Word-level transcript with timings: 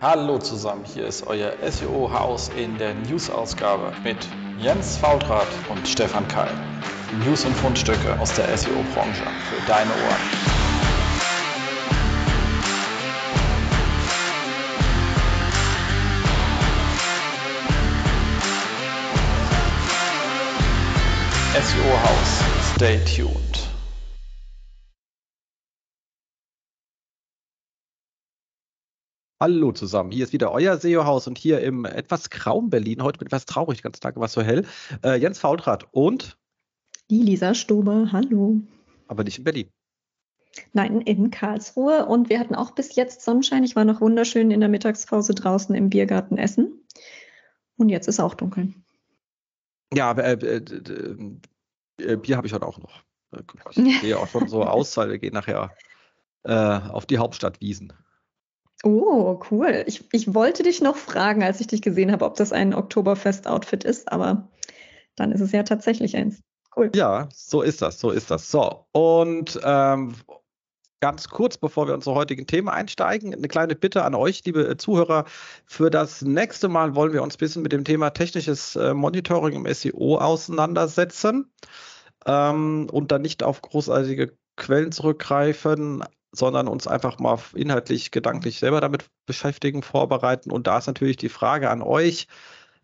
Hallo 0.00 0.38
zusammen, 0.38 0.84
hier 0.84 1.08
ist 1.08 1.26
euer 1.26 1.54
SEO-Haus 1.60 2.50
in 2.56 2.78
der 2.78 2.94
News-Ausgabe 2.94 3.92
mit 4.04 4.16
Jens 4.60 4.96
Faultrat 4.96 5.48
und 5.68 5.88
Stefan 5.88 6.28
Keil. 6.28 6.52
News 7.26 7.44
und 7.44 7.52
Fundstücke 7.56 8.16
aus 8.20 8.32
der 8.34 8.56
SEO-Branche 8.56 9.24
für 9.50 9.60
deine 9.66 9.90
Ohren. 9.90 10.22
SEO-Haus, 21.54 22.76
stay 22.76 23.00
tuned. 23.04 23.47
Hallo 29.48 29.72
zusammen, 29.72 30.10
hier 30.10 30.24
ist 30.24 30.34
wieder 30.34 30.52
euer 30.52 30.76
SEO-Haus 30.76 31.26
und 31.26 31.38
hier 31.38 31.62
im 31.62 31.86
etwas 31.86 32.28
grauen 32.28 32.68
Berlin, 32.68 33.02
heute 33.02 33.18
mit 33.18 33.28
etwas 33.28 33.46
traurig, 33.46 33.82
ganz 33.82 33.98
Tag 33.98 34.16
war 34.16 34.26
es 34.26 34.34
so 34.34 34.42
hell, 34.42 34.66
äh, 35.02 35.18
Jens 35.18 35.38
Faultrat 35.38 35.86
und 35.90 36.36
die 37.08 37.22
Lisa 37.22 37.54
Stober, 37.54 38.12
hallo. 38.12 38.60
Aber 39.06 39.24
nicht 39.24 39.38
in 39.38 39.44
Berlin. 39.44 39.70
Nein, 40.74 41.00
in 41.00 41.30
Karlsruhe 41.30 42.04
und 42.04 42.28
wir 42.28 42.40
hatten 42.40 42.54
auch 42.54 42.72
bis 42.72 42.94
jetzt 42.94 43.22
Sonnenschein. 43.22 43.64
Ich 43.64 43.74
war 43.74 43.86
noch 43.86 44.02
wunderschön 44.02 44.50
in 44.50 44.60
der 44.60 44.68
Mittagspause 44.68 45.34
draußen 45.34 45.74
im 45.74 45.88
Biergarten 45.88 46.36
essen 46.36 46.84
und 47.78 47.88
jetzt 47.88 48.06
ist 48.06 48.20
auch 48.20 48.34
dunkel. 48.34 48.74
Ja, 49.94 50.12
äh, 50.12 50.32
äh, 50.34 50.62
äh, 52.02 52.16
Bier 52.16 52.36
habe 52.36 52.46
ich 52.46 52.52
heute 52.52 52.66
auch 52.66 52.76
noch. 52.76 53.02
Ich 53.70 54.00
sehe 54.02 54.18
auch 54.18 54.28
schon 54.28 54.46
so 54.46 54.62
aus, 54.66 54.94
weil 54.98 55.08
wir 55.08 55.18
gehen 55.18 55.32
nachher 55.32 55.74
äh, 56.42 56.52
auf 56.52 57.06
die 57.06 57.16
Hauptstadtwiesen. 57.16 57.94
Oh, 58.84 59.40
cool. 59.50 59.84
Ich, 59.86 60.04
ich 60.12 60.34
wollte 60.34 60.62
dich 60.62 60.80
noch 60.80 60.96
fragen, 60.96 61.42
als 61.42 61.60
ich 61.60 61.66
dich 61.66 61.82
gesehen 61.82 62.12
habe, 62.12 62.24
ob 62.24 62.36
das 62.36 62.52
ein 62.52 62.74
Oktoberfest-Outfit 62.74 63.84
ist, 63.84 64.12
aber 64.12 64.48
dann 65.16 65.32
ist 65.32 65.40
es 65.40 65.52
ja 65.52 65.64
tatsächlich 65.64 66.16
eins. 66.16 66.40
Cool. 66.76 66.92
Ja, 66.94 67.28
so 67.34 67.62
ist 67.62 67.82
das, 67.82 67.98
so 67.98 68.10
ist 68.10 68.30
das. 68.30 68.50
So, 68.50 68.86
und 68.92 69.58
ähm, 69.64 70.14
ganz 71.00 71.28
kurz, 71.28 71.56
bevor 71.58 71.88
wir 71.88 71.94
unsere 71.94 72.14
heutigen 72.14 72.46
Themen 72.46 72.68
einsteigen, 72.68 73.34
eine 73.34 73.48
kleine 73.48 73.74
Bitte 73.74 74.04
an 74.04 74.14
euch, 74.14 74.44
liebe 74.44 74.76
Zuhörer. 74.76 75.24
Für 75.66 75.90
das 75.90 76.22
nächste 76.22 76.68
Mal 76.68 76.94
wollen 76.94 77.12
wir 77.12 77.22
uns 77.22 77.34
ein 77.34 77.38
bisschen 77.38 77.62
mit 77.62 77.72
dem 77.72 77.84
Thema 77.84 78.10
technisches 78.10 78.76
äh, 78.76 78.94
Monitoring 78.94 79.54
im 79.64 79.74
SEO 79.74 80.18
auseinandersetzen 80.18 81.50
ähm, 82.26 82.88
und 82.90 83.10
dann 83.10 83.22
nicht 83.22 83.42
auf 83.42 83.62
großartige 83.62 84.36
Quellen 84.56 84.92
zurückgreifen, 84.92 86.04
sondern 86.32 86.68
uns 86.68 86.86
einfach 86.86 87.18
mal 87.18 87.38
inhaltlich, 87.54 88.10
gedanklich 88.10 88.58
selber 88.58 88.80
damit 88.80 89.06
beschäftigen, 89.26 89.82
vorbereiten. 89.82 90.50
Und 90.50 90.66
da 90.66 90.78
ist 90.78 90.86
natürlich 90.86 91.16
die 91.16 91.28
Frage 91.28 91.70
an 91.70 91.82
euch, 91.82 92.28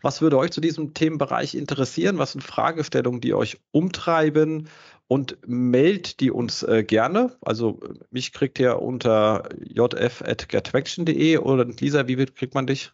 was 0.03 0.20
würde 0.20 0.37
euch 0.37 0.50
zu 0.50 0.61
diesem 0.61 0.92
Themenbereich 0.92 1.55
interessieren? 1.55 2.19
Was 2.19 2.33
sind 2.33 2.42
Fragestellungen, 2.42 3.20
die 3.20 3.34
euch 3.34 3.59
umtreiben? 3.70 4.69
Und 5.06 5.37
meldet 5.47 6.20
die 6.20 6.31
uns 6.31 6.62
äh, 6.62 6.83
gerne. 6.83 7.37
Also 7.42 7.81
mich 8.11 8.33
kriegt 8.33 8.59
ihr 8.59 8.81
unter 8.81 9.48
jf.gettraction.de 9.62 11.39
oder 11.39 11.67
Lisa, 11.67 12.09
wie 12.09 12.17
kriegt 12.17 12.55
man 12.55 12.67
dich? 12.67 12.92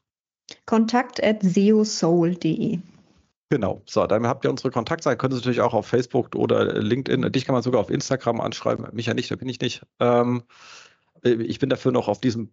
Kontakt 0.67 1.23
at 1.23 1.43
seosoul.de. 1.43 2.81
Genau, 3.53 3.83
so, 3.84 4.06
dann 4.06 4.29
habt 4.29 4.45
ihr 4.45 4.51
unsere 4.51 4.70
Kontaktseite, 4.70 5.17
könnt 5.17 5.34
ihr 5.34 5.39
natürlich 5.39 5.61
auch 5.61 5.75
auf 5.75 5.84
Facebook 5.84 6.37
oder 6.37 6.81
LinkedIn, 6.81 7.33
dich 7.33 7.45
kann 7.45 7.53
man 7.53 7.65
sogar 7.65 7.81
auf 7.81 7.91
Instagram 7.91 8.41
anschreiben, 8.41 8.87
mich 8.93 9.06
ja 9.06 9.15
nicht, 9.15 9.29
da 9.29 9.34
bin 9.34 9.48
ich 9.48 9.61
nicht. 9.61 9.83
Ähm, 9.98 10.45
ich 11.23 11.59
bin 11.59 11.69
dafür 11.69 11.91
noch 11.91 12.06
auf 12.06 12.21
diesem 12.21 12.53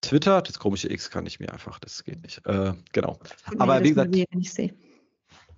Twitter, 0.00 0.42
das 0.42 0.58
komische 0.58 0.90
X 0.90 1.10
kann 1.10 1.26
ich 1.26 1.38
mir 1.38 1.52
einfach, 1.52 1.78
das 1.78 2.02
geht 2.02 2.22
nicht. 2.22 2.44
Äh, 2.44 2.72
genau. 2.92 3.20
Aber 3.58 3.84
wie 3.84 3.90
gesagt, 3.90 4.16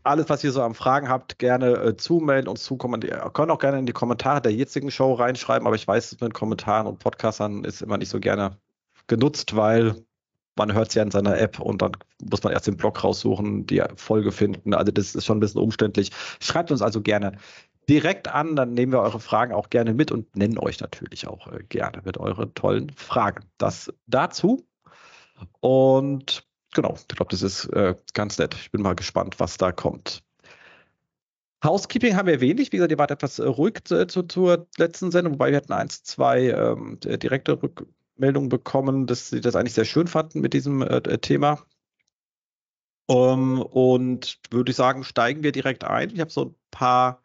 alles, 0.02 0.28
was 0.28 0.44
ihr 0.44 0.52
so 0.52 0.62
an 0.62 0.74
Fragen 0.74 1.08
habt, 1.08 1.38
gerne 1.38 1.72
äh, 1.74 1.96
zumelden 1.96 2.48
und 2.48 2.58
zukommen. 2.58 3.00
Ihr 3.02 3.30
könnt 3.32 3.50
auch 3.50 3.58
gerne 3.58 3.78
in 3.78 3.86
die 3.86 3.92
Kommentare 3.92 4.42
der 4.42 4.52
jetzigen 4.52 4.90
Show 4.90 5.14
reinschreiben, 5.14 5.66
aber 5.66 5.76
ich 5.76 5.88
weiß, 5.88 6.20
mit 6.20 6.34
Kommentaren 6.34 6.86
und 6.86 6.98
Podcastern 6.98 7.64
ist 7.64 7.80
immer 7.80 7.96
nicht 7.96 8.10
so 8.10 8.20
gerne 8.20 8.58
genutzt, 9.06 9.56
weil 9.56 10.04
man 10.56 10.72
hört 10.72 10.88
es 10.88 10.94
ja 10.94 11.02
in 11.02 11.10
seiner 11.10 11.38
App 11.38 11.60
und 11.60 11.82
dann 11.82 11.92
muss 12.22 12.42
man 12.42 12.52
erst 12.52 12.66
den 12.66 12.76
Blog 12.76 13.02
raussuchen, 13.02 13.66
die 13.66 13.82
Folge 13.96 14.32
finden. 14.32 14.74
Also 14.74 14.92
das 14.92 15.14
ist 15.14 15.24
schon 15.24 15.38
ein 15.38 15.40
bisschen 15.40 15.60
umständlich. 15.60 16.10
Schreibt 16.40 16.70
uns 16.70 16.82
also 16.82 17.00
gerne 17.00 17.38
direkt 17.88 18.28
an, 18.28 18.56
dann 18.56 18.74
nehmen 18.74 18.92
wir 18.92 19.00
eure 19.00 19.20
Fragen 19.20 19.52
auch 19.52 19.70
gerne 19.70 19.94
mit 19.94 20.12
und 20.12 20.36
nennen 20.36 20.58
euch 20.58 20.80
natürlich 20.80 21.26
auch 21.26 21.46
äh, 21.48 21.62
gerne 21.68 22.02
mit 22.04 22.18
euren 22.18 22.54
tollen 22.54 22.90
Fragen. 22.90 23.44
Das 23.58 23.92
dazu. 24.06 24.64
Und 25.60 26.46
genau, 26.72 26.94
ich 26.96 27.08
glaube, 27.08 27.30
das 27.30 27.42
ist 27.42 27.66
äh, 27.66 27.96
ganz 28.14 28.38
nett. 28.38 28.54
Ich 28.54 28.70
bin 28.70 28.82
mal 28.82 28.94
gespannt, 28.94 29.40
was 29.40 29.56
da 29.56 29.72
kommt. 29.72 30.22
Housekeeping 31.64 32.16
haben 32.16 32.26
wir 32.26 32.40
wenig. 32.40 32.72
Wie 32.72 32.76
gesagt, 32.76 32.92
ihr 32.92 32.98
wart 32.98 33.10
etwas 33.10 33.38
äh, 33.38 33.44
ruhig 33.44 33.78
zu, 33.84 34.06
zu, 34.06 34.22
zur 34.24 34.66
letzten 34.78 35.10
Sendung, 35.10 35.34
wobei 35.34 35.50
wir 35.50 35.56
hatten 35.56 35.72
eins, 35.72 36.02
zwei 36.02 36.50
ähm, 36.50 36.98
direkte 37.00 37.62
Rück 37.62 37.86
Meldung 38.22 38.48
bekommen, 38.48 39.06
dass 39.06 39.28
sie 39.28 39.40
das 39.40 39.56
eigentlich 39.56 39.74
sehr 39.74 39.84
schön 39.84 40.06
fanden 40.06 40.40
mit 40.40 40.54
diesem 40.54 40.80
äh, 40.82 40.96
äh 40.96 41.18
Thema. 41.18 41.58
Um, 43.06 43.56
ähm, 43.56 43.62
und 43.62 44.38
würde 44.50 44.70
ich 44.70 44.76
sagen, 44.76 45.04
steigen 45.04 45.42
wir 45.42 45.52
direkt 45.52 45.84
ein. 45.84 46.10
Ich 46.10 46.20
habe 46.20 46.30
so 46.30 46.46
ein 46.46 46.54
paar 46.70 47.20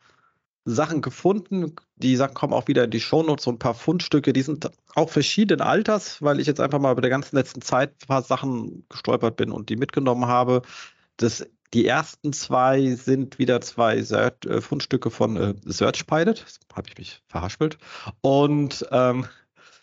Sachen 0.67 1.01
gefunden. 1.01 1.75
Die 1.95 2.15
Sachen 2.15 2.33
kommen 2.33 2.53
auch 2.53 2.67
wieder 2.67 2.83
in 2.83 2.91
die 2.91 2.99
Shownotes, 2.99 3.45
so 3.45 3.51
ein 3.51 3.59
paar 3.59 3.73
Fundstücke, 3.73 4.33
die 4.33 4.41
sind 4.41 4.69
auch 4.95 5.09
verschiedenen 5.09 5.61
Alters, 5.61 6.21
weil 6.21 6.39
ich 6.39 6.47
jetzt 6.47 6.59
einfach 6.59 6.79
mal 6.79 6.93
bei 6.93 7.01
der 7.01 7.09
ganzen 7.09 7.37
letzten 7.37 7.61
Zeit 7.61 7.91
ein 7.91 8.07
paar 8.07 8.21
Sachen 8.21 8.85
gestolpert 8.89 9.37
bin 9.37 9.51
und 9.51 9.69
die 9.69 9.77
mitgenommen 9.77 10.25
habe. 10.25 10.63
Das, 11.15 11.47
die 11.73 11.85
ersten 11.85 12.33
zwei 12.33 12.95
sind 12.95 13.39
wieder 13.39 13.61
zwei 13.61 14.01
Search, 14.01 14.45
äh, 14.45 14.59
Fundstücke 14.59 15.09
von 15.09 15.37
äh, 15.37 15.53
SearchPilot. 15.63 16.45
Habe 16.73 16.89
ich 16.89 16.97
mich 16.97 17.21
verhaspelt. 17.27 17.77
Und 18.21 18.85
ähm, 18.91 19.25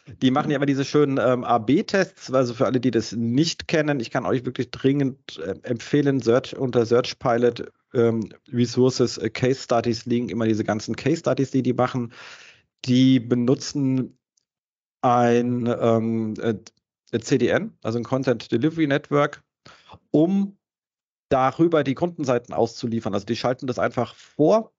die 0.07 0.31
machen 0.31 0.51
ja 0.51 0.57
immer 0.57 0.67
diese 0.67 0.85
schönen 0.85 1.19
ähm, 1.19 1.45
AB-Tests, 1.45 2.33
also 2.33 2.55
für 2.55 2.67
alle, 2.67 2.81
die 2.81 2.91
das 2.91 3.13
nicht 3.13 3.69
kennen, 3.69 4.01
ich 4.01 4.11
kann 4.11 4.27
euch 4.27 4.45
wirklich 4.45 4.71
dringend 4.71 5.39
äh, 5.39 5.55
empfehlen, 5.63 6.21
Search, 6.21 6.57
unter 6.57 6.85
Search 6.85 7.19
Pilot 7.19 7.73
ähm, 7.95 8.29
Resources 8.53 9.19
äh, 9.19 9.31
Case 9.31 9.63
Studies 9.63 10.05
liegen 10.05 10.29
immer 10.29 10.47
diese 10.47 10.65
ganzen 10.65 10.97
Case 10.97 11.21
Studies, 11.21 11.51
die 11.51 11.63
die 11.63 11.73
machen. 11.73 12.13
Die 12.85 13.19
benutzen 13.19 14.19
ein 15.01 15.67
ähm, 15.81 16.35
äh, 16.41 17.19
CDN, 17.19 17.77
also 17.83 17.99
ein 17.99 18.05
Content 18.05 18.51
Delivery 18.53 18.87
Network, 18.87 19.43
um 20.11 20.59
darüber 21.31 21.83
die 21.83 21.95
Kundenseiten 21.95 22.53
auszuliefern. 22.53 23.15
Also 23.15 23.25
die 23.25 23.37
schalten 23.37 23.67
das 23.67 23.79
einfach 23.79 24.15
vor, 24.15 24.73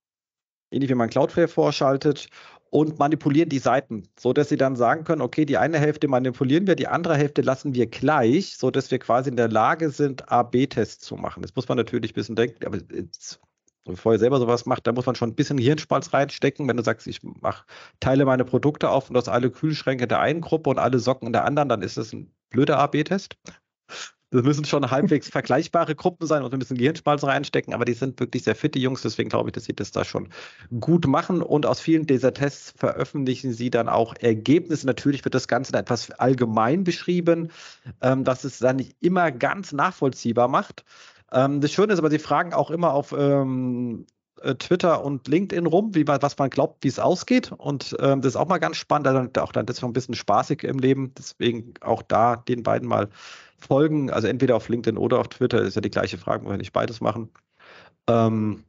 ähnlich 0.75 0.89
wie 0.89 0.95
man 0.95 1.09
Cloudflare 1.09 1.47
vorschaltet 1.47 2.27
und 2.69 2.99
manipulieren 2.99 3.49
die 3.49 3.59
Seiten, 3.59 4.03
so 4.19 4.33
dass 4.33 4.49
sie 4.49 4.57
dann 4.57 4.75
sagen 4.75 5.05
können, 5.05 5.21
okay, 5.21 5.45
die 5.45 5.57
eine 5.57 5.79
Hälfte 5.79 6.07
manipulieren 6.07 6.67
wir, 6.67 6.75
die 6.75 6.87
andere 6.87 7.15
Hälfte 7.15 7.41
lassen 7.41 7.73
wir 7.73 7.87
gleich, 7.87 8.57
so 8.57 8.69
dass 8.69 8.91
wir 8.91 8.99
quasi 8.99 9.29
in 9.29 9.37
der 9.37 9.47
Lage 9.49 9.89
sind, 9.91 10.29
A/B-Tests 10.29 11.05
zu 11.05 11.15
machen. 11.15 11.41
Das 11.41 11.55
muss 11.55 11.69
man 11.69 11.77
natürlich 11.77 12.11
ein 12.11 12.15
bisschen 12.15 12.35
denken, 12.35 12.65
aber 12.65 12.79
jetzt, 12.93 13.39
bevor 13.85 14.13
ihr 14.13 14.19
selber 14.19 14.39
sowas 14.39 14.65
macht, 14.65 14.85
da 14.87 14.91
muss 14.91 15.05
man 15.05 15.15
schon 15.15 15.29
ein 15.29 15.35
bisschen 15.35 15.57
Hirnspalz 15.57 16.13
reinstecken. 16.13 16.67
Wenn 16.67 16.75
du 16.75 16.83
sagst, 16.83 17.07
ich 17.07 17.21
mach, 17.23 17.65
teile 18.01 18.25
meine 18.25 18.43
Produkte 18.43 18.89
auf 18.89 19.09
und 19.09 19.15
aus 19.15 19.29
alle 19.29 19.51
Kühlschränke 19.51 20.07
der 20.07 20.19
einen 20.19 20.41
Gruppe 20.41 20.69
und 20.69 20.79
alle 20.79 20.99
Socken 20.99 21.27
in 21.27 21.33
der 21.33 21.45
anderen, 21.45 21.69
dann 21.69 21.81
ist 21.81 21.95
das 21.95 22.11
ein 22.11 22.33
blöder 22.49 22.77
A/B-Test. 22.79 23.37
Das 24.31 24.43
müssen 24.43 24.65
schon 24.65 24.89
halbwegs 24.89 25.29
vergleichbare 25.29 25.95
Gruppen 25.95 26.27
sein 26.27 26.43
und 26.43 26.53
ein 26.53 26.59
bisschen 26.59 26.77
Gehirnschmalz 26.77 27.23
reinstecken, 27.23 27.73
aber 27.73 27.85
die 27.85 27.93
sind 27.93 28.19
wirklich 28.19 28.43
sehr 28.43 28.55
fitte 28.55 28.79
Jungs, 28.79 29.01
deswegen 29.01 29.29
glaube 29.29 29.49
ich, 29.49 29.53
dass 29.53 29.65
sie 29.65 29.73
das 29.73 29.91
da 29.91 30.03
schon 30.03 30.29
gut 30.79 31.07
machen. 31.07 31.41
Und 31.41 31.65
aus 31.65 31.79
vielen 31.79 32.05
dieser 32.05 32.33
Tests 32.33 32.73
veröffentlichen 32.77 33.53
sie 33.53 33.69
dann 33.69 33.87
auch 33.87 34.15
Ergebnisse. 34.19 34.87
Natürlich 34.87 35.23
wird 35.23 35.35
das 35.35 35.47
Ganze 35.47 35.73
etwas 35.73 36.11
allgemein 36.11 36.83
beschrieben, 36.83 37.51
ähm, 38.01 38.23
dass 38.23 38.43
es 38.43 38.59
dann 38.59 38.77
nicht 38.77 38.95
immer 39.01 39.31
ganz 39.31 39.71
nachvollziehbar 39.71 40.47
macht. 40.47 40.83
Ähm, 41.31 41.61
das 41.61 41.71
Schöne 41.71 41.93
ist 41.93 41.99
aber, 41.99 42.09
sie 42.09 42.19
fragen 42.19 42.53
auch 42.53 42.71
immer 42.71 42.93
auf 42.93 43.13
ähm, 43.17 44.05
äh, 44.41 44.55
Twitter 44.55 45.03
und 45.03 45.27
LinkedIn 45.27 45.65
rum, 45.65 45.95
wie 45.95 46.03
man, 46.03 46.21
was 46.21 46.37
man 46.37 46.49
glaubt, 46.49 46.83
wie 46.83 46.87
es 46.87 46.99
ausgeht. 46.99 47.51
Und 47.51 47.95
ähm, 47.99 48.21
das 48.21 48.33
ist 48.33 48.35
auch 48.35 48.47
mal 48.47 48.57
ganz 48.57 48.77
spannend. 48.77 49.07
Also 49.07 49.29
auch 49.41 49.51
dann 49.51 49.65
das 49.65 49.77
ist 49.77 49.83
ein 49.83 49.93
bisschen 49.93 50.15
spaßig 50.15 50.63
im 50.63 50.79
Leben. 50.79 51.13
Deswegen 51.17 51.73
auch 51.81 52.01
da 52.01 52.35
den 52.35 52.63
beiden 52.63 52.87
mal 52.87 53.09
folgen, 53.57 54.11
also 54.11 54.27
entweder 54.27 54.55
auf 54.55 54.69
LinkedIn 54.69 54.97
oder 54.97 55.19
auf 55.19 55.29
Twitter, 55.29 55.61
ist 55.61 55.75
ja 55.75 55.81
die 55.81 55.89
gleiche 55.89 56.17
Frage, 56.17 56.47
wenn 56.47 56.57
nicht 56.57 56.73
beides 56.73 57.01
machen. 57.01 57.29
Ähm, 58.07 58.63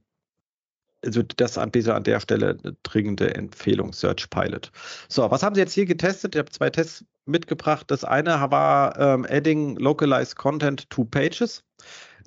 also 1.04 1.22
das 1.22 1.58
anbieter 1.58 1.94
an 1.94 2.04
der 2.04 2.20
Stelle 2.20 2.58
eine 2.62 2.76
dringende 2.82 3.34
Empfehlung, 3.34 3.92
Search 3.92 4.28
Pilot. 4.30 4.72
So, 5.08 5.30
was 5.30 5.42
haben 5.42 5.54
Sie 5.54 5.60
jetzt 5.60 5.72
hier 5.72 5.86
getestet? 5.86 6.34
Ich 6.34 6.38
habe 6.38 6.50
zwei 6.50 6.70
Tests 6.70 7.04
mitgebracht. 7.26 7.90
Das 7.90 8.04
eine 8.04 8.30
war 8.50 8.98
ähm, 8.98 9.26
Adding 9.28 9.76
Localized 9.76 10.36
Content 10.36 10.88
to 10.90 11.04
Pages. 11.04 11.62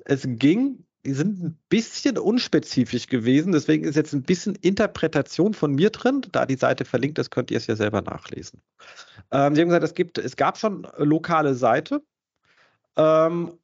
Es 0.04 0.24
ging, 0.26 0.84
sind 1.04 1.42
ein 1.42 1.58
bisschen 1.68 2.18
unspezifisch 2.18 3.06
gewesen, 3.06 3.52
deswegen 3.52 3.84
ist 3.84 3.96
jetzt 3.96 4.12
ein 4.12 4.22
bisschen 4.22 4.54
Interpretation 4.56 5.54
von 5.54 5.74
mir 5.74 5.90
drin. 5.90 6.22
Da 6.32 6.46
die 6.46 6.56
Seite 6.56 6.84
verlinkt 6.84 7.18
ist, 7.18 7.30
könnt 7.30 7.50
ihr 7.50 7.56
es 7.56 7.66
ja 7.66 7.76
selber 7.76 8.02
nachlesen. 8.02 8.60
Ähm, 9.30 9.54
Sie 9.54 9.62
haben 9.62 9.68
gesagt, 9.68 9.84
es, 9.84 9.94
gibt, 9.94 10.18
es 10.18 10.36
gab 10.36 10.58
schon 10.58 10.86
lokale 10.98 11.54
Seite, 11.54 12.02
Ähm, 12.96 13.58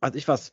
also 0.00 0.18
ich 0.18 0.26
was, 0.28 0.52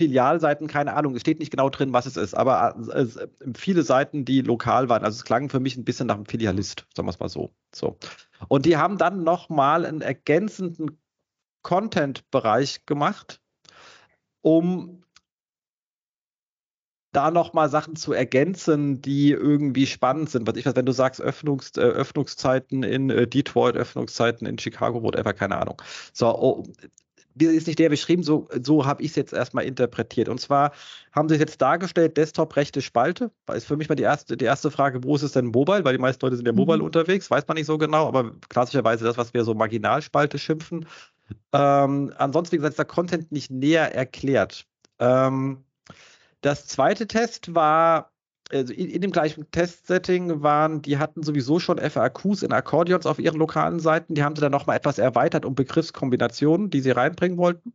Filialseiten, 0.00 0.66
keine 0.66 0.94
Ahnung, 0.94 1.14
es 1.14 1.20
steht 1.20 1.38
nicht 1.38 1.50
genau 1.50 1.70
drin, 1.70 1.92
was 1.92 2.06
es 2.06 2.16
ist, 2.16 2.34
aber 2.34 2.76
äh, 2.92 3.06
viele 3.54 3.82
Seiten, 3.82 4.24
die 4.24 4.40
lokal 4.40 4.88
waren. 4.88 5.04
Also 5.04 5.16
es 5.16 5.24
klang 5.24 5.48
für 5.48 5.60
mich 5.60 5.76
ein 5.76 5.84
bisschen 5.84 6.08
nach 6.08 6.16
einem 6.16 6.26
Filialist, 6.26 6.86
sagen 6.94 7.06
wir 7.06 7.10
es 7.10 7.20
mal 7.20 7.28
so. 7.28 7.52
so. 7.74 7.98
Und 8.48 8.66
die 8.66 8.76
haben 8.76 8.98
dann 8.98 9.22
nochmal 9.22 9.86
einen 9.86 10.00
ergänzenden 10.00 10.98
Content-Bereich 11.62 12.84
gemacht, 12.86 13.40
um 14.42 15.02
da 17.12 17.30
nochmal 17.30 17.68
Sachen 17.68 17.94
zu 17.94 18.12
ergänzen, 18.12 19.02
die 19.02 19.30
irgendwie 19.32 19.86
spannend 19.86 20.30
sind. 20.30 20.46
Was 20.46 20.56
ich 20.56 20.64
weiß, 20.64 20.76
wenn 20.76 20.86
du 20.86 20.92
sagst, 20.92 21.20
Öffnungs, 21.20 21.76
äh, 21.76 21.82
Öffnungszeiten 21.82 22.82
in 22.82 23.10
äh, 23.10 23.26
Detroit, 23.26 23.76
Öffnungszeiten 23.76 24.46
in 24.46 24.58
Chicago, 24.58 25.02
whatever, 25.02 25.34
keine 25.34 25.58
Ahnung. 25.58 25.80
So, 26.14 26.28
oh, 26.28 26.64
ist 27.38 27.66
nicht 27.66 27.78
der 27.78 27.88
beschrieben, 27.88 28.22
so, 28.22 28.48
so 28.62 28.84
habe 28.84 29.02
ich 29.02 29.10
es 29.10 29.16
jetzt 29.16 29.32
erstmal 29.32 29.64
interpretiert. 29.64 30.28
Und 30.28 30.40
zwar 30.40 30.72
haben 31.12 31.28
sie 31.28 31.36
es 31.36 31.40
jetzt 31.40 31.60
dargestellt, 31.62 32.16
Desktop 32.16 32.56
rechte 32.56 32.82
Spalte. 32.82 33.30
Ist 33.52 33.66
für 33.66 33.76
mich 33.76 33.88
mal 33.88 33.94
die 33.94 34.02
erste, 34.02 34.36
die 34.36 34.44
erste 34.44 34.70
Frage, 34.70 35.02
wo 35.04 35.14
ist 35.14 35.22
es 35.22 35.32
denn 35.32 35.46
Mobile? 35.46 35.84
Weil 35.84 35.94
die 35.94 36.00
meisten 36.00 36.24
Leute 36.24 36.36
sind 36.36 36.46
ja 36.46 36.52
Mobile 36.52 36.78
mhm. 36.78 36.84
unterwegs, 36.84 37.30
weiß 37.30 37.46
man 37.48 37.56
nicht 37.56 37.66
so 37.66 37.78
genau, 37.78 38.06
aber 38.06 38.32
klassischerweise 38.48 39.04
das, 39.04 39.16
was 39.16 39.34
wir 39.34 39.44
so 39.44 39.54
Marginalspalte 39.54 40.38
schimpfen. 40.38 40.86
Ähm, 41.52 42.12
ansonsten, 42.16 42.52
wie 42.52 42.56
gesagt, 42.58 42.72
ist 42.72 42.78
der 42.78 42.84
Content 42.86 43.32
nicht 43.32 43.50
näher 43.50 43.94
erklärt. 43.94 44.66
Ähm, 44.98 45.64
das 46.40 46.66
zweite 46.66 47.06
Test 47.06 47.54
war, 47.54 48.10
also 48.50 48.72
in, 48.72 48.88
in 48.88 49.00
dem 49.00 49.12
gleichen 49.12 49.50
Testsetting 49.50 50.42
waren, 50.42 50.82
die 50.82 50.98
hatten 50.98 51.22
sowieso 51.22 51.58
schon 51.58 51.78
FAQs 51.78 52.42
in 52.42 52.52
Akkordeons 52.52 53.06
auf 53.06 53.18
ihren 53.18 53.38
lokalen 53.38 53.80
Seiten. 53.80 54.14
Die 54.14 54.22
haben 54.22 54.34
sie 54.36 54.42
dann 54.42 54.52
nochmal 54.52 54.76
etwas 54.76 54.98
erweitert 54.98 55.44
um 55.44 55.54
Begriffskombinationen, 55.54 56.70
die 56.70 56.80
sie 56.80 56.90
reinbringen 56.90 57.38
wollten. 57.38 57.74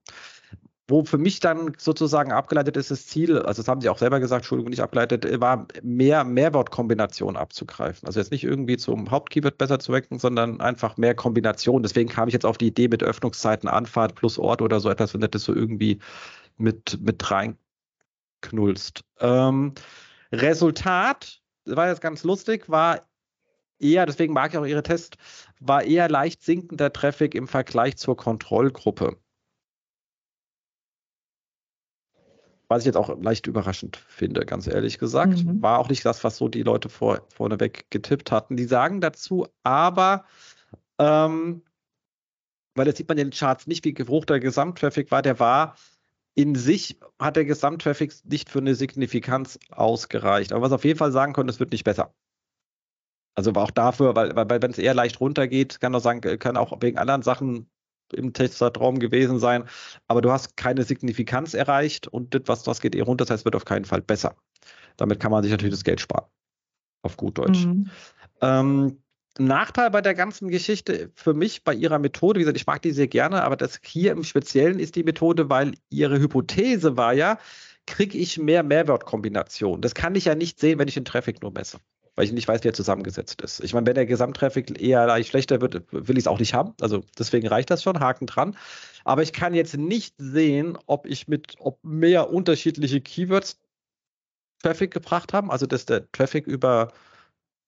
Wo 0.90 1.04
für 1.04 1.18
mich 1.18 1.42
dann 1.42 1.74
sozusagen 1.78 2.32
abgeleitet 2.32 2.78
ist, 2.78 2.92
das 2.92 3.08
Ziel, 3.08 3.40
also 3.40 3.62
das 3.62 3.68
haben 3.68 3.82
sie 3.82 3.90
auch 3.90 3.98
selber 3.98 4.22
gesagt, 4.22 4.44
Entschuldigung, 4.44 4.70
nicht 4.70 4.82
abgeleitet, 4.82 5.26
war 5.42 5.68
mehr 5.84 6.24
Mehrwortkombinationen 6.24 7.36
abzugreifen. 7.36 8.08
Also 8.08 8.22
jetzt 8.22 8.32
nicht 8.32 8.46
irgendwie 8.46 8.78
zum 8.78 9.12
Hauptkeyword 9.12 9.58
besser 9.58 9.80
zu 9.80 9.92
wecken, 9.92 10.18
sondern 10.18 10.62
einfach 10.62 10.96
mehr 10.96 11.14
Kombinationen. 11.14 11.84
Deswegen 11.84 12.10
kam 12.10 12.30
ich 12.30 12.34
jetzt 12.34 12.46
auf 12.46 12.58
die 12.58 12.68
Idee 12.68 12.88
mit 12.88 13.04
Öffnungszeiten, 13.04 13.68
Anfahrt 13.68 14.16
plus 14.16 14.40
Ort 14.40 14.62
oder 14.62 14.80
so 14.80 14.90
etwas, 14.90 15.14
wenn 15.14 15.20
das 15.20 15.44
so 15.44 15.54
irgendwie 15.54 16.00
mit, 16.56 16.98
mit 17.02 17.30
rein 17.32 17.58
knullst. 18.40 19.02
Ähm, 19.20 19.74
Resultat, 20.32 21.42
war 21.66 21.90
jetzt 21.90 22.02
ganz 22.02 22.24
lustig, 22.24 22.70
war 22.70 23.02
eher, 23.80 24.06
deswegen 24.06 24.34
mag 24.34 24.52
ich 24.52 24.58
auch 24.58 24.66
Ihre 24.66 24.84
Tests, 24.84 25.18
war 25.60 25.84
eher 25.84 26.10
leicht 26.10 26.44
sinkender 26.44 26.94
Traffic 26.94 27.36
im 27.36 27.48
Vergleich 27.48 27.98
zur 27.98 28.16
Kontrollgruppe. 28.16 29.18
Was 32.70 32.82
ich 32.82 32.86
jetzt 32.86 32.98
auch 32.98 33.18
leicht 33.22 33.48
überraschend 33.48 33.96
finde, 33.96 34.46
ganz 34.46 34.68
ehrlich 34.68 35.00
gesagt. 35.00 35.46
Mhm. 35.46 35.62
War 35.62 35.80
auch 35.80 35.90
nicht 35.90 36.06
das, 36.06 36.24
was 36.24 36.38
so 36.38 36.50
die 36.50 36.64
Leute 36.64 36.90
vor, 36.90 37.22
vorneweg 37.34 37.90
getippt 37.90 38.32
hatten. 38.32 38.58
Die 38.58 38.66
sagen 38.66 39.00
dazu 39.00 39.48
aber, 39.64 40.26
ähm, 41.00 41.62
weil 42.76 42.86
das 42.86 42.98
sieht 42.98 43.08
man 43.08 43.18
in 43.18 43.30
den 43.30 43.38
Charts 43.38 43.68
nicht, 43.68 43.86
wie 43.86 43.96
hoch 44.08 44.26
der 44.26 44.40
Gesamttraffic 44.40 45.12
war, 45.12 45.22
der 45.22 45.40
war 45.40 45.76
in 46.38 46.54
sich 46.54 47.00
hat 47.20 47.36
der 47.36 47.46
Gesamttraffic 47.46 48.14
nicht 48.26 48.52
für 48.52 48.60
eine 48.60 48.76
Signifikanz 48.76 49.58
ausgereicht. 49.72 50.52
Aber 50.54 50.62
was 50.62 50.72
auf 50.72 50.86
jeden 50.86 51.00
Fall 51.00 51.12
sagen 51.12 51.34
können, 51.34 51.50
es 51.50 51.60
wird 51.60 51.72
nicht 51.72 51.84
besser. 51.84 52.14
Also 53.34 53.54
auch 53.54 53.72
dafür, 53.72 54.16
weil, 54.16 54.36
weil 54.36 54.62
wenn 54.62 54.70
es 54.70 54.78
eher 54.78 54.94
leicht 54.94 55.20
runtergeht, 55.20 55.80
kann 55.80 55.96
auch 55.96 56.00
sagen, 56.00 56.22
kann 56.38 56.56
auch 56.56 56.80
wegen 56.80 57.00
anderen 57.00 57.24
Sachen 57.24 57.72
im 58.14 58.34
Testzeitraum 58.34 59.00
gewesen 59.00 59.40
sein. 59.40 59.66
Aber 60.08 60.22
du 60.22 60.32
hast 60.32 60.58
keine 60.58 60.84
Signifikanz 60.84 61.54
erreicht 61.54 62.08
und 62.08 62.34
das, 62.34 62.42
was 62.46 62.64
das 62.64 62.82
geht 62.82 62.96
eher 62.96 63.06
runter, 63.06 63.26
das 63.26 63.32
heißt, 63.32 63.42
es 63.42 63.46
wird 63.46 63.56
auf 63.56 63.66
keinen 63.66 63.86
Fall 63.86 64.02
besser. 64.02 64.36
Damit 64.98 65.20
kann 65.20 65.32
man 65.32 65.44
sich 65.44 65.52
natürlich 65.52 65.76
das 65.76 65.84
Geld 65.84 66.02
sparen. 66.02 66.26
Auf 67.04 67.18
gut 67.18 67.38
Deutsch. 67.38 67.66
Mhm. 67.66 67.90
Ähm, 68.42 68.98
Nachteil 69.40 69.92
bei 69.92 70.02
der 70.02 70.16
ganzen 70.16 70.50
Geschichte 70.50 71.12
für 71.16 71.34
mich 71.34 71.64
bei 71.64 71.74
ihrer 71.74 72.00
Methode, 72.00 72.40
wie 72.40 72.44
gesagt, 72.44 72.58
ich 72.58 72.68
mag 72.68 72.82
die 72.82 72.92
sehr 72.92 73.08
gerne, 73.08 73.44
aber 73.44 73.56
das 73.56 73.80
hier 73.84 74.12
im 74.12 74.24
Speziellen 74.24 74.80
ist 74.80 74.96
die 74.96 75.04
Methode, 75.04 75.50
weil 75.50 75.74
ihre 75.90 76.20
Hypothese 76.20 76.98
war 76.98 77.14
ja, 77.14 77.38
kriege 77.86 78.18
ich 78.18 78.38
mehr 78.38 78.64
Mehrwertkombinationen. 78.64 79.82
Das 79.82 79.94
kann 79.94 80.16
ich 80.16 80.26
ja 80.26 80.36
nicht 80.36 80.60
sehen, 80.60 80.80
wenn 80.80 80.88
ich 80.88 80.96
den 80.96 81.06
Traffic 81.06 81.42
nur 81.42 81.52
messe, 81.52 81.80
weil 82.18 82.26
ich 82.26 82.32
nicht 82.34 82.48
weiß, 82.48 82.64
wie 82.64 82.70
er 82.70 82.74
zusammengesetzt 82.74 83.44
ist. 83.44 83.64
Ich 83.64 83.76
meine, 83.76 83.86
wenn 83.86 83.94
der 83.94 84.08
Gesamttraffic 84.08 84.82
eher 84.82 85.06
leicht 85.06 85.30
schlechter 85.30 85.62
wird, 85.62 85.84
will 85.92 86.18
ich 86.18 86.24
es 86.24 86.28
auch 86.28 86.40
nicht 86.40 86.56
haben. 86.56 86.74
Also 86.82 87.04
deswegen 87.18 87.48
reicht 87.48 87.70
das 87.70 87.84
schon, 87.84 88.00
Haken 88.00 88.26
dran. 88.26 88.58
Aber 89.06 89.22
ich 89.22 89.34
kann 89.34 89.54
jetzt 89.54 89.78
nicht 89.78 90.16
sehen, 90.18 90.80
ob 90.88 91.06
ich 91.06 91.28
mit, 91.28 91.54
ob 91.60 91.78
mehr 91.84 92.32
unterschiedliche 92.32 93.02
Keywords 93.02 93.60
Traffic 94.64 94.92
gebracht 94.92 95.32
haben, 95.32 95.52
also 95.52 95.68
dass 95.68 95.86
der 95.86 96.12
Traffic 96.12 96.48
über 96.48 96.92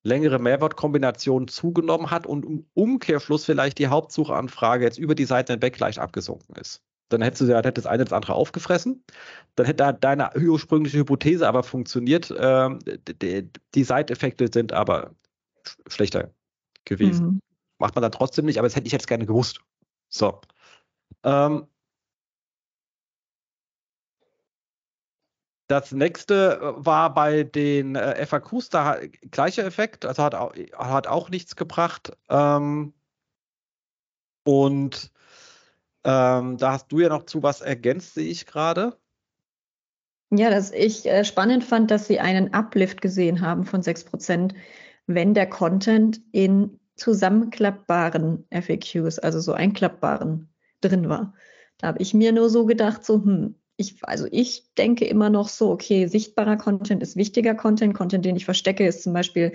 längere 0.01 0.39
Mehrwortkombinationen 0.39 1.47
zugenommen 1.47 2.09
hat 2.09 2.25
und 2.25 2.43
im 2.43 2.65
Umkehrschluss 2.73 3.45
vielleicht 3.45 3.77
die 3.77 3.87
Hauptsuchanfrage 3.87 4.83
jetzt 4.83 4.97
über 4.97 5.13
die 5.13 5.25
Seite 5.25 5.53
hinweg 5.53 5.77
leicht 5.77 5.99
abgesunken 5.99 6.55
ist. 6.55 6.81
Dann 7.09 7.21
hättest 7.21 7.41
du 7.41 7.45
ja 7.45 7.57
hätte 7.57 7.73
das 7.73 7.85
eine 7.85 8.03
das 8.03 8.13
andere 8.13 8.33
aufgefressen. 8.33 9.03
Dann 9.55 9.65
hätte 9.65 9.93
deine 9.99 10.31
ursprüngliche 10.35 10.99
Hypothese 10.99 11.47
aber 11.47 11.63
funktioniert. 11.63 12.33
Ähm, 12.37 12.79
die, 13.21 13.49
die 13.75 13.83
Seiteffekte 13.83 14.49
sind 14.51 14.73
aber 14.73 15.15
schlechter 15.87 16.31
gewesen. 16.85 17.25
Mhm. 17.25 17.41
Macht 17.79 17.95
man 17.95 18.01
dann 18.01 18.11
trotzdem 18.11 18.45
nicht, 18.45 18.57
aber 18.57 18.67
das 18.67 18.75
hätte 18.75 18.87
ich 18.87 18.93
jetzt 18.93 19.07
gerne 19.07 19.25
gewusst. 19.25 19.59
So. 20.09 20.41
Ähm, 21.23 21.67
Das 25.69 25.91
nächste 25.91 26.59
äh, 26.59 26.85
war 26.85 27.13
bei 27.13 27.43
den 27.43 27.95
äh, 27.95 28.25
FAQs, 28.25 28.69
da 28.69 28.97
gleicher 29.29 29.63
Effekt, 29.65 30.03
also 30.03 30.23
hat 30.23 30.33
auch, 30.33 30.51
hat 30.73 31.05
auch 31.05 31.29
nichts 31.29 31.55
gebracht. 31.55 32.17
Ähm, 32.27 32.93
und 34.43 35.11
ähm, 36.09 36.57
da 36.57 36.71
hast 36.71 36.91
du 36.91 36.99
ja 36.99 37.09
noch 37.09 37.25
zu 37.25 37.43
was 37.43 37.61
ergänzt, 37.61 38.15
sehe 38.15 38.29
ich 38.29 38.47
gerade. 38.47 38.97
Ja, 40.31 40.49
dass 40.49 40.71
ich 40.71 41.05
äh, 41.05 41.23
spannend 41.23 41.63
fand, 41.63 41.91
dass 41.91 42.07
sie 42.07 42.19
einen 42.19 42.53
Uplift 42.53 43.01
gesehen 43.01 43.41
haben 43.41 43.63
von 43.63 43.81
6%, 43.81 44.55
wenn 45.05 45.33
der 45.33 45.47
Content 45.47 46.21
in 46.31 46.79
zusammenklappbaren 46.95 48.45
FAQs, 48.49 49.19
also 49.19 49.39
so 49.39 49.53
einklappbaren, 49.53 50.49
drin 50.81 51.09
war. 51.09 51.33
Da 51.77 51.87
habe 51.87 52.01
ich 52.01 52.13
mir 52.13 52.31
nur 52.31 52.49
so 52.49 52.65
gedacht, 52.65 53.05
so, 53.05 53.23
hm, 53.23 53.55
ich, 53.77 54.03
also 54.03 54.27
ich 54.31 54.73
denke 54.75 55.05
immer 55.05 55.29
noch 55.29 55.47
so, 55.47 55.71
okay, 55.71 56.07
sichtbarer 56.07 56.57
Content 56.57 57.03
ist 57.03 57.15
wichtiger 57.17 57.53
Content. 57.53 57.93
Content, 57.93 58.25
den 58.25 58.35
ich 58.35 58.45
verstecke, 58.45 58.85
ist 58.85 59.03
zum 59.03 59.13
Beispiel 59.13 59.53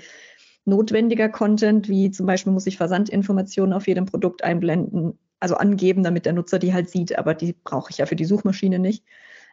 notwendiger 0.64 1.28
Content, 1.28 1.88
wie 1.88 2.10
zum 2.10 2.26
Beispiel 2.26 2.52
muss 2.52 2.66
ich 2.66 2.76
Versandinformationen 2.76 3.74
auf 3.74 3.86
jedem 3.86 4.06
Produkt 4.06 4.44
einblenden, 4.44 5.18
also 5.40 5.56
angeben, 5.56 6.02
damit 6.02 6.26
der 6.26 6.32
Nutzer 6.32 6.58
die 6.58 6.72
halt 6.72 6.88
sieht, 6.90 7.18
aber 7.18 7.34
die 7.34 7.52
brauche 7.52 7.90
ich 7.90 7.98
ja 7.98 8.06
für 8.06 8.16
die 8.16 8.24
Suchmaschine 8.24 8.78
nicht. 8.78 9.04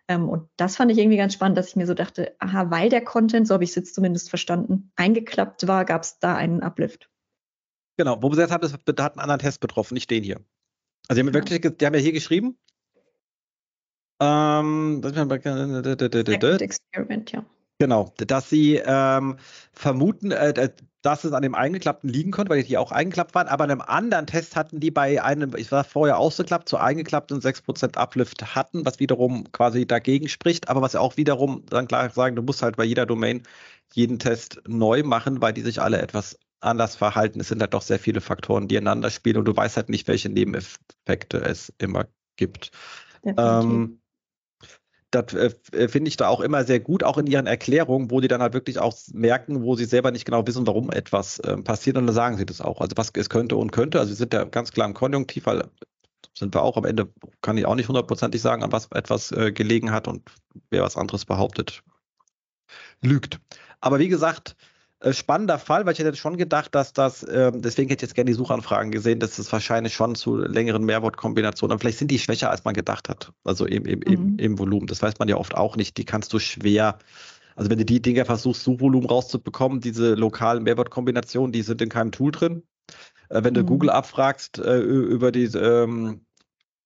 Ähm, 0.07 0.29
und 0.29 0.49
das 0.57 0.75
fand 0.75 0.91
ich 0.91 0.97
irgendwie 0.97 1.17
ganz 1.17 1.33
spannend, 1.33 1.57
dass 1.57 1.69
ich 1.69 1.75
mir 1.75 1.87
so 1.87 1.93
dachte, 1.93 2.35
aha, 2.39 2.71
weil 2.71 2.89
der 2.89 3.03
Content, 3.03 3.47
so 3.47 3.53
habe 3.53 3.63
ich 3.63 3.71
es 3.71 3.75
jetzt 3.75 3.95
zumindest 3.95 4.29
verstanden, 4.29 4.91
eingeklappt 4.95 5.67
war, 5.67 5.85
gab 5.85 6.03
es 6.03 6.19
da 6.19 6.35
einen 6.35 6.61
Uplift. 6.61 7.09
Genau, 7.97 8.17
wo 8.17 8.27
wir 8.27 8.31
gesagt 8.31 8.51
haben, 8.51 8.61
das 8.61 8.73
hat 8.73 9.13
einen 9.13 9.21
anderen 9.21 9.39
Test 9.39 9.59
betroffen, 9.59 9.93
nicht 9.93 10.09
den 10.09 10.23
hier. 10.23 10.39
Also 11.07 11.21
die 11.21 11.27
haben, 11.27 11.33
ja. 11.33 11.39
wirklich, 11.39 11.61
die 11.61 11.85
haben 11.85 11.93
ja 11.93 11.99
hier 11.99 12.13
geschrieben, 12.13 12.57
ähm, 14.21 15.01
Experiment, 16.61 17.31
ja. 17.31 17.43
Genau, 17.81 18.13
dass 18.17 18.47
sie 18.47 18.75
ähm, 18.85 19.37
vermuten, 19.73 20.29
äh, 20.29 20.69
dass 21.01 21.23
es 21.23 21.33
an 21.33 21.41
dem 21.41 21.55
eingeklappten 21.55 22.11
liegen 22.11 22.29
konnte, 22.29 22.51
weil 22.51 22.61
die 22.61 22.77
auch 22.77 22.91
eingeklappt 22.91 23.33
waren, 23.33 23.47
aber 23.47 23.63
in 23.63 23.71
einem 23.71 23.81
anderen 23.81 24.27
Test 24.27 24.55
hatten 24.55 24.79
die 24.79 24.91
bei 24.91 25.23
einem, 25.23 25.55
ich 25.55 25.71
war 25.71 25.83
vorher 25.83 26.19
ausgeklappt, 26.19 26.69
zu 26.69 26.77
eingeklappten 26.77 27.41
6% 27.41 27.97
Uplift 27.97 28.53
hatten, 28.53 28.85
was 28.85 28.99
wiederum 28.99 29.51
quasi 29.51 29.87
dagegen 29.87 30.29
spricht, 30.29 30.69
aber 30.69 30.83
was 30.83 30.95
auch 30.95 31.17
wiederum 31.17 31.65
dann 31.71 31.87
klar 31.87 32.07
sagen, 32.11 32.35
du 32.35 32.43
musst 32.43 32.61
halt 32.61 32.77
bei 32.77 32.83
jeder 32.83 33.07
Domain 33.07 33.41
jeden 33.93 34.19
Test 34.19 34.61
neu 34.67 35.01
machen, 35.01 35.41
weil 35.41 35.53
die 35.53 35.61
sich 35.61 35.81
alle 35.81 36.03
etwas 36.03 36.37
anders 36.59 36.95
verhalten. 36.95 37.39
Es 37.39 37.47
sind 37.47 37.61
halt 37.61 37.73
doch 37.73 37.81
sehr 37.81 37.97
viele 37.97 38.21
Faktoren, 38.21 38.67
die 38.67 38.77
einander 38.77 39.09
spielen 39.09 39.37
und 39.37 39.45
du 39.45 39.57
weißt 39.57 39.77
halt 39.77 39.89
nicht, 39.89 40.07
welche 40.07 40.29
Nebeneffekte 40.29 41.39
es 41.39 41.73
immer 41.79 42.05
gibt. 42.35 42.69
Ähm, 43.37 44.00
das 45.11 45.33
äh, 45.33 45.87
finde 45.87 46.09
ich 46.09 46.17
da 46.17 46.27
auch 46.29 46.39
immer 46.39 46.63
sehr 46.63 46.79
gut, 46.79 47.03
auch 47.03 47.17
in 47.17 47.27
ihren 47.27 47.47
Erklärungen, 47.47 48.09
wo 48.11 48.21
die 48.21 48.27
dann 48.27 48.41
halt 48.41 48.53
wirklich 48.53 48.79
auch 48.79 48.95
merken, 49.13 49.63
wo 49.63 49.75
sie 49.75 49.85
selber 49.85 50.11
nicht 50.11 50.25
genau 50.25 50.47
wissen, 50.47 50.65
warum 50.65 50.89
etwas 50.91 51.39
äh, 51.39 51.57
passiert 51.57 51.97
und 51.97 52.07
dann 52.07 52.15
sagen 52.15 52.37
sie 52.37 52.45
das 52.45 52.61
auch. 52.61 52.81
Also 52.81 52.95
was 52.95 53.11
es 53.13 53.29
könnte 53.29 53.57
und 53.57 53.71
könnte. 53.71 53.99
Also 53.99 54.11
sie 54.11 54.17
sind 54.17 54.33
ja 54.33 54.45
ganz 54.45 54.71
klar 54.71 54.87
im 54.87 54.93
Konjunktiv, 54.93 55.45
weil 55.45 55.65
sind 56.33 56.55
wir 56.55 56.63
auch 56.63 56.77
am 56.77 56.85
Ende, 56.85 57.09
kann 57.41 57.57
ich 57.57 57.65
auch 57.65 57.75
nicht 57.75 57.89
hundertprozentig 57.89 58.41
sagen, 58.41 58.63
an 58.63 58.71
was 58.71 58.87
etwas 58.91 59.31
äh, 59.31 59.51
gelegen 59.51 59.91
hat 59.91 60.07
und 60.07 60.23
wer 60.69 60.81
was 60.81 60.95
anderes 60.95 61.25
behauptet, 61.25 61.83
lügt. 63.01 63.39
Aber 63.81 63.99
wie 63.99 64.07
gesagt, 64.07 64.51
äh, 64.51 64.70
spannender 65.09 65.57
Fall, 65.57 65.85
weil 65.85 65.93
ich 65.93 65.99
hätte 65.99 66.15
schon 66.15 66.37
gedacht, 66.37 66.75
dass 66.75 66.93
das, 66.93 67.23
äh, 67.23 67.51
deswegen 67.53 67.89
hätte 67.89 68.05
ich 68.05 68.09
jetzt 68.09 68.15
gerne 68.15 68.29
die 68.29 68.35
Suchanfragen 68.35 68.91
gesehen, 68.91 69.19
dass 69.19 69.39
es 69.39 69.51
wahrscheinlich 69.51 69.93
schon 69.93 70.15
zu 70.15 70.37
längeren 70.37 70.83
Mehrwortkombinationen, 70.85 71.73
aber 71.73 71.79
vielleicht 71.79 71.97
sind 71.97 72.11
die 72.11 72.19
schwächer, 72.19 72.51
als 72.51 72.63
man 72.63 72.73
gedacht 72.73 73.09
hat. 73.09 73.33
Also 73.43 73.65
im, 73.65 73.85
im, 73.85 73.99
mhm. 73.99 74.37
im, 74.37 74.59
Volumen. 74.59 74.87
Das 74.87 75.01
weiß 75.01 75.17
man 75.17 75.27
ja 75.27 75.37
oft 75.37 75.55
auch 75.55 75.75
nicht. 75.75 75.97
Die 75.97 76.05
kannst 76.05 76.33
du 76.33 76.39
schwer, 76.39 76.99
also 77.55 77.69
wenn 77.71 77.79
du 77.79 77.85
die 77.85 78.01
Dinger 78.01 78.25
versuchst, 78.25 78.63
Suchvolumen 78.63 79.09
rauszubekommen, 79.09 79.81
diese 79.81 80.13
lokalen 80.13 80.63
Mehrwortkombinationen, 80.63 81.51
die 81.51 81.63
sind 81.63 81.81
in 81.81 81.89
keinem 81.89 82.11
Tool 82.11 82.31
drin. 82.31 82.63
Äh, 83.29 83.43
wenn 83.43 83.55
du 83.55 83.61
mhm. 83.61 83.67
Google 83.67 83.89
abfragst 83.89 84.59
äh, 84.59 84.79
über 84.79 85.31
die 85.31 85.45
ähm, 85.45 86.25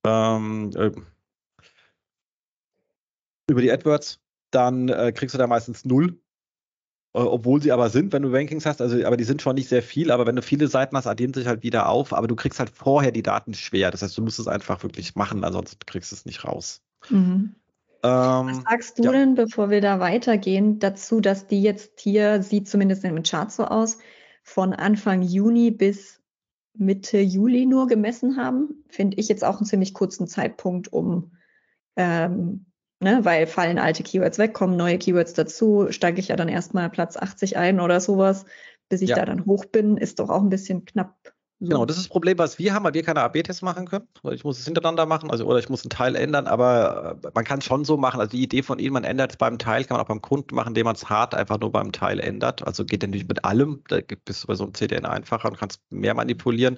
ähm, 0.05 0.72
äh, 0.75 0.91
über 3.50 3.62
die 3.62 3.72
AdWords, 3.72 4.19
dann 4.51 4.89
äh, 4.89 5.12
kriegst 5.12 5.36
du 5.36 5.38
da 5.38 5.48
meistens 5.48 5.86
null 5.86 6.13
äh, 6.13 6.25
obwohl 7.15 7.62
sie 7.62 7.72
aber 7.72 7.89
sind, 7.89 8.12
wenn 8.12 8.24
du 8.24 8.29
Rankings 8.34 8.65
hast, 8.65 8.81
also 8.81 9.03
aber 9.05 9.15
die 9.15 9.24
sind 9.24 9.41
schon 9.41 9.55
nicht 9.55 9.69
sehr 9.69 9.81
viel, 9.81 10.12
aber 10.12 10.25
wenn 10.25 10.36
du 10.36 10.41
viele 10.41 10.67
Seiten 10.67 10.98
hast, 10.98 11.07
addieren 11.07 11.34
sich 11.34 11.48
halt 11.48 11.63
wieder 11.63 11.88
auf, 11.88 12.12
aber 12.13 12.27
du 12.27 12.36
kriegst 12.36 12.60
halt 12.60 12.69
vorher 12.69 13.12
die 13.12 13.24
Daten 13.24 13.53
schwer. 13.53 13.89
Das 13.89 14.01
heißt, 14.01 14.17
du 14.17 14.22
musst 14.22 14.38
es 14.38 14.48
einfach 14.48 14.84
wirklich 14.84 15.15
machen, 15.15 15.43
ansonsten 15.45 15.79
kriegst 15.86 16.12
du 16.12 16.15
es 16.15 16.25
nicht 16.25 16.43
raus. 16.43 16.81
Mhm. 17.10 17.55
Ähm, 18.03 18.48
Was 18.48 18.62
sagst 18.69 19.00
du 19.00 19.03
ja. 19.03 19.12
denn, 19.13 19.36
bevor 19.36 19.69
wir 19.69 19.79
da 19.79 20.00
weitergehen, 20.00 20.79
dazu, 20.79 21.22
dass 21.22 21.48
die 21.48 21.62
jetzt 21.62 22.01
hier, 22.01 22.43
sieht 22.43 22.67
zumindest 22.67 23.05
in 23.05 23.15
dem 23.15 23.24
Chart 23.24 23.51
so 23.51 23.63
aus, 23.63 23.98
von 24.43 24.74
Anfang 24.74 25.22
Juni 25.22 25.72
bis 25.72 26.22
Mitte 26.74 27.19
Juli 27.19 27.65
nur 27.65 27.88
gemessen 27.88 28.36
haben? 28.36 28.84
Finde 28.89 29.17
ich 29.17 29.29
jetzt 29.29 29.45
auch 29.45 29.57
einen 29.57 29.65
ziemlich 29.65 29.93
kurzen 29.93 30.27
Zeitpunkt, 30.27 30.91
um 30.91 31.31
ähm, 31.95 32.65
ne, 33.00 33.20
weil 33.24 33.48
fallen 33.48 33.80
alte 33.80 34.04
Keywords 34.04 34.38
weg, 34.38 34.54
kommen 34.54 34.78
neue 34.78 34.98
Keywords 34.98 35.34
dazu, 35.34 35.88
steige 35.90 36.20
ich 36.20 36.30
ja 36.30 36.36
dann 36.36 36.50
erstmal 36.50 36.90
Platz 36.90 37.18
80 37.18 37.58
ein 37.58 37.80
oder 37.80 38.00
sowas, 38.00 38.46
bis 38.90 39.02
ich 39.02 39.10
ja. 39.10 39.16
da 39.16 39.25
dann 39.25 39.46
hoch 39.46 39.66
bin, 39.66 39.98
ist 39.98 40.20
doch 40.20 40.30
auch 40.30 40.42
ein 40.42 40.50
bisschen 40.50 40.86
knapp. 40.86 41.16
So. 41.60 41.68
Genau, 41.70 41.86
das 41.86 41.96
ist 41.96 42.04
das 42.04 42.10
Problem, 42.10 42.38
was 42.38 42.60
wir 42.60 42.74
haben, 42.74 42.84
weil 42.84 42.94
wir 42.94 43.04
keine 43.04 43.22
AB-Tests 43.22 43.62
machen 43.62 43.88
können. 43.88 44.08
Ich 44.32 44.44
muss 44.44 44.60
es 44.60 44.66
hintereinander 44.66 45.06
machen, 45.06 45.32
also 45.32 45.46
oder 45.46 45.58
ich 45.58 45.70
muss 45.70 45.84
einen 45.84 45.90
Teil 45.90 46.18
ändern, 46.18 46.48
aber 46.48 47.18
äh, 47.24 47.30
man 47.34 47.46
kann 47.46 47.60
es 47.60 47.66
schon 47.66 47.86
so 47.86 47.96
machen. 47.96 48.20
Also 48.20 48.32
die 48.32 48.44
Idee 48.44 48.62
von 48.62 48.78
Ihnen, 48.78 48.92
man 48.92 49.06
ändert 49.06 49.32
es 49.32 49.38
beim 49.38 49.58
Teil, 49.58 49.86
kann 49.86 49.96
man 49.96 50.04
auch 50.04 50.10
beim 50.10 50.22
Kunden 50.22 50.54
machen, 50.54 50.70
indem 50.70 50.84
man 50.84 50.96
es 50.96 51.10
hart 51.10 51.34
einfach 51.34 51.58
nur 51.58 51.72
beim 51.72 51.94
Teil 51.94 52.20
ändert. 52.20 52.68
Also 52.68 52.84
geht 52.84 53.04
natürlich 53.04 53.28
mit 53.28 53.46
allem, 53.46 53.84
da 53.88 54.00
bist 54.25 54.44
du 54.44 54.48
bei 54.48 54.56
so 54.56 54.66
einem 54.66 54.74
CDN 54.74 55.06
einfacher 55.06 55.48
und 55.48 55.58
kannst 55.58 55.80
mehr 55.92 56.14
manipulieren. 56.14 56.78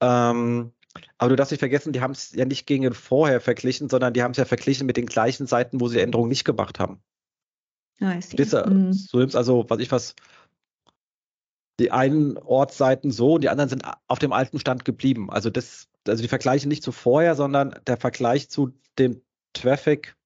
Ähm, 0.00 0.72
aber 1.18 1.30
du 1.30 1.36
darfst 1.36 1.52
nicht 1.52 1.60
vergessen, 1.60 1.92
die 1.92 2.00
haben 2.00 2.12
es 2.12 2.32
ja 2.32 2.44
nicht 2.44 2.66
gegen 2.66 2.92
vorher 2.94 3.40
verglichen, 3.40 3.88
sondern 3.88 4.12
die 4.12 4.22
haben 4.22 4.32
es 4.32 4.38
ja 4.38 4.44
verglichen 4.44 4.86
mit 4.86 4.96
den 4.96 5.06
gleichen 5.06 5.46
Seiten, 5.46 5.80
wo 5.80 5.88
sie 5.88 6.00
Änderungen 6.00 6.28
nicht 6.28 6.44
gemacht 6.44 6.78
haben. 6.78 7.00
Ah, 8.00 8.16
ich 8.18 8.26
sehe. 8.26 8.66
Mhm. 8.66 8.92
So 8.92 9.18
nimmst 9.18 9.36
also, 9.36 9.64
was 9.68 9.78
ich 9.78 9.92
was, 9.92 10.14
die 11.78 11.90
einen 11.90 12.36
Ortsseiten 12.38 13.10
so, 13.10 13.38
die 13.38 13.48
anderen 13.48 13.70
sind 13.70 13.84
auf 14.06 14.18
dem 14.18 14.32
alten 14.32 14.58
Stand 14.58 14.84
geblieben. 14.84 15.30
Also 15.30 15.50
das, 15.50 15.88
also 16.06 16.22
die 16.22 16.28
Vergleiche 16.28 16.68
nicht 16.68 16.82
zu 16.82 16.92
vorher, 16.92 17.34
sondern 17.34 17.74
der 17.86 17.96
Vergleich 17.96 18.50
zu 18.50 18.72
dem 18.98 19.22
Traffic 19.52 20.16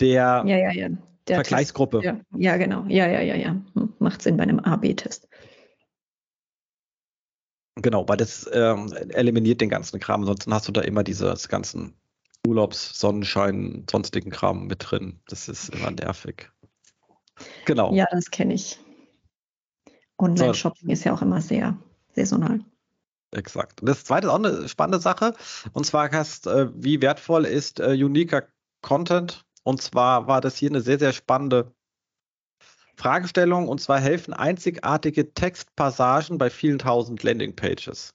der 0.00 0.42
ja, 0.46 0.56
ja, 0.56 0.72
ja. 0.72 0.88
Der 1.28 1.36
Vergleichsgruppe. 1.36 2.00
Test, 2.00 2.16
ja. 2.32 2.38
ja, 2.38 2.56
genau. 2.58 2.84
Ja, 2.88 3.06
ja, 3.06 3.20
ja, 3.20 3.34
ja. 3.34 3.56
Hm, 3.74 3.94
macht 3.98 4.20
Sinn 4.20 4.36
bei 4.36 4.42
einem 4.42 4.58
A-B-Test. 4.60 5.28
Genau, 7.76 8.08
weil 8.08 8.16
das 8.16 8.48
ähm, 8.52 8.92
eliminiert 9.10 9.60
den 9.60 9.68
ganzen 9.68 9.98
Kram. 9.98 10.20
Ansonsten 10.20 10.54
hast 10.54 10.68
du 10.68 10.72
da 10.72 10.80
immer 10.82 11.02
dieses 11.02 11.48
ganzen 11.48 11.94
Urlaubs, 12.46 12.98
Sonnenschein, 12.98 13.84
sonstigen 13.90 14.30
Kram 14.30 14.66
mit 14.66 14.90
drin. 14.90 15.20
Das 15.28 15.48
ist 15.48 15.70
immer 15.70 15.90
nervig. 15.90 16.50
Genau. 17.64 17.92
Ja, 17.92 18.06
das 18.10 18.30
kenne 18.30 18.54
ich. 18.54 18.78
Online-Shopping 20.18 20.86
so. 20.86 20.92
ist 20.92 21.04
ja 21.04 21.14
auch 21.14 21.22
immer 21.22 21.40
sehr 21.40 21.76
saisonal. 22.14 22.60
Exakt. 23.32 23.80
Und 23.80 23.88
das 23.88 24.04
zweite 24.04 24.28
ist 24.28 24.32
auch 24.32 24.36
eine 24.36 24.68
spannende 24.68 25.00
Sache. 25.00 25.34
Und 25.72 25.84
zwar 25.84 26.10
hast, 26.12 26.46
äh, 26.46 26.68
wie 26.74 27.02
wertvoll 27.02 27.44
ist 27.44 27.80
äh, 27.80 27.92
uniker 27.92 28.44
Content? 28.82 29.44
Und 29.64 29.82
zwar 29.82 30.28
war 30.28 30.40
das 30.40 30.56
hier 30.56 30.70
eine 30.70 30.80
sehr, 30.80 30.98
sehr 30.98 31.12
spannende 31.12 31.72
Fragestellung 32.96 33.68
und 33.68 33.80
zwar 33.80 34.00
helfen 34.00 34.34
einzigartige 34.34 35.32
Textpassagen 35.34 36.38
bei 36.38 36.50
vielen 36.50 36.78
tausend 36.78 37.22
Landingpages. 37.22 38.14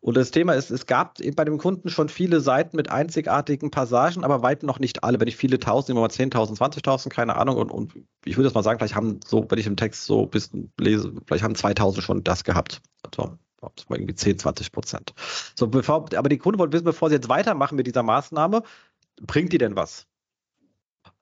Und 0.00 0.16
das 0.16 0.30
Thema 0.30 0.52
ist, 0.52 0.70
es 0.70 0.86
gab 0.86 1.18
bei 1.34 1.44
dem 1.44 1.58
Kunden 1.58 1.90
schon 1.90 2.08
viele 2.08 2.40
Seiten 2.40 2.76
mit 2.76 2.90
einzigartigen 2.90 3.70
Passagen, 3.70 4.22
aber 4.22 4.42
weit 4.42 4.62
noch 4.62 4.78
nicht 4.78 5.02
alle. 5.02 5.18
Wenn 5.18 5.26
ich 5.26 5.36
viele 5.36 5.58
tausend, 5.58 5.90
immer 5.90 6.02
mal 6.02 6.08
10.000, 6.08 6.56
20.000, 6.56 7.08
keine 7.08 7.34
Ahnung. 7.34 7.56
Und, 7.56 7.72
und 7.72 7.94
ich 8.24 8.36
würde 8.36 8.44
das 8.44 8.54
mal 8.54 8.62
sagen, 8.62 8.78
vielleicht 8.78 8.94
haben 8.94 9.18
so, 9.26 9.44
wenn 9.48 9.58
ich 9.58 9.66
im 9.66 9.76
Text 9.76 10.04
so 10.04 10.22
ein 10.22 10.30
bisschen 10.30 10.72
lese, 10.78 11.12
vielleicht 11.26 11.42
haben 11.42 11.54
2.000 11.54 12.00
schon 12.00 12.22
das 12.22 12.44
gehabt. 12.44 12.80
Also, 13.02 13.38
irgendwie 13.90 14.14
10, 14.14 14.38
20 14.38 14.70
Prozent. 14.70 15.14
So, 15.56 15.66
bevor, 15.66 16.06
aber 16.14 16.28
die 16.28 16.38
Kunden 16.38 16.60
wollen 16.60 16.72
wissen, 16.72 16.84
bevor 16.84 17.08
sie 17.08 17.16
jetzt 17.16 17.28
weitermachen 17.28 17.74
mit 17.74 17.88
dieser 17.88 18.04
Maßnahme, 18.04 18.62
bringt 19.20 19.52
die 19.52 19.58
denn 19.58 19.74
was? 19.74 20.06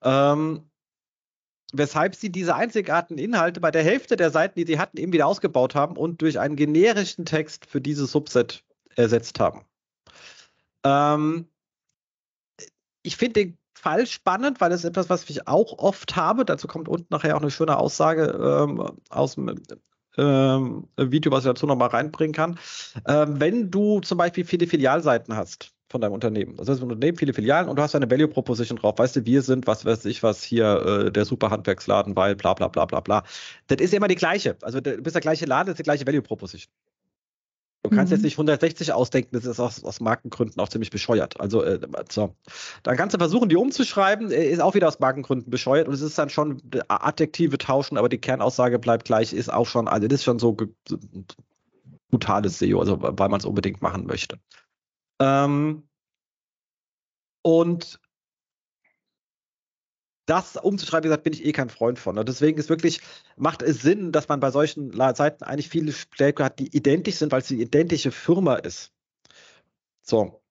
Ähm, 0.03 0.69
weshalb 1.73 2.15
sie 2.15 2.31
diese 2.31 2.55
einzigartigen 2.55 3.19
Inhalte 3.19 3.61
bei 3.61 3.71
der 3.71 3.83
Hälfte 3.83 4.17
der 4.17 4.31
Seiten, 4.31 4.59
die 4.59 4.67
sie 4.67 4.79
hatten, 4.79 4.99
eben 4.99 5.13
wieder 5.13 5.27
ausgebaut 5.27 5.75
haben 5.75 5.97
und 5.97 6.23
durch 6.23 6.39
einen 6.39 6.57
generischen 6.57 7.25
Text 7.25 7.67
für 7.67 7.81
dieses 7.81 8.13
Subset 8.13 8.65
ersetzt 8.95 9.41
haben. 9.41 9.65
Ähm, 10.85 11.49
ich 13.03 13.17
finde 13.17 13.45
den 13.45 13.59
Fall 13.75 14.07
spannend, 14.07 14.61
weil 14.61 14.73
es 14.73 14.85
etwas, 14.85 15.11
was 15.11 15.29
ich 15.29 15.47
auch 15.47 15.79
oft 15.79 16.17
habe. 16.17 16.45
Dazu 16.45 16.67
kommt 16.67 16.89
unten 16.89 17.07
nachher 17.11 17.37
auch 17.37 17.41
eine 17.41 17.51
schöne 17.51 17.79
Aussage 17.79 18.67
ähm, 18.69 18.99
aus 19.11 19.35
dem 19.35 19.55
ähm, 20.17 20.89
Video, 20.97 21.31
was 21.31 21.45
ich 21.45 21.51
dazu 21.51 21.67
nochmal 21.67 21.91
reinbringen 21.91 22.35
kann. 22.35 22.59
Ähm, 23.07 23.39
wenn 23.39 23.71
du 23.71 24.01
zum 24.01 24.19
Beispiel 24.19 24.45
viele 24.45 24.67
Filialseiten 24.67 25.37
hast, 25.37 25.76
von 25.89 26.01
deinem 26.01 26.13
Unternehmen. 26.13 26.57
Das 26.57 26.69
heißt, 26.69 26.81
ein 26.81 26.91
Unternehmen, 26.91 27.17
viele 27.17 27.33
Filialen 27.33 27.69
und 27.69 27.77
du 27.77 27.83
hast 27.83 27.95
eine 27.95 28.11
Value 28.11 28.29
Proposition 28.29 28.79
drauf. 28.79 28.99
Weißt 28.99 29.17
du, 29.17 29.25
wir 29.25 29.43
sind, 29.43 29.67
was 29.67 29.85
weiß 29.85 30.05
ich, 30.07 30.23
was 30.23 30.43
hier, 30.43 31.07
äh, 31.07 31.13
der 31.13 31.25
super 31.25 31.51
Handwerksladen, 31.51 32.17
weil 32.17 32.35
bla 32.35 32.55
bla 32.55 32.69
bla 32.69 32.85
bla 32.87 33.01
bla. 33.01 33.23
Das 33.69 33.79
ist 33.81 33.95
immer 33.95 34.09
die 34.09 34.17
gleiche. 34.17 34.57
Also 34.63 34.81
du 34.81 35.01
bist 35.01 35.15
der 35.15 35.21
gleiche 35.21 35.47
Laden, 35.47 35.67
das 35.67 35.75
ist 35.75 35.79
die 35.79 35.85
gleiche 35.85 36.07
Value 36.07 36.23
Proposition. 36.23 36.73
Du 37.85 37.91
kannst 37.91 38.11
mhm. 38.11 38.17
jetzt 38.17 38.25
nicht 38.25 38.35
160 38.35 38.93
ausdenken, 38.93 39.31
das 39.33 39.45
ist 39.45 39.61
aus, 39.61 39.85
aus 39.85 40.01
Markengründen 40.01 40.61
auch 40.61 40.69
ziemlich 40.69 40.91
bescheuert. 40.91 41.39
Also, 41.39 41.63
äh, 41.63 41.79
so. 42.11 42.35
Dann 42.83 42.97
kannst 42.97 43.15
du 43.15 43.19
versuchen, 43.19 43.49
die 43.49 43.55
umzuschreiben, 43.55 44.33
äh, 44.33 44.49
ist 44.49 44.61
auch 44.61 44.75
wieder 44.75 44.89
aus 44.89 44.99
Markengründen 44.99 45.51
bescheuert 45.51 45.87
und 45.87 45.95
es 45.95 46.01
ist 46.01 46.19
dann 46.19 46.29
schon 46.29 46.61
Adjektive 46.89 47.59
tauschen, 47.59 47.97
aber 47.97 48.09
die 48.09 48.19
Kernaussage 48.19 48.81
bleibt 48.81 49.05
gleich, 49.05 49.33
ist 49.33 49.53
auch 49.53 49.67
schon, 49.67 49.87
also 49.87 50.09
das 50.09 50.21
ist 50.21 50.25
schon 50.25 50.41
so 50.41 50.57
brutales 52.11 52.59
SEO, 52.59 52.81
also 52.81 52.99
weil 53.01 53.29
man 53.29 53.39
es 53.39 53.45
unbedingt 53.45 53.83
machen 53.83 54.07
möchte. 54.07 54.39
Ähm, 55.21 55.89
und 57.43 58.01
das 60.27 60.57
umzuschreiben, 60.57 61.05
wie 61.05 61.09
gesagt, 61.09 61.23
bin 61.23 61.33
ich 61.33 61.45
eh 61.45 61.53
kein 61.53 61.71
Freund 61.71 61.99
von. 61.99 62.19
Und 62.19 62.29
deswegen 62.29 62.59
ist 62.59 62.69
wirklich, 62.69 63.01
macht 63.37 63.63
es 63.63 63.81
Sinn, 63.81 64.11
dass 64.13 64.29
man 64.29 64.41
bei 64.41 64.51
solchen 64.51 64.93
Seiten 64.93 65.45
eigentlich 65.45 65.69
viele 65.69 65.93
Stärke 65.93 66.45
hat, 66.45 66.59
die 66.59 66.77
identisch 66.77 67.17
sind, 67.17 67.31
weil 67.33 67.41
es 67.41 67.49
die 67.49 67.63
identische 67.63 68.11
Firma 68.11 68.57
ist. 68.57 68.93
So. 70.03 70.43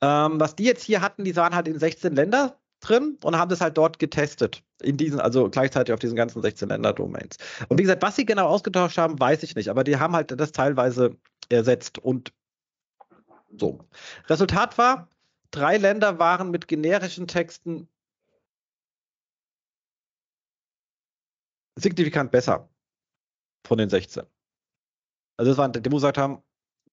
Ähm, 0.00 0.40
was 0.40 0.56
die 0.56 0.64
jetzt 0.64 0.82
hier 0.82 1.02
hatten, 1.02 1.24
die 1.24 1.36
waren 1.36 1.54
halt 1.54 1.68
in 1.68 1.78
16 1.78 2.14
Länder 2.14 2.58
drin 2.80 3.18
und 3.22 3.36
haben 3.36 3.50
das 3.50 3.60
halt 3.60 3.76
dort 3.76 3.98
getestet. 3.98 4.62
In 4.82 4.96
diesen, 4.96 5.20
also 5.20 5.50
gleichzeitig 5.50 5.92
auf 5.92 6.00
diesen 6.00 6.16
ganzen 6.16 6.40
16 6.40 6.70
Länder-Domains. 6.70 7.36
Und 7.68 7.78
wie 7.78 7.82
gesagt, 7.82 8.02
was 8.02 8.16
sie 8.16 8.24
genau 8.24 8.46
ausgetauscht 8.48 8.96
haben, 8.96 9.20
weiß 9.20 9.42
ich 9.42 9.54
nicht, 9.54 9.68
aber 9.68 9.84
die 9.84 9.98
haben 9.98 10.14
halt 10.14 10.38
das 10.40 10.52
teilweise 10.52 11.16
ersetzt. 11.50 11.98
Und 11.98 12.32
so. 13.56 13.78
Resultat 14.28 14.78
war, 14.78 15.08
drei 15.50 15.76
Länder 15.76 16.18
waren 16.18 16.50
mit 16.50 16.68
generischen 16.68 17.26
Texten 17.26 17.88
signifikant 21.76 22.30
besser 22.30 22.68
von 23.66 23.78
den 23.78 23.88
16. 23.88 24.24
Also 25.36 25.52
das 25.52 25.58
waren, 25.58 25.72
die 25.72 25.82
gesagt 25.82 26.18
haben, 26.18 26.42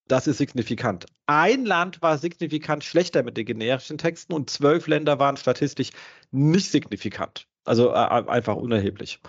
das 0.07 0.27
ist 0.27 0.37
signifikant. 0.37 1.05
Ein 1.25 1.65
Land 1.65 2.01
war 2.01 2.17
signifikant 2.17 2.83
schlechter 2.83 3.23
mit 3.23 3.35
den 3.35 3.45
generischen 3.45 3.97
Texten 3.97 4.33
und 4.33 4.49
zwölf 4.49 4.87
Länder 4.87 5.19
waren 5.19 5.35
statistisch 5.35 5.89
nicht 6.31 6.71
signifikant. 6.71 7.47
Also 7.65 7.89
äh, 7.89 7.95
einfach 7.95 8.55
unerheblich. 8.55 9.19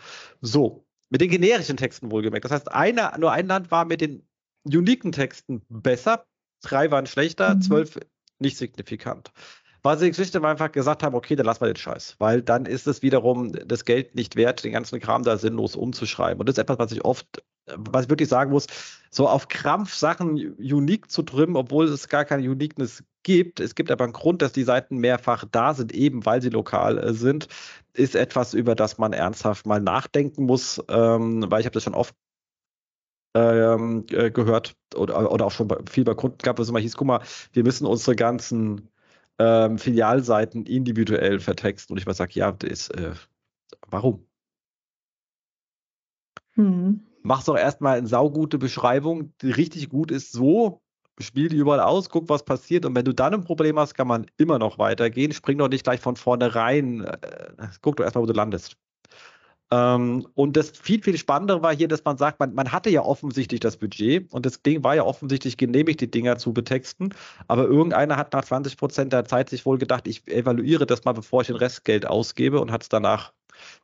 So, 0.40 0.86
mit 1.10 1.20
den 1.20 1.30
generischen 1.30 1.76
Texten 1.76 2.12
wohlgemerkt. 2.12 2.44
Das 2.44 2.52
heißt, 2.52 2.70
eine, 2.70 3.12
nur 3.18 3.32
ein 3.32 3.48
Land 3.48 3.72
war 3.72 3.84
mit 3.84 4.00
den 4.00 4.24
uniken 4.64 5.10
Texten 5.10 5.62
besser, 5.68 6.27
drei 6.62 6.90
waren 6.90 7.06
schlechter, 7.06 7.54
mhm. 7.54 7.62
zwölf 7.62 7.98
nicht 8.38 8.56
signifikant. 8.56 9.32
Weil 9.82 9.96
sie 9.98 10.12
schlicht 10.12 10.36
einfach 10.36 10.72
gesagt 10.72 11.02
haben, 11.02 11.14
okay, 11.14 11.36
dann 11.36 11.46
lassen 11.46 11.60
wir 11.60 11.68
den 11.68 11.76
Scheiß, 11.76 12.16
weil 12.18 12.42
dann 12.42 12.66
ist 12.66 12.86
es 12.88 13.02
wiederum 13.02 13.52
das 13.52 13.84
Geld 13.84 14.14
nicht 14.16 14.34
wert, 14.34 14.64
den 14.64 14.72
ganzen 14.72 14.98
Kram 14.98 15.22
da 15.22 15.38
sinnlos 15.38 15.76
umzuschreiben. 15.76 16.40
Und 16.40 16.48
das 16.48 16.54
ist 16.54 16.58
etwas, 16.58 16.78
was 16.78 16.92
ich 16.92 17.04
oft 17.04 17.42
was 17.76 18.04
ich 18.04 18.10
wirklich 18.10 18.28
sagen 18.28 18.50
muss, 18.50 18.66
so 19.10 19.28
auf 19.28 19.48
Krampf 19.48 19.94
Sachen 19.94 20.36
unique 20.58 21.10
zu 21.10 21.22
trimmen, 21.22 21.56
obwohl 21.56 21.86
es 21.86 22.08
gar 22.08 22.24
keine 22.24 22.48
Uniqueness 22.48 23.04
gibt. 23.22 23.60
Es 23.60 23.74
gibt 23.74 23.90
aber 23.90 24.04
einen 24.04 24.12
Grund, 24.12 24.42
dass 24.42 24.52
die 24.52 24.62
Seiten 24.62 24.98
mehrfach 24.98 25.44
da 25.50 25.74
sind, 25.74 25.92
eben 25.92 26.24
weil 26.24 26.42
sie 26.42 26.50
lokal 26.50 26.98
äh, 26.98 27.12
sind, 27.12 27.48
ist 27.92 28.14
etwas, 28.14 28.54
über 28.54 28.74
das 28.74 28.98
man 28.98 29.12
ernsthaft 29.12 29.66
mal 29.66 29.80
nachdenken 29.80 30.44
muss, 30.44 30.82
ähm, 30.88 31.44
weil 31.50 31.60
ich 31.60 31.66
habe 31.66 31.74
das 31.74 31.82
schon 31.82 31.94
oft 31.94 32.14
ähm, 33.38 34.06
äh, 34.10 34.30
gehört 34.30 34.76
oder, 34.94 35.30
oder 35.30 35.46
auch 35.46 35.50
schon 35.50 35.68
bei, 35.68 35.78
viel 35.90 36.04
bei 36.04 36.14
Kunden 36.14 36.38
gehabt, 36.38 36.58
wo 36.58 36.62
es 36.62 36.68
immer 36.68 36.78
hieß, 36.78 36.96
guck 36.96 37.06
mal, 37.06 37.22
wir 37.52 37.64
müssen 37.64 37.86
unsere 37.86 38.16
ganzen 38.16 38.88
ähm, 39.38 39.78
Filialseiten 39.78 40.66
individuell 40.66 41.40
vertexten. 41.40 41.94
Und 41.94 41.98
ich 41.98 42.06
mal 42.06 42.14
sage, 42.14 42.32
ja, 42.34 42.52
das, 42.52 42.90
äh, 42.90 43.12
warum? 43.88 44.26
Hm. 46.54 47.00
Mach 47.22 47.44
doch 47.44 47.56
erstmal 47.56 47.98
eine 47.98 48.06
saugute 48.06 48.58
Beschreibung, 48.58 49.32
die 49.42 49.50
richtig 49.50 49.88
gut 49.88 50.10
ist, 50.10 50.32
so, 50.32 50.80
spiel 51.20 51.48
die 51.48 51.56
überall 51.56 51.80
aus, 51.80 52.08
guck, 52.08 52.28
was 52.28 52.44
passiert. 52.44 52.84
Und 52.86 52.94
wenn 52.94 53.04
du 53.04 53.12
dann 53.12 53.34
ein 53.34 53.44
Problem 53.44 53.78
hast, 53.78 53.94
kann 53.94 54.08
man 54.08 54.26
immer 54.36 54.58
noch 54.58 54.78
weitergehen. 54.78 55.32
Spring 55.32 55.58
doch 55.58 55.68
nicht 55.68 55.84
gleich 55.84 56.00
von 56.00 56.16
vornherein. 56.16 57.04
Äh, 57.04 57.68
guck 57.82 57.96
doch 57.96 58.04
erstmal, 58.04 58.22
wo 58.22 58.26
du 58.26 58.32
landest. 58.34 58.76
Ähm, 59.70 60.26
und 60.34 60.56
das 60.56 60.70
viel, 60.70 61.02
viel 61.02 61.18
Spannendere 61.18 61.62
war 61.62 61.74
hier, 61.74 61.88
dass 61.88 62.04
man 62.04 62.16
sagt, 62.16 62.40
man, 62.40 62.54
man 62.54 62.72
hatte 62.72 62.90
ja 62.90 63.02
offensichtlich 63.02 63.60
das 63.60 63.76
Budget 63.76 64.32
und 64.32 64.46
das 64.46 64.62
Ding 64.62 64.82
war 64.82 64.94
ja 64.96 65.04
offensichtlich 65.04 65.56
genehmigt, 65.56 66.00
die 66.00 66.10
Dinger 66.10 66.38
zu 66.38 66.52
betexten. 66.52 67.14
Aber 67.48 67.64
irgendeiner 67.64 68.16
hat 68.16 68.32
nach 68.32 68.44
20 68.44 68.76
Prozent 68.76 69.12
der 69.12 69.24
Zeit 69.26 69.50
sich 69.50 69.66
wohl 69.66 69.78
gedacht, 69.78 70.08
ich 70.08 70.26
evaluiere 70.28 70.86
das 70.86 71.04
mal, 71.04 71.12
bevor 71.12 71.42
ich 71.42 71.48
den 71.48 71.56
Restgeld 71.56 72.06
ausgebe 72.06 72.60
und 72.60 72.72
hat 72.72 72.82
es 72.82 72.88
danach 72.88 73.32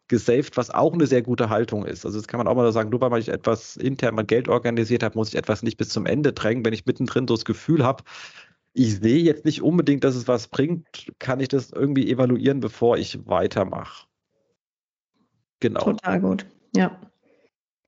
gesaved, 0.08 0.56
was 0.56 0.70
auch 0.70 0.92
eine 0.92 1.06
sehr 1.06 1.22
gute 1.22 1.50
Haltung 1.50 1.84
ist. 1.84 2.06
Also 2.06 2.18
das 2.18 2.28
kann 2.28 2.38
man 2.38 2.48
auch 2.48 2.54
mal 2.54 2.70
sagen, 2.72 2.90
nur 2.90 3.00
weil 3.00 3.20
ich 3.20 3.28
etwas 3.28 3.76
intern 3.76 4.14
mal 4.14 4.24
Geld 4.24 4.48
organisiert 4.48 5.02
habe, 5.02 5.16
muss 5.18 5.28
ich 5.28 5.36
etwas 5.36 5.62
nicht 5.62 5.76
bis 5.76 5.88
zum 5.90 6.06
Ende 6.06 6.32
drängen. 6.32 6.64
Wenn 6.64 6.72
ich 6.72 6.86
mittendrin 6.86 7.28
so 7.28 7.34
das 7.34 7.44
Gefühl 7.44 7.84
habe, 7.84 8.04
ich 8.72 9.00
sehe 9.00 9.22
jetzt 9.22 9.44
nicht 9.44 9.62
unbedingt, 9.62 10.04
dass 10.04 10.16
es 10.16 10.28
was 10.28 10.48
bringt, 10.48 11.12
kann 11.18 11.40
ich 11.40 11.48
das 11.48 11.70
irgendwie 11.70 12.10
evaluieren, 12.10 12.60
bevor 12.60 12.98
ich 12.98 13.26
weitermache. 13.26 14.06
Genau. 15.64 15.80
Total 15.80 16.20
gut, 16.20 16.44
ja. 16.76 16.94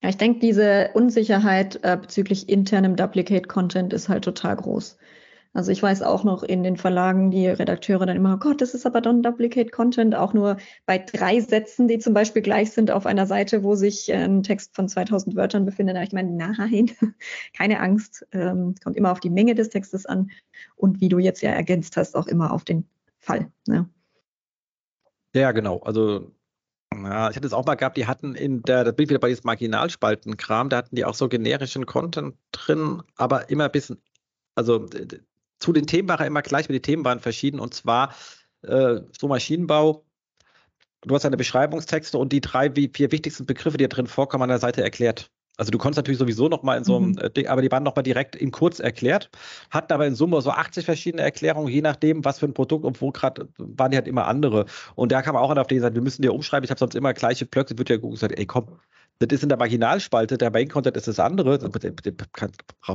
Ja, 0.02 0.09
ich 0.09 0.16
denke, 0.16 0.40
diese 0.40 0.88
Unsicherheit 0.95 1.78
äh, 1.83 1.99
bezüglich 2.00 2.49
internem 2.49 2.97
Duplicate-Content 2.97 3.92
ist 3.92 4.09
halt 4.09 4.25
total 4.25 4.56
groß. 4.56 4.97
Also 5.52 5.73
ich 5.73 5.83
weiß 5.83 6.00
auch 6.00 6.25
noch 6.25 6.42
in 6.42 6.62
den 6.62 6.78
Verlagen, 6.78 7.30
die 7.30 7.47
Redakteure 7.49 8.06
dann 8.06 8.16
immer, 8.16 8.37
oh 8.37 8.38
Gott, 8.38 8.62
das 8.62 8.73
ist 8.73 8.87
aber 8.87 9.02
dann 9.02 9.23
Duplicate 9.23 9.71
Content, 9.71 10.14
auch 10.14 10.33
nur 10.33 10.56
bei 10.87 10.97
drei 10.97 11.40
Sätzen, 11.40 11.87
die 11.87 11.99
zum 11.99 12.14
Beispiel 12.14 12.40
gleich 12.40 12.71
sind 12.71 12.90
auf 12.90 13.04
einer 13.04 13.26
Seite, 13.26 13.62
wo 13.62 13.75
sich 13.75 14.09
äh, 14.09 14.25
ein 14.25 14.42
Text 14.42 14.75
von 14.75 14.88
2000 14.88 15.37
Wörtern 15.37 15.66
befindet. 15.66 15.99
ich 16.02 16.12
meine, 16.12 16.30
nein, 16.30 16.92
keine 17.54 17.80
Angst, 17.80 18.26
ähm, 18.33 18.75
kommt 18.83 18.97
immer 18.97 19.12
auf 19.12 19.21
die 19.21 19.28
Menge 19.28 19.54
des 19.54 19.68
Textes 19.68 20.06
an 20.06 20.30
und 20.76 21.02
wie 21.02 21.11
du 21.11 21.18
jetzt 21.18 21.42
ja 21.42 21.50
ergänzt 21.50 21.99
hast, 21.99 22.16
auch 22.16 22.26
immer 22.26 22.54
auf 22.54 22.64
den 22.64 22.88
Fall. 23.18 23.52
Ne? 23.68 23.87
Ja, 25.35 25.52
genau. 25.52 25.80
Also 25.80 26.33
ja, 26.95 27.31
ich 27.31 27.37
hatte 27.37 27.47
es 27.47 27.52
auch 27.52 27.66
mal 27.66 27.75
gehabt, 27.75 27.97
die 27.97 28.07
hatten 28.07 28.35
in 28.35 28.62
der, 28.62 28.85
das 28.85 28.95
bin 28.95 29.09
wieder 29.09 29.19
bei 29.19 29.28
diesem 29.28 29.47
Marginalspaltenkram, 29.47 30.69
da 30.69 30.78
hatten 30.78 30.97
die 30.97 31.05
auch 31.05 31.14
so 31.14 31.28
generischen 31.28 31.87
Content 31.87 32.37
drin, 32.52 33.02
aber 33.16 33.50
immer 33.50 33.64
ein 33.64 33.73
bisschen, 33.73 34.00
also 34.55 34.87
zu 35.59 35.73
den 35.73 35.87
Themen 35.87 36.09
war 36.09 36.21
er 36.21 36.26
immer 36.26 36.43
gleich, 36.43 36.66
aber 36.66 36.75
die 36.75 36.83
Themen 36.83 37.05
waren 37.05 37.21
verschieden 37.21 37.61
und 37.61 37.75
zwar 37.75 38.14
äh, 38.62 39.00
so 39.19 39.28
Maschinenbau. 39.28 40.05
Du 41.02 41.14
hast 41.14 41.25
deine 41.25 41.37
Beschreibungstexte 41.37 42.19
und 42.19 42.33
die 42.33 42.40
drei, 42.40 42.73
vier 42.73 43.12
wichtigsten 43.12 43.47
Begriffe, 43.47 43.76
die 43.76 43.85
da 43.85 43.88
drin 43.88 44.07
vorkommen, 44.07 44.45
an 44.45 44.49
der 44.49 44.59
Seite 44.59 44.83
erklärt. 44.83 45.31
Also 45.56 45.70
du 45.70 45.78
konntest 45.78 45.96
natürlich 45.96 46.18
sowieso 46.18 46.48
noch 46.48 46.62
mal 46.62 46.76
in 46.76 46.84
so 46.84 46.96
einem 46.96 47.10
mhm. 47.10 47.18
Äh, 47.18 47.30
Ding, 47.30 47.46
aber 47.46 47.62
die 47.62 47.70
waren 47.70 47.82
noch 47.82 47.96
mal 47.96 48.02
direkt 48.02 48.36
in 48.36 48.50
kurz 48.50 48.78
erklärt, 48.78 49.30
hatten 49.70 49.92
aber 49.92 50.06
in 50.06 50.14
Summe 50.14 50.40
so 50.42 50.50
80 50.50 50.84
verschiedene 50.84 51.22
Erklärungen, 51.22 51.68
je 51.68 51.80
nachdem, 51.80 52.25
was 52.25 52.38
für 52.38 52.46
ein 52.46 52.54
Produkt 52.54 52.84
und 52.84 53.00
wo 53.00 53.10
gerade 53.10 53.48
waren 53.58 53.90
die 53.90 53.96
halt 53.96 54.08
immer 54.08 54.26
andere. 54.26 54.66
Und 54.94 55.12
da 55.12 55.22
kam 55.22 55.36
auch 55.36 55.50
einer 55.50 55.60
auf 55.60 55.66
die 55.66 55.76
gesagt, 55.76 55.94
wir 55.94 56.02
müssen 56.02 56.22
dir 56.22 56.34
umschreiben, 56.34 56.64
ich 56.64 56.70
habe 56.70 56.78
sonst 56.78 56.94
immer 56.94 57.14
gleiche 57.14 57.46
Blöcke, 57.46 57.78
wird 57.78 57.88
ja 57.88 57.96
gesagt, 57.96 58.38
ey 58.38 58.46
komm, 58.46 58.78
das 59.18 59.28
ist 59.32 59.42
in 59.42 59.48
der 59.48 59.58
Marginalspalte, 59.58 60.36
der 60.36 60.50
Main 60.50 60.68
Content 60.68 60.96
ist 60.96 61.08
das 61.08 61.18
andere, 61.18 61.58
das 61.58 61.70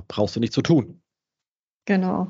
brauchst 0.08 0.36
du 0.36 0.40
nicht 0.40 0.54
zu 0.54 0.62
tun. 0.62 1.02
Genau. 1.86 2.30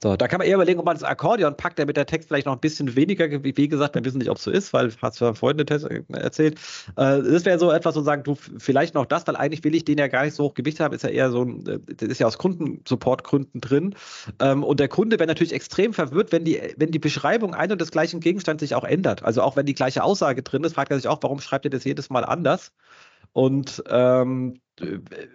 So, 0.00 0.14
da 0.16 0.28
kann 0.28 0.38
man 0.38 0.46
eher 0.46 0.54
überlegen, 0.54 0.78
ob 0.78 0.86
man 0.86 0.94
das 0.94 1.02
Akkordeon 1.02 1.56
packt, 1.56 1.80
damit 1.80 1.96
der 1.96 2.06
Text 2.06 2.28
vielleicht 2.28 2.46
noch 2.46 2.52
ein 2.52 2.60
bisschen 2.60 2.94
weniger, 2.94 3.26
wie 3.42 3.68
gesagt, 3.68 3.96
wir 3.96 4.04
wissen 4.04 4.18
nicht, 4.18 4.30
ob 4.30 4.36
es 4.36 4.44
so 4.44 4.50
ist, 4.52 4.72
weil 4.72 4.92
hast 5.02 5.20
du 5.20 5.24
ja 5.24 5.34
vorhin 5.34 5.58
äh, 5.58 6.02
erzählt. 6.12 6.54
Äh, 6.96 7.22
das 7.22 7.44
wäre 7.44 7.58
so 7.58 7.72
etwas, 7.72 7.96
wo 7.96 8.02
sagen, 8.02 8.22
du, 8.22 8.36
vielleicht 8.36 8.94
noch 8.94 9.06
das, 9.06 9.26
weil 9.26 9.34
eigentlich 9.34 9.64
will 9.64 9.74
ich 9.74 9.84
den 9.84 9.98
ja 9.98 10.06
gar 10.06 10.24
nicht 10.24 10.34
so 10.34 10.44
hoch 10.44 10.54
Gewicht 10.54 10.78
haben, 10.78 10.94
ist 10.94 11.02
ja 11.02 11.10
eher 11.10 11.32
so 11.32 11.42
ein, 11.42 11.66
äh, 11.66 11.80
das 11.96 12.08
ist 12.08 12.20
ja 12.20 12.28
aus 12.28 12.38
Kundensupportgründen 12.38 13.60
drin. 13.60 13.96
Ähm, 14.38 14.62
und 14.62 14.78
der 14.78 14.86
Kunde 14.88 15.18
wäre 15.18 15.26
natürlich 15.26 15.52
extrem 15.52 15.92
verwirrt, 15.92 16.30
wenn 16.30 16.44
die, 16.44 16.60
wenn 16.76 16.92
die 16.92 17.00
Beschreibung 17.00 17.54
ein 17.54 17.72
und 17.72 17.80
des 17.80 17.90
gleichen 17.90 18.20
Gegenstands 18.20 18.60
sich 18.60 18.76
auch 18.76 18.84
ändert. 18.84 19.24
Also 19.24 19.42
auch 19.42 19.56
wenn 19.56 19.66
die 19.66 19.74
gleiche 19.74 20.04
Aussage 20.04 20.44
drin 20.44 20.62
ist, 20.62 20.74
fragt 20.74 20.92
er 20.92 20.98
sich 20.98 21.08
auch, 21.08 21.18
warum 21.22 21.40
schreibt 21.40 21.64
ihr 21.64 21.72
das 21.72 21.82
jedes 21.82 22.08
Mal 22.08 22.24
anders? 22.24 22.72
Und 23.32 23.82
ähm, 23.88 24.60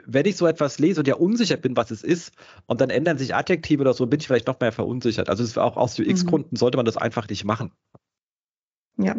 wenn 0.05 0.25
ich 0.25 0.37
so 0.37 0.47
etwas 0.47 0.79
lese 0.79 1.01
und 1.01 1.07
ja 1.07 1.15
unsicher 1.15 1.57
bin, 1.57 1.75
was 1.75 1.91
es 1.91 2.03
ist, 2.03 2.31
und 2.65 2.81
dann 2.81 2.89
ändern 2.89 3.17
sich 3.17 3.35
Adjektive 3.35 3.81
oder 3.81 3.93
so, 3.93 4.05
bin 4.07 4.19
ich 4.19 4.27
vielleicht 4.27 4.47
noch 4.47 4.59
mehr 4.59 4.71
verunsichert. 4.71 5.29
Also 5.29 5.43
ist 5.43 5.57
auch 5.57 5.77
aus 5.77 5.99
UX-Gründen 5.99 6.49
mhm. 6.51 6.57
sollte 6.57 6.77
man 6.77 6.85
das 6.85 6.97
einfach 6.97 7.27
nicht 7.27 7.43
machen. 7.43 7.71
Ja, 8.97 9.15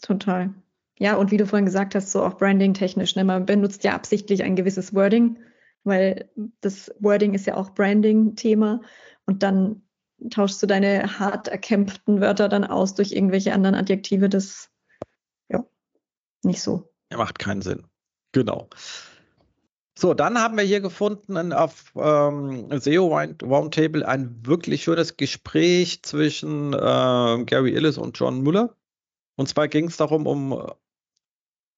total. 0.00 0.54
Ja, 0.98 1.16
und 1.16 1.30
wie 1.30 1.36
du 1.36 1.46
vorhin 1.46 1.66
gesagt 1.66 1.94
hast, 1.94 2.10
so 2.10 2.22
auch 2.22 2.38
Branding-technisch, 2.38 3.14
ne? 3.16 3.24
man 3.24 3.46
benutzt 3.46 3.84
ja 3.84 3.94
absichtlich 3.94 4.42
ein 4.42 4.56
gewisses 4.56 4.94
Wording, 4.94 5.38
weil 5.84 6.30
das 6.60 6.92
Wording 6.98 7.34
ist 7.34 7.46
ja 7.46 7.56
auch 7.56 7.70
Branding-Thema 7.70 8.80
und 9.26 9.42
dann 9.42 9.82
tauschst 10.30 10.60
du 10.62 10.66
deine 10.66 11.20
hart 11.20 11.46
erkämpften 11.46 12.20
Wörter 12.20 12.48
dann 12.48 12.64
aus 12.64 12.94
durch 12.94 13.12
irgendwelche 13.12 13.52
anderen 13.52 13.76
Adjektive, 13.76 14.28
das 14.28 14.70
ja 15.48 15.64
nicht 16.42 16.60
so. 16.60 16.90
Ja, 17.12 17.18
macht 17.18 17.38
keinen 17.38 17.62
Sinn. 17.62 17.86
Genau. 18.32 18.68
So, 19.98 20.14
dann 20.14 20.38
haben 20.38 20.56
wir 20.56 20.62
hier 20.64 20.80
gefunden 20.80 21.52
auf 21.52 21.92
ähm, 21.96 22.68
SEO 22.78 23.06
Roundtable 23.42 24.06
ein 24.06 24.46
wirklich 24.46 24.84
schönes 24.84 25.16
Gespräch 25.16 26.02
zwischen 26.04 26.72
äh, 26.72 27.44
Gary 27.44 27.74
Illis 27.74 27.98
und 27.98 28.16
John 28.16 28.40
Müller. 28.42 28.76
Und 29.36 29.48
zwar 29.48 29.66
ging 29.66 29.88
es 29.88 29.96
darum, 29.96 30.26
um 30.26 30.72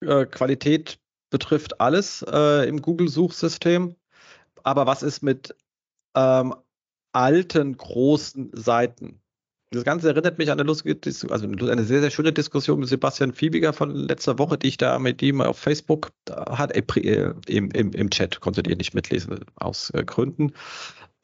äh, 0.02 0.26
Qualität 0.26 0.98
betrifft 1.30 1.80
alles 1.80 2.22
äh, 2.30 2.68
im 2.68 2.82
Google-Suchsystem. 2.82 3.96
Aber 4.64 4.86
was 4.86 5.02
ist 5.02 5.22
mit 5.22 5.56
ähm, 6.14 6.54
alten 7.12 7.76
großen 7.76 8.50
Seiten? 8.52 9.19
Das 9.72 9.84
Ganze 9.84 10.08
erinnert 10.08 10.36
mich 10.36 10.50
an 10.50 10.58
eine 10.58 10.66
lustige, 10.66 10.98
also 11.30 11.46
eine 11.46 11.84
sehr, 11.84 12.00
sehr 12.00 12.10
schöne 12.10 12.32
Diskussion 12.32 12.80
mit 12.80 12.88
Sebastian 12.88 13.32
Fiebiger 13.32 13.72
von 13.72 13.94
letzter 13.94 14.36
Woche, 14.40 14.58
die 14.58 14.66
ich 14.66 14.78
da 14.78 14.98
mit 14.98 15.22
ihm 15.22 15.40
auf 15.40 15.58
Facebook 15.58 16.10
hat, 16.28 16.74
äh, 16.74 17.34
im, 17.46 17.70
im, 17.70 17.92
im 17.92 18.10
Chat, 18.10 18.40
konntet 18.40 18.66
ihr 18.66 18.76
nicht 18.76 18.94
mitlesen, 18.94 19.44
aus 19.54 19.90
äh, 19.90 20.02
Gründen, 20.02 20.54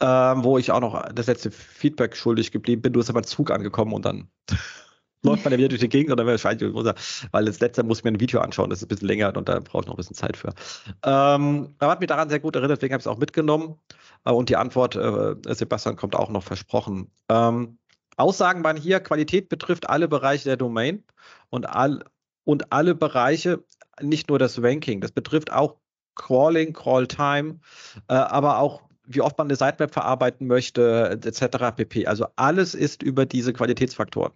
ähm, 0.01 0.45
wo 0.45 0.59
ich 0.59 0.71
auch 0.71 0.79
noch 0.79 1.13
das 1.13 1.27
letzte 1.27 1.51
Feedback 1.51 2.17
schuldig 2.17 2.53
geblieben 2.53 2.83
bin. 2.83 2.93
Du 2.93 3.01
bist 3.01 3.11
aber 3.11 3.25
Zug 3.25 3.51
angekommen 3.51 3.93
und 3.93 4.05
dann 4.05 4.29
läuft 5.25 5.43
man 5.43 5.53
ja 5.53 5.59
wieder 5.59 5.71
durch 5.71 5.81
die 5.81 5.89
Gegend 5.89 6.13
und 6.13 6.19
dann 6.19 6.29
wahrscheinlich, 6.29 6.73
weil 6.73 7.45
das 7.47 7.59
letzte 7.59 7.83
muss 7.83 7.99
ich 7.99 8.05
mir 8.05 8.13
ein 8.13 8.21
Video 8.21 8.39
anschauen, 8.39 8.71
das 8.71 8.79
ist 8.79 8.85
ein 8.85 8.89
bisschen 8.89 9.09
länger 9.09 9.37
und 9.37 9.49
da 9.49 9.59
brauche 9.59 9.83
ich 9.83 9.87
noch 9.89 9.95
ein 9.95 9.97
bisschen 9.97 10.15
Zeit 10.15 10.37
für. 10.37 10.55
Ähm, 11.03 11.75
aber 11.81 11.91
hat 11.91 11.99
mich 11.99 12.07
daran 12.07 12.29
sehr 12.29 12.39
gut 12.39 12.55
erinnert, 12.55 12.79
deswegen 12.79 12.95
habe 12.95 13.01
ich 13.01 13.07
es 13.07 13.13
auch 13.13 13.19
mitgenommen. 13.19 13.81
Äh, 14.25 14.31
und 14.31 14.51
die 14.51 14.57
Antwort, 14.57 14.95
äh, 14.95 15.35
Sebastian, 15.53 15.97
kommt 15.97 16.15
auch 16.15 16.31
noch 16.31 16.45
versprochen. 16.45 17.11
Ähm, 17.29 17.79
Aussagen 18.17 18.65
waren 18.65 18.77
hier, 18.77 19.01
Qualität 19.01 19.49
betrifft 19.49 19.89
alle 19.89 20.09
Bereiche 20.09 20.45
der 20.45 20.57
Domain 20.57 21.05
und, 21.51 21.69
all, 21.69 22.05
und 22.45 22.73
alle 22.73 22.95
Bereiche, 22.95 23.65
nicht 24.01 24.29
nur 24.29 24.39
das 24.39 24.63
Ranking. 24.63 25.01
Das 25.01 25.13
betrifft 25.13 25.53
auch 25.53 25.77
Crawling, 26.15 26.73
Crawl 26.73 27.07
Time, 27.07 27.61
äh, 28.09 28.15
aber 28.15 28.59
auch 28.59 28.83
wie 29.05 29.21
oft 29.21 29.39
man 29.39 29.47
eine 29.47 29.57
Sitemap 29.57 29.93
verarbeiten 29.93 30.47
möchte, 30.47 31.21
etc. 31.25 31.77
pp. 31.77 32.07
Also 32.07 32.27
alles 32.37 32.75
ist 32.75 33.03
über 33.03 33.25
diese 33.25 33.53
Qualitätsfaktoren 33.53 34.33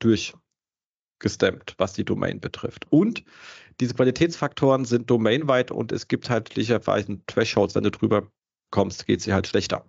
durchgestemmt, 0.00 1.74
was 1.78 1.92
die 1.92 2.04
Domain 2.04 2.40
betrifft. 2.40 2.90
Und 2.90 3.24
diese 3.80 3.94
Qualitätsfaktoren 3.94 4.84
sind 4.84 5.08
domainweit 5.08 5.70
und 5.70 5.92
es 5.92 6.08
gibt 6.08 6.30
halt 6.30 6.52
sicherweise 6.52 7.20
Thresholds, 7.26 7.74
wenn 7.74 7.84
du 7.84 7.90
drüber 7.90 8.26
kommst, 8.70 9.06
geht 9.06 9.22
sie 9.22 9.32
halt 9.32 9.46
schlechter. 9.46 9.84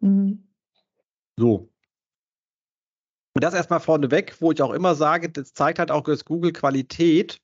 Mhm. 0.00 0.51
So. 1.36 1.70
Und 3.34 3.42
das 3.42 3.54
erstmal 3.54 3.80
vorneweg, 3.80 4.36
wo 4.40 4.52
ich 4.52 4.60
auch 4.60 4.72
immer 4.72 4.94
sage, 4.94 5.30
das 5.30 5.54
zeigt 5.54 5.78
halt 5.78 5.90
auch, 5.90 6.02
dass 6.02 6.24
Google 6.24 6.52
Qualität 6.52 7.40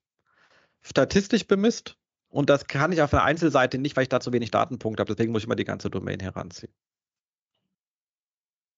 statistisch 0.83 1.47
bemisst. 1.47 1.97
Und 2.29 2.51
das 2.51 2.67
kann 2.67 2.93
ich 2.93 3.01
auf 3.01 3.15
einer 3.15 3.25
Einzelseite 3.25 3.79
nicht, 3.79 3.97
weil 3.97 4.03
ich 4.03 4.11
da 4.11 4.21
zu 4.21 4.33
wenig 4.33 4.51
Datenpunkte 4.51 5.01
habe. 5.01 5.15
Deswegen 5.15 5.33
muss 5.33 5.43
ich 5.43 5.47
immer 5.47 5.57
die 5.57 5.65
ganze 5.65 5.89
Domain 5.89 6.21
heranziehen. 6.21 6.73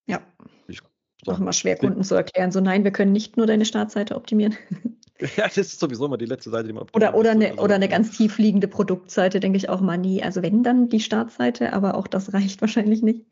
Ja. 0.06 0.20
Ich, 0.68 0.80
so. 1.24 1.32
Auch 1.32 1.40
immer 1.40 1.52
schwer, 1.52 1.76
Kunden 1.76 2.04
zu 2.04 2.14
erklären. 2.14 2.52
So, 2.52 2.60
nein, 2.60 2.84
wir 2.84 2.92
können 2.92 3.12
nicht 3.12 3.36
nur 3.36 3.46
deine 3.46 3.64
Startseite 3.64 4.14
optimieren. 4.14 4.56
Ja, 5.36 5.44
das 5.44 5.58
ist 5.58 5.80
sowieso 5.80 6.06
immer 6.06 6.18
die 6.18 6.26
letzte 6.26 6.50
Seite, 6.50 6.68
die 6.68 6.72
man 6.72 6.86
Oder, 6.94 7.14
oder, 7.14 7.32
eine, 7.32 7.50
also, 7.50 7.62
oder 7.62 7.74
eine 7.74 7.88
ganz 7.88 8.16
tief 8.16 8.38
liegende 8.38 8.68
Produktseite, 8.68 9.40
denke 9.40 9.56
ich 9.56 9.68
auch 9.68 9.80
mal 9.80 9.98
nie. 9.98 10.22
Also 10.22 10.42
wenn 10.42 10.62
dann 10.62 10.88
die 10.88 11.00
Startseite, 11.00 11.72
aber 11.72 11.94
auch 11.94 12.06
das 12.06 12.32
reicht 12.32 12.60
wahrscheinlich 12.60 13.02
nicht. 13.02 13.26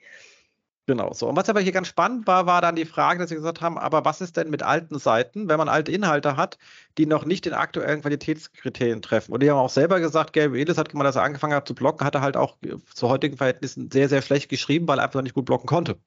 Genau, 0.88 1.12
so. 1.12 1.28
Und 1.28 1.36
was 1.36 1.50
aber 1.50 1.60
hier 1.60 1.72
ganz 1.72 1.86
spannend 1.88 2.26
war, 2.26 2.46
war 2.46 2.62
dann 2.62 2.74
die 2.74 2.86
Frage, 2.86 3.18
dass 3.18 3.28
sie 3.28 3.34
gesagt 3.34 3.60
haben, 3.60 3.76
aber 3.76 4.06
was 4.06 4.22
ist 4.22 4.38
denn 4.38 4.48
mit 4.48 4.62
alten 4.62 4.98
Seiten, 4.98 5.46
wenn 5.46 5.58
man 5.58 5.68
alte 5.68 5.92
Inhalte 5.92 6.38
hat, 6.38 6.56
die 6.96 7.04
noch 7.04 7.26
nicht 7.26 7.44
den 7.44 7.52
aktuellen 7.52 8.00
Qualitätskriterien 8.00 9.02
treffen? 9.02 9.34
Und 9.34 9.42
die 9.42 9.50
haben 9.50 9.58
auch 9.58 9.68
selber 9.68 10.00
gesagt, 10.00 10.32
Gary 10.32 10.62
Ellis 10.62 10.78
hat, 10.78 10.94
als 10.94 11.16
er 11.16 11.22
angefangen 11.24 11.52
hat 11.52 11.68
zu 11.68 11.74
blocken, 11.74 12.06
hat 12.06 12.14
er 12.14 12.22
halt 12.22 12.38
auch 12.38 12.56
zu 12.94 13.06
heutigen 13.10 13.36
Verhältnissen 13.36 13.90
sehr, 13.90 14.08
sehr 14.08 14.22
schlecht 14.22 14.48
geschrieben, 14.48 14.88
weil 14.88 14.98
er 14.98 15.04
einfach 15.04 15.20
nicht 15.20 15.34
gut 15.34 15.44
blocken 15.44 15.66
konnte. 15.66 15.98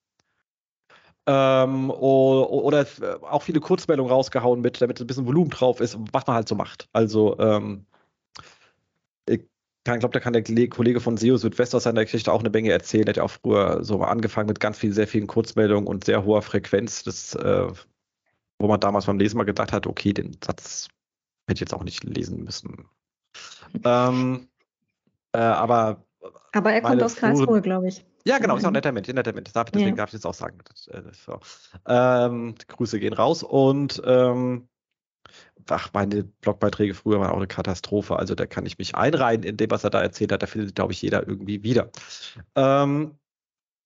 Ähm, 1.28 1.92
oder 1.92 2.88
auch 3.22 3.44
viele 3.44 3.60
Kurzmeldungen 3.60 4.12
rausgehauen 4.12 4.62
mit, 4.62 4.82
damit 4.82 5.00
ein 5.00 5.06
bisschen 5.06 5.28
Volumen 5.28 5.52
drauf 5.52 5.80
ist, 5.80 5.96
was 6.12 6.26
man 6.26 6.38
halt 6.38 6.48
so 6.48 6.56
macht. 6.56 6.90
Also, 6.92 7.38
ähm, 7.38 7.86
ich 9.88 10.00
glaube, 10.00 10.14
da 10.14 10.20
kann 10.20 10.34
der 10.34 10.44
Kollege 10.70 11.00
von 11.00 11.18
SEO 11.18 11.38
Südwest 11.38 11.74
aus 11.74 11.84
seiner 11.84 12.04
Geschichte 12.04 12.32
auch 12.32 12.42
eine 12.42 12.52
Menge 12.52 12.72
erzählen. 12.72 13.08
Er 13.08 13.10
hat 13.10 13.18
ja 13.18 13.24
auch 13.24 13.32
früher 13.32 13.84
so 13.84 14.02
angefangen 14.02 14.48
mit 14.48 14.60
ganz 14.60 14.78
vielen, 14.78 14.94
sehr 14.94 15.08
vielen 15.08 15.28
Kurzmeldungen 15.28 15.88
und 15.88 16.04
sehr 16.04 16.24
hoher 16.24 16.44
Frequenz, 16.44 17.04
das, 17.04 17.34
äh, 17.36 17.68
wo 18.60 18.68
man 18.68 18.80
damals 18.80 19.08
beim 19.08 19.18
Lesen 19.18 19.38
mal 19.38 19.44
gedacht 19.44 19.72
hat, 19.72 19.88
okay, 19.88 20.14
den 20.14 20.38
Satz 20.44 20.88
hätte 21.48 21.56
ich 21.56 21.62
jetzt 21.62 21.74
auch 21.74 21.84
nicht 21.84 22.04
lesen 22.04 22.44
müssen. 22.44 22.86
ähm, 23.84 24.48
äh, 25.34 25.40
aber 25.40 26.06
aber 26.54 26.74
er 26.74 26.82
kommt 26.82 27.02
aus 27.02 27.16
Karlsruhe, 27.16 27.62
glaube 27.62 27.88
ich. 27.88 28.06
Ja, 28.26 28.38
genau, 28.38 28.56
ist 28.56 28.64
auch 28.64 28.68
ein 28.68 28.74
netter 28.74 28.92
Mensch, 28.92 29.10
ein 29.10 29.16
netter 29.16 29.34
Mensch. 29.34 29.52
Deswegen 29.54 29.90
ja. 29.90 29.96
darf 29.96 30.10
ich 30.10 30.14
jetzt 30.14 30.26
auch 30.26 30.34
sagen. 30.34 30.60
Das, 30.66 30.88
äh, 30.88 31.02
so. 31.26 31.40
ähm, 31.88 32.56
Grüße 32.68 33.00
gehen 33.00 33.14
raus 33.14 33.42
und 33.42 34.02
ähm, 34.06 34.68
ach, 35.70 35.90
meine 35.94 36.24
Blogbeiträge 36.24 36.94
früher 36.94 37.20
waren 37.20 37.32
auch 37.32 37.38
eine 37.38 37.48
Katastrophe. 37.48 38.18
Also 38.18 38.36
da 38.36 38.46
kann 38.46 38.66
ich 38.66 38.78
mich 38.78 38.96
einreihen 38.96 39.44
in 39.44 39.58
dem, 39.58 39.72
was 39.72 39.84
er 39.84 39.90
da 39.90 40.02
erzählt 40.02 40.32
hat. 40.32 40.42
Da 40.42 40.48
findet, 40.48 40.76
glaube 40.76 40.94
ich, 40.94 41.02
jeder 41.02 41.28
irgendwie 41.28 41.64
wieder. 41.64 41.90
Ähm, 42.56 43.18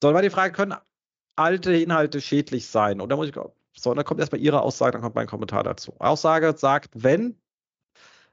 soll 0.02 0.14
mal 0.14 0.22
die 0.22 0.30
Frage, 0.30 0.54
können 0.54 0.76
alte 1.36 1.74
Inhalte 1.76 2.22
schädlich 2.22 2.68
sein? 2.68 3.02
Und 3.02 3.10
da 3.10 3.16
muss 3.16 3.28
ich, 3.28 3.36
so, 3.74 3.94
dann 3.94 4.06
kommt 4.06 4.20
erstmal 4.20 4.42
Ihre 4.42 4.62
Aussage, 4.62 4.94
dann 4.94 5.02
kommt 5.02 5.16
mein 5.16 5.28
Kommentar 5.28 5.64
dazu. 5.64 5.94
Aussage 6.00 6.56
sagt, 6.58 6.92
wenn, 6.94 7.36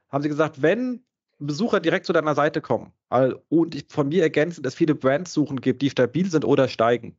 haben 0.09 0.21
Sie 0.21 0.29
gesagt, 0.29 0.61
wenn 0.61 1.03
Besucher 1.39 1.79
direkt 1.79 2.05
zu 2.05 2.13
deiner 2.13 2.35
Seite 2.35 2.61
kommen 2.61 2.93
und 3.49 3.75
ich 3.75 3.85
von 3.89 4.07
mir 4.07 4.23
ergänzen, 4.23 4.63
dass 4.63 4.75
viele 4.75 4.95
Brands 4.95 5.33
suchen 5.33 5.59
gibt, 5.59 5.81
die 5.81 5.89
stabil 5.89 6.29
sind 6.29 6.45
oder 6.45 6.67
steigen, 6.67 7.17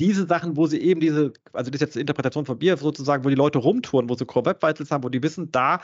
diese 0.00 0.26
Sachen, 0.26 0.56
wo 0.56 0.66
sie 0.66 0.80
eben 0.80 1.00
diese, 1.00 1.32
also 1.52 1.70
das 1.70 1.76
ist 1.76 1.80
jetzt 1.80 1.96
die 1.96 2.00
Interpretation 2.00 2.46
von 2.46 2.58
mir 2.58 2.76
sozusagen, 2.76 3.24
wo 3.24 3.28
die 3.28 3.34
Leute 3.34 3.58
rumtouren, 3.58 4.08
wo 4.08 4.14
sie 4.14 4.24
Core 4.24 4.46
Web 4.46 4.62
Vitals 4.62 4.90
haben, 4.90 5.04
wo 5.04 5.10
die 5.10 5.22
wissen, 5.22 5.52
da 5.52 5.82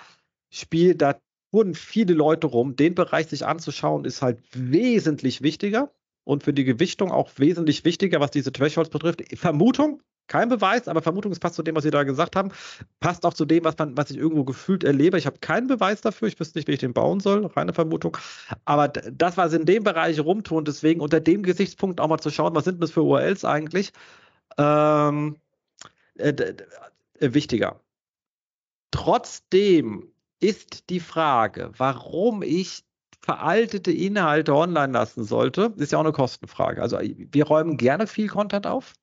spielt, 0.50 1.02
da 1.02 1.18
touren 1.52 1.74
viele 1.74 2.14
Leute 2.14 2.46
rum. 2.46 2.76
Den 2.76 2.94
Bereich 2.94 3.26
sich 3.28 3.44
anzuschauen, 3.44 4.04
ist 4.04 4.22
halt 4.22 4.40
wesentlich 4.52 5.42
wichtiger 5.42 5.92
und 6.24 6.42
für 6.42 6.52
die 6.52 6.64
Gewichtung 6.64 7.12
auch 7.12 7.30
wesentlich 7.36 7.84
wichtiger, 7.84 8.18
was 8.18 8.30
diese 8.30 8.52
Thresholds 8.52 8.90
betrifft. 8.90 9.22
Vermutung, 9.38 10.02
kein 10.28 10.48
Beweis, 10.48 10.88
aber 10.88 11.02
Vermutung, 11.02 11.32
es 11.32 11.38
passt 11.38 11.54
zu 11.54 11.62
dem, 11.62 11.76
was 11.76 11.84
Sie 11.84 11.90
da 11.90 12.02
gesagt 12.04 12.36
haben. 12.36 12.50
Passt 13.00 13.24
auch 13.24 13.34
zu 13.34 13.44
dem, 13.44 13.64
was, 13.64 13.76
man, 13.78 13.96
was 13.96 14.10
ich 14.10 14.16
irgendwo 14.16 14.44
gefühlt 14.44 14.84
erlebe. 14.84 15.18
Ich 15.18 15.26
habe 15.26 15.38
keinen 15.38 15.66
Beweis 15.66 16.00
dafür. 16.00 16.28
Ich 16.28 16.38
wüsste 16.38 16.58
nicht, 16.58 16.68
wie 16.68 16.72
ich 16.72 16.80
den 16.80 16.92
bauen 16.92 17.20
soll. 17.20 17.46
Reine 17.46 17.72
Vermutung. 17.72 18.16
Aber 18.64 18.88
das, 18.88 19.36
was 19.36 19.52
in 19.52 19.64
dem 19.64 19.84
Bereich 19.84 20.20
rumtun, 20.20 20.64
deswegen 20.64 21.00
unter 21.00 21.20
dem 21.20 21.42
Gesichtspunkt 21.42 22.00
auch 22.00 22.08
mal 22.08 22.18
zu 22.18 22.30
schauen, 22.30 22.54
was 22.54 22.64
sind 22.64 22.82
das 22.82 22.90
für 22.90 23.02
URLs 23.02 23.44
eigentlich, 23.44 23.92
ähm, 24.58 25.36
äh, 26.16 26.30
äh, 26.30 27.34
wichtiger. 27.34 27.80
Trotzdem 28.90 30.12
ist 30.40 30.90
die 30.90 31.00
Frage, 31.00 31.72
warum 31.76 32.42
ich 32.42 32.84
veraltete 33.20 33.90
Inhalte 33.90 34.54
online 34.54 34.92
lassen 34.92 35.24
sollte, 35.24 35.74
ist 35.76 35.92
ja 35.92 35.98
auch 35.98 36.04
eine 36.04 36.12
Kostenfrage. 36.12 36.80
Also 36.80 36.98
wir 37.00 37.44
räumen 37.44 37.76
gerne 37.76 38.06
viel 38.06 38.28
Content 38.28 38.66
auf. 38.66 38.94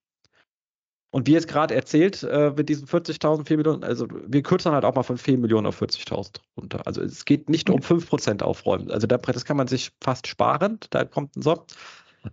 Und 1.13 1.28
wie 1.28 1.34
jetzt 1.34 1.47
gerade 1.47 1.76
erzählt, 1.76 2.23
äh, 2.23 2.52
mit 2.58 2.69
diesen 2.69 2.88
40.000, 2.88 3.45
4 3.45 3.58
Millionen, 3.58 3.84
also 3.84 4.08
wir 4.10 4.41
kürzen 4.41 4.71
halt 4.71 4.84
auch 4.84 4.95
mal 4.95 5.04
von 5.04 5.19
4 5.19 5.38
Millionen 5.38 5.67
auf 5.67 5.80
40.000 5.80 6.38
runter. 6.58 6.82
Also 6.88 7.04
es 7.04 7.23
geht 7.23 7.52
nicht 7.52 7.69
um 7.69 7.82
5% 7.82 8.41
aufräumen. 8.41 8.89
Also 8.89 9.06
da, 9.06 9.17
das 9.17 9.45
kann 9.45 9.56
man 9.56 9.67
sich 9.67 9.91
fast 10.02 10.26
sparen, 10.26 10.80
da 10.89 11.06
kommt 11.06 11.38
ein 11.38 11.43
so. 11.43 11.67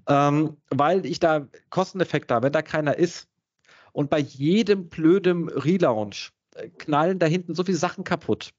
Ähm, 0.09 0.57
weil 0.71 1.05
ich 1.05 1.21
da 1.21 1.47
Kosteneffekt 1.69 2.33
habe, 2.33 2.47
wenn 2.47 2.55
da 2.55 2.63
keiner 2.63 2.97
ist 2.97 3.29
und 3.93 4.09
bei 4.09 4.21
jedem 4.21 4.89
blödem 4.89 5.49
Relaunch 5.49 6.33
äh, 6.55 6.71
knallen 6.71 7.19
da 7.19 7.27
hinten 7.27 7.55
so 7.55 7.63
viele 7.63 7.77
Sachen 7.77 8.05
kaputt. 8.05 8.55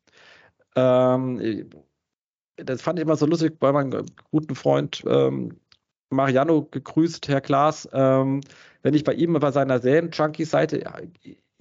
Ähm, 0.75 1.67
das 2.57 2.83
fand 2.83 2.99
ich 2.99 3.03
immer 3.05 3.15
so 3.15 3.25
lustig 3.25 3.59
bei 3.59 3.71
meinem 3.71 4.05
guten 4.29 4.53
Freund 4.53 5.01
ähm, 5.07 5.57
Mariano 6.11 6.67
gegrüßt, 6.69 7.27
Herr 7.27 7.41
Klaas. 7.41 7.89
Ähm, 7.93 8.41
wenn 8.83 8.93
ich 8.93 9.03
bei 9.03 9.13
ihm 9.13 9.33
bei 9.33 9.51
seiner 9.51 9.79
Serien-Junkies-Seite, 9.79 10.83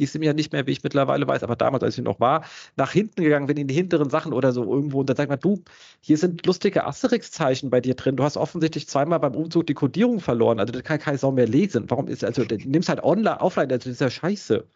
ist 0.00 0.14
ihm 0.14 0.22
ja 0.22 0.32
nicht 0.32 0.52
mehr, 0.52 0.66
wie 0.66 0.72
ich 0.72 0.82
mittlerweile 0.82 1.26
weiß, 1.26 1.42
aber 1.42 1.56
damals, 1.56 1.84
als 1.84 1.98
ich 1.98 2.04
noch 2.04 2.20
war, 2.20 2.44
nach 2.76 2.90
hinten 2.90 3.22
gegangen 3.22 3.46
bin 3.46 3.58
in 3.58 3.68
die 3.68 3.74
hinteren 3.74 4.08
Sachen 4.08 4.32
oder 4.32 4.52
so 4.52 4.64
irgendwo 4.64 5.00
und 5.00 5.10
dann 5.10 5.16
sagt 5.16 5.28
man, 5.28 5.38
du, 5.38 5.62
hier 6.00 6.16
sind 6.16 6.46
lustige 6.46 6.86
Asterix-Zeichen 6.86 7.68
bei 7.68 7.80
dir 7.80 7.94
drin. 7.94 8.16
Du 8.16 8.24
hast 8.24 8.38
offensichtlich 8.38 8.88
zweimal 8.88 9.20
beim 9.20 9.34
Umzug 9.34 9.66
die 9.66 9.74
Codierung 9.74 10.20
verloren. 10.20 10.58
Also 10.58 10.72
das 10.72 10.84
kann 10.84 10.98
keine 10.98 11.18
Sau 11.18 11.32
mehr 11.32 11.46
lesen. 11.46 11.90
Warum 11.90 12.08
ist, 12.08 12.24
also 12.24 12.44
du 12.44 12.56
nimmst 12.56 12.88
halt 12.88 13.02
online, 13.02 13.40
offline, 13.40 13.70
also 13.70 13.90
das 13.90 13.94
ist 13.94 14.00
ja 14.00 14.10
scheiße. 14.10 14.66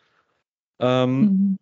Ähm, 0.81 1.21
mhm. 1.21 1.59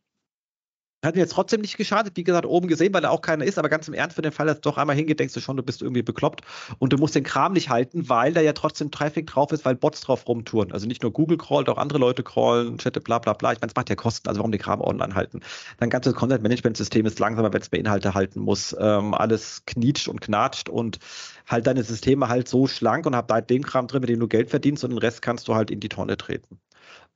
Hat 1.05 1.17
mir 1.17 1.23
jetzt 1.23 1.33
trotzdem 1.33 1.63
nicht 1.63 1.77
geschadet, 1.77 2.13
wie 2.17 2.23
gesagt, 2.23 2.47
oben 2.47 2.69
gesehen, 2.69 2.95
weil 2.95 3.01
da 3.01 3.11
auch 3.11 3.23
keiner 3.23 3.45
ist, 3.45 3.59
aber 3.59 3.69
ganz 3.69 3.89
im 3.89 3.95
Ernst, 3.95 4.15
für 4.15 4.23
den 4.23 4.31
Fall, 4.31 4.47
dass 4.47 4.61
du 4.61 4.71
doch 4.71 4.79
einmal 4.79 4.95
hingeht, 4.95 5.19
denkst 5.19 5.35
du 5.35 5.41
schon, 5.41 5.57
du 5.57 5.65
bist 5.65 5.83
irgendwie 5.83 6.03
bekloppt 6.03 6.43
und 6.79 6.93
du 6.93 6.97
musst 6.97 7.17
den 7.17 7.25
Kram 7.25 7.55
nicht 7.55 7.71
halten, 7.71 8.09
weil 8.09 8.33
da 8.33 8.41
ja 8.41 8.53
trotzdem 8.53 8.93
Traffic 8.93 9.27
drauf 9.27 9.51
ist, 9.51 9.65
weil 9.65 9.75
Bots 9.75 10.01
drauf 10.03 10.29
rumtouren. 10.29 10.71
Also 10.71 10.87
nicht 10.87 11.03
nur 11.03 11.13
Google 11.13 11.39
crawlt, 11.39 11.69
auch 11.69 11.79
andere 11.79 11.99
Leute 11.99 12.23
crawlen, 12.23 12.79
chatte, 12.79 13.01
bla 13.01 13.19
bla 13.19 13.33
bla. 13.33 13.53
Ich 13.53 13.61
meine, 13.61 13.71
es 13.71 13.75
macht 13.75 13.91
ja 13.91 13.97
Kosten, 13.97 14.29
also 14.29 14.39
warum 14.39 14.53
den 14.53 14.61
Kram 14.61 14.81
online 14.81 15.17
halten? 15.17 15.41
Dein 15.79 15.91
ganzes 15.91 16.15
Content-Management-System 16.15 17.05
ist 17.05 17.19
langsamer, 17.19 17.53
wenn 17.53 17.63
es 17.63 17.73
mehr 17.73 17.81
Inhalte 17.81 18.15
halten 18.15 18.39
muss. 18.39 18.77
Ähm, 18.79 19.13
alles 19.15 19.65
knietscht 19.67 20.07
und 20.07 20.21
knatscht 20.21 20.69
und 20.69 21.01
halt 21.49 21.67
deine 21.67 21.83
Systeme 21.83 22.29
halt 22.29 22.47
so 22.47 22.69
schlank 22.69 23.07
und 23.07 23.17
hab 23.17 23.27
da 23.27 23.35
halt 23.35 23.51
den 23.51 23.65
Kram 23.65 23.89
drin, 23.89 24.03
mit 24.03 24.11
dem 24.11 24.21
du 24.21 24.29
Geld 24.29 24.51
verdienst 24.51 24.85
und 24.85 24.91
den 24.91 24.99
Rest 24.99 25.21
kannst 25.21 25.49
du 25.49 25.57
halt 25.57 25.73
in 25.73 25.81
die 25.81 25.89
Tonne 25.89 26.17
treten. 26.17 26.61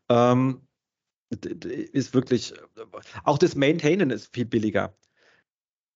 Ähm, 0.09 0.66
ist 1.31 2.15
wirklich, 2.15 2.55
auch 3.25 3.39
das 3.39 3.57
Maintainen 3.57 4.11
ist 4.11 4.33
viel 4.33 4.45
billiger. 4.45 4.95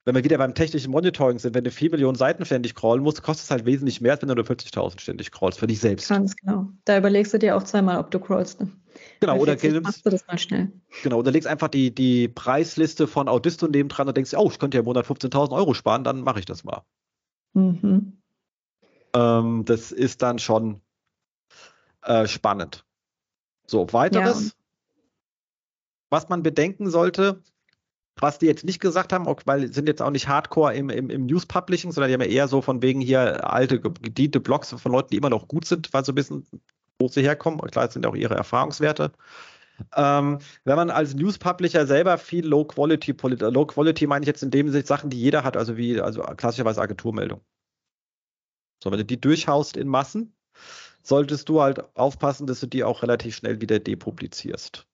Wenn 0.04 0.14
wir 0.14 0.24
wieder 0.24 0.38
beim 0.38 0.54
technischen 0.54 0.90
Monitoring 0.90 1.38
sind, 1.38 1.54
wenn 1.54 1.62
du 1.62 1.70
4 1.70 1.90
Millionen 1.90 2.16
Seiten 2.16 2.44
ständig 2.44 2.74
crawlen 2.74 3.02
musst, 3.02 3.22
kostet 3.22 3.44
es 3.44 3.50
halt 3.50 3.66
wesentlich 3.66 4.00
mehr, 4.00 4.12
als 4.12 4.22
wenn 4.22 4.30
du 4.30 4.34
nur 4.34 4.44
40.000 4.44 4.98
ständig 4.98 5.30
crawlst 5.30 5.58
für 5.58 5.66
dich 5.66 5.78
selbst. 5.78 6.08
Ganz 6.08 6.34
genau. 6.36 6.70
Da 6.86 6.96
überlegst 6.96 7.34
du 7.34 7.38
dir 7.38 7.54
auch 7.54 7.62
zweimal, 7.62 7.98
ob 7.98 8.10
du 8.10 8.18
crawlst. 8.18 8.60
Ne? 8.60 8.72
Genau, 9.20 9.36
oder 9.36 9.56
machst 9.82 10.04
du 10.06 10.10
das 10.10 10.26
mal 10.26 10.38
schnell. 10.38 10.72
Genau, 11.02 11.18
oder 11.18 11.30
legst 11.30 11.46
einfach 11.46 11.68
die, 11.68 11.94
die 11.94 12.28
Preisliste 12.28 13.06
von 13.06 13.28
Audisto 13.28 13.68
neben 13.68 13.90
dran 13.90 14.08
und 14.08 14.16
denkst, 14.16 14.32
oh, 14.34 14.48
ich 14.50 14.58
könnte 14.58 14.78
ja 14.78 14.80
im 14.80 14.86
Monat 14.86 15.06
15.000 15.06 15.52
Euro 15.52 15.74
sparen, 15.74 16.02
dann 16.02 16.22
mache 16.22 16.38
ich 16.40 16.46
das 16.46 16.64
mal. 16.64 16.82
Mhm. 17.52 18.20
Ähm, 19.14 19.64
das 19.66 19.92
ist 19.92 20.22
dann 20.22 20.38
schon 20.38 20.80
äh, 22.02 22.26
spannend. 22.26 22.86
So, 23.66 23.92
weiteres. 23.92 24.48
Ja, 24.48 24.52
was 26.10 26.28
man 26.28 26.42
bedenken 26.42 26.90
sollte, 26.90 27.42
was 28.16 28.38
die 28.38 28.46
jetzt 28.46 28.64
nicht 28.64 28.80
gesagt 28.80 29.12
haben, 29.12 29.26
weil 29.46 29.72
sind 29.72 29.88
jetzt 29.88 30.02
auch 30.02 30.10
nicht 30.10 30.28
hardcore 30.28 30.74
im, 30.74 30.90
im, 30.90 31.08
im 31.10 31.26
News-Publishing, 31.26 31.92
sondern 31.92 32.08
die 32.08 32.14
haben 32.14 32.20
ja 32.20 32.36
eher 32.36 32.48
so 32.48 32.60
von 32.60 32.82
wegen 32.82 33.00
hier 33.00 33.50
alte, 33.50 33.80
gediente 33.80 34.40
Blogs 34.40 34.70
von 34.70 34.92
Leuten, 34.92 35.08
die 35.10 35.16
immer 35.16 35.30
noch 35.30 35.48
gut 35.48 35.64
sind, 35.64 35.92
weil 35.92 36.04
so 36.04 36.12
ein 36.12 36.16
bisschen, 36.16 36.46
wo 36.98 37.08
sie 37.08 37.22
herkommen. 37.22 37.60
Klar, 37.70 37.86
das 37.86 37.94
sind 37.94 38.06
auch 38.06 38.14
ihre 38.14 38.34
Erfahrungswerte. 38.34 39.12
Ähm, 39.96 40.40
wenn 40.64 40.76
man 40.76 40.90
als 40.90 41.14
News-Publisher 41.14 41.86
selber 41.86 42.18
viel 42.18 42.46
Low-Quality, 42.46 43.12
Low-Quality 43.12 44.06
meine 44.06 44.24
ich 44.24 44.26
jetzt 44.26 44.42
in 44.42 44.50
dem 44.50 44.68
Sinne 44.68 44.84
Sachen, 44.84 45.08
die 45.08 45.18
jeder 45.18 45.42
hat, 45.42 45.56
also 45.56 45.78
wie, 45.78 45.98
also 46.00 46.20
klassischerweise 46.20 46.82
Agenturmeldung. 46.82 47.40
So, 48.82 48.90
wenn 48.90 48.98
du 48.98 49.04
die 49.04 49.20
durchhaust 49.20 49.78
in 49.78 49.88
Massen, 49.88 50.34
solltest 51.02 51.48
du 51.48 51.62
halt 51.62 51.96
aufpassen, 51.96 52.46
dass 52.46 52.60
du 52.60 52.66
die 52.66 52.84
auch 52.84 53.02
relativ 53.02 53.36
schnell 53.36 53.62
wieder 53.62 53.78
depublizierst 53.78 54.86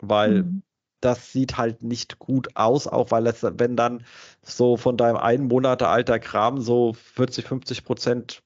weil 0.00 0.44
mhm. 0.44 0.62
das 1.00 1.32
sieht 1.32 1.56
halt 1.56 1.82
nicht 1.82 2.18
gut 2.18 2.56
aus, 2.56 2.86
auch 2.86 3.10
weil 3.10 3.26
es, 3.26 3.42
wenn 3.42 3.76
dann 3.76 4.04
so 4.42 4.76
von 4.76 4.96
deinem 4.96 5.16
einen 5.16 5.48
Monat 5.48 5.82
alter 5.82 6.18
Kram 6.18 6.60
so 6.60 6.94
40, 6.94 7.46
50 7.46 7.84
Prozent 7.84 8.42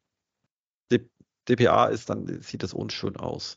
DPA 1.48 1.86
ist, 1.86 2.10
dann 2.10 2.26
sieht 2.42 2.62
das 2.62 2.74
unschön 2.74 3.16
aus. 3.16 3.56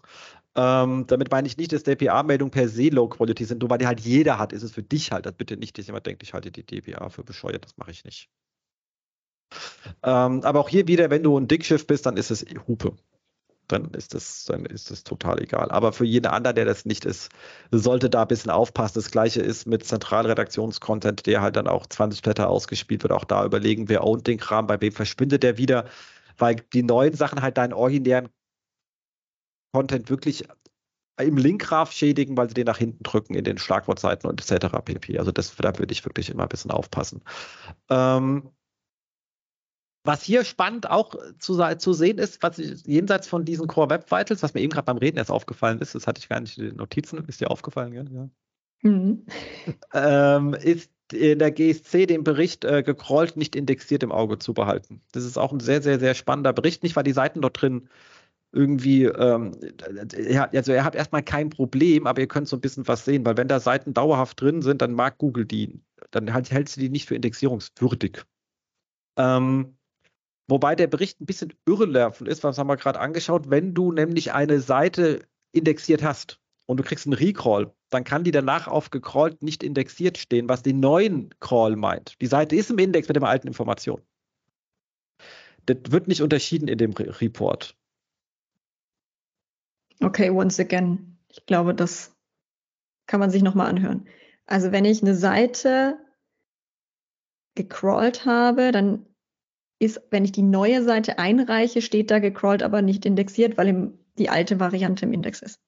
Ähm, 0.56 1.06
damit 1.08 1.32
meine 1.32 1.48
ich 1.48 1.58
nicht, 1.58 1.72
dass 1.72 1.84
DPA-Meldungen 1.84 2.52
per 2.52 2.68
se 2.68 2.90
Low 2.90 3.08
Quality 3.08 3.46
sind, 3.46 3.62
nur 3.62 3.70
weil 3.70 3.78
die 3.78 3.88
halt 3.88 4.00
jeder 4.00 4.40
hat, 4.40 4.52
ist 4.54 4.64
es 4.64 4.72
für 4.72 4.84
dich 4.84 5.12
halt. 5.12 5.26
Das 5.26 5.34
bitte 5.34 5.58
nicht, 5.58 5.78
dass 5.78 5.88
jemand 5.88 6.06
denkt, 6.06 6.24
ich 6.24 6.34
halte 6.34 6.52
die 6.52 6.66
DPA 6.66 7.10
für 7.10 7.24
bescheuert, 7.24 7.64
das 7.66 7.78
mache 7.78 7.92
ich 7.92 8.04
nicht. 8.04 8.30
Ähm, 10.04 10.42
aber 10.44 10.60
auch 10.60 10.70
hier 10.70 10.88
wieder, 10.88 11.10
wenn 11.10 11.24
du 11.24 11.38
ein 11.38 11.48
Dickschiff 11.48 11.88
bist, 11.88 12.06
dann 12.06 12.18
ist 12.18 12.32
es 12.32 12.46
Hupe 12.68 12.96
dann 13.72 13.92
ist 13.92 14.14
das, 14.14 14.46
dann 14.46 14.66
ist 14.66 14.92
das 14.92 15.04
total 15.04 15.42
egal. 15.42 15.72
Aber 15.72 15.94
für 15.94 16.06
jeden 16.06 16.28
anderen, 16.28 16.56
der 16.56 16.66
das 16.66 16.86
nicht 16.86 17.06
ist, 17.06 17.30
sollte 17.72 18.10
da 18.10 18.24
ein 18.24 18.28
bisschen 18.28 18.52
aufpassen. 18.52 18.96
Das 18.96 19.12
gleiche 19.12 19.42
ist 19.42 19.66
mit 19.66 19.86
Zentralredaktionscontent, 19.86 21.26
der 21.26 21.42
halt 21.42 21.56
dann 21.56 21.68
auch 21.68 21.86
20 21.86 22.22
Blätter 22.22 22.50
ausgespielt 22.50 23.04
wird. 23.04 23.14
Auch 23.14 23.26
da 23.26 23.46
überlegen, 23.46 23.90
wer 23.90 24.04
ownt 24.04 24.28
den 24.28 24.38
Kram, 24.38 24.68
bei 24.68 24.80
wem 24.82 24.92
verschwindet 24.92 25.44
der 25.44 25.58
wieder, 25.58 25.86
weil 26.38 26.58
die 26.74 26.84
neuen 26.84 27.14
Sachen 27.14 27.42
halt 27.42 27.58
deinen 27.58 27.74
originären 27.74 28.30
Content 29.72 30.10
wirklich 30.10 30.46
im 31.20 31.38
Linkgraph 31.38 31.92
schädigen, 31.92 32.38
weil 32.38 32.48
sie 32.48 32.54
den 32.54 32.66
nach 32.66 32.78
hinten 32.78 33.04
drücken 33.04 33.36
in 33.36 33.44
den 33.44 33.58
Schlagwortseiten 33.58 34.30
und 34.30 34.40
etc. 34.42 34.68
pp. 34.84 35.20
Also 35.20 35.32
das, 35.32 35.56
da 35.56 35.78
würde 35.78 35.92
ich 35.92 36.06
wirklich 36.06 36.30
immer 36.30 36.44
ein 36.44 36.50
bisschen 36.50 36.72
aufpassen. 36.72 37.22
Ähm, 37.90 38.52
was 40.04 40.24
hier 40.24 40.44
spannend 40.46 40.90
auch 40.90 41.16
zu, 41.40 41.58
zu 41.78 41.94
sehen 41.94 42.18
ist, 42.18 42.42
was 42.42 42.58
jenseits 42.58 43.28
von 43.28 43.46
diesen 43.46 43.68
Core 43.68 43.90
Web 43.90 44.12
Vitals, 44.12 44.44
was 44.44 44.54
mir 44.54 44.62
eben 44.62 44.72
gerade 44.72 44.86
beim 44.86 44.98
Reden 44.98 45.18
erst 45.18 45.32
aufgefallen 45.32 45.80
ist, 45.80 45.96
das 45.96 46.08
hatte 46.08 46.20
ich 46.20 46.30
gar 46.30 46.40
nicht 46.40 46.58
in 46.58 46.66
den 46.66 46.78
Notizen, 46.78 47.24
ist 47.28 47.42
dir 47.42 47.52
aufgefallen, 47.52 47.94
ja? 47.94 48.04
ja. 48.04 48.30
Mhm. 48.82 49.26
Ähm, 49.94 50.54
ist 50.54 50.92
in 51.12 51.40
der 51.40 51.52
GSC 51.52 52.06
den 52.06 52.24
Bericht 52.24 52.64
äh, 52.66 52.84
gecrawlt, 52.84 53.36
nicht 53.36 53.56
indexiert 53.56 54.04
im 54.04 54.12
Auge 54.12 54.38
zu 54.38 54.54
behalten. 54.54 55.02
Das 55.12 55.26
ist 55.26 55.38
auch 55.38 55.52
ein 55.52 55.60
sehr, 55.60 55.82
sehr, 55.82 56.00
sehr 56.00 56.14
spannender 56.14 56.54
Bericht, 56.54 56.84
nicht 56.84 56.96
weil 56.96 57.04
die 57.04 57.14
Seiten 57.14 57.42
dort 57.42 57.62
drin 57.62 57.90
irgendwie, 58.52 59.06
ähm, 59.06 59.52
ja, 60.18 60.50
also 60.52 60.72
ihr 60.72 60.84
habt 60.84 60.96
erstmal 60.96 61.24
kein 61.24 61.50
Problem, 61.50 62.08
aber 62.08 62.22
ihr 62.22 62.28
könnt 62.28 62.48
so 62.48 62.58
ein 62.58 62.62
bisschen 62.62 62.88
was 62.88 63.06
sehen, 63.06 63.26
weil 63.26 63.38
wenn 63.38 63.48
da 63.48 63.60
Seiten 63.60 63.94
dauerhaft 63.94 64.42
drin 64.42 64.62
sind, 64.62 64.82
dann 64.82 64.94
mag 64.94 65.18
Google 65.18 65.46
die, 65.46 65.82
dann 66.12 66.34
halt, 66.34 66.52
hältst 66.52 66.78
du 66.78 66.82
die 66.82 66.90
nicht 66.90 67.08
für 67.08 67.16
indexierungswürdig. 67.16 68.24
Ähm, 69.18 69.78
Wobei 70.50 70.76
der 70.76 70.88
Bericht 70.88 71.22
ein 71.22 71.28
bisschen 71.28 71.54
irrelevant 71.68 72.28
ist, 72.28 72.44
was 72.44 72.58
haben 72.58 72.68
wir 72.68 72.78
gerade 72.78 73.00
angeschaut. 73.00 73.52
Wenn 73.52 73.76
du 73.76 73.92
nämlich 73.92 74.34
eine 74.34 74.60
Seite 74.60 75.28
indexiert 75.52 76.02
hast 76.02 76.40
und 76.66 76.78
du 76.78 76.84
kriegst 76.84 77.06
einen 77.06 77.14
Recrawl, 77.14 77.72
dann 77.90 78.04
kann 78.04 78.24
die 78.24 78.32
danach 78.32 78.68
auf 78.68 78.90
gecrawlt 78.90 79.44
nicht 79.44 79.64
indexiert 79.64 80.18
stehen, 80.18 80.50
was 80.50 80.64
den 80.64 80.80
neuen 80.80 81.30
Crawl 81.40 81.76
meint. 81.76 82.20
Die 82.20 82.28
Seite 82.28 82.56
ist 82.56 82.72
im 82.72 82.80
Index 82.80 83.08
mit 83.08 83.16
der 83.16 83.24
alten 83.24 83.48
Information. 83.48 84.02
Das 85.68 85.78
wird 85.90 86.08
nicht 86.08 86.22
unterschieden 86.24 86.68
in 86.68 86.80
dem 86.80 86.94
Re 86.94 87.22
Report. 87.22 87.76
Okay, 90.02 90.32
once 90.32 90.60
again. 90.60 91.20
Ich 91.28 91.46
glaube, 91.46 91.76
das 91.76 92.16
kann 93.06 93.20
man 93.20 93.30
sich 93.30 93.44
nochmal 93.44 93.68
anhören. 93.68 94.08
Also 94.48 94.72
wenn 94.72 94.86
ich 94.86 95.04
eine 95.04 95.14
Seite 95.14 95.98
gecrawlt 97.54 98.26
habe, 98.26 98.72
dann 98.72 99.06
ist, 99.80 100.02
wenn 100.12 100.26
ich 100.26 100.32
die 100.32 100.44
neue 100.44 100.84
Seite 100.84 101.18
einreiche, 101.18 101.82
steht 101.82 102.12
da 102.12 102.20
gecrawlt, 102.20 102.64
aber 102.64 102.82
nicht 102.82 103.06
indexiert, 103.06 103.58
weil 103.58 103.70
im, 103.70 103.94
die 104.18 104.30
alte 104.30 104.60
Variante 104.60 105.06
im 105.06 105.14
Index 105.14 105.42
ist. 105.42 105.60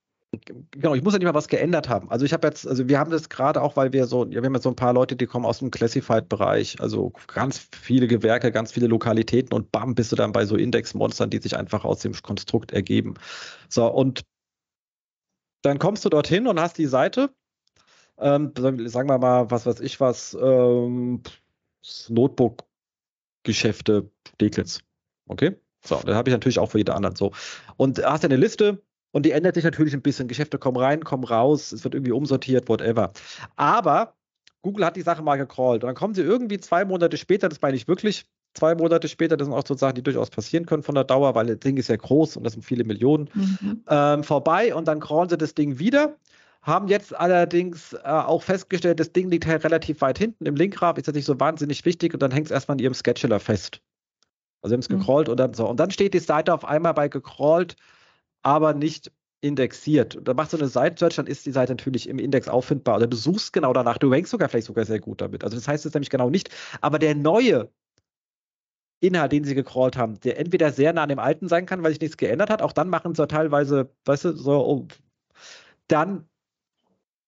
Genau, 0.72 0.96
ich 0.96 1.04
muss 1.04 1.12
ja 1.12 1.20
nicht 1.20 1.28
mal 1.28 1.34
was 1.34 1.50
geändert 1.50 1.90
haben. 1.90 2.10
Also 2.10 2.26
ich 2.26 2.32
habe 2.32 2.48
jetzt, 2.48 2.66
also 2.66 2.88
wir 2.88 2.98
haben 2.98 3.12
das 3.12 3.28
gerade 3.28 3.62
auch, 3.62 3.76
weil 3.76 3.92
wir 3.92 4.08
so, 4.08 4.30
wir 4.30 4.42
haben 4.42 4.54
jetzt 4.54 4.64
so 4.64 4.70
ein 4.70 4.78
paar 4.78 4.94
Leute, 4.94 5.18
die 5.18 5.26
kommen 5.26 5.46
aus 5.46 5.60
dem 5.60 5.72
Classified-Bereich, 5.72 6.80
also 6.80 7.12
ganz 7.28 7.58
viele 7.58 8.08
Gewerke, 8.08 8.50
ganz 8.52 8.72
viele 8.72 8.88
Lokalitäten 8.88 9.54
und 9.54 9.74
bam, 9.74 9.94
bist 9.94 10.12
du 10.12 10.16
dann 10.16 10.32
bei 10.32 10.46
so 10.46 10.56
Index-Monstern, 10.56 11.30
die 11.30 11.40
sich 11.40 11.58
einfach 11.58 11.84
aus 11.84 12.00
dem 12.00 12.14
Konstrukt 12.14 12.72
ergeben. 12.72 13.16
So, 13.68 13.88
und 13.88 14.22
dann 15.64 15.80
kommst 15.80 16.06
du 16.06 16.10
dorthin 16.10 16.48
und 16.48 16.62
hast 16.62 16.78
die 16.78 16.86
Seite, 16.86 17.30
ähm, 18.18 18.54
sagen 18.56 19.10
wir 19.10 19.18
mal, 19.18 19.52
was 19.52 19.66
weiß 19.66 19.82
ich 19.82 20.00
was, 20.00 20.38
ähm, 20.42 21.22
Notebook 22.08 22.64
Geschäfte 23.44 24.10
Steglitz. 24.36 24.80
Okay? 25.28 25.56
So, 25.84 26.00
dann 26.06 26.16
habe 26.16 26.30
ich 26.30 26.34
natürlich 26.34 26.60
auch 26.60 26.72
für 26.72 26.78
jeder 26.78 26.96
anderen 26.96 27.16
so. 27.16 27.32
Und 27.78 28.04
hast 28.04 28.24
eine 28.24 28.36
Liste 28.36 28.82
und 29.12 29.26
die 29.26 29.32
ändert 29.32 29.56
sich 29.56 29.64
natürlich 29.64 29.94
ein 29.94 30.02
bisschen. 30.02 30.28
Geschäfte 30.28 30.58
kommen 30.58 30.78
rein, 30.78 31.04
kommen 31.04 31.24
raus, 31.24 31.72
es 31.72 31.84
wird 31.84 31.96
irgendwie 31.96 32.12
umsortiert, 32.12 32.70
whatever. 32.70 33.12
Aber 33.56 34.16
Google 34.62 34.86
hat 34.86 34.96
die 34.96 35.02
Sache 35.02 35.24
mal 35.24 35.38
gecrawlt 35.38 35.84
und 35.84 35.88
dann 35.88 35.96
kommen 35.96 36.14
sie 36.14 36.22
irgendwie 36.22 36.60
zwei 36.60 36.86
Monate 36.86 37.18
später, 37.18 37.50
das 37.50 37.62
meine 37.62 37.76
ich 37.76 37.88
wirklich, 37.88 38.28
zwei 38.54 38.76
Monate 38.76 39.08
später, 39.08 39.38
das 39.38 39.48
sind 39.48 39.56
auch 39.56 39.66
so 39.66 39.76
Sachen, 39.76 39.96
die 39.96 40.04
durchaus 40.04 40.30
passieren 40.30 40.66
können 40.66 40.84
von 40.84 40.96
der 40.96 41.04
Dauer, 41.04 41.34
weil 41.36 41.48
das 41.48 41.60
Ding 41.60 41.78
ist 41.78 41.88
ja 41.88 41.96
groß 41.96 42.38
und 42.38 42.44
das 42.44 42.54
sind 42.54 42.64
viele 42.64 42.84
Millionen, 42.84 43.30
mhm. 43.34 43.84
ähm, 43.88 44.24
vorbei 44.24 44.76
und 44.76 44.88
dann 44.88 45.00
crawlen 45.00 45.30
sie 45.30 45.38
das 45.38 45.56
Ding 45.56 45.80
wieder 45.80 46.16
haben 46.62 46.88
jetzt 46.88 47.16
allerdings 47.16 47.94
äh, 47.94 48.00
auch 48.04 48.44
festgestellt, 48.44 49.00
das 49.00 49.12
Ding 49.12 49.30
liegt 49.30 49.46
halt 49.48 49.64
relativ 49.64 50.02
weit 50.02 50.18
hinten 50.18 50.46
im 50.46 50.56
Linkrad, 50.56 50.98
ist 50.98 51.08
jetzt 51.08 51.16
nicht 51.16 51.26
so 51.26 51.40
wahnsinnig 51.40 51.86
wichtig 51.86 52.14
und 52.14 52.22
dann 52.22 52.32
hängt 52.32 52.48
es 52.48 52.52
erstmal 52.52 52.78
in 52.78 52.84
ihrem 52.84 52.94
Scheduler 52.94 53.40
fest. 53.40 53.82
Also 54.62 54.70
sie 54.70 54.74
haben 54.76 54.80
es 54.82 54.90
mhm. 54.90 55.00
gecrawlt 55.00 55.30
und 55.30 55.38
dann 55.38 55.54
so. 55.54 55.68
Und 55.68 55.80
dann 55.80 55.92
steht 55.92 56.14
die 56.14 56.20
Seite 56.20 56.54
auf 56.54 56.66
einmal 56.66 56.94
bei 56.94 57.08
gecrawlt, 57.08 57.76
aber 58.44 58.74
nicht 58.74 59.12
indexiert. 59.42 60.16
Und 60.16 60.28
dann 60.28 60.36
machst 60.36 60.54
du 60.54 60.58
eine 60.58 60.68
Seite-Search, 60.68 61.16
dann 61.16 61.26
ist 61.28 61.46
die 61.48 61.52
Seite 61.52 61.74
natürlich 61.74 62.08
im 62.08 62.20
Index 62.20 62.48
auffindbar. 62.48 62.98
Oder 62.98 63.08
du 63.08 63.18
suchst 63.18 63.54
genau 63.54 63.74
danach, 63.74 63.98
du 63.98 64.12
rankst 64.12 64.32
sogar 64.32 64.50
vielleicht 64.50 64.68
sogar 64.68 64.86
sehr 64.86 65.00
gut 65.00 65.20
damit. 65.20 65.44
Also 65.44 65.58
das 65.58 65.68
heißt 65.68 65.86
es 65.86 65.94
nämlich 65.96 66.12
genau 66.12 66.30
nicht. 66.30 66.52
Aber 66.82 67.00
der 67.00 67.16
neue 67.16 67.70
Inhalt, 69.00 69.32
den 69.32 69.44
sie 69.44 69.56
gecrawlt 69.56 69.98
haben, 69.98 70.20
der 70.20 70.38
entweder 70.40 70.72
sehr 70.72 70.94
nah 70.94 71.04
an 71.04 71.10
dem 71.10 71.18
alten 71.18 71.48
sein 71.48 71.66
kann, 71.66 71.82
weil 71.82 71.92
sich 71.92 72.02
nichts 72.02 72.18
geändert 72.18 72.52
hat, 72.52 72.62
auch 72.62 72.72
dann 72.72 72.90
machen 72.90 73.16
sie 73.16 73.28
teilweise, 73.28 73.92
weißt 74.06 74.26
du, 74.26 74.34
so, 74.34 74.64
oh, 74.64 74.88
dann 75.88 76.30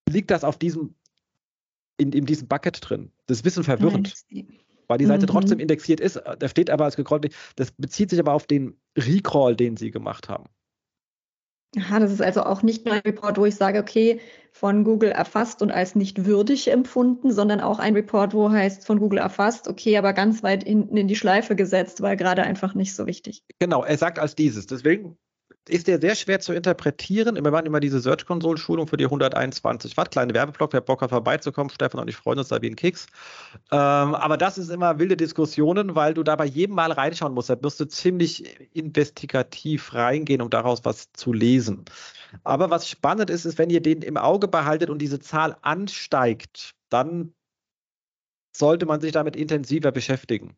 liegt 0.10 0.32
das 0.32 0.44
auf 0.44 0.58
diesem, 0.58 0.96
in, 1.98 2.12
in 2.12 2.26
diesem 2.26 2.48
Bucket 2.48 2.78
drin. 2.82 3.12
Das 3.26 3.38
ist 3.38 3.42
ein 3.42 3.46
bisschen 3.46 3.64
verwirrend. 3.64 4.14
Weil 4.88 4.98
die 4.98 5.06
Seite 5.06 5.26
mhm. 5.26 5.32
trotzdem 5.32 5.60
indexiert 5.60 6.00
ist, 6.00 6.22
da 6.40 6.48
steht 6.48 6.70
aber 6.70 6.86
als 6.86 6.96
gecrawlt, 6.96 7.34
das 7.56 7.72
bezieht 7.72 8.10
sich 8.10 8.20
aber 8.20 8.34
auf 8.34 8.46
den 8.46 8.78
Recrawl, 8.98 9.56
den 9.56 9.78
sie 9.78 9.92
gemacht 9.92 10.30
haben. 10.30 10.50
Aha, 11.78 12.00
das 12.00 12.12
ist 12.12 12.22
also 12.22 12.44
auch 12.44 12.62
nicht 12.62 12.86
nur 12.86 12.94
ein 12.94 13.02
Report, 13.02 13.38
wo 13.38 13.46
ich 13.46 13.56
sage, 13.56 13.80
okay, 13.80 14.20
von 14.52 14.84
Google 14.84 15.10
erfasst 15.10 15.64
und 15.64 15.72
als 15.72 15.96
nicht 15.96 16.26
würdig 16.26 16.70
empfunden, 16.70 17.32
sondern 17.32 17.62
auch 17.62 17.80
ein 17.80 17.96
Report, 17.96 18.36
wo 18.36 18.52
heißt 18.52 18.86
von 18.86 19.00
Google 19.00 19.18
erfasst, 19.18 19.68
okay, 19.68 19.98
aber 19.98 20.14
ganz 20.14 20.44
weit 20.44 20.66
hinten 20.66 20.98
in 20.98 21.08
die 21.08 21.16
Schleife 21.16 21.56
gesetzt, 21.56 22.02
weil 22.02 22.16
gerade 22.16 22.44
einfach 22.44 22.76
nicht 22.76 22.94
so 22.94 23.08
wichtig. 23.08 23.44
Genau, 23.58 23.84
er 23.84 23.98
sagt 23.98 24.20
als 24.20 24.36
dieses. 24.36 24.68
Deswegen 24.68 25.18
ist 25.70 25.88
der 25.88 26.00
sehr 26.00 26.16
schwer 26.16 26.40
zu 26.40 26.54
interpretieren. 26.54 27.36
Wir 27.36 27.52
machen 27.52 27.66
immer 27.66 27.80
diese 27.80 28.00
Search 28.00 28.26
Console 28.26 28.58
Schulung 28.58 28.88
für 28.88 28.98
die 28.98 29.06
121 29.06 29.96
Watt. 29.96 30.12
Kleine 30.12 30.34
Werbeblock, 30.34 30.74
wer 30.74 30.82
Bock 30.82 31.02
hat 31.02 31.12
vorbeizukommen. 31.12 31.70
Stefan 31.70 32.02
und 32.02 32.10
ich 32.10 32.18
freuen 32.18 32.40
uns 32.40 32.50
da 32.50 32.62
wie 32.62 32.70
ein 32.70 32.76
Keks. 32.76 33.08
Ähm, 33.72 33.80
aber 34.16 34.38
das 34.38 34.58
ist 34.58 34.70
immer 34.70 35.00
wilde 35.00 35.16
Diskussionen, 35.16 35.96
weil 35.96 36.14
du 36.14 36.24
da 36.24 36.36
bei 36.36 36.46
jedem 36.46 36.76
Mal 36.76 36.92
reinschauen 36.92 37.34
musst. 37.34 37.50
Da 37.50 37.58
musst 37.62 37.80
du 37.80 37.86
ziemlich 37.86 38.44
investigativ 38.76 39.94
reingehen, 39.94 40.42
um 40.42 40.50
daraus 40.50 40.84
was 40.84 41.14
zu 41.14 41.32
lesen. 41.32 41.86
Aber 42.44 42.70
was 42.70 42.90
spannend 42.90 43.30
ist, 43.30 43.46
ist, 43.46 43.58
wenn 43.58 43.70
ihr 43.70 43.82
den 43.82 44.02
im 44.02 44.18
Auge 44.18 44.48
behaltet 44.48 44.90
und 44.90 45.00
diese 45.00 45.20
Zahl 45.20 45.56
ansteigt, 45.62 46.74
dann 46.90 47.34
sollte 48.56 48.86
man 48.86 49.02
sich 49.02 49.12
damit 49.12 49.36
intensiver 49.36 49.92
beschäftigen. 49.92 50.58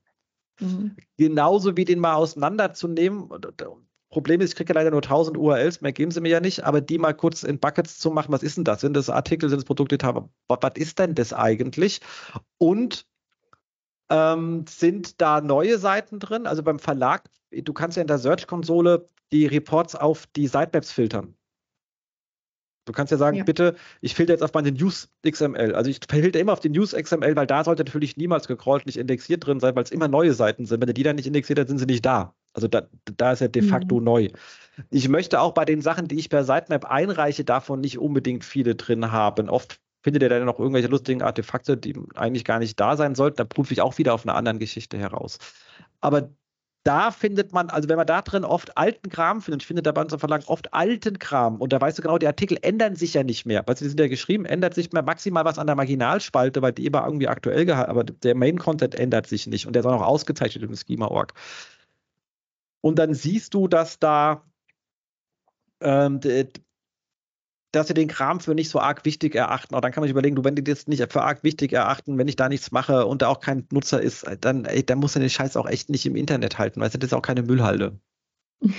Mhm. 0.59 0.95
Genauso 1.17 1.77
wie 1.77 1.85
den 1.85 1.99
mal 1.99 2.15
auseinanderzunehmen. 2.15 3.29
Problem 4.15 4.39
ist, 4.39 4.51
ich 4.51 4.55
kriege 4.55 4.73
ja 4.73 4.79
leider 4.79 4.91
nur 4.91 5.03
1000 5.03 5.35
URLs, 5.35 5.81
mehr 5.81 5.91
geben 5.91 6.09
sie 6.09 6.21
mir 6.21 6.29
ja 6.29 6.39
nicht, 6.39 6.63
aber 6.63 6.79
die 6.79 6.97
mal 6.97 7.13
kurz 7.13 7.43
in 7.43 7.59
Buckets 7.59 7.99
zu 7.99 8.11
machen, 8.11 8.31
was 8.31 8.43
ist 8.43 8.55
denn 8.55 8.63
das? 8.63 8.79
Sind 8.79 8.95
das 8.95 9.09
Artikel, 9.09 9.49
sind 9.49 9.61
das? 9.67 9.67
Was, 9.67 10.57
was 10.61 10.71
ist 10.75 10.99
denn 10.99 11.15
das 11.15 11.33
eigentlich? 11.33 11.99
Und 12.57 13.05
ähm, 14.09 14.63
sind 14.69 15.19
da 15.19 15.41
neue 15.41 15.77
Seiten 15.79 16.19
drin? 16.19 16.47
Also 16.47 16.63
beim 16.63 16.79
Verlag, 16.79 17.29
du 17.51 17.73
kannst 17.73 17.97
ja 17.97 18.01
in 18.03 18.07
der 18.07 18.17
Search-Konsole 18.17 19.09
die 19.33 19.47
Reports 19.47 19.95
auf 19.95 20.27
die 20.27 20.47
Sitemaps 20.47 20.93
filtern. 20.93 21.35
Du 22.85 22.93
kannst 22.93 23.11
ja 23.11 23.17
sagen, 23.17 23.35
ja. 23.35 23.43
bitte, 23.43 23.75
ich 23.99 24.15
filter 24.15 24.31
jetzt 24.31 24.43
auf 24.43 24.53
meine 24.53 24.71
News 24.71 25.09
XML. 25.29 25.75
Also 25.75 25.91
ich 25.91 25.99
filter 26.09 26.39
immer 26.39 26.53
auf 26.53 26.61
die 26.61 26.69
News 26.69 26.93
XML, 26.93 27.35
weil 27.35 27.47
da 27.47 27.65
sollte 27.65 27.83
natürlich 27.83 28.15
niemals 28.15 28.47
gecrawlt, 28.47 28.85
nicht 28.85 28.97
indexiert 28.97 29.45
drin 29.45 29.59
sein, 29.59 29.75
weil 29.75 29.83
es 29.83 29.91
immer 29.91 30.07
neue 30.07 30.33
Seiten 30.33 30.65
sind. 30.65 30.79
Wenn 30.79 30.87
du 30.87 30.93
die 30.93 31.03
dann 31.03 31.17
nicht 31.17 31.27
indexiert 31.27 31.59
hast, 31.59 31.67
sind 31.67 31.79
sie 31.79 31.85
nicht 31.85 32.05
da. 32.05 32.33
Also 32.55 32.69
da, 32.69 32.87
da 33.17 33.33
ist 33.33 33.41
er 33.41 33.49
de 33.49 33.61
facto 33.61 33.99
mhm. 33.99 34.03
neu. 34.03 34.29
Ich 34.89 35.09
möchte 35.09 35.41
auch 35.41 35.53
bei 35.53 35.65
den 35.65 35.81
Sachen, 35.81 36.07
die 36.07 36.15
ich 36.15 36.29
per 36.29 36.45
Sitemap 36.45 36.85
einreiche, 36.85 37.43
davon 37.43 37.81
nicht 37.81 37.99
unbedingt 37.99 38.45
viele 38.45 38.75
drin 38.75 39.11
haben. 39.11 39.49
Oft 39.49 39.79
findet 40.03 40.23
ihr 40.23 40.29
dann 40.29 40.45
noch 40.45 40.59
irgendwelche 40.59 40.87
lustigen 40.87 41.21
Artefakte, 41.21 41.75
die 41.75 41.95
eigentlich 42.15 42.45
gar 42.45 42.59
nicht 42.59 42.79
da 42.79 42.95
sein 42.95 43.13
sollten. 43.13 43.37
Da 43.37 43.43
prüfe 43.43 43.73
ich 43.73 43.81
auch 43.81 43.97
wieder 43.97 44.13
auf 44.13 44.25
einer 44.25 44.35
anderen 44.35 44.59
Geschichte 44.59 44.97
heraus. 44.97 45.37
Aber 45.99 46.29
da 46.85 47.09
findet 47.09 47.51
man, 47.51 47.69
also 47.69 47.89
wenn 47.89 47.97
man 47.97 48.05
da 48.05 48.21
drin 48.21 48.45
oft 48.45 48.77
alten 48.77 49.09
Kram 49.09 49.41
findet, 49.41 49.63
ich 49.63 49.67
finde 49.67 49.81
da 49.81 49.91
bei 49.91 50.01
unserem 50.01 50.19
Verlag 50.19 50.43
oft 50.45 50.71
alten 50.71 51.17
Kram 51.17 51.59
und 51.59 51.73
da 51.73 51.81
weißt 51.81 51.97
du 51.97 52.03
genau, 52.03 52.19
die 52.19 52.27
Artikel 52.27 52.59
ändern 52.61 52.95
sich 52.95 53.15
ja 53.15 53.23
nicht 53.23 53.47
mehr. 53.47 53.63
Weißt 53.65 53.81
du, 53.81 53.85
die 53.85 53.89
sind 53.89 53.99
ja 53.99 54.07
geschrieben, 54.07 54.45
ändert 54.45 54.75
sich 54.75 54.93
mehr 54.93 55.01
maximal 55.01 55.43
was 55.45 55.57
an 55.57 55.65
der 55.65 55.75
Marginalspalte, 55.75 56.61
weil 56.61 56.73
die 56.73 56.85
immer 56.85 57.03
irgendwie 57.03 57.27
aktuell 57.27 57.65
gehalten, 57.65 57.89
aber 57.89 58.03
der 58.03 58.35
Main-Content 58.35 58.93
ändert 58.93 59.25
sich 59.25 59.47
nicht 59.47 59.65
und 59.65 59.73
der 59.73 59.79
ist 59.79 59.87
auch 59.87 59.99
noch 59.99 60.05
ausgezeichnet 60.05 60.63
im 60.63 60.75
Schema.org. 60.75 61.33
Und 62.85 62.99
dann 62.99 63.15
siehst 63.15 63.55
du, 63.55 63.67
dass 63.67 63.97
da 63.97 64.45
ähm, 65.81 66.19
dass 67.71 67.87
sie 67.87 67.95
den 67.95 68.07
Kram 68.07 68.39
für 68.39 68.53
nicht 68.53 68.69
so 68.69 68.79
arg 68.79 69.05
wichtig 69.05 69.33
erachten. 69.33 69.73
Und 69.73 69.83
dann 69.83 69.91
kann 69.91 70.01
man 70.01 70.07
sich 70.07 70.11
überlegen, 70.11 70.35
du, 70.35 70.43
wenn 70.43 70.55
die 70.55 70.63
das 70.63 70.85
nicht 70.85 71.11
für 71.11 71.23
arg 71.23 71.43
wichtig 71.43 71.73
erachten, 71.73 72.19
wenn 72.19 72.27
ich 72.27 72.35
da 72.35 72.47
nichts 72.47 72.71
mache 72.71 73.07
und 73.07 73.23
da 73.23 73.29
auch 73.29 73.39
kein 73.39 73.65
Nutzer 73.71 73.99
ist, 73.99 74.27
dann, 74.41 74.65
ey, 74.65 74.85
dann 74.85 74.99
muss 74.99 75.15
er 75.15 75.21
den 75.21 75.31
Scheiß 75.31 75.57
auch 75.57 75.65
echt 75.65 75.89
nicht 75.89 76.05
im 76.05 76.15
Internet 76.15 76.59
halten, 76.59 76.79
weil 76.79 76.91
das 76.91 77.03
ist 77.03 77.13
auch 77.13 77.23
keine 77.23 77.41
Müllhalde. 77.41 77.99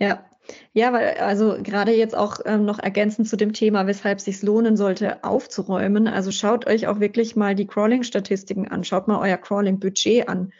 ja. 0.00 0.24
Ja, 0.72 0.92
weil 0.92 1.18
also 1.18 1.58
gerade 1.62 1.92
jetzt 1.92 2.16
auch 2.16 2.40
ähm, 2.44 2.64
noch 2.64 2.80
ergänzend 2.80 3.28
zu 3.28 3.36
dem 3.36 3.52
Thema, 3.52 3.86
weshalb 3.86 4.18
es 4.18 4.24
sich 4.24 4.42
lohnen 4.42 4.76
sollte, 4.76 5.22
aufzuräumen. 5.22 6.08
Also 6.08 6.32
schaut 6.32 6.66
euch 6.66 6.88
auch 6.88 6.98
wirklich 6.98 7.36
mal 7.36 7.54
die 7.54 7.68
Crawling-Statistiken 7.68 8.66
an, 8.66 8.82
schaut 8.82 9.06
mal 9.06 9.20
euer 9.20 9.36
Crawling-Budget 9.36 10.28
an 10.28 10.52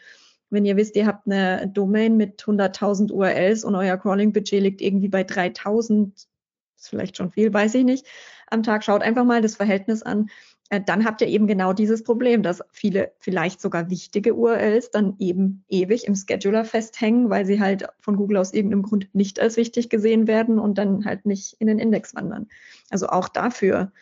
wenn 0.51 0.65
ihr 0.65 0.77
wisst, 0.77 0.97
ihr 0.97 1.07
habt 1.07 1.27
eine 1.27 1.69
Domain 1.69 2.17
mit 2.17 2.43
100.000 2.43 3.13
URLs 3.13 3.65
und 3.65 3.75
euer 3.75 3.97
Crawling-Budget 3.97 4.63
liegt 4.63 4.81
irgendwie 4.81 5.09
bei 5.09 5.23
3.000, 5.23 6.13
ist 6.15 6.89
vielleicht 6.89 7.17
schon 7.17 7.31
viel, 7.31 7.53
weiß 7.53 7.75
ich 7.75 7.85
nicht, 7.85 8.07
am 8.51 8.63
Tag, 8.63 8.85
schaut 8.85 9.03
einfach 9.03 9.25
mal 9.25 9.43
das 9.43 9.57
Verhältnis 9.57 10.03
an. 10.03 10.31
Äh, 10.71 10.81
dann 10.85 11.05
habt 11.05 11.21
ihr 11.21 11.29
eben 11.29 11.47
genau 11.47 11.73
dieses 11.73 12.03
Problem, 12.03 12.43
dass 12.43 12.63
viele 12.71 13.13
vielleicht 13.19 13.61
sogar 13.61 13.91
wichtige 13.91 14.35
URLs 14.35 14.91
dann 14.91 15.17
eben 15.19 15.65
ewig 15.69 16.07
im 16.07 16.15
Scheduler 16.15 16.65
festhängen, 16.65 17.31
weil 17.31 17.45
sie 17.47 17.61
halt 17.61 17.87
von 18.01 18.17
Google 18.17 18.39
aus 18.39 18.53
irgendeinem 18.53 18.83
Grund 18.83 19.09
nicht 19.15 19.41
als 19.41 19.57
wichtig 19.57 19.91
gesehen 19.91 20.27
werden 20.27 20.59
und 20.59 20.79
dann 20.79 21.05
halt 21.05 21.27
nicht 21.27 21.57
in 21.59 21.67
den 21.67 21.79
Index 21.79 22.15
wandern. 22.15 22.49
Also 22.91 23.09
auch 23.09 23.29
dafür 23.29 23.93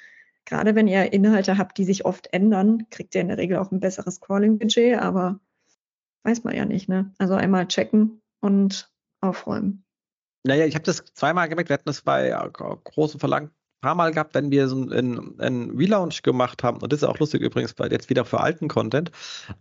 gerade 0.47 0.75
wenn 0.75 0.89
ihr 0.89 1.13
Inhalte 1.13 1.59
habt, 1.59 1.77
die 1.77 1.85
sich 1.85 2.07
oft 2.07 2.33
ändern, 2.33 2.87
kriegt 2.91 3.15
ihr 3.15 3.21
in 3.21 3.29
der 3.29 3.37
Regel 3.37 3.59
auch 3.59 3.71
ein 3.71 3.81
besseres 3.81 4.21
Crawling-Budget, 4.21 4.99
aber 4.99 5.41
weiß 6.27 6.45
man 6.45 6.57
ja 6.57 6.65
nicht, 6.65 6.89
ne? 6.89 7.15
Also 7.19 7.35
einmal 7.35 7.69
checken 7.69 8.21
und 8.41 8.91
aufräumen. 9.21 9.85
Naja, 10.45 10.67
ich 10.67 10.75
habe 10.75 10.85
das 10.85 11.05
zweimal 11.15 11.49
gemerkt. 11.49 11.71
Wir 11.71 11.75
hatten 11.75 11.87
das 11.87 12.03
bei 12.03 12.29
äh, 12.29 12.51
großen 12.51 13.19
Verlagen 13.21 13.51
paar 13.81 13.95
Mal 13.95 14.13
gehabt, 14.13 14.35
wenn 14.35 14.51
wir 14.51 14.69
so 14.69 14.77
einen, 14.77 15.39
einen 15.39 15.77
Relaunch 15.77 16.23
gemacht 16.23 16.63
haben, 16.65 16.79
und 16.79 16.93
das 16.93 17.03
ist 17.03 17.09
auch 17.09 17.19
lustig 17.19 17.43
übrigens, 17.43 17.75
jetzt 17.91 18.11
wieder 18.11 18.25
für 18.25 18.41
alten 18.41 18.69
Content, 18.69 19.11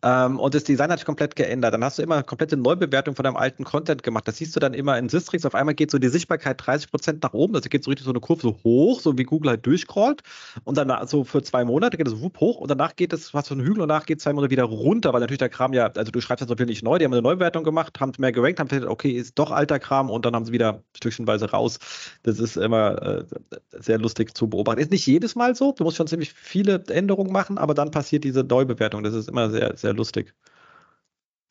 ähm, 0.02 0.40
und 0.40 0.56
das 0.56 0.64
Design 0.64 0.92
hat 0.92 1.00
sich 1.00 1.06
komplett 1.06 1.36
geändert. 1.36 1.74
Dann 1.74 1.84
hast 1.84 2.00
du 2.00 2.04
immer 2.04 2.16
eine 2.16 2.24
komplette 2.24 2.58
Neubewertung 2.58 3.16
von 3.16 3.24
deinem 3.24 3.36
alten 3.36 3.64
Content 3.64 4.04
gemacht. 4.04 4.28
Das 4.28 4.38
siehst 4.38 4.56
du 4.56 4.60
dann 4.60 4.74
immer 4.74 4.98
in 4.98 5.10
Sistrix. 5.10 5.46
Auf 5.46 5.56
einmal 5.56 5.76
geht 5.76 5.92
so 5.92 6.00
die 6.00 6.08
Sichtbarkeit 6.08 6.66
30 6.66 6.90
Prozent 6.90 7.24
nach 7.24 7.34
oben, 7.34 7.56
also 7.56 7.70
geht 7.70 7.84
so 7.84 7.92
richtig 7.92 8.06
so 8.06 8.12
eine 8.12 8.20
Kurve 8.20 8.42
so 8.42 8.58
hoch, 8.64 9.00
so 9.00 9.18
wie 9.18 9.24
Google 9.24 9.52
halt 9.52 9.66
durchcrawlt. 9.66 10.24
Und 10.64 10.78
dann 10.78 10.92
so 11.08 11.24
für 11.24 11.44
zwei 11.44 11.66
Monate 11.66 11.98
geht 11.98 12.08
es 12.08 12.20
wupp 12.22 12.40
hoch 12.40 12.58
und 12.58 12.72
danach 12.72 12.96
geht 12.96 13.14
es 13.14 13.34
was 13.34 13.48
von 13.48 13.60
Hügel 13.60 13.82
und 13.82 13.90
danach 13.90 14.06
geht 14.06 14.20
es 14.20 14.24
zwei 14.24 14.34
Monate 14.34 14.50
wieder 14.50 14.64
runter, 14.64 15.14
weil 15.14 15.20
natürlich 15.20 15.40
der 15.40 15.50
Kram 15.50 15.74
ja, 15.74 15.88
also 15.88 16.12
du 16.12 16.22
schreibst 16.22 16.42
das 16.42 16.50
so 16.50 16.56
viel 16.56 16.66
nicht 16.66 16.84
neu, 16.84 16.98
die 16.98 17.06
haben 17.06 17.14
eine 17.14 17.22
Neubewertung 17.22 17.64
gemacht, 17.64 18.00
haben 18.00 18.12
mehr 18.18 18.32
gerankt, 18.32 18.60
haben 18.60 18.68
gesagt, 18.68 18.90
okay, 18.92 19.12
ist 19.12 19.38
doch 19.38 19.52
alter 19.52 19.80
Kram 19.80 20.10
und 20.10 20.26
dann 20.26 20.36
haben 20.36 20.46
sie 20.46 20.52
wieder 20.52 20.84
stückchenweise 20.96 21.52
raus. 21.52 21.80
Das 22.24 22.40
ist 22.40 22.58
immer 22.58 23.02
äh, 23.02 23.26
sehr 23.72 24.00
lustig 24.00 24.05
zu 24.14 24.50
beobachten. 24.50 24.80
Ist 24.80 24.92
nicht 24.92 25.06
jedes 25.06 25.36
Mal 25.36 25.56
so. 25.56 25.72
Du 25.72 25.84
musst 25.84 25.98
schon 25.98 26.08
ziemlich 26.08 26.34
viele 26.34 26.84
Änderungen 26.88 27.32
machen, 27.32 27.58
aber 27.58 27.74
dann 27.74 27.92
passiert 27.92 28.24
diese 28.24 28.44
Neubewertung. 28.44 29.04
Das 29.04 29.14
ist 29.14 29.30
immer 29.30 29.50
sehr, 29.50 29.76
sehr 29.76 29.94
lustig. 29.94 30.34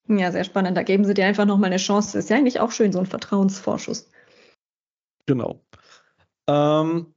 Ja, 0.08 0.30
sehr 0.30 0.44
spannend. 0.44 0.76
Da 0.76 0.82
geben 0.82 1.04
sie 1.04 1.14
dir 1.14 1.26
einfach 1.26 1.46
nochmal 1.46 1.68
eine 1.68 1.78
Chance. 1.78 2.12
Das 2.12 2.24
ist 2.24 2.30
ja 2.30 2.36
eigentlich 2.36 2.60
auch 2.60 2.70
schön, 2.70 2.92
so 2.92 2.98
ein 2.98 3.06
Vertrauensvorschuss. 3.06 4.10
Genau. 5.26 5.64
Ähm, 6.46 7.14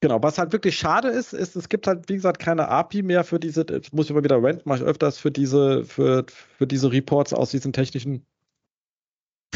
genau, 0.00 0.22
was 0.22 0.38
halt 0.38 0.52
wirklich 0.52 0.76
schade 0.76 1.08
ist, 1.08 1.32
ist, 1.32 1.54
es 1.54 1.68
gibt 1.68 1.86
halt, 1.86 2.08
wie 2.08 2.14
gesagt, 2.14 2.40
keine 2.40 2.68
API 2.68 3.02
mehr 3.02 3.22
für 3.22 3.38
diese, 3.38 3.64
muss 3.92 4.06
ich 4.06 4.10
immer 4.10 4.24
wieder 4.24 4.42
rent, 4.42 4.66
mache 4.66 4.80
ich 4.80 4.84
öfters 4.84 5.18
für 5.18 5.30
diese, 5.30 5.84
für, 5.84 6.26
für 6.58 6.66
diese 6.66 6.90
Reports 6.90 7.32
aus 7.32 7.50
diesen 7.50 7.72
technischen 7.72 8.26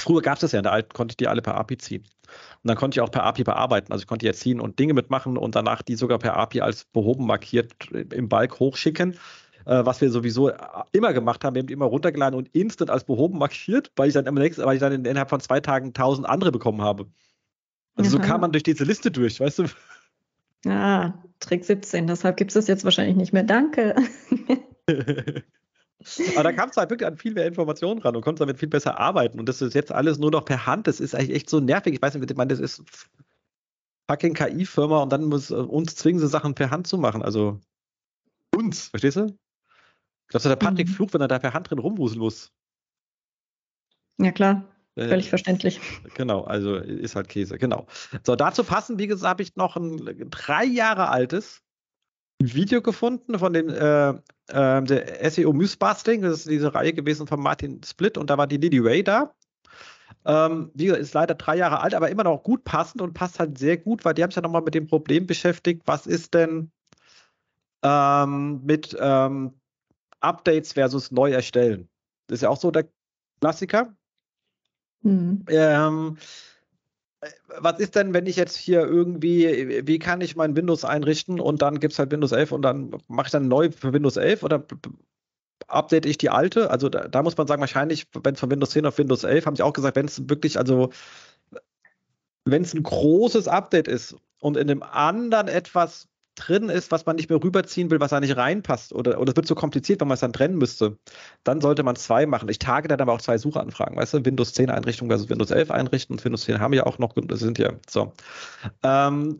Früher 0.00 0.22
gab 0.22 0.34
es 0.34 0.40
das 0.40 0.52
ja, 0.52 0.58
in 0.58 0.64
der 0.64 0.72
alten 0.72 0.92
konnte 0.92 1.12
ich 1.12 1.16
die 1.16 1.28
alle 1.28 1.42
per 1.42 1.56
API 1.56 1.78
ziehen. 1.78 2.02
Und 2.02 2.68
dann 2.68 2.76
konnte 2.76 2.96
ich 2.96 3.00
auch 3.00 3.10
per 3.10 3.24
API 3.24 3.44
bearbeiten. 3.44 3.92
Also 3.92 4.02
ich 4.02 4.06
konnte 4.06 4.26
jetzt 4.26 4.40
ziehen 4.40 4.60
und 4.60 4.78
Dinge 4.78 4.94
mitmachen 4.94 5.36
und 5.36 5.54
danach 5.54 5.82
die 5.82 5.96
sogar 5.96 6.18
per 6.18 6.36
API 6.36 6.60
als 6.60 6.84
behoben 6.84 7.26
markiert 7.26 7.72
im 7.90 8.28
Balk 8.28 8.60
hochschicken. 8.60 9.14
Äh, 9.64 9.84
was 9.84 10.00
wir 10.00 10.10
sowieso 10.10 10.50
immer 10.92 11.12
gemacht 11.12 11.44
haben, 11.44 11.54
wir 11.54 11.60
haben 11.60 11.66
die 11.66 11.74
immer 11.74 11.86
runtergeladen 11.86 12.38
und 12.38 12.48
instant 12.54 12.90
als 12.90 13.04
behoben 13.04 13.38
markiert, 13.38 13.92
weil 13.96 14.08
ich 14.08 14.14
dann, 14.14 14.26
im 14.26 14.34
nächsten, 14.34 14.64
weil 14.64 14.74
ich 14.74 14.80
dann 14.80 15.04
innerhalb 15.04 15.30
von 15.30 15.40
zwei 15.40 15.60
Tagen 15.60 15.92
tausend 15.94 16.28
andere 16.28 16.52
bekommen 16.52 16.82
habe. 16.82 17.06
Also 17.94 18.10
so 18.10 18.18
kam 18.18 18.40
man 18.40 18.52
durch 18.52 18.62
diese 18.62 18.84
Liste 18.84 19.10
durch, 19.10 19.40
weißt 19.40 19.58
du? 19.58 19.64
Ah, 20.66 21.14
Trick 21.40 21.64
17, 21.64 22.06
deshalb 22.06 22.36
gibt 22.36 22.50
es 22.50 22.54
das 22.54 22.68
jetzt 22.68 22.84
wahrscheinlich 22.84 23.16
nicht 23.16 23.32
mehr. 23.32 23.44
Danke. 23.44 23.96
Aber 26.34 26.44
da 26.44 26.52
kamst 26.52 26.76
du 26.76 26.80
halt 26.80 26.90
wirklich 26.90 27.06
an 27.06 27.16
viel 27.16 27.34
mehr 27.34 27.46
Informationen 27.46 28.00
ran 28.00 28.14
und 28.14 28.22
konntest 28.22 28.40
damit 28.40 28.58
viel 28.58 28.68
besser 28.68 28.98
arbeiten. 29.00 29.40
Und 29.40 29.48
das 29.48 29.60
ist 29.60 29.74
jetzt 29.74 29.90
alles 29.90 30.18
nur 30.18 30.30
noch 30.30 30.44
per 30.44 30.66
Hand. 30.66 30.86
Das 30.86 31.00
ist 31.00 31.14
eigentlich 31.14 31.34
echt 31.34 31.50
so 31.50 31.58
nervig. 31.60 31.94
Ich 31.94 32.02
weiß 32.02 32.14
nicht, 32.14 32.30
ich 32.30 32.36
meine, 32.36 32.54
das 32.54 32.60
ist 32.60 32.82
fucking 34.08 34.34
KI-Firma 34.34 35.02
und 35.02 35.12
dann 35.12 35.24
muss 35.24 35.50
äh, 35.50 35.54
uns 35.54 35.96
zwingen, 35.96 36.20
sie 36.20 36.28
Sachen 36.28 36.54
per 36.54 36.70
Hand 36.70 36.86
zu 36.86 36.98
machen. 36.98 37.22
Also 37.22 37.60
uns, 38.54 38.88
verstehst 38.88 39.16
du? 39.16 39.36
Glaubst 40.28 40.44
du, 40.44 40.48
der 40.48 40.56
Patrick 40.56 40.88
mhm. 40.88 40.92
flucht, 40.92 41.14
wenn 41.14 41.20
er 41.20 41.28
da 41.28 41.38
per 41.38 41.52
Hand 41.52 41.70
drin 41.70 41.78
rumwuseln 41.78 42.20
muss? 42.20 42.52
Ja, 44.18 44.32
klar. 44.32 44.64
Äh, 44.94 45.08
Völlig 45.08 45.26
äh, 45.26 45.30
verständlich. 45.30 45.80
Genau, 46.14 46.42
also 46.42 46.76
ist 46.76 47.16
halt 47.16 47.28
Käse, 47.28 47.58
genau. 47.58 47.86
So, 48.24 48.36
dazu 48.36 48.64
passen, 48.64 48.98
wie 48.98 49.06
gesagt, 49.06 49.30
habe 49.30 49.42
ich 49.42 49.56
noch 49.56 49.76
ein 49.76 50.30
drei 50.30 50.64
Jahre 50.64 51.08
altes 51.08 51.62
Video 52.40 52.82
gefunden 52.82 53.38
von 53.38 53.52
dem 53.52 53.68
äh, 53.68 54.14
äh, 54.48 54.82
der 54.82 55.30
SEO 55.30 55.52
Mythbusting. 55.52 56.22
Das 56.22 56.40
ist 56.40 56.48
diese 56.48 56.74
Reihe 56.74 56.92
gewesen 56.92 57.26
von 57.26 57.40
Martin 57.40 57.80
Split 57.84 58.18
und 58.18 58.30
da 58.30 58.38
war 58.38 58.46
die 58.46 58.56
Lily 58.56 58.78
Ray 58.78 59.04
da. 59.04 59.34
Ähm, 60.24 60.70
wie 60.74 60.86
gesagt, 60.86 61.02
ist 61.02 61.14
leider 61.14 61.34
drei 61.34 61.56
Jahre 61.56 61.80
alt, 61.80 61.94
aber 61.94 62.10
immer 62.10 62.24
noch 62.24 62.42
gut 62.42 62.64
passend 62.64 63.00
und 63.02 63.14
passt 63.14 63.38
halt 63.38 63.58
sehr 63.58 63.76
gut, 63.76 64.04
weil 64.04 64.14
die 64.14 64.22
haben 64.22 64.30
sich 64.30 64.36
ja 64.36 64.42
nochmal 64.42 64.62
mit 64.62 64.74
dem 64.74 64.86
Problem 64.86 65.26
beschäftigt, 65.26 65.82
was 65.86 66.06
ist 66.06 66.34
denn 66.34 66.70
ähm, 67.82 68.60
mit 68.64 68.96
ähm, 68.98 69.54
Updates 70.20 70.72
versus 70.72 71.10
neu 71.10 71.30
erstellen. 71.30 71.88
Das 72.26 72.36
ist 72.36 72.42
ja 72.42 72.48
auch 72.48 72.60
so 72.60 72.70
der 72.70 72.88
Klassiker. 73.40 73.94
Mhm. 75.02 75.44
Ähm, 75.48 76.18
was 77.60 77.80
ist 77.80 77.96
denn, 77.96 78.14
wenn 78.14 78.26
ich 78.26 78.36
jetzt 78.36 78.56
hier 78.56 78.82
irgendwie, 78.82 79.86
wie 79.86 79.98
kann 79.98 80.20
ich 80.20 80.36
mein 80.36 80.54
Windows 80.54 80.84
einrichten 80.84 81.40
und 81.40 81.62
dann 81.62 81.80
gibt 81.80 81.92
es 81.92 81.98
halt 81.98 82.12
Windows 82.12 82.32
11 82.32 82.52
und 82.52 82.62
dann 82.62 82.96
mache 83.08 83.26
ich 83.26 83.32
dann 83.32 83.48
neu 83.48 83.70
für 83.70 83.92
Windows 83.92 84.16
11 84.16 84.42
oder 84.42 84.64
update 85.66 86.06
ich 86.06 86.18
die 86.18 86.30
alte? 86.30 86.70
Also 86.70 86.88
da, 86.88 87.08
da 87.08 87.22
muss 87.22 87.36
man 87.36 87.46
sagen, 87.46 87.60
wahrscheinlich, 87.60 88.06
wenn 88.22 88.34
es 88.34 88.40
von 88.40 88.50
Windows 88.50 88.70
10 88.70 88.86
auf 88.86 88.98
Windows 88.98 89.24
11, 89.24 89.46
haben 89.46 89.56
sie 89.56 89.64
auch 89.64 89.72
gesagt, 89.72 89.96
wenn 89.96 90.06
es 90.06 90.28
wirklich, 90.28 90.58
also 90.58 90.90
wenn 92.44 92.62
es 92.62 92.74
ein 92.74 92.82
großes 92.82 93.48
Update 93.48 93.88
ist 93.88 94.16
und 94.40 94.56
in 94.56 94.68
dem 94.68 94.82
anderen 94.82 95.48
etwas 95.48 96.08
drin 96.38 96.68
ist, 96.68 96.90
was 96.90 97.06
man 97.06 97.16
nicht 97.16 97.28
mehr 97.28 97.42
rüberziehen 97.42 97.90
will, 97.90 98.00
was 98.00 98.10
da 98.10 98.20
nicht 98.20 98.36
reinpasst 98.36 98.92
oder, 98.92 99.20
oder 99.20 99.30
es 99.30 99.36
wird 99.36 99.46
so 99.46 99.54
kompliziert, 99.54 100.00
wenn 100.00 100.08
man 100.08 100.14
es 100.14 100.20
dann 100.20 100.32
trennen 100.32 100.56
müsste, 100.56 100.98
dann 101.44 101.60
sollte 101.60 101.82
man 101.82 101.96
zwei 101.96 102.26
machen. 102.26 102.48
Ich 102.48 102.58
tage 102.58 102.88
dann 102.88 103.00
aber 103.00 103.12
auch 103.12 103.20
zwei 103.20 103.38
Suchanfragen, 103.38 103.96
weißt 103.96 104.14
du, 104.14 104.24
Windows 104.24 104.54
10 104.54 104.70
Einrichtung 104.70 105.08
versus 105.08 105.28
Windows 105.28 105.50
11 105.50 105.70
Einrichten 105.70 106.14
und 106.14 106.24
Windows 106.24 106.44
10 106.44 106.60
haben 106.60 106.72
ja 106.72 106.86
auch 106.86 106.98
noch, 106.98 107.14
das 107.14 107.40
sind 107.40 107.58
ja 107.58 107.72
so. 107.88 108.12
Ähm, 108.82 109.38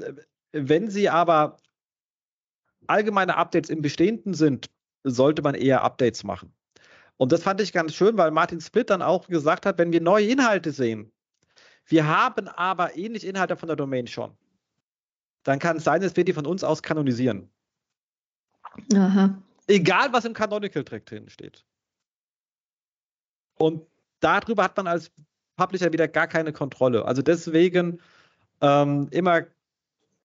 wenn 0.52 0.90
Sie 0.90 1.08
aber 1.08 1.56
allgemeine 2.86 3.36
Updates 3.36 3.70
im 3.70 3.82
Bestehenden 3.82 4.34
sind, 4.34 4.70
sollte 5.04 5.42
man 5.42 5.54
eher 5.54 5.82
Updates 5.82 6.24
machen. 6.24 6.52
Und 7.16 7.32
das 7.32 7.42
fand 7.42 7.60
ich 7.60 7.72
ganz 7.72 7.94
schön, 7.94 8.16
weil 8.16 8.30
Martin 8.30 8.60
Split 8.60 8.90
dann 8.90 9.02
auch 9.02 9.28
gesagt 9.28 9.66
hat, 9.66 9.78
wenn 9.78 9.92
wir 9.92 10.00
neue 10.00 10.26
Inhalte 10.26 10.72
sehen, 10.72 11.12
wir 11.86 12.06
haben 12.06 12.48
aber 12.48 12.96
ähnliche 12.96 13.26
Inhalte 13.26 13.56
von 13.56 13.66
der 13.66 13.76
Domain 13.76 14.06
schon 14.06 14.36
dann 15.48 15.58
kann 15.58 15.78
es 15.78 15.84
sein, 15.84 16.02
dass 16.02 16.14
wir 16.14 16.24
die 16.24 16.34
von 16.34 16.46
uns 16.46 16.62
aus 16.62 16.82
kanonisieren. 16.82 17.50
Aha. 18.94 19.42
Egal, 19.66 20.12
was 20.12 20.24
im 20.24 20.34
Canonical 20.34 20.84
Track 20.84 21.06
drin 21.06 21.28
steht. 21.28 21.64
Und 23.56 23.86
darüber 24.20 24.64
hat 24.64 24.76
man 24.76 24.86
als 24.86 25.10
Publisher 25.56 25.92
wieder 25.92 26.06
gar 26.06 26.26
keine 26.26 26.52
Kontrolle. 26.52 27.04
Also 27.04 27.22
deswegen 27.22 28.00
ähm, 28.60 29.08
immer 29.10 29.42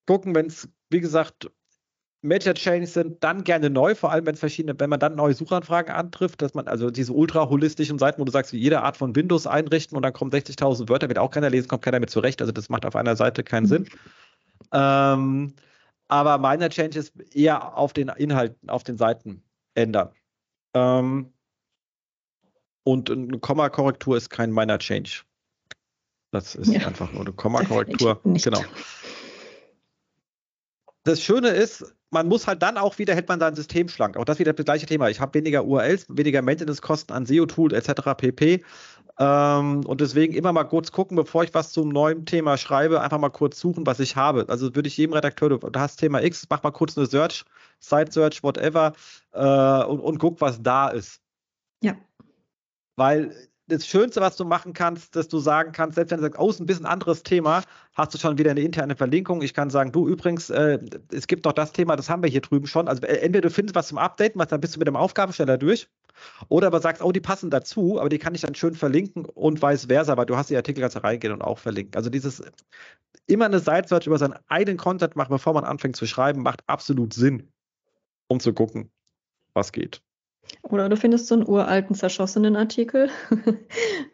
gucken, 0.06 0.36
wenn 0.36 0.48
es, 0.48 0.68
wie 0.90 1.00
gesagt, 1.00 1.50
Major 2.22 2.54
Chains 2.54 2.94
sind, 2.94 3.22
dann 3.24 3.44
gerne 3.44 3.70
neu, 3.70 3.96
vor 3.96 4.12
allem 4.12 4.26
wenn 4.26 4.34
es 4.34 4.40
verschiedene, 4.40 4.80
wenn 4.80 4.90
man 4.90 5.00
dann 5.00 5.16
neue 5.16 5.34
Suchanfragen 5.34 5.94
antrifft, 5.94 6.42
dass 6.42 6.54
man 6.54 6.68
also 6.68 6.90
diese 6.90 7.12
ultra 7.12 7.50
holistischen 7.50 8.00
Seiten, 8.00 8.22
wo 8.22 8.26
du 8.26 8.32
sagst, 8.32 8.54
wie 8.54 8.60
jede 8.60 8.82
Art 8.82 8.96
von 8.96 9.16
Windows 9.16 9.46
einrichten 9.48 9.98
und 9.98 10.04
dann 10.04 10.14
kommen 10.14 10.32
60.000 10.32 10.88
Wörter, 10.88 11.10
wird 11.10 11.20
auch 11.20 11.32
keiner 11.32 11.50
lesen, 11.50 11.68
kommt 11.68 11.82
keiner 11.82 12.00
mit 12.00 12.10
zurecht. 12.10 12.42
Also 12.42 12.54
das 12.54 12.70
macht 12.70 12.86
auf 12.86 12.96
einer 12.96 13.16
Seite 13.18 13.44
keinen 13.44 13.66
Sinn. 13.66 13.88
Ähm, 14.72 15.54
aber 16.08 16.38
Minor 16.38 16.70
Changes 16.70 17.12
eher 17.34 17.78
auf 17.78 17.94
den 17.94 18.10
Inhalten, 18.10 18.70
auf 18.70 18.84
den 18.84 18.98
Seiten 18.98 19.44
ändern. 19.74 20.10
Ähm, 20.74 21.34
und 22.84 23.10
eine 23.10 23.40
Komma-Korrektur 23.40 24.18
ist 24.18 24.30
kein 24.30 24.52
Minor 24.52 24.78
Change. 24.80 25.24
Das 26.32 26.56
ist 26.56 26.68
ja. 26.68 26.88
einfach 26.88 27.12
nur 27.12 27.22
eine 27.22 27.34
Komma-Korrektur. 27.34 28.20
Genau. 28.24 28.64
Das 31.06 31.22
Schöne 31.22 31.50
ist, 31.50 31.94
man 32.14 32.28
muss 32.28 32.48
halt 32.48 32.62
dann 32.62 32.78
auch 32.78 32.98
wieder, 33.00 33.16
hält 33.16 33.28
man 33.28 33.40
sein 33.40 33.56
System 33.56 33.90
schlank. 33.90 34.16
Auch 34.16 34.26
das 34.26 34.40
wieder 34.40 34.54
das 34.54 34.66
gleiche 34.66 34.86
Thema. 34.86 35.10
Ich 35.10 35.20
habe 35.20 35.34
weniger 35.34 35.66
URLs, 35.66 36.06
weniger 36.10 36.42
Maintenance-Kosten 36.42 37.12
an 37.12 37.26
SEO-Tool 37.26 37.74
etc. 37.74 38.16
pp. 38.16 38.64
Ähm, 39.20 39.86
und 39.86 40.02
deswegen 40.02 40.34
immer 40.34 40.54
mal 40.54 40.64
kurz 40.64 40.92
gucken, 40.92 41.16
bevor 41.16 41.44
ich 41.44 41.54
was 41.54 41.72
zum 41.72 41.90
neuen 41.90 42.26
Thema 42.26 42.58
schreibe, 42.58 43.02
einfach 43.02 43.20
mal 43.20 43.30
kurz 43.30 43.60
suchen, 43.60 43.86
was 43.86 44.00
ich 44.00 44.16
habe. 44.16 44.46
Also 44.48 44.76
würde 44.76 44.88
ich 44.88 44.98
jedem 44.98 45.14
Redakteur, 45.14 45.50
du, 45.50 45.60
hast 45.76 45.98
Thema 45.98 46.24
X, 46.24 46.48
mach 46.50 46.64
mal 46.64 46.72
kurz 46.72 46.98
eine 46.98 47.08
Search, 47.08 47.46
Site 47.80 48.12
Search, 48.12 48.44
whatever, 48.44 48.94
äh, 49.34 49.84
und, 49.86 50.00
und 50.00 50.20
guck, 50.20 50.40
was 50.42 50.62
da 50.62 50.90
ist. 50.90 51.22
Ja. 51.82 51.96
Weil 52.96 53.36
das 53.68 53.88
Schönste, 53.88 54.20
was 54.20 54.36
du 54.36 54.44
machen 54.44 54.74
kannst, 54.74 55.16
dass 55.16 55.28
du 55.28 55.40
sagen 55.40 55.72
kannst, 55.72 55.96
selbst 55.96 56.12
wenn 56.12 56.18
du 56.18 56.24
sagst, 56.24 56.40
oh, 56.40 56.50
ist 56.50 56.60
ein 56.60 56.66
bisschen 56.66 56.86
anderes 56.86 57.24
Thema, 57.24 57.64
hast 57.94 58.14
du 58.14 58.18
schon 58.18 58.38
wieder 58.38 58.52
eine 58.52 58.62
interne 58.62 58.96
Verlinkung. 58.96 59.42
Ich 59.42 59.54
kann 59.54 59.70
sagen, 59.70 59.92
du 59.92 60.08
übrigens, 60.08 60.50
äh, 60.50 60.80
es 61.12 61.28
gibt 61.28 61.46
noch 61.46 61.54
das 61.54 61.72
Thema, 61.72 61.96
das 61.96 62.10
haben 62.10 62.24
wir 62.24 62.30
hier 62.30 62.42
drüben 62.42 62.68
schon. 62.68 62.88
Also 62.88 63.04
äh, 63.04 63.18
entweder 63.18 63.48
du 63.48 63.54
findest 63.54 63.76
was 63.76 63.88
zum 63.88 63.98
Updaten, 63.98 64.40
was 64.40 64.50
dann 64.50 64.60
bist 64.60 64.76
du 64.76 64.80
mit 64.80 64.88
dem 64.88 64.98
Aufgabensteller 64.98 65.58
durch, 65.58 65.88
oder 66.50 66.68
aber 66.68 66.82
sagst, 66.82 67.02
oh, 67.02 67.12
die 67.12 67.22
passen 67.22 67.50
dazu, 67.50 68.00
aber 68.00 68.10
die 68.10 68.20
kann 68.20 68.36
ich 68.36 68.42
dann 68.42 68.56
schön 68.56 68.76
verlinken 68.76 69.26
und 69.26 69.62
vice 69.62 69.86
versa, 69.86 70.18
weil 70.18 70.26
du 70.26 70.36
hast 70.36 70.50
die 70.50 70.58
Artikel 70.58 70.82
ganz 70.82 70.96
reingehen 71.02 71.34
und 71.34 71.42
auch 71.42 71.60
verlinken. 71.60 71.96
Also 71.96 72.10
dieses 72.10 72.44
immer 73.28 73.46
eine 73.46 73.60
Site-Search 73.60 74.08
über 74.08 74.18
seinen 74.18 74.36
eigenen 74.48 74.78
Content 74.78 75.16
machen, 75.16 75.32
bevor 75.32 75.54
man 75.54 75.64
anfängt 75.64 75.96
zu 75.96 76.06
schreiben, 76.06 76.44
macht 76.44 76.62
absolut 76.68 77.14
Sinn, 77.14 77.50
um 78.28 78.40
zu 78.40 78.54
gucken, 78.54 78.92
was 79.54 79.72
geht. 79.72 80.02
Oder 80.62 80.90
du 80.90 80.98
findest 80.98 81.28
so 81.28 81.36
einen 81.36 81.48
uralten, 81.48 81.96
zerschossenen 81.96 82.56
Artikel, 82.56 83.10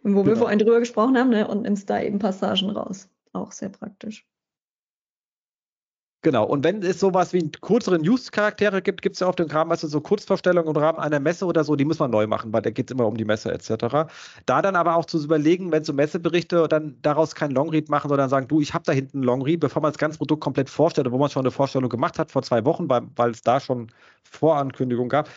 wo 0.04 0.24
genau. 0.24 0.26
wir 0.26 0.36
vorhin 0.36 0.60
drüber 0.60 0.80
gesprochen 0.80 1.18
haben, 1.18 1.30
ne, 1.30 1.48
und 1.48 1.64
nimmst 1.64 1.90
da 1.90 2.02
eben 2.02 2.20
Passagen 2.20 2.70
raus. 2.70 3.10
Auch 3.34 3.52
sehr 3.52 3.70
praktisch. 3.70 4.26
Genau, 6.22 6.46
und 6.46 6.66
wenn 6.66 6.84
es 6.84 7.00
sowas 7.00 7.32
wie 7.32 7.50
kürzere 7.50 7.98
News-Charaktere 7.98 8.82
gibt, 8.82 9.02
gibt 9.02 9.16
es 9.16 9.22
ja 9.22 9.28
auf 9.28 9.38
dem 9.38 9.48
Rahmen, 9.48 9.72
also 9.72 9.88
so 9.88 10.02
Kurzvorstellungen 10.02 10.76
im 10.76 10.76
Rahmen 10.76 11.00
einer 11.00 11.22
Messe 11.22 11.46
oder 11.46 11.64
so, 11.64 11.78
die 11.78 11.86
muss 11.86 12.00
man 12.00 12.12
neu 12.12 12.28
machen, 12.28 12.52
weil 12.52 12.62
da 12.62 12.72
geht 12.72 12.90
es 12.90 12.94
immer 12.94 13.08
um 13.08 13.16
die 13.16 13.24
Messe 13.24 13.54
etc. 13.54 14.12
Da 14.46 14.62
dann 14.62 14.76
aber 14.76 14.96
auch 14.96 15.06
zu 15.06 15.24
überlegen, 15.24 15.72
wenn 15.72 15.86
so 15.86 15.94
Messeberichte 15.94 16.68
dann 16.68 16.98
daraus 17.02 17.36
kein 17.36 17.52
Longread 17.52 17.88
machen, 17.88 18.10
sondern 18.10 18.30
sagen, 18.30 18.50
du, 18.50 18.60
ich 18.60 18.74
habe 18.74 18.84
da 18.84 18.92
hinten 18.92 19.20
einen 19.20 19.24
Longread, 19.24 19.62
bevor 19.62 19.82
man 19.82 19.94
das 19.94 19.98
ganze 19.98 20.18
Produkt 20.18 20.42
komplett 20.42 20.70
vorstellt, 20.70 21.10
wo 21.10 21.18
man 21.18 21.30
schon 21.30 21.44
eine 21.44 21.52
Vorstellung 21.52 21.88
gemacht 21.90 22.20
hat 22.20 22.32
vor 22.32 22.44
zwei 22.44 22.66
Wochen, 22.66 22.90
weil, 22.90 23.04
weil 23.16 23.32
es 23.32 23.42
da 23.42 23.62
schon 23.62 23.90
Vorankündigung 24.30 25.08
gab, 25.08 25.30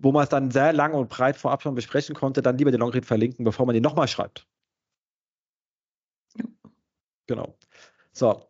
wo 0.00 0.12
man 0.12 0.24
es 0.24 0.28
dann 0.28 0.50
sehr 0.50 0.72
lang 0.72 0.94
und 0.94 1.08
breit 1.08 1.36
vorab 1.36 1.62
schon 1.62 1.74
besprechen 1.74 2.14
konnte, 2.14 2.42
dann 2.42 2.58
lieber 2.58 2.70
den 2.70 2.80
Longread 2.80 3.06
verlinken, 3.06 3.44
bevor 3.44 3.66
man 3.66 3.74
den 3.74 3.82
nochmal 3.82 4.08
schreibt. 4.08 4.46
Ja. 6.36 6.44
Genau. 7.26 7.56
So. 8.12 8.46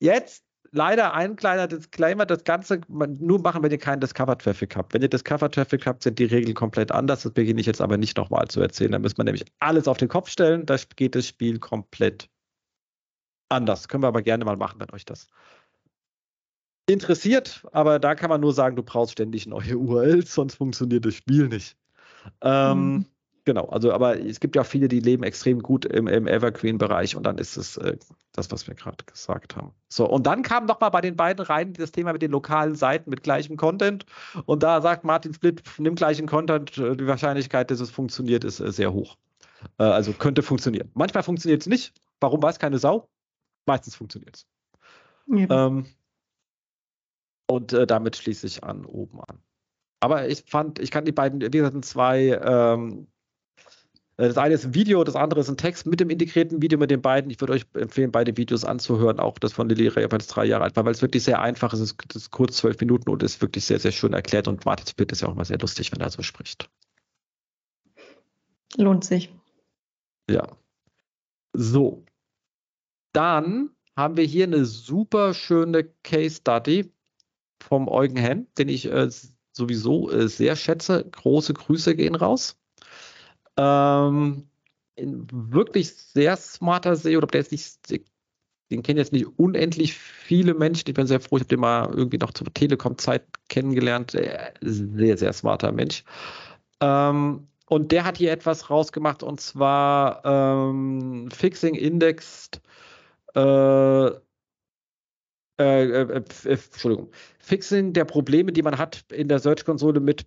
Jetzt 0.00 0.44
leider 0.72 1.14
ein 1.14 1.36
kleiner 1.36 1.66
Disclaimer, 1.66 2.26
das 2.26 2.44
Ganze 2.44 2.80
nur 2.88 3.40
machen, 3.40 3.62
wenn 3.62 3.72
ihr 3.72 3.78
keinen 3.78 4.00
Discover-Traffic 4.00 4.76
habt. 4.76 4.94
Wenn 4.94 5.02
ihr 5.02 5.08
Discover-Traffic 5.08 5.86
habt, 5.86 6.02
sind 6.02 6.18
die 6.18 6.24
Regeln 6.24 6.54
komplett 6.54 6.92
anders. 6.92 7.22
Das 7.22 7.32
beginne 7.32 7.60
ich 7.60 7.66
jetzt 7.66 7.80
aber 7.80 7.96
nicht 7.96 8.16
nochmal 8.16 8.48
zu 8.48 8.60
erzählen. 8.60 8.92
Da 8.92 8.98
muss 8.98 9.16
man 9.16 9.26
nämlich 9.26 9.44
alles 9.58 9.88
auf 9.88 9.98
den 9.98 10.08
Kopf 10.08 10.30
stellen. 10.30 10.66
Da 10.66 10.76
geht 10.96 11.14
das 11.14 11.26
Spiel 11.26 11.58
komplett 11.58 12.30
anders. 13.48 13.88
Können 13.88 14.04
wir 14.04 14.08
aber 14.08 14.22
gerne 14.22 14.44
mal 14.44 14.56
machen, 14.56 14.80
wenn 14.80 14.90
euch 14.92 15.04
das 15.04 15.26
interessiert. 16.92 17.66
Aber 17.72 17.98
da 17.98 18.14
kann 18.14 18.30
man 18.30 18.40
nur 18.40 18.52
sagen, 18.52 18.76
du 18.76 18.82
brauchst 18.82 19.12
ständig 19.12 19.46
neue 19.46 19.76
URLs, 19.78 20.34
sonst 20.34 20.56
funktioniert 20.56 21.04
das 21.04 21.14
Spiel 21.14 21.48
nicht. 21.48 21.76
Ähm, 22.42 22.92
mhm. 22.92 23.06
Genau, 23.44 23.64
also 23.70 23.92
aber 23.92 24.20
es 24.20 24.38
gibt 24.38 24.54
ja 24.54 24.62
auch 24.62 24.66
viele, 24.66 24.86
die 24.86 25.00
leben 25.00 25.22
extrem 25.22 25.62
gut 25.62 25.86
im, 25.86 26.06
im 26.06 26.26
Evergreen-Bereich 26.26 27.16
und 27.16 27.24
dann 27.24 27.38
ist 27.38 27.56
es 27.56 27.78
äh, 27.78 27.96
das, 28.32 28.50
was 28.52 28.68
wir 28.68 28.74
gerade 28.74 29.02
gesagt 29.06 29.56
haben. 29.56 29.72
So, 29.88 30.08
und 30.08 30.26
dann 30.26 30.42
kam 30.42 30.66
nochmal 30.66 30.90
bei 30.90 31.00
den 31.00 31.16
beiden 31.16 31.44
rein 31.44 31.72
das 31.72 31.90
Thema 31.90 32.12
mit 32.12 32.20
den 32.20 32.30
lokalen 32.30 32.74
Seiten 32.74 33.08
mit 33.08 33.22
gleichem 33.22 33.56
Content 33.56 34.04
und 34.44 34.62
da 34.62 34.82
sagt 34.82 35.04
Martin 35.04 35.32
Split, 35.32 35.62
nimm 35.78 35.94
gleichen 35.94 36.26
Content, 36.26 36.76
äh, 36.76 36.94
die 36.96 37.06
Wahrscheinlichkeit, 37.06 37.70
dass 37.70 37.80
es 37.80 37.90
funktioniert, 37.90 38.44
ist 38.44 38.60
äh, 38.60 38.70
sehr 38.70 38.92
hoch. 38.92 39.16
Äh, 39.78 39.84
also 39.84 40.12
könnte 40.12 40.42
funktionieren. 40.42 40.90
Manchmal 40.94 41.22
funktioniert 41.22 41.62
es 41.62 41.66
nicht. 41.66 41.94
Warum 42.20 42.42
weiß 42.42 42.58
keine 42.58 42.78
Sau? 42.78 43.08
Meistens 43.64 43.94
funktioniert 43.94 44.36
es. 44.36 44.46
Ja. 45.26 45.66
Ähm, 45.66 45.86
und 47.50 47.72
äh, 47.72 47.86
damit 47.86 48.16
schließe 48.16 48.46
ich 48.46 48.64
an 48.64 48.84
oben 48.84 49.20
an. 49.20 49.42
Aber 50.00 50.28
ich 50.28 50.44
fand, 50.46 50.78
ich 50.78 50.90
kann 50.90 51.04
die 51.04 51.12
beiden, 51.12 51.40
wie 51.40 51.48
gesagt, 51.50 51.84
zwei 51.84 52.40
ähm, 52.42 53.06
äh, 54.20 54.28
das 54.28 54.36
eine 54.36 54.54
ist 54.54 54.66
ein 54.66 54.74
Video, 54.74 55.02
das 55.02 55.16
andere 55.16 55.40
ist 55.40 55.48
ein 55.48 55.56
Text 55.56 55.86
mit 55.86 55.98
dem 55.98 56.10
integrierten 56.10 56.60
Video 56.60 56.78
mit 56.78 56.90
den 56.90 57.00
beiden. 57.00 57.30
Ich 57.30 57.40
würde 57.40 57.54
euch 57.54 57.64
empfehlen, 57.74 58.12
beide 58.12 58.36
Videos 58.36 58.64
anzuhören, 58.64 59.18
auch 59.18 59.38
das 59.38 59.54
von 59.54 59.68
Lilly 59.68 59.86
es 59.86 60.26
drei 60.26 60.44
Jahre 60.44 60.64
alt 60.64 60.76
war, 60.76 60.84
weil 60.84 60.92
es 60.92 61.02
wirklich 61.02 61.24
sehr 61.24 61.40
einfach 61.40 61.72
ist. 61.72 61.80
Es 61.80 61.94
ist 62.14 62.30
kurz 62.30 62.58
zwölf 62.58 62.78
Minuten 62.80 63.08
und 63.08 63.22
ist 63.22 63.40
wirklich 63.40 63.64
sehr, 63.64 63.80
sehr 63.80 63.92
schön 63.92 64.12
erklärt. 64.12 64.46
Und 64.46 64.64
Martin 64.66 64.86
Split 64.86 65.12
ist 65.12 65.22
ja 65.22 65.28
auch 65.28 65.32
immer 65.32 65.44
sehr 65.44 65.58
lustig, 65.58 65.90
wenn 65.92 66.00
er 66.00 66.10
so 66.10 66.22
spricht. 66.22 66.68
Lohnt 68.76 69.04
sich. 69.04 69.34
Ja. 70.28 70.46
So. 71.54 72.04
Dann 73.12 73.70
haben 73.96 74.16
wir 74.16 74.24
hier 74.24 74.44
eine 74.44 74.64
super 74.66 75.34
schöne 75.34 75.84
Case 76.04 76.36
Study 76.36 76.92
vom 77.62 77.88
Eugen 77.88 78.16
Henn, 78.16 78.46
den 78.58 78.68
ich 78.68 78.90
äh, 78.90 79.08
sowieso 79.52 80.10
äh, 80.10 80.28
sehr 80.28 80.56
schätze. 80.56 81.04
Große 81.10 81.54
Grüße 81.54 81.94
gehen 81.94 82.14
raus. 82.14 82.58
Ähm, 83.56 84.48
wirklich 84.96 85.94
sehr 85.94 86.36
smarter 86.36 86.96
SEO, 86.96 87.18
oder 87.18 87.26
der 87.26 87.40
ist 87.40 87.52
nicht, 87.52 88.02
den 88.70 88.82
kennen 88.82 88.98
jetzt 88.98 89.12
nicht 89.12 89.26
unendlich 89.38 89.94
viele 89.94 90.54
Menschen. 90.54 90.84
Ich 90.88 90.94
bin 90.94 91.06
sehr 91.06 91.20
froh, 91.20 91.36
ich 91.36 91.42
habe 91.42 91.48
den 91.48 91.60
mal 91.60 91.92
irgendwie 91.92 92.18
noch 92.18 92.32
zur 92.32 92.52
Telekom-Zeit 92.52 93.24
kennengelernt. 93.48 94.12
Sehr, 94.60 95.18
sehr 95.18 95.32
smarter 95.32 95.72
Mensch. 95.72 96.04
Ähm, 96.80 97.46
und 97.66 97.92
der 97.92 98.04
hat 98.04 98.18
hier 98.18 98.32
etwas 98.32 98.70
rausgemacht 98.70 99.22
und 99.22 99.40
zwar 99.40 100.24
ähm, 100.24 101.28
Fixing 101.30 101.74
Indexed. 101.74 102.60
Äh, 103.34 104.10
äh, 105.60 105.84
äh, 105.84 106.22
äh 106.44 106.50
Entschuldigung. 106.50 107.10
Fixing 107.38 107.92
der 107.92 108.04
Probleme, 108.04 108.52
die 108.52 108.62
man 108.62 108.78
hat 108.78 109.04
in 109.12 109.28
der 109.28 109.38
Search-Konsole 109.38 110.00
mit 110.00 110.26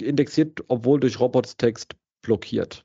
indexiert, 0.00 0.62
obwohl 0.68 1.00
durch 1.00 1.20
Robots-Text 1.20 1.94
blockiert. 2.22 2.84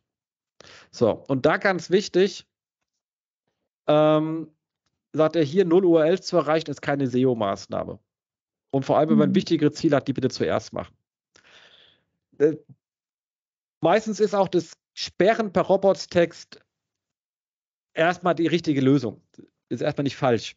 So, 0.91 1.23
und 1.27 1.45
da 1.45 1.57
ganz 1.57 1.89
wichtig, 1.89 2.45
ähm, 3.87 4.51
sagt 5.13 5.35
er 5.35 5.43
hier, 5.43 5.65
null 5.65 5.85
URLs 5.85 6.25
zu 6.25 6.37
erreichen, 6.37 6.69
ist 6.69 6.81
keine 6.81 7.07
SEO-Maßnahme. 7.07 7.99
Und 8.71 8.83
vor 8.83 8.97
allem, 8.97 9.09
wenn 9.09 9.17
man 9.17 9.29
mhm. 9.29 9.35
wichtigere 9.35 9.71
Ziele 9.71 9.97
hat, 9.97 10.07
die 10.07 10.13
bitte 10.13 10.29
zuerst 10.29 10.73
machen. 10.73 10.95
Äh, 12.39 12.55
meistens 13.81 14.19
ist 14.19 14.33
auch 14.33 14.49
das 14.49 14.73
Sperren 14.93 15.51
per 15.53 15.63
Robots-Text 15.63 16.59
erstmal 17.93 18.35
die 18.35 18.47
richtige 18.47 18.81
Lösung. 18.81 19.21
Ist 19.69 19.81
erstmal 19.81 20.03
nicht 20.03 20.17
falsch. 20.17 20.55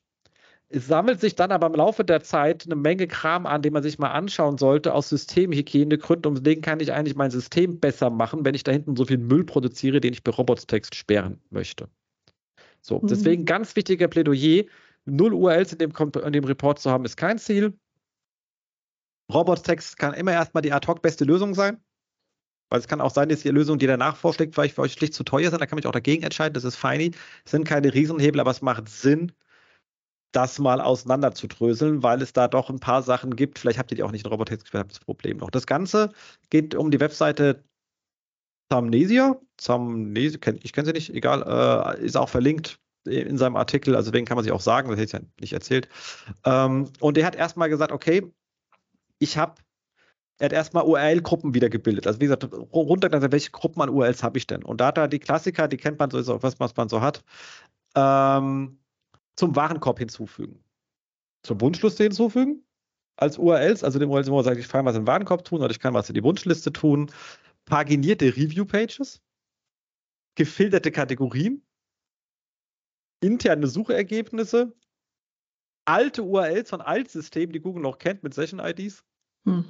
Es 0.70 0.86
sammelt 0.86 1.20
sich 1.20 1.34
dann 1.34 1.50
aber 1.50 1.66
im 1.66 1.74
Laufe 1.74 2.04
der 2.04 2.22
Zeit 2.22 2.66
eine 2.66 2.76
Menge 2.76 3.06
Kram 3.06 3.46
an, 3.46 3.62
den 3.62 3.72
man 3.72 3.82
sich 3.82 3.98
mal 3.98 4.10
anschauen 4.10 4.58
sollte 4.58 4.92
aus 4.92 5.08
Systemhygienegründen. 5.08 6.30
Und 6.30 6.44
deswegen 6.44 6.60
kann 6.60 6.80
ich 6.80 6.92
eigentlich 6.92 7.16
mein 7.16 7.30
System 7.30 7.80
besser 7.80 8.10
machen, 8.10 8.44
wenn 8.44 8.54
ich 8.54 8.64
da 8.64 8.72
hinten 8.72 8.94
so 8.94 9.06
viel 9.06 9.16
Müll 9.16 9.44
produziere, 9.44 10.00
den 10.00 10.12
ich 10.12 10.22
per 10.22 10.34
Robots-Text 10.34 10.94
sperren 10.94 11.40
möchte. 11.48 11.88
So, 12.82 13.00
mhm. 13.00 13.06
deswegen 13.06 13.44
ganz 13.46 13.74
wichtiger 13.76 14.08
Plädoyer. 14.08 14.64
Null 15.06 15.32
URLs 15.32 15.72
in 15.72 15.78
dem, 15.78 15.92
in 16.24 16.32
dem 16.32 16.44
Report 16.44 16.78
zu 16.78 16.90
haben, 16.90 17.06
ist 17.06 17.16
kein 17.16 17.38
Ziel. 17.38 17.72
Robots-Text 19.32 19.98
kann 19.98 20.12
immer 20.12 20.32
erstmal 20.32 20.62
die 20.62 20.72
ad 20.72 20.86
hoc 20.86 21.00
beste 21.00 21.24
Lösung 21.24 21.54
sein. 21.54 21.78
Weil 22.68 22.80
es 22.80 22.88
kann 22.88 23.00
auch 23.00 23.14
sein, 23.14 23.30
dass 23.30 23.40
die 23.40 23.48
Lösung, 23.48 23.78
die 23.78 23.86
danach 23.86 24.16
vorschlägt, 24.16 24.54
vielleicht 24.54 24.74
für 24.74 24.82
euch 24.82 24.92
schlicht 24.92 25.14
zu 25.14 25.24
teuer 25.24 25.48
sind. 25.48 25.60
Da 25.62 25.66
kann 25.66 25.78
man 25.78 25.86
auch 25.86 25.92
dagegen 25.92 26.24
entscheiden. 26.24 26.52
Das 26.52 26.64
ist 26.64 26.76
feini. 26.76 27.12
Es 27.46 27.52
sind 27.52 27.64
keine 27.64 27.94
Riesenhebel, 27.94 28.38
aber 28.38 28.50
es 28.50 28.60
macht 28.60 28.90
Sinn, 28.90 29.32
das 30.32 30.58
mal 30.58 30.80
auseinander 30.80 31.32
zu 31.32 31.46
dröseln, 31.46 32.02
weil 32.02 32.20
es 32.22 32.32
da 32.32 32.48
doch 32.48 32.70
ein 32.70 32.80
paar 32.80 33.02
Sachen 33.02 33.34
gibt. 33.36 33.58
Vielleicht 33.58 33.78
habt 33.78 33.90
ihr 33.90 33.96
die 33.96 34.02
auch 34.02 34.12
nicht 34.12 34.24
in 34.24 34.30
Robotext, 34.30 34.72
habt 34.74 34.92
das 34.92 35.00
Problem 35.00 35.38
noch. 35.38 35.50
Das 35.50 35.66
Ganze 35.66 36.12
geht 36.50 36.74
um 36.74 36.90
die 36.90 37.00
Webseite 37.00 37.64
Zamnesia. 38.70 39.40
Zamnesia, 39.56 40.38
ich 40.62 40.72
kenne 40.72 40.86
sie 40.86 40.92
nicht, 40.92 41.14
egal, 41.14 41.96
äh, 41.98 42.04
ist 42.04 42.16
auch 42.16 42.28
verlinkt 42.28 42.78
in 43.04 43.38
seinem 43.38 43.56
Artikel, 43.56 43.96
also 43.96 44.10
deswegen 44.10 44.26
kann 44.26 44.36
man 44.36 44.44
sich 44.44 44.52
auch 44.52 44.60
sagen, 44.60 44.90
das 44.90 44.98
hätte 44.98 45.16
ich 45.16 45.22
ja 45.22 45.28
nicht 45.40 45.52
erzählt. 45.52 45.88
Ähm, 46.44 46.90
und 47.00 47.16
der 47.16 47.24
hat 47.24 47.36
erstmal 47.36 47.70
gesagt, 47.70 47.92
okay, 47.92 48.30
ich 49.18 49.38
habe, 49.38 49.54
er 50.38 50.46
hat 50.46 50.52
erstmal 50.52 50.84
URL-Gruppen 50.84 51.54
wieder 51.54 51.70
gebildet. 51.70 52.06
Also 52.06 52.20
wie 52.20 52.26
gesagt, 52.26 52.44
runtergelassen, 52.72 53.32
welche 53.32 53.50
Gruppen 53.50 53.80
an 53.80 53.88
URLs 53.88 54.22
habe 54.22 54.38
ich 54.38 54.46
denn? 54.46 54.62
Und 54.62 54.80
da 54.80 54.88
hat 54.88 54.98
er 54.98 55.08
die 55.08 55.18
Klassiker, 55.18 55.68
die 55.68 55.78
kennt 55.78 55.98
man 55.98 56.10
so, 56.10 56.42
was 56.42 56.76
man 56.76 56.88
so 56.88 57.00
hat. 57.00 57.24
Ähm, 57.94 58.78
zum 59.38 59.54
Warenkorb 59.54 60.00
hinzufügen. 60.00 60.64
Zur 61.44 61.60
Wunschliste 61.60 62.02
hinzufügen 62.02 62.64
als 63.16 63.38
URLs, 63.38 63.84
also 63.84 63.98
dem 63.98 64.10
URLs, 64.10 64.28
wo 64.28 64.34
man 64.34 64.44
sagt, 64.44 64.58
ich 64.58 64.68
kann 64.68 64.84
was 64.84 64.96
im 64.96 65.06
Warenkorb 65.06 65.44
tun 65.44 65.62
oder 65.62 65.70
ich 65.70 65.78
kann 65.78 65.94
was 65.94 66.08
in 66.08 66.14
die 66.14 66.24
Wunschliste 66.24 66.72
tun. 66.72 67.10
Paginierte 67.64 68.26
Review-Pages, 68.26 69.22
gefilterte 70.34 70.90
Kategorien, 70.90 71.64
interne 73.20 73.68
Suchergebnisse, 73.68 74.74
alte 75.84 76.24
URLs 76.24 76.70
von 76.70 76.80
Altsystemen, 76.80 77.52
die 77.52 77.60
Google 77.60 77.82
noch 77.82 77.98
kennt 77.98 78.24
mit 78.24 78.34
Session-IDs 78.34 79.04
hm. 79.44 79.64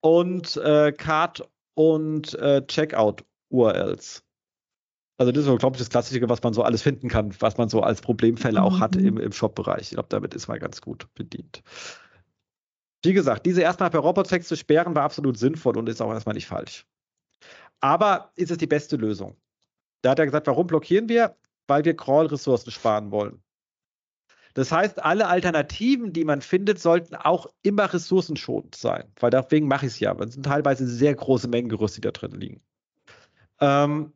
und 0.00 0.56
äh, 0.56 0.92
Card- 0.92 1.48
und 1.74 2.34
äh, 2.34 2.66
Checkout-URLs. 2.66 4.25
Also 5.18 5.32
das 5.32 5.46
ist, 5.46 5.58
glaube 5.58 5.76
ich, 5.76 5.80
das 5.80 5.88
Klassische, 5.88 6.28
was 6.28 6.42
man 6.42 6.52
so 6.52 6.62
alles 6.62 6.82
finden 6.82 7.08
kann, 7.08 7.34
was 7.40 7.56
man 7.56 7.68
so 7.68 7.80
als 7.80 8.00
Problemfälle 8.02 8.62
auch 8.62 8.76
mhm. 8.76 8.80
hat 8.80 8.96
im, 8.96 9.18
im 9.18 9.32
Shop-Bereich. 9.32 9.82
Ich 9.82 9.90
glaube, 9.90 10.08
damit 10.10 10.34
ist 10.34 10.48
man 10.48 10.58
ganz 10.58 10.80
gut 10.80 11.06
bedient. 11.14 11.62
Wie 13.02 13.12
gesagt, 13.12 13.46
diese 13.46 13.62
erstmal 13.62 13.90
per 13.90 14.00
Robotext 14.00 14.48
zu 14.48 14.56
sperren, 14.56 14.94
war 14.94 15.04
absolut 15.04 15.38
sinnvoll 15.38 15.78
und 15.78 15.88
ist 15.88 16.02
auch 16.02 16.12
erstmal 16.12 16.34
nicht 16.34 16.46
falsch. 16.46 16.86
Aber 17.80 18.32
ist 18.36 18.50
es 18.50 18.58
die 18.58 18.66
beste 18.66 18.96
Lösung? 18.96 19.36
Da 20.02 20.10
hat 20.10 20.18
er 20.18 20.26
gesagt, 20.26 20.46
warum 20.46 20.66
blockieren 20.66 21.08
wir? 21.08 21.36
Weil 21.66 21.84
wir 21.84 21.96
Crawl-Ressourcen 21.96 22.70
sparen 22.70 23.10
wollen. 23.10 23.42
Das 24.54 24.72
heißt, 24.72 25.04
alle 25.04 25.28
Alternativen, 25.28 26.14
die 26.14 26.24
man 26.24 26.40
findet, 26.40 26.78
sollten 26.78 27.14
auch 27.14 27.46
immer 27.62 27.92
ressourcenschonend 27.92 28.74
sein, 28.74 29.04
weil 29.20 29.30
deswegen 29.30 29.68
mache 29.68 29.84
ich 29.84 29.92
es 29.92 30.00
ja. 30.00 30.14
Es 30.18 30.32
sind 30.32 30.46
teilweise 30.46 30.86
sehr 30.86 31.14
große 31.14 31.46
Mengen 31.46 31.68
Gerüste, 31.68 32.00
die 32.00 32.06
da 32.06 32.12
drin 32.12 32.32
liegen. 32.32 32.62
Ähm, 33.60 34.14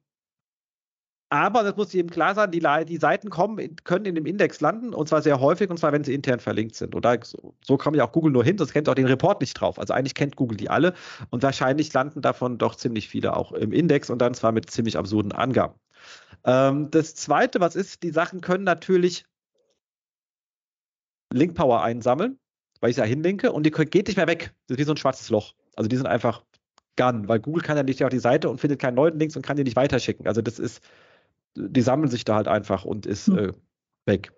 aber 1.32 1.62
das 1.62 1.76
muss 1.76 1.94
eben 1.94 2.10
klar 2.10 2.34
sein, 2.34 2.50
die, 2.50 2.60
die, 2.86 2.96
Seiten 2.96 3.30
kommen, 3.30 3.76
können 3.84 4.04
in 4.04 4.16
dem 4.16 4.26
Index 4.26 4.60
landen 4.60 4.92
und 4.92 5.08
zwar 5.08 5.22
sehr 5.22 5.38
häufig 5.38 5.70
und 5.70 5.78
zwar, 5.78 5.92
wenn 5.92 6.02
sie 6.02 6.12
intern 6.12 6.40
verlinkt 6.40 6.74
sind. 6.74 6.92
Und 6.92 7.04
da, 7.04 7.16
so, 7.22 7.54
so 7.64 7.76
kommt 7.76 7.96
ja 7.96 8.04
auch 8.04 8.10
Google 8.10 8.32
nur 8.32 8.42
hin, 8.42 8.56
das 8.56 8.72
kennt 8.72 8.88
auch 8.88 8.94
den 8.94 9.06
Report 9.06 9.40
nicht 9.40 9.54
drauf. 9.54 9.78
Also 9.78 9.94
eigentlich 9.94 10.14
kennt 10.14 10.34
Google 10.34 10.56
die 10.56 10.68
alle 10.68 10.92
und 11.30 11.44
wahrscheinlich 11.44 11.92
landen 11.92 12.20
davon 12.20 12.58
doch 12.58 12.74
ziemlich 12.74 13.08
viele 13.08 13.36
auch 13.36 13.52
im 13.52 13.72
Index 13.72 14.10
und 14.10 14.18
dann 14.18 14.34
zwar 14.34 14.50
mit 14.50 14.70
ziemlich 14.70 14.98
absurden 14.98 15.30
Angaben. 15.30 15.74
Ähm, 16.44 16.90
das 16.90 17.14
zweite, 17.14 17.60
was 17.60 17.76
ist, 17.76 18.02
die 18.02 18.10
Sachen 18.10 18.40
können 18.40 18.64
natürlich 18.64 19.24
Link 21.32 21.54
Power 21.54 21.82
einsammeln, 21.82 22.40
weil 22.80 22.90
ich 22.90 22.96
ja 22.96 23.04
hinlinke 23.04 23.52
und 23.52 23.64
die 23.64 23.70
geht 23.70 24.08
nicht 24.08 24.16
mehr 24.16 24.26
weg. 24.26 24.52
Das 24.66 24.74
ist 24.74 24.78
wie 24.80 24.84
so 24.84 24.94
ein 24.94 24.96
schwarzes 24.96 25.30
Loch. 25.30 25.54
Also 25.76 25.86
die 25.86 25.96
sind 25.96 26.06
einfach 26.06 26.42
gone, 26.96 27.28
weil 27.28 27.38
Google 27.38 27.62
kann 27.62 27.76
ja 27.76 27.84
nicht 27.84 28.02
auf 28.02 28.10
die 28.10 28.18
Seite 28.18 28.50
und 28.50 28.60
findet 28.60 28.80
keinen 28.80 28.96
neuen 28.96 29.16
Links 29.16 29.36
und 29.36 29.42
kann 29.42 29.56
die 29.56 29.62
nicht 29.62 29.76
weiterschicken. 29.76 30.26
Also 30.26 30.42
das 30.42 30.58
ist 30.58 30.82
die 31.56 31.82
sammeln 31.82 32.10
sich 32.10 32.24
da 32.24 32.36
halt 32.36 32.48
einfach 32.48 32.84
und 32.84 33.06
ist 33.06 33.26
hm. 33.26 33.38
äh, 33.38 33.52
weg. 34.06 34.32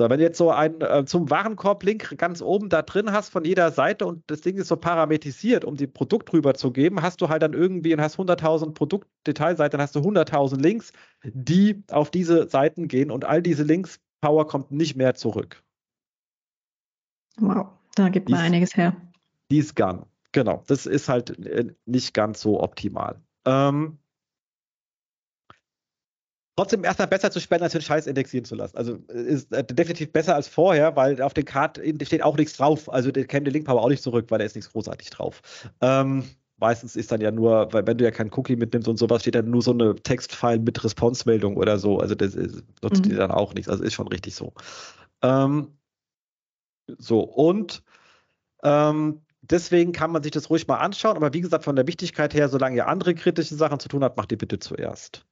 So, 0.00 0.08
wenn 0.08 0.18
du 0.18 0.24
jetzt 0.24 0.38
so 0.38 0.52
einen 0.52 0.80
äh, 0.80 1.04
zum 1.06 1.28
Warenkorb-Link 1.28 2.16
ganz 2.18 2.40
oben 2.40 2.68
da 2.68 2.82
drin 2.82 3.10
hast 3.10 3.30
von 3.30 3.44
jeder 3.44 3.72
Seite 3.72 4.06
und 4.06 4.22
das 4.28 4.42
Ding 4.42 4.56
ist 4.56 4.68
so 4.68 4.76
parametrisiert, 4.76 5.64
um 5.64 5.76
die 5.76 5.88
Produkt 5.88 6.32
rüber 6.32 6.54
zu 6.54 6.70
geben, 6.70 7.02
hast 7.02 7.20
du 7.20 7.28
halt 7.28 7.42
dann 7.42 7.52
irgendwie 7.52 7.92
und 7.94 8.00
hast 8.00 8.16
100.000 8.16 8.74
Produktdetailseiten, 8.74 9.72
dann 9.76 9.82
hast 9.82 9.96
du 9.96 9.98
100.000 9.98 10.60
Links, 10.60 10.92
die 11.24 11.82
auf 11.90 12.12
diese 12.12 12.48
Seiten 12.48 12.86
gehen 12.86 13.10
und 13.10 13.24
all 13.24 13.42
diese 13.42 13.64
Links, 13.64 13.98
Power 14.20 14.46
kommt 14.46 14.70
nicht 14.70 14.94
mehr 14.94 15.14
zurück. 15.14 15.64
Wow, 17.40 17.66
da 17.96 18.08
gibt 18.08 18.28
man 18.28 18.40
einiges 18.40 18.76
her. 18.76 18.96
Die 19.50 19.58
ist 19.58 19.74
gone, 19.74 20.06
genau. 20.30 20.62
Das 20.68 20.86
ist 20.86 21.08
halt 21.08 21.44
äh, 21.44 21.74
nicht 21.86 22.14
ganz 22.14 22.40
so 22.40 22.60
optimal. 22.62 23.20
Ähm, 23.46 23.98
trotzdem 26.58 26.82
erstmal 26.82 27.06
besser 27.06 27.30
zu 27.30 27.40
sperren, 27.40 27.62
als 27.62 27.72
den 27.72 27.82
Scheiß 27.82 28.08
indexieren 28.08 28.44
zu 28.44 28.56
lassen. 28.56 28.76
Also 28.76 28.94
ist 29.06 29.52
äh, 29.52 29.62
definitiv 29.62 30.12
besser 30.12 30.34
als 30.34 30.48
vorher, 30.48 30.96
weil 30.96 31.22
auf 31.22 31.32
den 31.32 31.44
Card 31.44 31.80
steht 32.02 32.24
auch 32.24 32.36
nichts 32.36 32.56
drauf. 32.56 32.92
Also 32.92 33.12
der 33.12 33.26
kennt 33.26 33.46
den 33.46 33.54
Link 33.54 33.66
Power 33.66 33.80
auch 33.80 33.88
nicht 33.88 34.02
zurück, 34.02 34.26
weil 34.28 34.40
da 34.40 34.44
ist 34.44 34.56
nichts 34.56 34.72
großartig 34.72 35.08
drauf. 35.10 35.40
Ähm, 35.80 36.24
meistens 36.56 36.96
ist 36.96 37.12
dann 37.12 37.20
ja 37.20 37.30
nur, 37.30 37.72
weil 37.72 37.86
wenn 37.86 37.96
du 37.96 38.02
ja 38.02 38.10
keinen 38.10 38.32
Cookie 38.32 38.56
mitnimmst 38.56 38.88
und 38.88 38.96
sowas, 38.96 39.22
steht 39.22 39.36
dann 39.36 39.50
nur 39.50 39.62
so 39.62 39.70
eine 39.70 39.94
Textfile 39.94 40.58
mit 40.58 40.82
Response-Meldung 40.82 41.56
oder 41.56 41.78
so. 41.78 42.00
Also 42.00 42.16
das 42.16 42.34
ist, 42.34 42.64
nutzt 42.82 43.04
mhm. 43.04 43.10
die 43.10 43.14
dann 43.14 43.30
auch 43.30 43.54
nichts. 43.54 43.68
Also 43.68 43.84
ist 43.84 43.94
schon 43.94 44.08
richtig 44.08 44.34
so. 44.34 44.52
Ähm, 45.22 45.78
so, 46.98 47.20
und 47.20 47.84
ähm, 48.64 49.20
deswegen 49.42 49.92
kann 49.92 50.10
man 50.10 50.24
sich 50.24 50.32
das 50.32 50.50
ruhig 50.50 50.66
mal 50.66 50.78
anschauen. 50.78 51.16
Aber 51.16 51.32
wie 51.34 51.40
gesagt, 51.40 51.62
von 51.62 51.76
der 51.76 51.86
Wichtigkeit 51.86 52.34
her, 52.34 52.48
solange 52.48 52.74
ihr 52.74 52.88
andere 52.88 53.14
kritische 53.14 53.54
Sachen 53.54 53.78
zu 53.78 53.88
tun 53.88 54.02
habt, 54.02 54.16
macht 54.16 54.32
ihr 54.32 54.38
bitte 54.38 54.58
zuerst. 54.58 55.24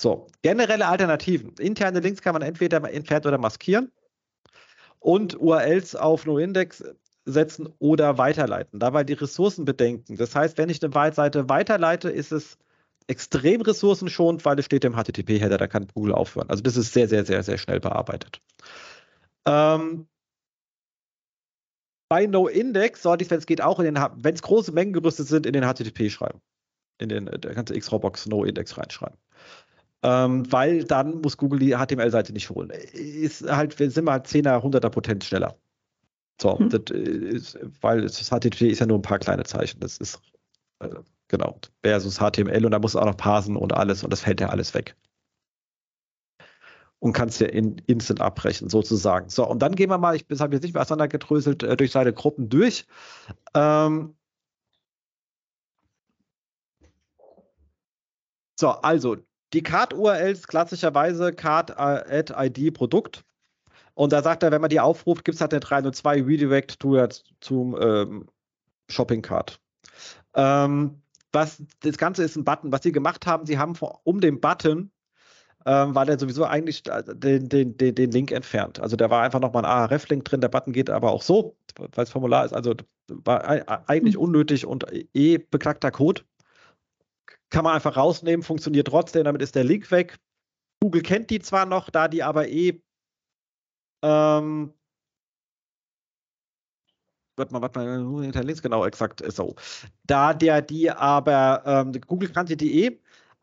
So, 0.00 0.28
generelle 0.40 0.86
Alternativen. 0.86 1.52
Interne 1.58 2.00
Links 2.00 2.22
kann 2.22 2.32
man 2.32 2.40
entweder 2.40 2.82
entfernen 2.90 3.26
oder 3.26 3.36
maskieren 3.36 3.92
und 4.98 5.38
URLs 5.38 5.94
auf 5.94 6.24
NoIndex 6.24 6.82
setzen 7.26 7.68
oder 7.80 8.16
weiterleiten. 8.16 8.80
Dabei 8.80 9.04
die 9.04 9.12
Ressourcen 9.12 9.66
bedenken. 9.66 10.16
Das 10.16 10.34
heißt, 10.34 10.56
wenn 10.56 10.70
ich 10.70 10.82
eine 10.82 11.12
Seite 11.12 11.50
weiterleite, 11.50 12.08
ist 12.08 12.32
es 12.32 12.56
extrem 13.08 13.60
ressourcenschonend, 13.60 14.42
weil 14.46 14.58
es 14.58 14.64
steht 14.64 14.86
im 14.86 14.94
HTTP-Header, 14.94 15.58
da 15.58 15.66
kann 15.66 15.86
Google 15.92 16.14
aufhören. 16.14 16.48
Also 16.48 16.62
das 16.62 16.78
ist 16.78 16.94
sehr, 16.94 17.06
sehr, 17.06 17.26
sehr, 17.26 17.42
sehr 17.42 17.58
schnell 17.58 17.80
bearbeitet. 17.80 18.40
Ähm, 19.44 20.08
bei 22.08 22.24
NoIndex 22.24 23.02
sollte 23.02 23.22
ich, 23.22 23.30
wenn 23.30 23.38
es 23.38 23.44
geht, 23.44 23.60
auch 23.60 23.78
in 23.80 23.84
den, 23.84 24.02
wenn 24.16 24.34
es 24.34 24.40
große 24.40 24.72
Mengen 24.72 24.94
gerüstet 24.94 25.26
sind, 25.26 25.44
in 25.44 25.52
den 25.52 25.62
HTTP 25.62 26.10
schreiben. 26.10 26.40
In 26.96 27.10
den, 27.10 27.26
der 27.26 27.54
ganze 27.54 27.74
X-Robox 27.74 28.26
NoIndex 28.26 28.78
reinschreiben. 28.78 29.18
Ähm, 30.02 30.50
weil 30.50 30.84
dann 30.84 31.20
muss 31.20 31.36
Google 31.36 31.58
die 31.58 31.74
HTML-Seite 31.76 32.32
nicht 32.32 32.48
holen. 32.50 32.70
Ist 32.70 33.42
halt, 33.42 33.76
sind 33.76 34.04
wir 34.04 34.12
halt 34.12 34.26
10er, 34.26 34.62
100er 34.62 34.88
Potenz 34.88 35.26
schneller. 35.26 35.56
So, 36.40 36.58
hm. 36.58 36.70
das 36.70 36.82
ist, 36.90 37.58
weil 37.82 38.02
das 38.02 38.30
HTTP 38.30 38.68
ist 38.68 38.78
ja 38.80 38.86
nur 38.86 38.98
ein 38.98 39.02
paar 39.02 39.18
kleine 39.18 39.44
Zeichen. 39.44 39.80
Das 39.80 39.98
ist, 39.98 40.20
äh, 40.80 40.88
genau, 41.28 41.58
versus 41.82 42.18
HTML 42.18 42.64
und 42.64 42.70
da 42.72 42.78
musst 42.78 42.94
du 42.94 42.98
auch 42.98 43.04
noch 43.04 43.16
parsen 43.16 43.56
und 43.56 43.74
alles 43.74 44.02
und 44.02 44.10
das 44.10 44.22
fällt 44.22 44.40
ja 44.40 44.48
alles 44.48 44.72
weg. 44.72 44.96
Und 46.98 47.12
kannst 47.12 47.40
ja 47.40 47.48
in 47.48 47.78
instant 47.86 48.20
abbrechen, 48.20 48.68
sozusagen. 48.68 49.28
So, 49.30 49.46
und 49.46 49.60
dann 49.60 49.74
gehen 49.74 49.90
wir 49.90 49.98
mal, 49.98 50.16
ich 50.16 50.24
habe 50.38 50.54
jetzt 50.54 50.62
nicht 50.62 50.74
mehr 50.74 50.82
auseinandergedröselt, 50.82 51.62
äh, 51.62 51.76
durch 51.76 51.92
seine 51.92 52.12
Gruppen 52.12 52.48
durch. 52.48 52.86
Ähm, 53.54 54.14
so, 58.58 58.68
also 58.68 59.16
die 59.52 59.62
Card-URLs 59.62 60.46
klassischerweise 60.46 61.32
Card 61.32 61.70
äh. 61.70 63.24
Und 63.94 64.12
da 64.12 64.22
sagt 64.22 64.42
er, 64.42 64.50
wenn 64.50 64.60
man 64.60 64.70
die 64.70 64.80
aufruft, 64.80 65.24
gibt 65.24 65.34
es 65.34 65.40
halt 65.40 65.52
eine 65.52 65.60
302 65.60 66.22
Redirect 66.22 66.80
to, 66.80 67.06
zum 67.40 67.76
ähm, 67.80 68.26
Shopping 68.88 69.22
Card. 69.22 69.60
Ähm, 70.34 71.02
was, 71.32 71.62
das 71.80 71.98
Ganze 71.98 72.24
ist 72.24 72.36
ein 72.36 72.44
Button. 72.44 72.72
Was 72.72 72.82
sie 72.82 72.92
gemacht 72.92 73.26
haben, 73.26 73.46
sie 73.46 73.58
haben 73.58 73.74
vor, 73.74 74.00
um 74.04 74.20
den 74.20 74.40
Button 74.40 74.90
ähm, 75.66 75.94
weil 75.94 76.08
er 76.08 76.18
sowieso 76.18 76.44
eigentlich 76.44 76.82
den, 76.82 77.48
den, 77.48 77.76
den, 77.76 77.94
den 77.94 78.10
Link 78.10 78.32
entfernt. 78.32 78.80
Also 78.80 78.96
da 78.96 79.10
war 79.10 79.22
einfach 79.22 79.40
nochmal 79.40 79.64
ein 79.64 79.70
ARF-Link 79.70 80.24
drin, 80.24 80.40
der 80.40 80.48
Button 80.48 80.72
geht 80.72 80.88
aber 80.88 81.10
auch 81.10 81.22
so, 81.22 81.56
weil 81.76 82.04
es 82.04 82.10
Formular 82.10 82.44
ist, 82.44 82.54
also 82.54 82.74
war 83.08 83.44
eigentlich 83.88 84.14
mhm. 84.14 84.22
unnötig 84.22 84.64
und 84.66 84.86
eh 85.14 85.38
beklagter 85.38 85.90
Code. 85.90 86.22
Kann 87.50 87.64
man 87.64 87.74
einfach 87.74 87.96
rausnehmen, 87.96 88.42
funktioniert 88.42 88.88
trotzdem, 88.88 89.24
damit 89.24 89.42
ist 89.42 89.54
der 89.54 89.64
Link 89.64 89.90
weg. 89.90 90.16
Google 90.82 91.02
kennt 91.02 91.30
die 91.30 91.40
zwar 91.40 91.66
noch, 91.66 91.90
da 91.90 92.08
die 92.08 92.22
aber 92.22 92.48
eh 92.48 92.80
ähm, 94.02 94.72
warte 97.36 97.52
mal, 97.52 97.62
warte 97.62 97.78
mal, 97.78 98.22
hinter 98.22 98.44
links, 98.44 98.62
genau, 98.62 98.84
exakt 98.84 99.22
so. 99.32 99.56
Da 100.04 100.32
der 100.34 100.62
die 100.62 100.90
aber, 100.90 101.62
ähm, 101.66 101.92
Google 102.06 102.30
kannte 102.30 102.56
die 102.56 102.84
eh, 102.84 103.00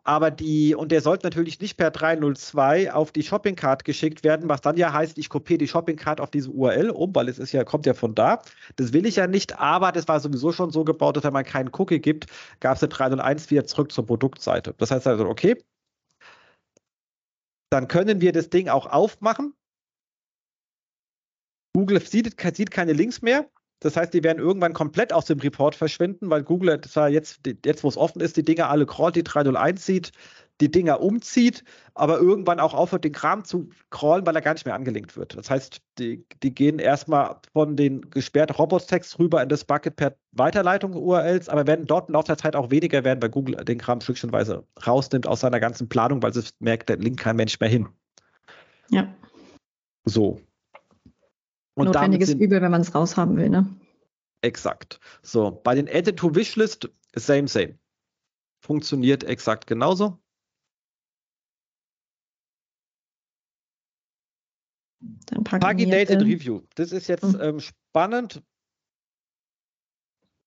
aber 0.08 0.32
die, 0.32 0.74
und 0.74 0.94
der 0.94 1.02
sollte 1.02 1.26
natürlich 1.26 1.60
nicht 1.60 1.76
per 1.76 1.92
302 1.92 2.94
auf 2.94 3.12
die 3.12 3.24
Shopping 3.24 3.56
Card 3.58 3.84
geschickt 3.84 4.24
werden, 4.24 4.48
was 4.48 4.62
dann 4.62 4.78
ja 4.78 4.94
heißt, 4.94 5.18
ich 5.18 5.28
kopiere 5.28 5.58
die 5.58 5.68
Shopping 5.68 5.98
Card 5.98 6.22
auf 6.22 6.32
diese 6.32 6.50
URL 6.50 6.92
um, 6.92 7.14
weil 7.14 7.28
es 7.28 7.40
ist 7.40 7.52
ja, 7.52 7.66
kommt 7.66 7.86
ja 7.86 7.94
von 7.94 8.16
da. 8.16 8.42
Das 8.78 8.94
will 8.94 9.06
ich 9.06 9.18
ja 9.18 9.28
nicht, 9.28 9.60
aber 9.60 9.92
das 9.92 10.08
war 10.08 10.22
sowieso 10.22 10.54
schon 10.54 10.72
so 10.72 10.86
gebaut, 10.86 11.18
dass 11.18 11.26
wenn 11.26 11.34
man 11.34 11.44
keinen 11.44 11.70
Cookie 11.74 12.00
gibt, 12.00 12.28
gab 12.62 12.78
es 12.78 12.84
eine 12.84 12.90
301 12.90 13.52
wieder 13.52 13.66
zurück 13.66 13.92
zur 13.92 14.06
Produktseite. 14.06 14.74
Das 14.78 14.92
heißt 14.92 15.08
also, 15.08 15.28
okay, 15.28 15.62
dann 17.70 17.90
können 17.90 18.22
wir 18.22 18.32
das 18.32 18.50
Ding 18.50 18.70
auch 18.70 18.86
aufmachen. 18.86 19.54
Google 21.76 22.00
sieht, 22.00 22.40
sieht 22.56 22.72
keine 22.72 22.94
Links 22.94 23.22
mehr. 23.22 23.50
Das 23.80 23.96
heißt, 23.96 24.14
die 24.14 24.24
werden 24.24 24.40
irgendwann 24.40 24.74
komplett 24.74 25.14
aus 25.14 25.26
dem 25.26 25.40
Report 25.40 25.76
verschwinden, 25.76 26.30
weil 26.30 26.44
Google 26.44 26.82
zwar 26.82 27.10
jetzt, 27.10 27.42
jetzt 27.66 27.84
wo 27.84 27.88
es 27.88 27.98
offen 27.98 28.22
ist, 28.22 28.36
die 28.36 28.44
Dinger 28.44 28.70
alle 28.70 28.86
crawlt, 28.86 29.16
die 29.16 29.24
301 29.24 29.86
sieht, 29.86 30.12
die 30.60 30.72
Dinger 30.72 31.02
umzieht, 31.02 31.64
aber 31.94 32.18
irgendwann 32.18 32.60
auch 32.60 32.74
aufhört, 32.74 33.04
den 33.04 33.12
Kram 33.12 33.44
zu 33.44 33.70
crawlen, 33.92 34.26
weil 34.26 34.36
er 34.36 34.42
gar 34.42 34.54
nicht 34.54 34.66
mehr 34.66 34.74
angelinkt 34.74 35.16
wird. 35.16 35.38
Das 35.38 35.52
heißt, 35.52 35.82
die, 36.00 36.26
die 36.42 36.54
gehen 36.54 36.80
erstmal 36.80 37.36
von 37.54 37.76
den 37.76 38.10
gesperrten 38.10 38.56
Robots-Text 38.56 39.20
rüber 39.20 39.44
in 39.44 39.50
das 39.50 39.64
Bucket 39.64 39.96
per 39.96 40.16
Weiterleitung 40.32 40.94
URLs, 40.96 41.50
aber 41.50 41.68
werden 41.68 41.86
dort 41.86 42.10
im 42.10 42.14
Laufe 42.14 42.28
der 42.28 42.38
Zeit 42.38 42.56
auch 42.56 42.72
weniger 42.72 43.04
werden, 43.04 43.22
weil 43.22 43.30
Google 43.30 43.64
den 43.64 43.78
Kram 43.78 44.02
stückchenweise 44.02 44.64
rausnimmt 44.86 45.28
aus 45.28 45.42
seiner 45.42 45.60
ganzen 45.60 45.88
Planung, 45.88 46.24
weil 46.24 46.32
es 46.32 46.52
merkt, 46.60 46.90
der 46.90 46.98
linkt 46.98 47.20
kein 47.20 47.36
Mensch 47.36 47.60
mehr 47.60 47.70
hin. 47.70 47.88
Ja. 48.90 49.14
So. 50.06 50.42
Und 51.78 51.86
Notwendiges 51.86 52.30
sind, 52.30 52.40
Übel, 52.40 52.62
wenn 52.62 52.72
man 52.72 52.82
es 52.82 52.96
raushaben 52.96 53.38
will, 53.38 53.50
ne? 53.50 53.70
Exakt. 54.42 55.00
So, 55.22 55.52
bei 55.64 55.76
den 55.76 55.88
Edit 55.88 56.18
to 56.18 56.34
Wishlist, 56.34 56.90
same, 57.16 57.48
same. 57.48 57.78
Funktioniert 58.64 59.24
exakt 59.24 59.68
genauso. 59.68 60.20
Dann 65.00 65.44
Paginated 65.44 66.22
Review. 66.22 66.62
Das 66.74 66.92
ist 66.92 67.08
jetzt 67.08 67.24
mhm. 67.24 67.42
ähm, 67.42 67.60
spannend, 67.60 68.42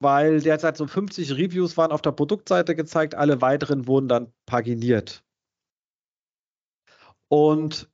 weil 0.00 0.40
derzeit 0.40 0.76
so 0.76 0.88
50 0.88 1.32
Reviews 1.32 1.76
waren 1.76 1.92
auf 1.92 2.02
der 2.02 2.12
Produktseite 2.12 2.74
gezeigt, 2.74 3.14
alle 3.14 3.40
weiteren 3.40 3.86
wurden 3.86 4.08
dann 4.08 4.32
paginiert. 4.46 5.22
Und 7.28 7.88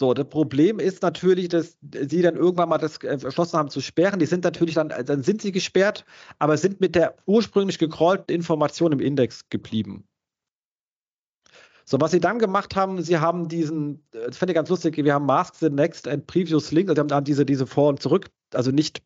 so, 0.00 0.14
das 0.14 0.30
Problem 0.30 0.78
ist 0.78 1.02
natürlich, 1.02 1.48
dass 1.50 1.76
sie 1.82 2.22
dann 2.22 2.34
irgendwann 2.34 2.70
mal 2.70 2.78
das 2.78 2.96
äh, 3.02 3.18
beschlossen 3.20 3.58
haben 3.58 3.68
zu 3.68 3.82
sperren. 3.82 4.18
Die 4.18 4.24
sind 4.24 4.44
natürlich 4.44 4.76
dann, 4.76 4.88
dann 4.88 5.22
sind 5.22 5.42
sie 5.42 5.52
gesperrt, 5.52 6.06
aber 6.38 6.56
sind 6.56 6.80
mit 6.80 6.94
der 6.94 7.16
ursprünglich 7.26 7.78
gecrawlten 7.78 8.34
Information 8.34 8.92
im 8.92 9.00
Index 9.00 9.46
geblieben. 9.50 10.08
So, 11.84 12.00
was 12.00 12.12
sie 12.12 12.20
dann 12.20 12.38
gemacht 12.38 12.76
haben, 12.76 13.02
sie 13.02 13.18
haben 13.18 13.48
diesen, 13.48 14.02
äh, 14.12 14.28
das 14.28 14.38
fände 14.38 14.52
ich 14.52 14.54
ganz 14.54 14.70
lustig, 14.70 14.96
wir 14.96 15.12
haben 15.12 15.26
Mask 15.26 15.56
the 15.56 15.68
Next 15.68 16.08
and 16.08 16.26
Previous 16.26 16.70
Link, 16.72 16.88
also 16.88 17.06
sie 17.06 17.14
haben 17.14 17.24
diese, 17.24 17.44
diese 17.44 17.66
Vor- 17.66 17.90
und 17.90 18.00
Zurück, 18.00 18.30
also 18.54 18.70
nicht, 18.70 19.02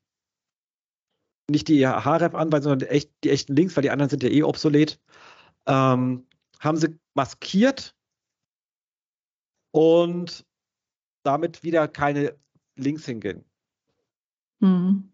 nicht 1.50 1.66
die 1.66 1.84
href-Anweisung, 1.84 2.70
sondern 2.70 2.88
echt, 2.88 3.10
die 3.24 3.30
echten 3.30 3.56
Links, 3.56 3.74
weil 3.76 3.82
die 3.82 3.90
anderen 3.90 4.10
sind 4.10 4.22
ja 4.22 4.28
eh 4.28 4.44
obsolet, 4.44 5.00
ähm, 5.66 6.24
haben 6.60 6.76
sie 6.76 6.96
maskiert 7.14 7.96
und 9.72 10.46
damit 11.24 11.62
wieder 11.62 11.88
keine 11.88 12.36
Links 12.76 13.06
hingehen. 13.06 13.44
Mhm. 14.60 15.10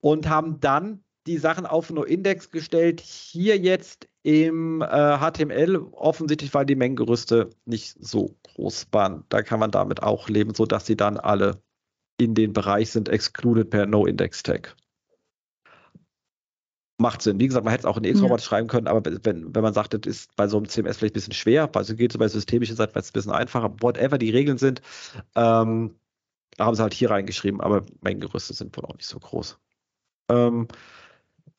Und 0.00 0.28
haben 0.28 0.60
dann 0.60 1.04
die 1.26 1.38
Sachen 1.38 1.66
auf 1.66 1.90
No-Index 1.90 2.50
gestellt. 2.50 3.00
Hier 3.00 3.58
jetzt 3.58 4.08
im 4.22 4.80
äh, 4.82 5.18
HTML, 5.18 5.76
offensichtlich, 5.92 6.54
weil 6.54 6.66
die 6.66 6.76
Mengengerüste 6.76 7.50
nicht 7.64 7.96
so 8.00 8.36
groß 8.54 8.88
waren. 8.92 9.24
Da 9.28 9.42
kann 9.42 9.60
man 9.60 9.70
damit 9.70 10.02
auch 10.02 10.28
leben, 10.28 10.54
sodass 10.54 10.86
sie 10.86 10.96
dann 10.96 11.16
alle 11.16 11.62
in 12.18 12.34
den 12.34 12.52
Bereich 12.52 12.90
sind, 12.90 13.08
excluded 13.08 13.70
per 13.70 13.86
No-Index-Tag 13.86 14.76
macht 17.00 17.22
Sinn. 17.22 17.40
Wie 17.40 17.46
gesagt, 17.46 17.64
man 17.64 17.72
hätte 17.72 17.82
es 17.82 17.86
auch 17.86 17.96
in 17.96 18.04
X-Robot 18.04 18.40
ja. 18.40 18.44
schreiben 18.44 18.68
können, 18.68 18.86
aber 18.86 19.02
wenn, 19.24 19.54
wenn 19.54 19.62
man 19.62 19.74
sagt, 19.74 19.94
das 19.94 20.02
ist 20.04 20.36
bei 20.36 20.46
so 20.46 20.58
einem 20.58 20.68
CMS 20.68 20.98
vielleicht 20.98 21.14
ein 21.14 21.20
bisschen 21.20 21.32
schwer, 21.32 21.68
also 21.74 21.96
geht 21.96 22.12
es 22.12 22.18
bei 22.18 22.28
systemischen 22.28 22.76
Seiten 22.76 22.96
ein 22.96 23.04
bisschen 23.12 23.32
einfacher, 23.32 23.74
whatever 23.80 24.18
die 24.18 24.30
Regeln 24.30 24.58
sind, 24.58 24.82
ähm, 25.34 25.94
haben 26.58 26.76
sie 26.76 26.82
halt 26.82 26.94
hier 26.94 27.10
reingeschrieben, 27.10 27.60
aber 27.60 27.84
Mengengerüste 28.02 28.54
sind 28.54 28.76
wohl 28.76 28.84
auch 28.84 28.94
nicht 28.94 29.06
so 29.06 29.18
groß. 29.18 29.58
Ähm, 30.28 30.68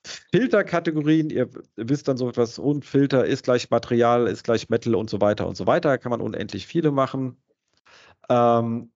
Filterkategorien, 0.06 1.30
ihr 1.30 1.50
wisst 1.76 2.08
dann 2.08 2.18
so 2.18 2.30
etwas, 2.30 2.58
und 2.58 2.86
Filter 2.86 3.26
ist 3.26 3.44
gleich 3.44 3.70
Material, 3.70 4.28
ist 4.28 4.44
gleich 4.44 4.70
Metal 4.70 4.96
und 4.96 5.10
so 5.10 5.22
weiter 5.22 5.48
und 5.48 5.56
so 5.56 5.68
weiter, 5.68 5.98
kann 5.98 6.12
man 6.12 6.22
unendlich 6.22 6.68
viele 6.68 6.92
machen. 6.92 7.38
Ähm, 8.30 8.92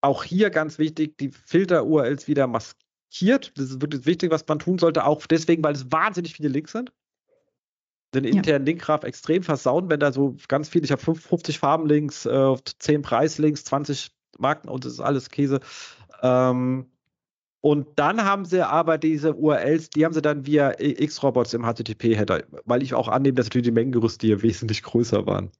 auch 0.00 0.24
hier 0.24 0.50
ganz 0.50 0.78
wichtig, 0.78 1.18
die 1.18 1.30
Filter-URLs 1.30 2.28
wieder 2.28 2.46
maskieren 2.46 2.87
markiert. 3.08 3.52
Das 3.56 3.70
ist 3.70 3.82
wirklich 3.82 4.06
wichtig, 4.06 4.30
was 4.30 4.46
man 4.46 4.58
tun 4.58 4.78
sollte, 4.78 5.04
auch 5.04 5.26
deswegen, 5.26 5.62
weil 5.62 5.74
es 5.74 5.90
wahnsinnig 5.90 6.34
viele 6.34 6.48
Links 6.48 6.72
sind. 6.72 6.92
Den 8.14 8.24
internen 8.24 8.66
ja. 8.66 8.72
Linkgraph 8.72 9.04
extrem 9.04 9.42
versauen, 9.42 9.90
wenn 9.90 10.00
da 10.00 10.12
so 10.12 10.36
ganz 10.48 10.68
viel, 10.70 10.82
ich 10.82 10.90
habe 10.90 11.14
50 11.14 11.58
Farbenlinks, 11.58 12.24
äh, 12.24 12.56
10 12.78 13.02
Preislinks, 13.02 13.64
20 13.64 14.10
Marken 14.38 14.68
und 14.68 14.84
das 14.84 14.94
ist 14.94 15.00
alles 15.00 15.28
Käse. 15.28 15.60
Ähm, 16.22 16.86
und 17.60 17.86
dann 17.96 18.24
haben 18.24 18.44
sie 18.44 18.66
aber 18.66 18.96
diese 18.96 19.34
URLs, 19.34 19.90
die 19.90 20.04
haben 20.04 20.14
sie 20.14 20.22
dann 20.22 20.46
via 20.46 20.72
X-Robots 20.78 21.52
im 21.52 21.64
HTTP-Header, 21.64 22.44
weil 22.64 22.82
ich 22.82 22.94
auch 22.94 23.08
annehme, 23.08 23.34
dass 23.34 23.46
natürlich 23.46 23.66
die 23.66 23.72
Mengengerüste 23.72 24.26
hier 24.26 24.42
wesentlich 24.42 24.82
größer 24.82 25.26
waren. 25.26 25.50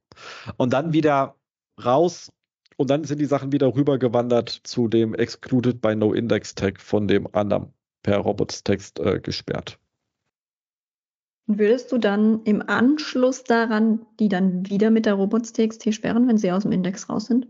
Und 0.57 0.73
dann 0.73 0.93
wieder 0.93 1.35
raus 1.83 2.31
und 2.79 2.89
dann 2.89 3.03
sind 3.03 3.19
die 3.19 3.25
Sachen 3.25 3.51
wieder 3.51 3.75
rübergewandert 3.75 4.49
zu 4.63 4.87
dem 4.87 5.13
Excluded 5.13 5.81
by 5.81 5.97
No 5.97 6.13
Index 6.13 6.55
Tag 6.55 6.79
von 6.79 7.09
dem 7.09 7.27
anderen 7.35 7.73
per 8.03 8.19
Robots-Text 8.19 9.01
äh, 9.01 9.19
gesperrt. 9.19 9.77
Würdest 11.45 11.91
du 11.91 11.97
dann 11.97 12.41
im 12.43 12.61
Anschluss 12.61 13.43
daran 13.43 14.05
die 14.19 14.29
dann 14.29 14.69
wieder 14.69 14.91
mit 14.91 15.05
der 15.05 15.15
Robots.txt 15.15 15.93
sperren, 15.93 16.29
wenn 16.29 16.37
sie 16.37 16.53
aus 16.53 16.63
dem 16.63 16.71
Index 16.71 17.09
raus 17.09 17.25
sind? 17.25 17.47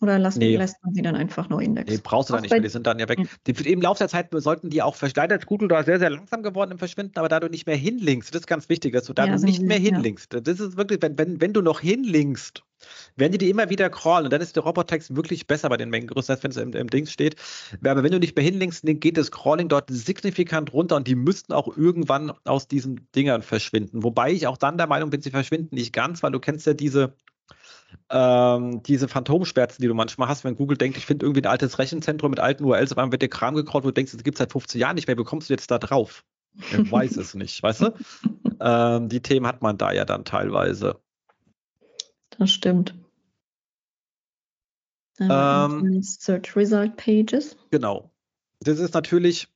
Oder 0.00 0.18
lassen, 0.18 0.38
nee. 0.38 0.56
lässt 0.56 0.76
man 0.84 0.94
sie 0.94 1.02
dann 1.02 1.16
einfach 1.16 1.48
nur 1.48 1.60
Index? 1.60 1.90
Nee, 1.90 2.00
brauchst 2.02 2.30
du 2.30 2.34
dann 2.34 2.42
nicht 2.42 2.52
mehr, 2.52 2.60
die 2.60 2.68
sind 2.68 2.86
dann 2.86 2.98
ja 2.98 3.08
weg. 3.08 3.18
Die, 3.46 3.72
Im 3.72 3.80
Laufe 3.80 3.98
der 3.98 4.08
Zeit 4.08 4.28
sollten 4.32 4.70
die 4.70 4.82
auch, 4.82 4.96
leider 5.16 5.36
ist 5.36 5.46
Google 5.46 5.68
da 5.68 5.82
sehr, 5.82 5.98
sehr 5.98 6.10
langsam 6.10 6.42
geworden 6.42 6.70
im 6.70 6.78
Verschwinden, 6.78 7.18
aber 7.18 7.28
da 7.28 7.40
du 7.40 7.48
nicht 7.48 7.66
mehr 7.66 7.76
hinlinkst, 7.76 8.34
das 8.34 8.42
ist 8.42 8.46
ganz 8.46 8.68
wichtig, 8.68 8.92
dass 8.92 9.04
du 9.04 9.12
da 9.12 9.26
ja, 9.26 9.36
nicht 9.36 9.62
mehr 9.62 9.78
hinlinkst. 9.78 10.32
Ja. 10.34 10.40
Das 10.40 10.60
ist 10.60 10.76
wirklich, 10.76 11.02
wenn, 11.02 11.18
wenn, 11.18 11.40
wenn 11.40 11.52
du 11.52 11.62
noch 11.62 11.80
hinlinkst, 11.80 12.62
werden 13.16 13.32
die 13.32 13.38
die 13.38 13.50
immer 13.50 13.70
wieder 13.70 13.90
crawlen 13.90 14.24
und 14.24 14.32
dann 14.32 14.40
ist 14.40 14.54
der 14.56 14.62
Robotext 14.62 15.16
wirklich 15.16 15.46
besser 15.46 15.68
bei 15.68 15.76
den 15.76 15.90
Mengengrößen, 15.90 16.34
als 16.34 16.42
wenn 16.42 16.50
es 16.50 16.56
im, 16.56 16.72
im 16.72 16.88
Dings 16.88 17.12
steht. 17.12 17.36
Aber 17.84 18.02
wenn 18.02 18.12
du 18.12 18.18
nicht 18.18 18.36
mehr 18.36 18.44
hinlinkst, 18.44 18.86
dann 18.86 19.00
geht 19.00 19.16
das 19.16 19.30
Crawling 19.30 19.68
dort 19.68 19.90
signifikant 19.90 20.72
runter 20.72 20.96
und 20.96 21.08
die 21.08 21.16
müssten 21.16 21.52
auch 21.52 21.76
irgendwann 21.76 22.32
aus 22.44 22.68
diesen 22.68 23.08
Dingern 23.14 23.42
verschwinden. 23.42 24.02
Wobei 24.02 24.30
ich 24.30 24.46
auch 24.46 24.56
dann 24.56 24.78
der 24.78 24.86
Meinung 24.86 25.10
bin, 25.10 25.20
sie 25.20 25.30
verschwinden 25.30 25.74
nicht 25.74 25.92
ganz, 25.92 26.22
weil 26.22 26.32
du 26.32 26.40
kennst 26.40 26.66
ja 26.66 26.74
diese 26.74 27.14
ähm, 28.10 28.82
diese 28.82 29.08
Phantomschwärzen, 29.08 29.82
die 29.82 29.88
du 29.88 29.94
manchmal 29.94 30.28
hast, 30.28 30.44
wenn 30.44 30.56
Google 30.56 30.76
denkt, 30.76 30.96
ich 30.96 31.06
finde 31.06 31.26
irgendwie 31.26 31.42
ein 31.42 31.50
altes 31.50 31.78
Rechenzentrum 31.78 32.30
mit 32.30 32.40
alten 32.40 32.64
URLs, 32.64 32.92
auf 32.92 32.98
einmal 32.98 33.12
wird 33.12 33.22
dir 33.22 33.28
Kram 33.28 33.54
gekraut, 33.54 33.84
wo 33.84 33.88
du 33.88 33.94
denkst, 33.94 34.12
das 34.12 34.24
gibt 34.24 34.36
es 34.36 34.38
seit 34.38 34.52
15 34.52 34.80
Jahren 34.80 34.94
nicht 34.94 35.06
mehr, 35.06 35.18
wie 35.18 35.24
kommst 35.24 35.48
du 35.48 35.54
jetzt 35.54 35.70
da 35.70 35.78
drauf? 35.78 36.24
Ich 36.54 36.72
weiß 36.92 37.16
es 37.16 37.34
nicht, 37.34 37.62
weißt 37.62 37.82
du? 37.82 37.94
Ähm, 38.60 39.08
die 39.08 39.20
Themen 39.20 39.46
hat 39.46 39.62
man 39.62 39.78
da 39.78 39.92
ja 39.92 40.04
dann 40.04 40.24
teilweise. 40.24 41.00
Das 42.30 42.50
stimmt. 42.50 42.94
Ähm, 45.20 46.02
Search 46.02 46.54
Result 46.56 46.96
Pages. 46.96 47.56
Genau. 47.70 48.12
Das 48.60 48.78
ist 48.78 48.94
natürlich 48.94 49.48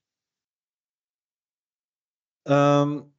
ähm, 2.46 3.11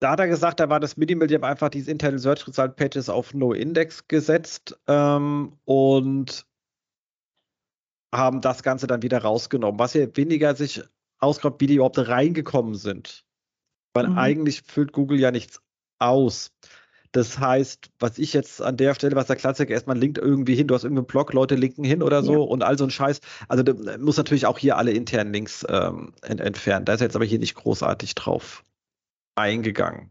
Da 0.00 0.12
hat 0.12 0.20
er 0.20 0.28
gesagt, 0.28 0.60
da 0.60 0.70
war 0.70 0.80
das 0.80 0.96
Minimal, 0.96 1.28
die 1.28 1.34
haben 1.34 1.44
einfach 1.44 1.68
diese 1.68 1.90
Internal 1.90 2.18
Search 2.18 2.48
Result 2.48 2.76
Pages 2.76 3.10
auf 3.10 3.34
No 3.34 3.52
Index 3.52 4.08
gesetzt 4.08 4.78
ähm, 4.88 5.52
und 5.66 6.46
haben 8.12 8.40
das 8.40 8.62
Ganze 8.62 8.86
dann 8.86 9.02
wieder 9.02 9.18
rausgenommen. 9.18 9.78
Was 9.78 9.92
hier 9.92 10.16
weniger 10.16 10.54
sich 10.56 10.82
ausgegraben, 11.18 11.60
wie 11.60 11.66
die 11.66 11.74
überhaupt 11.74 11.98
reingekommen 11.98 12.74
sind. 12.74 13.24
Weil 13.92 14.08
mhm. 14.08 14.18
eigentlich 14.18 14.62
füllt 14.62 14.92
Google 14.92 15.20
ja 15.20 15.30
nichts 15.30 15.60
aus. 15.98 16.50
Das 17.12 17.38
heißt, 17.38 17.90
was 17.98 18.18
ich 18.18 18.32
jetzt 18.32 18.62
an 18.62 18.78
der 18.78 18.94
Stelle, 18.94 19.16
was 19.16 19.26
der 19.26 19.36
Klassiker 19.36 19.74
ist, 19.74 19.86
man 19.86 19.98
linkt 19.98 20.16
irgendwie 20.16 20.54
hin, 20.54 20.66
du 20.66 20.74
hast 20.74 20.84
irgendeinen 20.84 21.08
Blog, 21.08 21.34
Leute 21.34 21.56
linken 21.56 21.84
hin 21.84 22.02
oder 22.02 22.22
so 22.22 22.32
ja. 22.32 22.38
und 22.38 22.62
all 22.62 22.78
so 22.78 22.84
ein 22.84 22.90
Scheiß. 22.90 23.20
Also 23.48 23.64
da 23.64 23.98
muss 23.98 24.16
natürlich 24.16 24.46
auch 24.46 24.58
hier 24.58 24.78
alle 24.78 24.92
internen 24.92 25.32
Links 25.32 25.66
ähm, 25.68 26.14
ent 26.22 26.40
entfernen. 26.40 26.86
Da 26.86 26.94
ist 26.94 27.00
jetzt 27.00 27.16
aber 27.16 27.24
hier 27.24 27.40
nicht 27.40 27.56
großartig 27.56 28.14
drauf 28.14 28.64
eingegangen. 29.40 30.10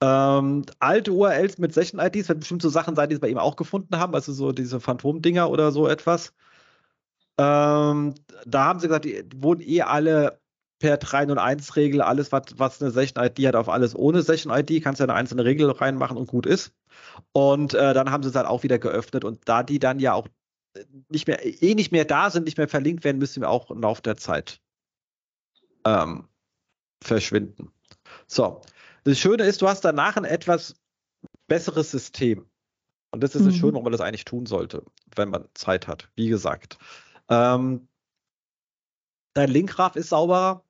Ähm, 0.00 0.64
alte 0.80 1.12
URLs 1.12 1.58
mit 1.58 1.72
Session-IDs, 1.74 2.28
wird 2.28 2.40
bestimmt 2.40 2.62
so 2.62 2.68
Sachen 2.68 2.96
sein, 2.96 3.08
die 3.08 3.16
sie 3.16 3.20
bei 3.20 3.28
ihm 3.28 3.38
auch 3.38 3.56
gefunden 3.56 3.98
haben, 3.98 4.14
also 4.14 4.32
so 4.32 4.52
diese 4.52 4.80
Phantom-Dinger 4.80 5.48
oder 5.48 5.70
so 5.70 5.86
etwas. 5.86 6.32
Ähm, 7.38 8.14
da 8.44 8.64
haben 8.64 8.80
sie 8.80 8.88
gesagt, 8.88 9.04
die 9.04 9.24
wurden 9.36 9.62
eh 9.62 9.82
alle 9.82 10.40
per 10.80 10.96
301-Regel, 10.96 12.02
alles, 12.02 12.32
was, 12.32 12.42
was 12.56 12.82
eine 12.82 12.90
Session-ID 12.90 13.46
hat, 13.46 13.54
auf 13.54 13.68
alles 13.68 13.94
ohne 13.94 14.22
Session-ID, 14.22 14.82
kannst 14.82 14.98
du 14.98 15.04
eine 15.04 15.14
einzelne 15.14 15.44
Regel 15.44 15.70
reinmachen 15.70 16.16
und 16.16 16.26
gut 16.26 16.44
ist. 16.44 16.72
Und 17.30 17.74
äh, 17.74 17.94
dann 17.94 18.10
haben 18.10 18.24
sie 18.24 18.30
es 18.30 18.34
halt 18.34 18.48
auch 18.48 18.64
wieder 18.64 18.80
geöffnet 18.80 19.24
und 19.24 19.48
da 19.48 19.62
die 19.62 19.78
dann 19.78 20.00
ja 20.00 20.14
auch 20.14 20.26
nicht 21.08 21.28
mehr, 21.28 21.44
eh 21.62 21.74
nicht 21.74 21.92
mehr 21.92 22.04
da 22.04 22.30
sind, 22.30 22.44
nicht 22.44 22.58
mehr 22.58 22.68
verlinkt 22.68 23.04
werden, 23.04 23.18
müssen 23.18 23.42
wir 23.42 23.50
auch 23.50 23.70
im 23.70 23.80
Laufe 23.80 24.02
der 24.02 24.16
Zeit 24.16 24.60
ähm, 25.84 26.28
verschwinden. 27.02 27.72
So. 28.26 28.60
Das 29.04 29.18
Schöne 29.18 29.44
ist, 29.44 29.62
du 29.62 29.68
hast 29.68 29.84
danach 29.84 30.16
ein 30.16 30.24
etwas 30.24 30.74
besseres 31.48 31.90
System. 31.90 32.46
Und 33.10 33.22
das 33.22 33.34
ist 33.34 33.42
mhm. 33.42 33.46
das 33.46 33.56
Schöne, 33.56 33.72
warum 33.72 33.84
man 33.84 33.92
das 33.92 34.00
eigentlich 34.00 34.24
tun 34.24 34.46
sollte, 34.46 34.84
wenn 35.14 35.28
man 35.28 35.48
Zeit 35.54 35.86
hat. 35.86 36.08
Wie 36.14 36.28
gesagt. 36.28 36.78
Ähm, 37.28 37.88
dein 39.34 39.50
Linkgraph 39.50 39.96
ist 39.96 40.08
sauberer. 40.08 40.64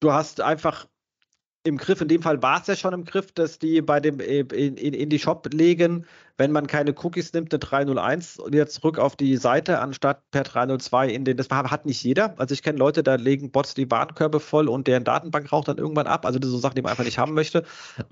Du 0.00 0.12
hast 0.12 0.40
einfach 0.40 0.88
im 1.64 1.76
Griff, 1.76 2.00
in 2.00 2.08
dem 2.08 2.22
Fall 2.22 2.42
war 2.42 2.60
es 2.60 2.66
ja 2.66 2.76
schon 2.76 2.94
im 2.94 3.04
Griff, 3.04 3.32
dass 3.32 3.58
die 3.58 3.82
bei 3.82 4.00
dem 4.00 4.20
äh, 4.20 4.40
in, 4.40 4.76
in, 4.76 4.94
in 4.94 5.10
die 5.10 5.18
Shop 5.18 5.46
legen, 5.52 6.06
wenn 6.40 6.52
man 6.52 6.66
keine 6.66 6.94
Cookies 7.02 7.34
nimmt, 7.34 7.52
eine 7.52 7.58
301 7.58 8.38
und 8.38 8.54
wieder 8.54 8.66
zurück 8.66 8.98
auf 8.98 9.14
die 9.14 9.36
Seite, 9.36 9.78
anstatt 9.78 10.22
per 10.30 10.42
302 10.42 11.08
in 11.08 11.26
den, 11.26 11.36
das 11.36 11.50
hat 11.50 11.84
nicht 11.84 12.02
jeder. 12.02 12.34
Also 12.38 12.54
ich 12.54 12.62
kenne 12.62 12.78
Leute, 12.78 13.02
da 13.02 13.16
legen 13.16 13.50
Bots 13.50 13.74
die 13.74 13.90
Warenkörbe 13.90 14.40
voll 14.40 14.66
und 14.66 14.86
deren 14.86 15.04
Datenbank 15.04 15.52
raucht 15.52 15.68
dann 15.68 15.76
irgendwann 15.76 16.06
ab. 16.06 16.24
Also 16.24 16.38
das 16.38 16.48
sind 16.48 16.56
so 16.56 16.62
Sachen, 16.62 16.76
die 16.76 16.82
man 16.82 16.92
einfach 16.92 17.04
nicht 17.04 17.18
haben 17.18 17.34
möchte. 17.34 17.64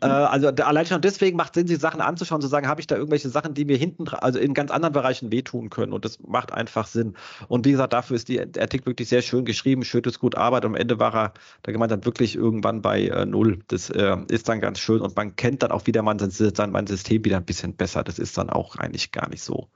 Äh, 0.03 0.07
also 0.07 0.49
allein 0.49 0.85
schon 0.85 1.01
deswegen 1.01 1.39
macht 1.39 1.55
Sinn, 1.55 1.67
sich 1.67 1.79
Sachen 1.79 2.03
anzuschauen, 2.03 2.43
zu 2.43 2.49
sagen, 2.49 2.69
habe 2.69 2.83
ich 2.83 2.87
da 2.87 2.97
irgendwelche 2.97 3.31
Sachen, 3.31 3.55
die 3.55 3.65
mir 3.65 3.79
hinten, 3.79 4.07
also 4.09 4.39
in 4.39 4.53
ganz 4.53 4.71
anderen 4.71 4.93
Bereichen 4.93 5.33
wehtun 5.33 5.71
können. 5.71 5.95
Und 5.95 6.05
das 6.05 6.19
macht 6.21 6.53
einfach 6.53 6.87
Sinn. 6.87 7.15
Und 7.49 7.65
wie 7.65 7.71
gesagt, 7.71 7.95
dafür 7.95 8.17
ist 8.17 8.29
die, 8.29 8.37
der 8.37 8.65
Artikel 8.65 8.87
wirklich 8.87 9.09
sehr 9.09 9.23
schön 9.23 9.47
geschrieben, 9.47 9.85
schönes 9.85 10.19
gut 10.19 10.37
Arbeit. 10.37 10.67
Und 10.67 10.73
am 10.73 10.77
Ende 10.77 10.99
war 10.99 11.15
er, 11.15 11.33
da 11.63 11.73
gemeint 11.73 11.93
dann 11.93 12.05
wirklich 12.05 12.37
irgendwann 12.37 12.83
bei 12.83 13.07
äh, 13.07 13.25
null. 13.25 13.61
Das 13.69 13.89
äh, 13.89 14.19
ist 14.29 14.51
dann 14.51 14.61
ganz 14.61 14.81
schön 14.81 15.01
und 15.01 15.17
man 15.17 15.35
kennt 15.37 15.63
dann 15.63 15.71
auch 15.71 15.87
wieder 15.87 16.03
man 16.03 16.19
sein, 16.19 16.71
mein 16.71 16.87
System 16.87 17.25
wieder 17.25 17.39
ein 17.39 17.45
bisschen 17.47 17.73
besser. 17.73 18.05
Das 18.05 18.18
ist 18.19 18.39
dann 18.39 18.51
auch 18.51 18.77
eigentlich 18.77 19.13
gar 19.13 19.29
nicht 19.29 19.43
so 19.43 19.69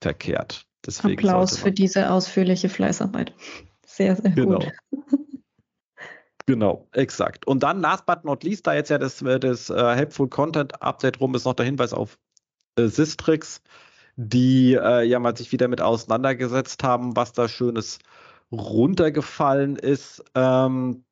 verkehrt. 0.00 0.66
Deswegen 0.84 1.18
Applaus 1.18 1.58
für 1.58 1.72
diese 1.72 2.10
ausführliche 2.10 2.68
Fleißarbeit. 2.68 3.34
Sehr, 3.84 4.16
sehr 4.16 4.30
genau. 4.30 4.60
gut. 4.60 4.72
Genau, 6.46 6.88
exakt. 6.92 7.46
Und 7.46 7.62
dann, 7.62 7.80
last 7.80 8.06
but 8.06 8.24
not 8.24 8.42
least, 8.42 8.66
da 8.66 8.74
jetzt 8.74 8.88
ja 8.88 8.98
das, 8.98 9.22
äh, 9.22 9.38
das 9.38 9.70
uh, 9.70 9.90
Helpful 9.90 10.28
Content 10.28 10.82
Update 10.82 11.20
rum 11.20 11.34
ist, 11.34 11.44
noch 11.44 11.54
der 11.54 11.66
Hinweis 11.66 11.92
auf 11.92 12.18
äh, 12.76 12.86
Sistrix, 12.86 13.60
die 14.16 14.74
äh, 14.74 15.04
ja 15.04 15.20
mal 15.20 15.36
sich 15.36 15.52
wieder 15.52 15.68
mit 15.68 15.80
auseinandergesetzt 15.80 16.82
haben, 16.82 17.14
was 17.14 17.32
da 17.32 17.46
Schönes 17.46 18.00
runtergefallen 18.50 19.76
ist. 19.76 20.24
Ähm, 20.34 21.04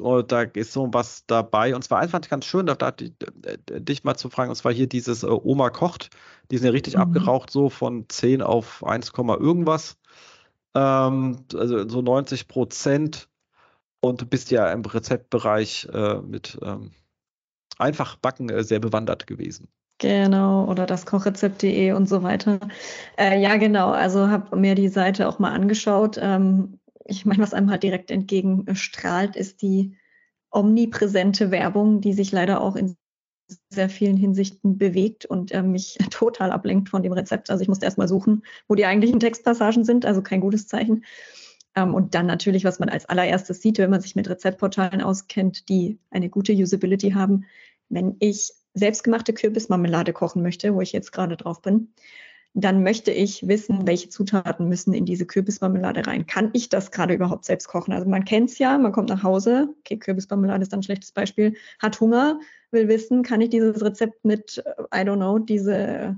und 0.00 0.30
da 0.30 0.42
ist 0.42 0.72
so 0.72 0.88
was 0.92 1.24
dabei. 1.26 1.74
Und 1.74 1.82
zwar 1.82 2.00
einfach 2.00 2.20
ganz 2.20 2.44
schön, 2.44 2.66
da, 2.66 2.74
da 2.74 2.92
dich 2.92 4.04
mal 4.04 4.16
zu 4.16 4.28
fragen, 4.28 4.50
und 4.50 4.56
zwar 4.56 4.72
hier 4.72 4.86
dieses 4.86 5.22
äh, 5.22 5.26
Oma 5.26 5.70
kocht. 5.70 6.10
Die 6.50 6.58
sind 6.58 6.66
ja 6.66 6.72
richtig 6.72 6.94
mhm. 6.94 7.02
abgeraucht, 7.02 7.50
so 7.50 7.70
von 7.70 8.06
10 8.08 8.42
auf 8.42 8.84
1, 8.84 9.12
irgendwas. 9.16 9.96
Ähm, 10.74 11.44
also 11.54 11.88
so 11.88 12.02
90 12.02 12.48
Prozent. 12.48 13.28
Und 14.00 14.20
du 14.20 14.26
bist 14.26 14.50
ja 14.50 14.70
im 14.70 14.84
Rezeptbereich 14.84 15.88
äh, 15.92 16.20
mit 16.20 16.58
ähm, 16.62 16.92
einfach 17.78 18.16
backen 18.16 18.50
äh, 18.50 18.62
sehr 18.62 18.80
bewandert 18.80 19.26
gewesen. 19.26 19.68
Genau, 19.98 20.66
oder 20.66 20.84
das 20.84 21.06
Kochrezept.de 21.06 21.92
und 21.92 22.06
so 22.06 22.22
weiter. 22.22 22.60
Äh, 23.16 23.40
ja, 23.40 23.56
genau. 23.56 23.90
Also 23.90 24.28
habe 24.28 24.54
mir 24.56 24.74
die 24.74 24.88
Seite 24.88 25.26
auch 25.26 25.38
mal 25.38 25.52
angeschaut. 25.52 26.18
Ähm, 26.20 26.78
ich 27.08 27.24
meine, 27.24 27.42
was 27.42 27.54
einem 27.54 27.70
halt 27.70 27.82
direkt 27.82 28.10
entgegenstrahlt, 28.10 29.36
ist 29.36 29.62
die 29.62 29.96
omnipräsente 30.50 31.50
Werbung, 31.50 32.00
die 32.00 32.12
sich 32.12 32.32
leider 32.32 32.60
auch 32.60 32.76
in 32.76 32.96
sehr 33.70 33.88
vielen 33.88 34.16
Hinsichten 34.16 34.76
bewegt 34.76 35.24
und 35.24 35.52
äh, 35.52 35.62
mich 35.62 35.98
total 36.10 36.50
ablenkt 36.50 36.88
von 36.88 37.02
dem 37.02 37.12
Rezept. 37.12 37.50
Also 37.50 37.62
ich 37.62 37.68
musste 37.68 37.84
erstmal 37.84 38.08
suchen, 38.08 38.42
wo 38.68 38.74
die 38.74 38.86
eigentlichen 38.86 39.20
Textpassagen 39.20 39.84
sind, 39.84 40.04
also 40.04 40.22
kein 40.22 40.40
gutes 40.40 40.66
Zeichen. 40.66 41.04
Ähm, 41.76 41.94
und 41.94 42.14
dann 42.14 42.26
natürlich, 42.26 42.64
was 42.64 42.78
man 42.78 42.88
als 42.88 43.06
allererstes 43.06 43.62
sieht, 43.62 43.78
wenn 43.78 43.90
man 43.90 44.00
sich 44.00 44.16
mit 44.16 44.28
Rezeptportalen 44.28 45.00
auskennt, 45.00 45.68
die 45.68 45.98
eine 46.10 46.28
gute 46.28 46.52
Usability 46.52 47.10
haben. 47.10 47.44
Wenn 47.88 48.16
ich 48.18 48.52
selbstgemachte 48.74 49.32
Kürbismarmelade 49.32 50.12
kochen 50.12 50.42
möchte, 50.42 50.74
wo 50.74 50.80
ich 50.80 50.92
jetzt 50.92 51.12
gerade 51.12 51.36
drauf 51.36 51.62
bin, 51.62 51.92
dann 52.58 52.82
möchte 52.82 53.10
ich 53.10 53.46
wissen, 53.46 53.86
welche 53.86 54.08
Zutaten 54.08 54.66
müssen 54.66 54.94
in 54.94 55.04
diese 55.04 55.26
Kürbismarmelade 55.26 56.06
rein. 56.06 56.26
Kann 56.26 56.48
ich 56.54 56.70
das 56.70 56.90
gerade 56.90 57.12
überhaupt 57.12 57.44
selbst 57.44 57.68
kochen? 57.68 57.92
Also 57.92 58.08
man 58.08 58.24
kennt 58.24 58.48
es 58.48 58.58
ja, 58.58 58.78
man 58.78 58.92
kommt 58.92 59.10
nach 59.10 59.22
Hause, 59.22 59.68
okay, 59.80 59.98
Kürbismarmelade 59.98 60.62
ist 60.62 60.72
dann 60.72 60.80
ein 60.80 60.82
schlechtes 60.82 61.12
Beispiel, 61.12 61.54
hat 61.80 62.00
Hunger, 62.00 62.40
will 62.70 62.88
wissen, 62.88 63.22
kann 63.22 63.42
ich 63.42 63.50
dieses 63.50 63.82
Rezept 63.82 64.24
mit, 64.24 64.64
I 64.94 65.00
don't 65.00 65.16
know, 65.16 65.38
diese, 65.38 66.16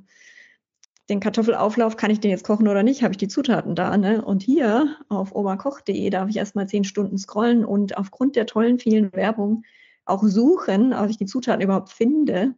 den 1.09 1.19
Kartoffelauflauf, 1.19 1.97
kann 1.97 2.13
ich 2.13 2.21
den 2.21 2.31
jetzt 2.31 2.45
kochen 2.45 2.69
oder 2.69 2.85
nicht? 2.85 3.03
Habe 3.03 3.15
ich 3.15 3.19
die 3.19 3.29
Zutaten 3.29 3.75
da? 3.75 3.97
Ne? 3.97 4.25
Und 4.25 4.45
hier 4.45 4.97
auf 5.09 5.35
oberkoch.de 5.35 6.09
darf 6.11 6.29
ich 6.29 6.37
erstmal 6.37 6.69
zehn 6.69 6.85
Stunden 6.85 7.19
scrollen 7.19 7.65
und 7.65 7.97
aufgrund 7.99 8.37
der 8.37 8.47
tollen 8.47 8.79
vielen 8.79 9.13
Werbung 9.13 9.65
auch 10.05 10.23
suchen, 10.23 10.95
ob 10.95 11.11
ich 11.11 11.17
die 11.17 11.27
Zutaten 11.27 11.63
überhaupt 11.63 11.91
finde. 11.91 12.55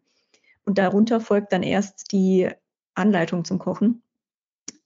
Und 0.66 0.76
darunter 0.76 1.18
folgt 1.20 1.54
dann 1.54 1.62
erst 1.62 2.12
die 2.12 2.50
Anleitung 3.00 3.44
zum 3.44 3.58
Kochen. 3.58 4.02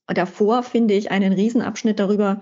Davor 0.06 0.62
finde 0.62 0.94
ich 0.94 1.10
einen 1.10 1.32
Riesenabschnitt 1.32 1.98
darüber, 1.98 2.40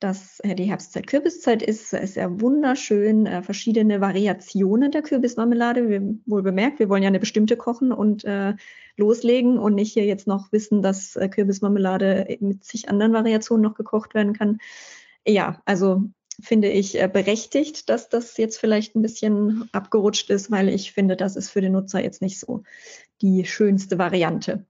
dass 0.00 0.40
äh, 0.40 0.54
die 0.54 0.64
Herbstzeit 0.64 1.06
Kürbiszeit 1.06 1.62
ist. 1.62 1.94
Es 1.94 2.10
ist 2.10 2.16
ja 2.16 2.40
wunderschön, 2.40 3.26
äh, 3.26 3.42
verschiedene 3.42 4.00
Variationen 4.00 4.90
der 4.90 5.02
Kürbismarmelade. 5.02 5.88
Wir, 5.88 6.02
wohl 6.26 6.42
bemerkt, 6.42 6.78
wir 6.78 6.88
wollen 6.88 7.02
ja 7.02 7.08
eine 7.08 7.20
bestimmte 7.20 7.56
kochen 7.56 7.92
und 7.92 8.24
äh, 8.24 8.54
loslegen 8.96 9.58
und 9.58 9.74
nicht 9.74 9.92
hier 9.92 10.04
jetzt 10.04 10.26
noch 10.26 10.52
wissen, 10.52 10.82
dass 10.82 11.16
äh, 11.16 11.28
Kürbismarmelade 11.28 12.36
mit 12.40 12.64
zig 12.64 12.88
anderen 12.88 13.12
Variationen 13.12 13.62
noch 13.62 13.74
gekocht 13.74 14.14
werden 14.14 14.34
kann. 14.34 14.58
Ja, 15.26 15.62
also 15.64 16.04
finde 16.42 16.68
ich 16.68 17.00
äh, 17.00 17.08
berechtigt, 17.10 17.88
dass 17.88 18.08
das 18.08 18.36
jetzt 18.36 18.58
vielleicht 18.58 18.96
ein 18.96 19.02
bisschen 19.02 19.68
abgerutscht 19.72 20.28
ist, 20.28 20.50
weil 20.50 20.68
ich 20.68 20.92
finde, 20.92 21.16
das 21.16 21.36
ist 21.36 21.48
für 21.48 21.62
den 21.62 21.72
Nutzer 21.72 22.02
jetzt 22.02 22.20
nicht 22.20 22.38
so 22.38 22.64
die 23.22 23.46
schönste 23.46 23.98
Variante. 23.98 24.66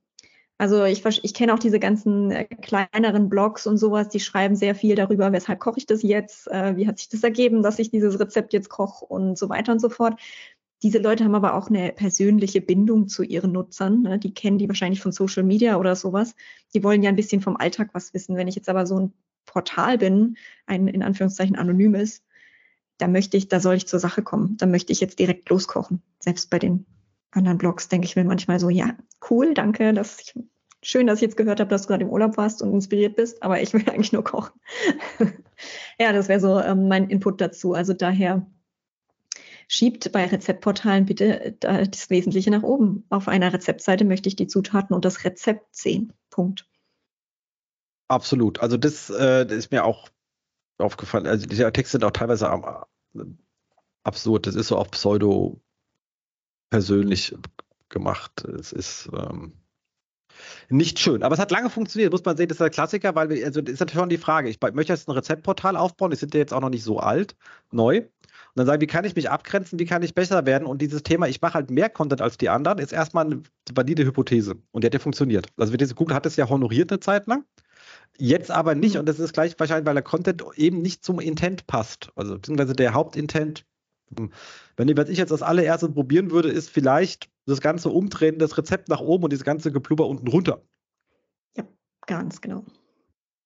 Also 0.58 0.84
ich, 0.84 1.04
ich 1.04 1.34
kenne 1.34 1.52
auch 1.52 1.58
diese 1.58 1.78
ganzen 1.78 2.30
äh, 2.30 2.44
kleineren 2.44 3.28
Blogs 3.28 3.66
und 3.66 3.76
sowas, 3.76 4.08
die 4.08 4.20
schreiben 4.20 4.56
sehr 4.56 4.74
viel 4.74 4.94
darüber, 4.94 5.32
weshalb 5.32 5.60
koche 5.60 5.78
ich 5.78 5.86
das 5.86 6.02
jetzt, 6.02 6.48
äh, 6.50 6.76
wie 6.76 6.86
hat 6.86 6.98
sich 6.98 7.10
das 7.10 7.22
ergeben, 7.22 7.62
dass 7.62 7.78
ich 7.78 7.90
dieses 7.90 8.18
Rezept 8.18 8.54
jetzt 8.54 8.70
koche 8.70 9.04
und 9.04 9.36
so 9.36 9.50
weiter 9.50 9.72
und 9.72 9.80
so 9.80 9.90
fort. 9.90 10.18
Diese 10.82 10.98
Leute 10.98 11.24
haben 11.24 11.34
aber 11.34 11.54
auch 11.54 11.68
eine 11.68 11.92
persönliche 11.92 12.60
Bindung 12.60 13.08
zu 13.08 13.22
ihren 13.22 13.52
Nutzern. 13.52 14.02
Ne? 14.02 14.18
Die 14.18 14.32
kennen 14.32 14.58
die 14.58 14.68
wahrscheinlich 14.68 15.00
von 15.00 15.12
Social 15.12 15.42
Media 15.42 15.76
oder 15.78 15.94
sowas. 15.94 16.34
Die 16.74 16.82
wollen 16.82 17.02
ja 17.02 17.10
ein 17.10 17.16
bisschen 17.16 17.40
vom 17.40 17.56
Alltag 17.56 17.90
was 17.92 18.14
wissen. 18.14 18.36
Wenn 18.36 18.48
ich 18.48 18.56
jetzt 18.56 18.68
aber 18.68 18.86
so 18.86 18.98
ein 18.98 19.12
Portal 19.46 19.98
bin, 19.98 20.36
ein 20.66 20.88
in 20.88 21.02
Anführungszeichen 21.02 21.56
anonymes, 21.56 22.22
da 22.98 23.08
möchte 23.08 23.36
ich, 23.36 23.48
da 23.48 23.60
soll 23.60 23.74
ich 23.74 23.86
zur 23.86 24.00
Sache 24.00 24.22
kommen. 24.22 24.56
Da 24.58 24.66
möchte 24.66 24.92
ich 24.92 25.00
jetzt 25.00 25.18
direkt 25.18 25.48
loskochen. 25.48 26.02
Selbst 26.18 26.50
bei 26.50 26.58
den 26.58 26.86
anderen 27.30 27.58
Blogs 27.58 27.88
denke 27.88 28.06
ich 28.06 28.16
mir 28.16 28.24
manchmal 28.24 28.60
so, 28.60 28.70
ja, 28.70 28.96
cool, 29.30 29.54
danke, 29.54 29.92
dass 29.92 30.20
ich, 30.20 30.34
schön, 30.82 31.06
dass 31.06 31.16
ich 31.16 31.22
jetzt 31.22 31.36
gehört 31.36 31.60
habe, 31.60 31.70
dass 31.70 31.82
du 31.82 31.88
gerade 31.88 32.04
im 32.04 32.10
Urlaub 32.10 32.36
warst 32.36 32.62
und 32.62 32.72
inspiriert 32.72 33.16
bist, 33.16 33.42
aber 33.42 33.60
ich 33.60 33.72
will 33.72 33.84
eigentlich 33.88 34.12
nur 34.12 34.24
kochen. 34.24 34.58
ja, 35.98 36.12
das 36.12 36.28
wäre 36.28 36.40
so 36.40 36.60
ähm, 36.60 36.88
mein 36.88 37.08
Input 37.10 37.40
dazu. 37.40 37.74
Also 37.74 37.92
daher 37.92 38.46
schiebt 39.68 40.12
bei 40.12 40.26
Rezeptportalen 40.26 41.06
bitte 41.06 41.56
äh, 41.62 41.88
das 41.88 42.10
Wesentliche 42.10 42.50
nach 42.50 42.62
oben. 42.62 43.04
Auf 43.10 43.28
einer 43.28 43.52
Rezeptseite 43.52 44.04
möchte 44.04 44.28
ich 44.28 44.36
die 44.36 44.46
Zutaten 44.46 44.94
und 44.94 45.04
das 45.04 45.24
Rezept 45.24 45.74
sehen. 45.74 46.12
Punkt. 46.30 46.68
Absolut. 48.08 48.60
Also 48.60 48.76
das, 48.76 49.10
äh, 49.10 49.46
das 49.46 49.58
ist 49.58 49.72
mir 49.72 49.84
auch 49.84 50.08
aufgefallen. 50.78 51.26
Also 51.26 51.46
diese 51.46 51.70
Texte 51.72 51.92
sind 51.92 52.04
auch 52.04 52.12
teilweise 52.12 52.46
äh, 52.46 53.20
absurd. 54.04 54.46
Das 54.46 54.54
ist 54.54 54.68
so 54.68 54.76
auf 54.76 54.90
Pseudo 54.90 55.60
persönlich 56.70 57.34
gemacht. 57.88 58.44
Es 58.44 58.72
ist, 58.72 59.08
ähm, 59.12 59.52
nicht 60.68 60.98
schön. 60.98 61.22
Aber 61.22 61.34
es 61.34 61.40
hat 61.40 61.50
lange 61.50 61.70
funktioniert, 61.70 62.12
muss 62.12 62.24
man 62.24 62.36
sehen, 62.36 62.48
das 62.48 62.56
ist 62.56 62.60
der 62.60 62.70
Klassiker, 62.70 63.14
weil 63.14 63.28
wir, 63.28 63.44
also 63.44 63.60
das 63.60 63.74
ist 63.74 63.80
natürlich 63.80 64.00
schon 64.00 64.08
die 64.08 64.18
Frage. 64.18 64.48
Ich 64.48 64.58
möchte 64.60 64.92
jetzt 64.92 65.08
ein 65.08 65.12
Rezeptportal 65.12 65.76
aufbauen, 65.76 66.10
die 66.10 66.16
sind 66.16 66.34
ja 66.34 66.40
jetzt 66.40 66.52
auch 66.52 66.60
noch 66.60 66.70
nicht 66.70 66.84
so 66.84 66.98
alt, 66.98 67.36
neu. 67.70 67.98
Und 67.98 68.60
dann 68.60 68.66
sagen, 68.66 68.80
wie 68.80 68.86
kann 68.86 69.04
ich 69.04 69.14
mich 69.14 69.30
abgrenzen, 69.30 69.78
wie 69.78 69.84
kann 69.84 70.02
ich 70.02 70.14
besser 70.14 70.46
werden? 70.46 70.66
Und 70.66 70.80
dieses 70.80 71.02
Thema, 71.02 71.28
ich 71.28 71.40
mache 71.40 71.54
halt 71.54 71.70
mehr 71.70 71.90
Content 71.90 72.22
als 72.22 72.38
die 72.38 72.48
anderen, 72.48 72.78
ist 72.78 72.92
erstmal 72.92 73.26
eine 73.26 73.42
valide 73.74 74.04
Hypothese. 74.04 74.56
Und 74.72 74.82
die 74.82 74.86
hat 74.86 74.94
ja 74.94 75.00
funktioniert. 75.00 75.48
Also 75.56 75.72
Google 75.94 76.14
hat 76.14 76.26
es 76.26 76.36
ja 76.36 76.48
honoriert 76.48 76.90
eine 76.90 77.00
Zeit 77.00 77.26
lang. 77.26 77.44
Jetzt 78.18 78.50
aber 78.50 78.74
nicht, 78.74 78.94
mhm. 78.94 79.00
und 79.00 79.08
das 79.08 79.18
ist 79.18 79.34
gleich 79.34 79.54
wahrscheinlich, 79.58 79.86
weil 79.86 79.94
der 79.94 80.02
Content 80.02 80.42
eben 80.56 80.80
nicht 80.80 81.04
zum 81.04 81.20
Intent 81.20 81.66
passt. 81.66 82.10
Also 82.16 82.34
beziehungsweise 82.34 82.72
der 82.72 82.94
Hauptintent, 82.94 83.66
wenn 84.76 84.88
ich, 84.88 84.96
was 84.96 85.08
ich 85.08 85.18
jetzt 85.18 85.32
als 85.32 85.42
allererstes 85.42 85.92
probieren 85.92 86.30
würde, 86.30 86.50
ist 86.50 86.70
vielleicht 86.70 87.30
das 87.46 87.60
ganze 87.60 87.90
Umdrehen, 87.90 88.38
das 88.38 88.56
Rezept 88.58 88.88
nach 88.88 89.00
oben 89.00 89.24
und 89.24 89.32
das 89.32 89.44
ganze 89.44 89.72
Geplubber 89.72 90.06
unten 90.06 90.28
runter. 90.28 90.62
Ja, 91.56 91.64
ganz 92.06 92.40
genau. 92.40 92.64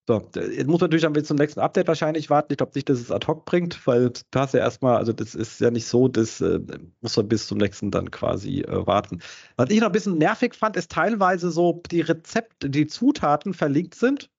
So, 0.08 0.28
jetzt 0.34 0.66
muss 0.66 0.80
man 0.80 0.90
natürlich 0.90 1.02
dann 1.02 1.24
zum 1.24 1.36
nächsten 1.36 1.60
Update 1.60 1.86
wahrscheinlich 1.86 2.30
warten. 2.30 2.52
Ich 2.52 2.56
glaube 2.56 2.72
nicht, 2.74 2.88
dass 2.88 2.98
es 2.98 3.12
ad 3.12 3.26
hoc 3.28 3.44
bringt, 3.44 3.86
weil 3.86 4.10
du 4.10 4.40
hast 4.40 4.54
ja 4.54 4.60
erstmal, 4.60 4.96
also 4.96 5.12
das 5.12 5.36
ist 5.36 5.60
ja 5.60 5.70
nicht 5.70 5.86
so, 5.86 6.08
das 6.08 6.40
äh, 6.40 6.58
muss 7.00 7.16
man 7.16 7.28
bis 7.28 7.46
zum 7.46 7.58
nächsten 7.58 7.92
dann 7.92 8.10
quasi 8.10 8.62
äh, 8.62 8.86
warten. 8.86 9.20
Was 9.56 9.70
ich 9.70 9.78
noch 9.78 9.86
ein 9.86 9.92
bisschen 9.92 10.18
nervig 10.18 10.54
fand, 10.54 10.76
ist 10.76 10.90
teilweise 10.90 11.52
so 11.52 11.80
die 11.92 12.00
Rezepte, 12.00 12.70
die 12.70 12.88
Zutaten 12.88 13.54
verlinkt 13.54 13.94
sind 13.94 14.30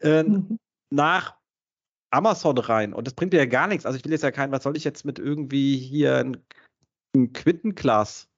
äh, 0.00 0.24
mhm. 0.24 0.58
nach 0.90 1.37
Amazon 2.10 2.58
rein. 2.58 2.92
Und 2.94 3.06
das 3.06 3.14
bringt 3.14 3.32
dir 3.32 3.38
ja 3.38 3.46
gar 3.46 3.66
nichts. 3.66 3.86
Also 3.86 3.98
ich 3.98 4.04
will 4.04 4.12
jetzt 4.12 4.22
ja 4.22 4.30
keinen, 4.30 4.52
was 4.52 4.62
soll 4.62 4.76
ich 4.76 4.84
jetzt 4.84 5.04
mit 5.04 5.18
irgendwie 5.18 5.76
hier 5.76 6.16
ein, 6.18 6.36
ein 7.14 7.32
Quittenglas 7.32 8.28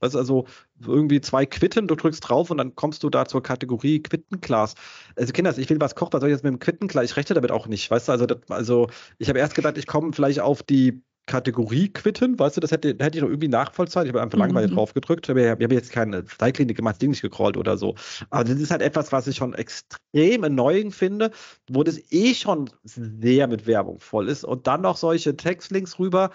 Weißt 0.00 0.16
also 0.16 0.46
irgendwie 0.80 1.20
zwei 1.20 1.46
Quitten, 1.46 1.88
du 1.88 1.94
drückst 1.94 2.28
drauf 2.28 2.50
und 2.50 2.58
dann 2.58 2.74
kommst 2.74 3.02
du 3.02 3.10
da 3.10 3.26
zur 3.26 3.42
Kategorie 3.42 4.02
Quittenglas. 4.02 4.74
Also 5.16 5.32
Kinders, 5.32 5.58
ich 5.58 5.70
will 5.70 5.80
was 5.80 5.94
kochen, 5.94 6.12
was 6.12 6.20
soll 6.20 6.28
ich 6.28 6.34
jetzt 6.34 6.44
mit 6.44 6.52
dem 6.52 6.58
Quittenglas? 6.58 7.04
Ich 7.04 7.16
rechne 7.16 7.34
damit 7.34 7.50
auch 7.50 7.66
nicht, 7.66 7.90
weißt 7.90 8.08
du? 8.08 8.12
Also, 8.12 8.26
das, 8.26 8.38
also 8.48 8.88
ich 9.18 9.28
habe 9.28 9.38
erst 9.38 9.54
gedacht, 9.54 9.78
ich 9.78 9.86
komme 9.86 10.12
vielleicht 10.12 10.40
auf 10.40 10.62
die 10.62 11.02
Kategorie 11.26 11.88
quitten, 11.88 12.38
weißt 12.38 12.56
du, 12.56 12.60
das 12.60 12.70
hätte, 12.70 12.96
hätte 13.00 13.18
ich 13.18 13.22
noch 13.22 13.28
irgendwie 13.28 13.48
nachvollziehen. 13.48 14.04
Ich 14.04 14.08
habe 14.08 14.22
einfach 14.22 14.38
mhm. 14.38 14.44
langweilig 14.44 14.72
drauf 14.72 14.94
gedrückt. 14.94 15.28
Ich 15.28 15.30
habe, 15.30 15.50
hab 15.50 15.72
jetzt 15.72 15.90
keine 15.90 16.24
Style-Klinik 16.26 16.76
gemacht, 16.76 17.02
Ding 17.02 17.10
nicht 17.10 17.22
gecrawlt 17.22 17.56
oder 17.56 17.76
so. 17.76 17.96
Aber 18.30 18.44
das 18.44 18.60
ist 18.60 18.70
halt 18.70 18.82
etwas, 18.82 19.10
was 19.10 19.26
ich 19.26 19.36
schon 19.36 19.52
extrem 19.54 20.44
erneuend 20.44 20.94
finde, 20.94 21.32
wo 21.68 21.82
das 21.82 22.00
eh 22.10 22.34
schon 22.34 22.70
sehr 22.84 23.48
mit 23.48 23.66
Werbung 23.66 23.98
voll 23.98 24.28
ist. 24.28 24.44
Und 24.44 24.66
dann 24.68 24.82
noch 24.82 24.96
solche 24.96 25.36
Textlinks 25.36 25.98
rüber 25.98 26.30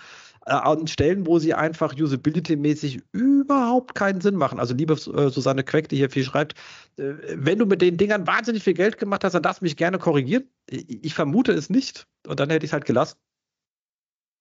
äh, 0.45 0.51
an 0.51 0.87
Stellen, 0.87 1.25
wo 1.25 1.39
sie 1.39 1.53
einfach 1.53 1.93
usability-mäßig 1.93 3.01
überhaupt 3.13 3.95
keinen 3.95 4.19
Sinn 4.19 4.35
machen. 4.35 4.59
Also 4.59 4.73
liebe 4.73 4.93
äh, 4.93 5.29
Susanne 5.29 5.63
Queck, 5.63 5.87
die 5.87 5.97
hier 5.97 6.09
viel 6.09 6.25
schreibt, 6.25 6.55
äh, 6.97 7.13
wenn 7.35 7.59
du 7.59 7.65
mit 7.65 7.81
den 7.81 7.95
Dingern 7.95 8.27
wahnsinnig 8.27 8.63
viel 8.63 8.73
Geld 8.73 8.97
gemacht 8.97 9.23
hast, 9.23 9.33
dann 9.33 9.43
darfst 9.43 9.61
du 9.61 9.65
mich 9.65 9.77
gerne 9.77 9.99
korrigieren. 9.99 10.49
Ich, 10.69 11.05
ich 11.05 11.13
vermute 11.13 11.53
es 11.53 11.69
nicht. 11.69 12.07
Und 12.27 12.39
dann 12.41 12.49
hätte 12.49 12.65
ich 12.65 12.69
es 12.69 12.73
halt 12.73 12.85
gelassen. 12.85 13.17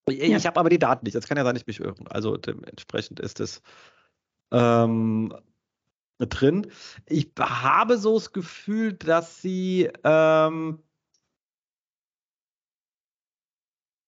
Ich, 0.08 0.18
ja. 0.18 0.42
habe 0.44 0.60
aber 0.60 0.70
die 0.70 0.78
Daten 0.78 1.04
nicht. 1.04 1.14
Das 1.14 1.28
kann 1.28 1.36
ja 1.36 1.44
sein, 1.44 1.56
ich 1.56 1.66
mich 1.66 1.80
irren. 1.80 2.08
Also 2.08 2.36
dementsprechend 2.36 3.20
ist 3.20 3.40
es 3.40 3.62
ähm, 4.50 5.34
drin. 6.18 6.70
Ich 7.06 7.30
habe 7.38 7.98
so 7.98 8.14
das 8.14 8.32
Gefühl, 8.32 8.92
dass 8.92 9.40
sie 9.40 9.90
ähm, 10.04 10.82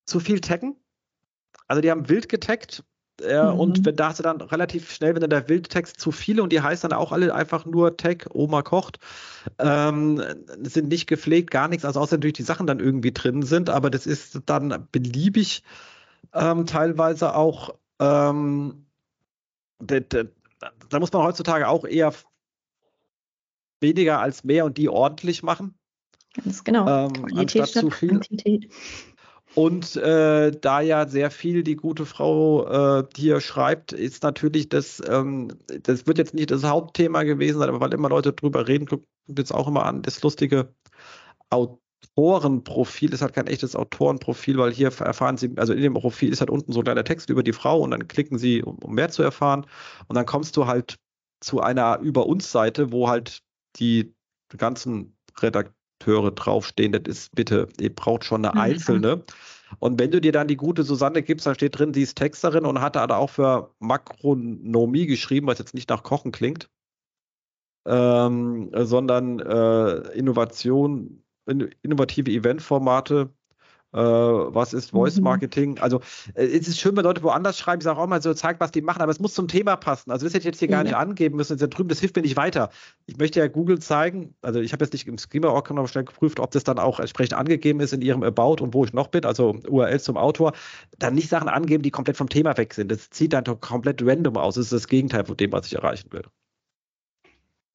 zu 0.07 0.21
viel 0.21 0.41
taggen. 0.41 0.77
Also 1.69 1.81
die 1.81 1.91
haben 1.91 2.09
wild 2.09 2.29
getaggt 2.29 2.85
äh, 3.23 3.43
mhm. 3.43 3.61
und 3.61 3.85
wenn, 3.85 3.97
da 3.97 4.09
hast 4.09 4.19
du 4.19 4.23
dann 4.23 4.41
relativ 4.41 4.93
schnell, 4.93 5.15
wenn 5.15 5.21
dann 5.21 5.31
der 5.31 5.49
Wildtext 5.49 6.01
zu 6.01 6.13
viele 6.13 6.43
und 6.43 6.53
die 6.53 6.61
heißen 6.61 6.89
dann 6.89 6.99
auch 6.99 7.13
alle 7.13 7.35
einfach 7.35 7.65
nur 7.67 7.97
Tag, 7.97 8.29
Oma 8.33 8.63
kocht, 8.63 8.99
ähm, 9.59 10.23
sind 10.63 10.89
nicht 10.89 11.07
gepflegt, 11.07 11.51
gar 11.51 11.69
nichts, 11.69 11.85
also 11.85 12.01
außer 12.01 12.17
natürlich 12.17 12.35
die 12.35 12.43
Sachen 12.43 12.67
dann 12.67 12.81
irgendwie 12.81 13.13
drin 13.13 13.43
sind, 13.43 13.71
aber 13.71 13.91
das 13.91 14.07
ist 14.07 14.41
dann 14.47 14.89
beliebig 14.93 15.63
ähm, 16.33 16.67
teilweise 16.67 17.35
auch, 17.35 17.75
ähm, 17.99 18.87
da 19.79 21.01
muss 21.01 21.13
man 21.13 21.23
heutzutage 21.23 21.69
auch 21.69 21.85
eher 21.85 22.13
weniger 23.81 24.21
als 24.21 24.45
mehr 24.45 24.65
und 24.65 24.79
die 24.79 24.89
ordentlich 24.89 25.43
machen. 25.43 25.75
Ganz 26.35 26.65
genau. 26.65 27.07
Ähm, 27.07 27.13
Qualität 27.13 27.69
statt 27.69 27.83
zu 27.83 27.91
viel. 27.91 28.09
Quantität. 28.11 28.71
Und 29.55 29.97
äh, 29.97 30.51
da 30.51 30.81
ja 30.81 31.07
sehr 31.07 31.31
viel 31.31 31.63
die 31.63 31.77
gute 31.77 32.07
Frau 32.07 33.01
äh, 33.01 33.05
hier 33.15 33.41
schreibt, 33.41 33.93
ist 33.93 34.23
natürlich 34.23 34.71
das, 34.71 35.03
ähm, 35.07 35.49
das 35.83 36.07
wird 36.07 36.17
jetzt 36.19 36.33
nicht 36.33 36.51
das 36.51 36.65
Hauptthema 36.65 37.23
gewesen 37.25 37.59
sein, 37.59 37.69
aber 37.69 37.81
weil 37.81 37.93
immer 37.93 38.09
Leute 38.09 38.33
drüber 38.33 38.67
reden, 38.67 38.87
guckt 38.87 39.07
jetzt 39.29 39.53
auch 39.53 39.69
immer 39.69 39.85
an, 39.85 40.03
das 40.03 40.23
lustige 40.23 40.75
Autorenprofil 41.51 43.13
ist 43.13 43.21
halt 43.21 43.35
kein 43.35 43.47
echtes 43.47 43.77
Autorenprofil, 43.77 44.57
weil 44.57 44.73
hier 44.73 44.89
erfahren 44.89 45.37
Sie, 45.37 45.53
also 45.57 45.75
in 45.75 45.83
dem 45.83 45.95
Profil 45.95 46.33
ist 46.33 46.41
halt 46.41 46.51
unten 46.51 46.73
so 46.73 46.81
ein 46.81 46.85
kleiner 46.85 47.05
Text 47.05 47.29
über 47.29 47.43
die 47.43 47.53
Frau 47.53 47.81
und 47.81 47.91
dann 47.91 48.09
klicken 48.09 48.39
Sie, 48.39 48.63
um, 48.63 48.79
um 48.79 48.95
mehr 48.95 49.11
zu 49.11 49.23
erfahren. 49.23 49.67
Und 50.09 50.17
dann 50.17 50.27
kommst 50.27 50.57
du 50.57 50.67
halt 50.67 50.97
zu 51.41 51.61
einer 51.61 51.99
Über 51.99 52.27
uns 52.27 52.51
Seite, 52.51 52.93
wo 52.93 53.09
halt 53.09 53.43
die 53.77 54.15
ganzen 54.57 55.17
Redakteure 55.39 55.75
Akteure 56.03 56.33
draufstehen. 56.33 56.93
Das 56.93 57.03
ist 57.07 57.35
bitte, 57.35 57.69
ihr 57.81 57.95
braucht 57.95 58.25
schon 58.25 58.45
eine 58.45 58.55
mhm. 58.55 58.61
einzelne. 58.61 59.25
Und 59.79 59.99
wenn 59.99 60.11
du 60.11 60.21
dir 60.21 60.33
dann 60.33 60.49
die 60.49 60.57
gute 60.57 60.83
Susanne 60.83 61.23
gibst, 61.23 61.47
dann 61.47 61.55
steht 61.55 61.79
drin, 61.79 61.95
sie 61.95 62.03
ist 62.03 62.19
Texterin 62.19 62.67
und 62.67 62.81
hat 62.81 62.97
da 62.97 63.07
auch 63.17 63.31
für 63.31 63.75
Makronomie 63.79 65.07
geschrieben, 65.07 65.47
was 65.47 65.59
jetzt 65.59 65.75
nicht 65.75 65.89
nach 65.89 66.03
Kochen 66.03 66.33
klingt, 66.33 66.69
ähm, 67.87 68.71
sondern 68.75 69.41
äh, 69.41 70.13
Innovation, 70.13 71.23
innovative 71.47 72.31
Eventformate 72.31 73.31
äh, 73.93 73.99
was 73.99 74.73
ist 74.73 74.91
Voice 74.91 75.17
mhm. 75.17 75.25
Marketing. 75.25 75.79
Also 75.79 76.01
äh, 76.35 76.45
es 76.45 76.69
ist 76.69 76.81
schön, 76.81 76.97
wenn 76.97 77.05
Leute 77.05 77.23
woanders 77.23 77.59
schreiben, 77.59 77.81
ich 77.81 77.85
sage 77.85 77.99
auch 77.99 78.07
mal 78.07 78.23
so, 78.23 78.33
zeig, 78.35 78.61
was 78.61 78.73
die 78.73 78.83
machen, 78.83 79.03
aber 79.03 79.13
es 79.13 79.21
muss 79.21 79.35
zum 79.35 79.49
Thema 79.49 79.77
passen. 79.77 80.11
Also 80.11 80.27
das 80.27 80.35
hätte 80.35 80.41
ich 80.41 80.47
jetzt 80.47 80.59
hier 80.59 80.69
gar 80.69 80.83
nicht 80.83 80.95
angeben 80.95 81.37
müssen, 81.37 81.59
da 81.59 81.67
drüben, 81.67 81.89
das 81.89 82.01
hilft 82.01 82.17
mir 82.17 82.23
nicht 82.23 82.37
weiter. 82.37 82.71
Ich 83.07 83.17
möchte 83.19 83.41
ja 83.41 83.49
Google 83.49 83.79
zeigen, 83.79 84.35
also 84.43 84.61
ich 84.61 84.73
habe 84.73 84.85
jetzt 84.85 84.93
nicht 84.93 85.07
im 85.07 85.19
Schema 85.19 85.49
noch 85.49 85.89
schnell 85.89 86.05
geprüft, 86.05 86.41
ob 86.41 86.51
das 86.51 86.65
dann 86.65 86.79
auch 86.79 87.01
entsprechend 87.01 87.35
angegeben 87.35 87.81
ist 87.81 87.93
in 87.93 88.03
ihrem 88.03 88.23
About 88.23 88.63
und 88.63 88.75
wo 88.75 88.85
ich 88.85 88.93
noch 88.93 89.09
bin, 89.09 89.25
also 89.25 89.57
URL 89.69 90.01
zum 90.01 90.17
Autor, 90.17 90.53
dann 90.99 91.15
nicht 91.15 91.29
Sachen 91.29 91.49
angeben, 91.49 91.83
die 91.83 91.91
komplett 91.91 92.17
vom 92.17 92.29
Thema 92.29 92.57
weg 92.57 92.75
sind. 92.75 92.91
Das 92.91 93.11
zieht 93.11 93.33
dann 93.33 93.45
doch 93.45 93.61
komplett 93.61 94.03
random 94.03 94.37
aus. 94.37 94.55
Das 94.55 94.65
ist 94.67 94.73
das 94.73 94.89
Gegenteil 94.89 95.25
von 95.25 95.37
dem, 95.37 95.53
was 95.53 95.67
ich 95.67 95.75
erreichen 95.75 96.13
will. 96.13 96.25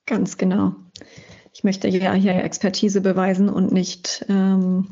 Ganz 0.06 0.38
genau. 0.38 0.76
Ich 1.54 1.64
möchte 1.64 1.88
ja 1.88 2.14
hier 2.14 2.36
Expertise 2.36 3.02
beweisen 3.02 3.50
und 3.50 3.72
nicht 3.72 4.26
ähm, 4.30 4.88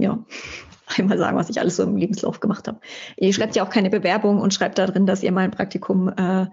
ja, 0.00 0.24
einmal 0.98 1.18
sagen, 1.18 1.36
was 1.36 1.50
ich 1.50 1.60
alles 1.60 1.76
so 1.76 1.82
im 1.82 1.96
Lebenslauf 1.96 2.40
gemacht 2.40 2.68
habe. 2.68 2.80
Ihr 3.16 3.32
schreibt 3.32 3.56
ja 3.56 3.64
auch 3.64 3.70
keine 3.70 3.90
Bewerbung 3.90 4.40
und 4.40 4.54
schreibt 4.54 4.78
da 4.78 4.86
drin, 4.86 5.06
dass 5.06 5.22
ihr 5.22 5.32
mal 5.32 5.42
ein 5.42 5.50
Praktikum, 5.50 6.08
äh, 6.08 6.46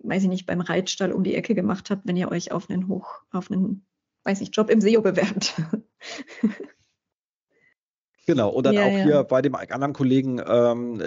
weiß 0.00 0.22
ich 0.22 0.28
nicht, 0.28 0.46
beim 0.46 0.60
Reitstall 0.60 1.12
um 1.12 1.24
die 1.24 1.34
Ecke 1.34 1.54
gemacht 1.54 1.90
habt, 1.90 2.02
wenn 2.06 2.16
ihr 2.16 2.30
euch 2.30 2.52
auf 2.52 2.70
einen 2.70 2.88
Hoch, 2.88 3.22
auf 3.32 3.50
einen, 3.50 3.86
weiß 4.24 4.40
ich, 4.40 4.54
Job 4.54 4.70
im 4.70 4.80
SEO 4.80 5.02
bewerbt. 5.02 5.54
Genau, 8.26 8.48
und 8.48 8.66
dann 8.66 8.74
ja, 8.74 8.84
auch 8.84 8.90
ja. 8.90 9.04
hier 9.04 9.22
bei 9.22 9.40
dem 9.40 9.54
anderen 9.54 9.92
Kollegen, 9.92 10.42
ähm, 10.44 11.00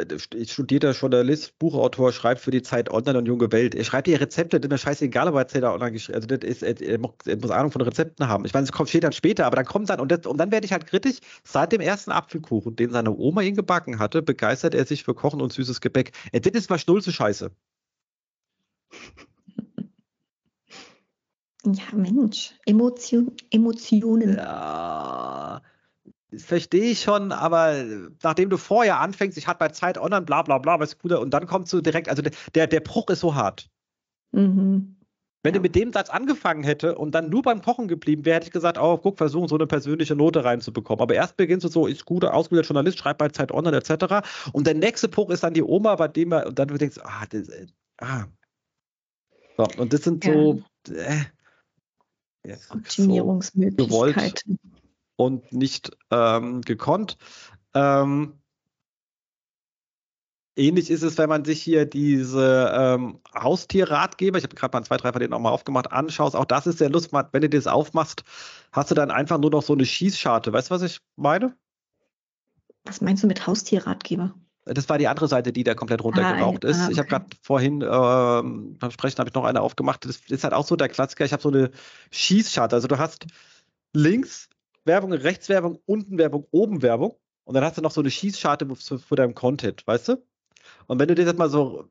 studierter 0.47 0.91
Journalist, 0.91 1.59
Buchautor, 1.59 2.13
schreibt 2.13 2.39
für 2.39 2.51
die 2.51 2.61
Zeit 2.61 2.89
Online 2.89 3.17
und 3.17 3.25
Junge 3.25 3.51
Welt. 3.51 3.75
Er 3.75 3.83
schreibt 3.83 4.07
hier 4.07 4.21
Rezepte, 4.21 4.57
das 4.57 4.67
ist 4.67 4.71
mir 4.71 4.77
scheißegal, 4.77 5.27
ob 5.27 5.35
er 5.35 5.41
Erzähler 5.41 5.73
online 5.73 5.91
geschrieben 5.91 6.15
Also 6.15 6.27
das 6.27 6.49
ist, 6.49 6.63
er, 6.63 6.97
muss 6.97 7.51
Ahnung 7.51 7.73
von 7.73 7.81
Rezepten 7.81 8.29
haben. 8.29 8.45
Ich 8.45 8.53
meine, 8.53 8.63
es 8.63 8.71
kommt 8.71 8.87
steht 8.87 9.03
dann 9.03 9.11
später, 9.11 9.45
aber 9.45 9.57
dann 9.57 9.65
kommt 9.65 9.89
dann, 9.89 9.99
und, 9.99 10.13
das, 10.13 10.25
und 10.25 10.37
dann 10.37 10.49
werde 10.49 10.65
ich 10.65 10.71
halt 10.71 10.87
kritisch, 10.87 11.17
seit 11.43 11.73
dem 11.73 11.81
ersten 11.81 12.11
Apfelkuchen, 12.11 12.77
den 12.77 12.89
seine 12.91 13.11
Oma 13.11 13.41
ihn 13.41 13.55
gebacken 13.55 13.99
hatte, 13.99 14.21
begeistert 14.21 14.73
er 14.73 14.85
sich 14.85 15.03
für 15.03 15.13
Kochen 15.13 15.41
und 15.41 15.51
süßes 15.51 15.81
Gebäck. 15.81 16.13
Er, 16.31 16.39
das 16.39 16.53
ist 16.53 16.69
mal 16.69 16.79
Schnulze 16.79 17.11
Scheiße. 17.11 17.51
Ja, 21.65 21.83
Mensch, 21.93 22.53
Emotion, 22.65 23.33
Emotionen. 23.51 24.37
Ja 24.37 25.61
verstehe 26.35 26.91
ich 26.91 27.01
schon, 27.01 27.31
aber 27.31 27.83
nachdem 28.23 28.49
du 28.49 28.57
vorher 28.57 28.99
anfängst, 28.99 29.37
ich 29.37 29.47
hatte 29.47 29.59
bei 29.59 29.69
Zeit 29.69 29.97
online, 29.97 30.23
bla 30.23 30.43
bla 30.43 30.57
bla, 30.57 30.79
was 30.79 30.97
gut, 30.97 31.11
und 31.11 31.31
dann 31.33 31.47
kommst 31.47 31.73
du 31.73 31.81
direkt, 31.81 32.09
also 32.09 32.21
der, 32.53 32.67
der 32.67 32.79
Bruch 32.79 33.09
ist 33.09 33.21
so 33.21 33.35
hart. 33.35 33.69
Mhm. 34.31 34.95
Wenn 35.41 35.53
ja. 35.53 35.59
du 35.59 35.61
mit 35.61 35.75
dem 35.75 35.93
Satz 35.93 36.09
angefangen 36.09 36.63
hätte 36.63 36.97
und 36.97 37.15
dann 37.15 37.29
nur 37.29 37.41
beim 37.41 37.61
Kochen 37.61 37.87
geblieben 37.87 38.25
wäre, 38.25 38.35
hätte 38.35 38.47
ich 38.47 38.51
gesagt, 38.51 38.77
oh, 38.77 38.97
guck, 38.97 39.17
versuchen 39.17 39.47
so 39.47 39.55
eine 39.55 39.67
persönliche 39.67 40.15
Note 40.15 40.43
reinzubekommen. 40.43 41.01
Aber 41.01 41.15
erst 41.15 41.37
beginnst 41.37 41.63
du 41.63 41.69
so, 41.69 41.87
ist 41.87 42.05
guter, 42.05 42.33
ausgebildeter 42.33 42.73
Journalist, 42.73 42.99
schreibt 42.99 43.19
bei 43.19 43.29
Zeit 43.29 43.53
online, 43.53 43.77
etc. 43.77 44.27
Und 44.51 44.67
der 44.67 44.73
nächste 44.73 45.07
Bruch 45.07 45.29
ist 45.29 45.43
dann 45.43 45.53
die 45.53 45.63
Oma, 45.63 45.95
bei 45.95 46.09
dem 46.09 46.33
er, 46.33 46.47
und 46.47 46.59
dann 46.59 46.67
du 46.67 46.77
denkst, 46.77 46.97
ah, 47.03 47.25
das, 47.29 47.47
äh, 47.47 47.67
ah. 48.01 48.25
So, 49.55 49.65
und 49.77 49.93
das 49.93 50.03
sind 50.03 50.25
so, 50.25 50.61
äh, 50.89 51.21
ja, 52.45 52.57
Optimierungsmöglichkeiten. 52.69 54.59
So 54.61 54.78
und 55.19 55.51
nicht 55.51 55.91
ähm, 56.11 56.61
gekonnt. 56.61 57.17
Ähm, 57.73 58.39
ähnlich 60.55 60.89
ist 60.89 61.03
es, 61.03 61.17
wenn 61.17 61.27
man 61.27 61.43
sich 61.43 61.61
hier 61.61 61.85
diese 61.85 62.71
ähm, 62.73 63.19
Haustierratgeber, 63.35 64.37
ich 64.37 64.45
habe 64.45 64.55
gerade 64.55 64.77
mal 64.77 64.85
zwei, 64.85 64.95
drei 64.95 65.11
von 65.11 65.19
denen 65.19 65.31
nochmal 65.31 65.51
aufgemacht, 65.51 65.91
anschaust. 65.91 66.37
Auch 66.37 66.45
das 66.45 66.67
ist 66.67 66.77
sehr 66.77 66.89
lustig, 66.89 67.11
wenn 67.33 67.41
du 67.41 67.49
das 67.49 67.67
aufmachst, 67.67 68.23
hast 68.71 68.91
du 68.91 68.95
dann 68.95 69.11
einfach 69.11 69.37
nur 69.37 69.51
noch 69.51 69.61
so 69.61 69.73
eine 69.73 69.85
Schießscharte. 69.85 70.53
Weißt 70.53 70.69
du, 70.69 70.75
was 70.75 70.83
ich 70.83 71.01
meine? 71.17 71.53
Was 72.85 73.01
meinst 73.01 73.21
du 73.21 73.27
mit 73.27 73.45
Haustierratgeber? 73.45 74.33
Das 74.63 74.87
war 74.87 74.99
die 74.99 75.09
andere 75.09 75.27
Seite, 75.27 75.51
die 75.51 75.65
da 75.65 75.73
komplett 75.73 76.01
runtergeraucht 76.01 76.63
ah, 76.63 76.69
ist. 76.69 76.77
Ah, 76.79 76.83
okay. 76.83 76.93
Ich 76.93 76.99
habe 76.99 77.09
gerade 77.09 77.25
vorhin 77.41 77.81
ähm, 77.81 78.77
beim 78.77 78.91
Sprechen 78.91 79.17
habe 79.17 79.29
ich 79.29 79.35
noch 79.35 79.43
eine 79.43 79.59
aufgemacht. 79.59 80.05
Das 80.05 80.21
ist 80.29 80.45
halt 80.45 80.53
auch 80.53 80.65
so 80.65 80.77
der 80.77 80.87
Klassiker. 80.87 81.25
Ich 81.25 81.33
habe 81.33 81.43
so 81.43 81.49
eine 81.49 81.71
Schießscharte. 82.11 82.73
Also 82.73 82.87
du 82.87 82.97
hast 82.97 83.25
links 83.91 84.47
Werbung, 84.89 85.13
rechts 85.13 85.47
Werbung, 85.47 85.79
unten 85.85 86.17
Werbung, 86.17 86.47
oben 86.51 86.81
Werbung. 86.81 87.15
Und 87.43 87.53
dann 87.53 87.63
hast 87.63 87.77
du 87.77 87.81
noch 87.81 87.91
so 87.91 88.01
eine 88.01 88.11
Schießscharte 88.11 88.67
für, 88.75 88.99
für 88.99 89.15
deinem 89.15 89.35
Content, 89.35 89.85
weißt 89.87 90.09
du? 90.09 90.23
Und 90.87 90.99
wenn 90.99 91.07
du 91.07 91.15
dir 91.15 91.25
jetzt 91.25 91.37
mal 91.37 91.49
so 91.49 91.87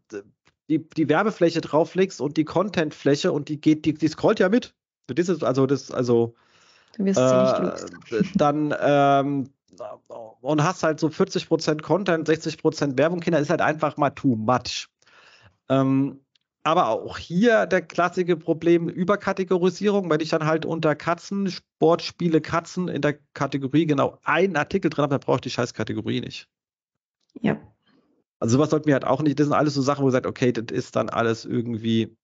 die, 0.69 0.87
die 0.89 1.09
Werbefläche 1.09 1.61
drauflegst 1.61 2.21
und 2.21 2.37
die 2.37 2.45
Contentfläche 2.45 3.33
und 3.33 3.49
die 3.49 3.61
geht, 3.61 3.85
die, 3.85 3.95
die 3.95 4.09
scrollt 4.09 4.41
ja 4.41 4.49
mit. 4.49 4.75
Das 5.07 5.29
ist 5.29 5.43
also 5.43 5.67
das, 5.67 5.91
also 5.91 6.35
du 6.97 7.05
wirst 7.07 7.19
äh, 7.19 8.23
dann 8.35 8.75
ähm, 8.81 9.51
und 10.41 10.63
hast 10.63 10.83
halt 10.83 11.01
so 11.01 11.07
40% 11.09 11.83
Content, 11.83 12.29
60% 12.29 12.99
Werbung, 12.99 13.21
Kinder, 13.21 13.39
ist 13.39 13.51
halt 13.51 13.63
einfach 13.63 13.97
mal 13.97 14.11
too 14.11 14.37
much. 14.37 14.89
Ähm, 15.69 16.21
aber 16.69 16.89
auch 16.91 17.17
hier 17.17 17.65
der 17.65 17.81
klassische 17.81 18.37
Problem 18.37 18.91
Überkategorisierung, 18.91 20.11
wenn 20.11 20.21
ich 20.21 20.29
dann 20.29 20.45
halt 20.45 20.67
unter 20.67 20.95
Katzen, 20.95 21.51
Sportspiele 21.51 22.43
Katzen 22.43 22.89
in 22.89 23.01
der 23.01 23.19
Kategorie 23.33 23.87
genau 23.87 24.19
einen 24.23 24.55
Artikel 24.55 24.91
drin 24.91 25.05
habe, 25.05 25.13
dann 25.13 25.21
brauche 25.21 25.37
ich 25.37 25.41
die 25.41 25.51
scheiß 25.51 25.73
Kategorie 25.73 26.21
nicht. 26.21 26.47
Ja. 27.41 27.59
Also 28.39 28.59
sowas 28.59 28.69
sollten 28.69 28.87
wir 28.87 28.93
halt 28.93 29.07
auch 29.07 29.23
nicht, 29.23 29.41
das 29.41 29.47
sind 29.47 29.55
alles 29.55 29.73
so 29.73 29.81
Sachen, 29.81 30.03
wo 30.03 30.09
ihr 30.09 30.13
sagt, 30.13 30.27
okay, 30.27 30.53
das 30.53 30.67
ist 30.71 30.95
dann 30.95 31.09
alles 31.09 31.47
irgendwie, 31.47 32.15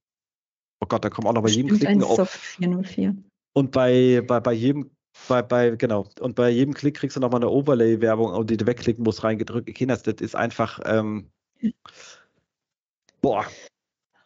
oh 0.80 0.86
Gott, 0.86 1.02
da 1.02 1.08
kommen 1.08 1.26
auch 1.26 1.32
noch 1.32 1.42
bei 1.42 1.48
jedem 1.48 1.78
Klicken 1.78 2.02
auf. 2.02 2.28
404. 2.28 3.16
Und 3.54 3.70
bei, 3.70 4.22
bei, 4.26 4.40
bei 4.40 4.52
jedem 4.52 4.90
bei, 5.26 5.40
bei, 5.40 5.70
genau. 5.70 6.06
Und 6.20 6.34
bei 6.34 6.50
jedem 6.50 6.74
Klick 6.74 6.96
kriegst 6.96 7.16
du 7.16 7.20
nochmal 7.20 7.40
eine 7.40 7.48
Overlay-Werbung, 7.48 8.46
die 8.46 8.58
du 8.58 8.66
wegklicken 8.66 9.04
musst, 9.04 9.24
reingedrückt. 9.24 9.72
Kinders, 9.74 10.02
das 10.02 10.16
ist 10.20 10.36
einfach, 10.36 10.80
ähm, 10.84 11.30
boah. 13.22 13.46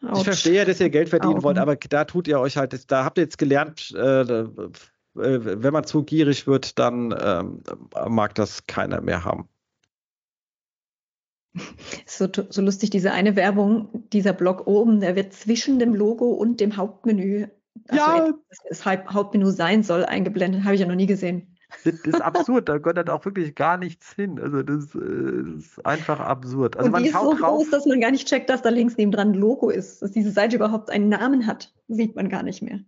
Ouch. 0.01 0.19
Ich 0.19 0.23
verstehe, 0.23 0.65
dass 0.65 0.79
ihr 0.79 0.89
Geld 0.89 1.09
verdienen 1.09 1.35
Augen. 1.35 1.43
wollt, 1.43 1.57
aber 1.57 1.75
da 1.75 2.05
tut 2.05 2.27
ihr 2.27 2.39
euch 2.39 2.57
halt, 2.57 2.89
da 2.91 3.03
habt 3.03 3.17
ihr 3.17 3.23
jetzt 3.23 3.37
gelernt, 3.37 3.91
äh, 3.95 4.21
äh, 4.21 4.47
wenn 5.15 5.73
man 5.73 5.83
zu 5.83 6.03
gierig 6.03 6.47
wird, 6.47 6.79
dann 6.79 7.13
ähm, 7.19 7.63
mag 8.07 8.35
das 8.35 8.65
keiner 8.67 9.01
mehr 9.01 9.25
haben. 9.25 9.49
So, 12.05 12.27
so 12.49 12.61
lustig, 12.61 12.89
diese 12.89 13.11
eine 13.11 13.35
Werbung, 13.35 14.07
dieser 14.09 14.33
Block 14.33 14.67
oben, 14.67 14.99
der 14.99 15.15
wird 15.15 15.33
zwischen 15.33 15.79
dem 15.79 15.93
Logo 15.93 16.31
und 16.31 16.59
dem 16.59 16.75
Hauptmenü 16.75 17.47
ja. 17.91 18.05
Also, 18.05 18.39
das 18.67 18.85
Hauptmenü 18.85 19.51
sein 19.51 19.83
soll, 19.83 20.05
eingeblendet, 20.05 20.63
habe 20.63 20.75
ich 20.75 20.81
ja 20.81 20.87
noch 20.87 20.95
nie 20.95 21.05
gesehen. 21.05 21.55
Das 21.83 21.93
ist 21.93 22.21
absurd, 22.21 22.67
da 22.67 22.77
gehört 22.77 22.97
halt 22.97 23.09
auch 23.09 23.23
wirklich 23.25 23.55
gar 23.55 23.77
nichts 23.77 24.13
hin. 24.13 24.39
Also 24.39 24.63
das 24.63 24.95
äh, 24.95 25.57
ist 25.57 25.85
einfach 25.85 26.19
absurd. 26.19 26.75
Also 26.75 26.87
und 26.87 26.91
man 26.91 27.03
die 27.03 27.09
ist 27.09 27.15
so 27.15 27.29
groß, 27.31 27.69
dass 27.69 27.85
man 27.85 28.01
gar 28.01 28.11
nicht 28.11 28.27
checkt, 28.27 28.49
dass 28.49 28.61
da 28.61 28.69
links 28.69 28.97
neben 28.97 29.11
dran 29.11 29.29
ein 29.31 29.33
Logo 29.35 29.69
ist, 29.69 30.01
dass 30.01 30.11
diese 30.11 30.31
Seite 30.31 30.55
überhaupt 30.55 30.89
einen 30.89 31.09
Namen 31.09 31.45
hat, 31.45 31.73
sieht 31.87 32.15
man 32.15 32.29
gar 32.29 32.43
nicht 32.43 32.61
mehr. 32.61 32.79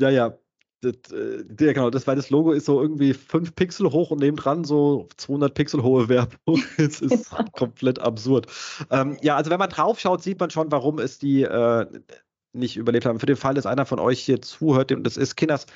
Ja, 0.00 0.10
ja. 0.10 0.36
Das, 0.82 0.94
äh, 1.10 1.42
ja, 1.58 1.72
genau, 1.72 1.88
das, 1.88 2.06
weil 2.06 2.16
das 2.16 2.28
Logo 2.28 2.52
ist 2.52 2.66
so 2.66 2.82
irgendwie 2.82 3.14
fünf 3.14 3.54
Pixel 3.54 3.90
hoch 3.90 4.10
und 4.10 4.20
nebendran 4.20 4.64
so 4.64 5.08
200 5.16 5.54
Pixel 5.54 5.82
hohe 5.82 6.08
Werbung. 6.08 6.62
Es 6.76 7.00
ist 7.00 7.30
komplett 7.52 7.98
absurd. 7.98 8.46
Ähm, 8.90 9.16
ja, 9.22 9.36
also 9.36 9.50
wenn 9.50 9.58
man 9.58 9.70
drauf 9.70 9.98
schaut, 9.98 10.22
sieht 10.22 10.38
man 10.38 10.50
schon, 10.50 10.70
warum 10.70 10.98
es 10.98 11.18
die 11.18 11.42
äh, 11.42 11.86
nicht 12.52 12.76
überlebt 12.76 13.06
haben. 13.06 13.20
Für 13.20 13.26
den 13.26 13.36
Fall, 13.36 13.54
dass 13.54 13.66
einer 13.66 13.86
von 13.86 13.98
euch 13.98 14.20
hier 14.20 14.42
zuhört, 14.42 14.92
und 14.92 15.04
das 15.04 15.16
ist 15.16 15.36
Kinders, 15.36 15.66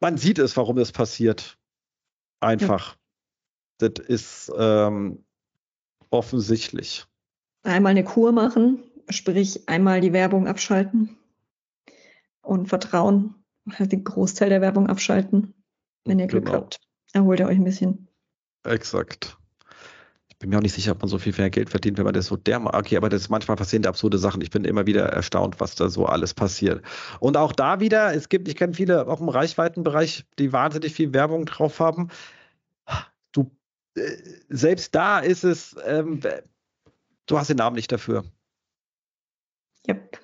man 0.00 0.18
sieht 0.18 0.38
es, 0.38 0.56
warum 0.56 0.76
das 0.76 0.92
passiert. 0.92 1.58
Einfach. 2.40 2.96
Ja. 3.80 3.88
Das 3.88 4.06
ist 4.06 4.52
ähm, 4.56 5.24
offensichtlich. 6.10 7.04
Einmal 7.62 7.90
eine 7.90 8.04
Kur 8.04 8.32
machen, 8.32 8.82
sprich 9.08 9.68
einmal 9.68 10.00
die 10.00 10.12
Werbung 10.12 10.46
abschalten 10.46 11.16
und 12.42 12.68
Vertrauen, 12.68 13.34
halt 13.70 13.92
den 13.92 14.04
Großteil 14.04 14.48
der 14.48 14.60
Werbung 14.60 14.88
abschalten. 14.88 15.52
Wenn 16.04 16.18
ihr 16.18 16.28
Glück 16.28 16.46
genau. 16.46 16.58
habt, 16.58 16.80
erholt 17.12 17.40
ihr 17.40 17.46
euch 17.46 17.58
ein 17.58 17.64
bisschen. 17.64 18.08
Exakt 18.64 19.36
bin 20.38 20.50
mir 20.50 20.58
auch 20.58 20.62
nicht 20.62 20.74
sicher, 20.74 20.92
ob 20.92 21.00
man 21.00 21.08
so 21.08 21.18
viel 21.18 21.34
mehr 21.36 21.50
Geld 21.50 21.70
verdient, 21.70 21.96
wenn 21.96 22.04
man 22.04 22.14
das 22.14 22.26
so 22.26 22.36
dermaßen. 22.36 22.78
Okay, 22.78 22.96
aber 22.96 23.08
das 23.08 23.22
ist 23.22 23.28
manchmal 23.30 23.56
passieren 23.56 23.82
da 23.82 23.88
absurde 23.88 24.18
Sachen. 24.18 24.42
Ich 24.42 24.50
bin 24.50 24.64
immer 24.64 24.86
wieder 24.86 25.06
erstaunt, 25.06 25.60
was 25.60 25.74
da 25.74 25.88
so 25.88 26.06
alles 26.06 26.34
passiert. 26.34 26.84
Und 27.20 27.36
auch 27.36 27.52
da 27.52 27.80
wieder, 27.80 28.14
es 28.14 28.28
gibt, 28.28 28.48
ich 28.48 28.56
kenne 28.56 28.74
viele 28.74 29.06
auch 29.08 29.20
im 29.20 29.28
Reichweitenbereich, 29.28 30.24
die 30.38 30.52
wahnsinnig 30.52 30.92
viel 30.92 31.14
Werbung 31.14 31.46
drauf 31.46 31.80
haben. 31.80 32.08
Du, 33.32 33.50
äh, 33.96 34.02
selbst 34.50 34.94
da 34.94 35.20
ist 35.20 35.44
es, 35.44 35.74
ähm, 35.86 36.20
du 37.26 37.38
hast 37.38 37.48
den 37.48 37.56
Namen 37.56 37.76
nicht 37.76 37.90
dafür. 37.90 38.24
Yep. 39.88 40.20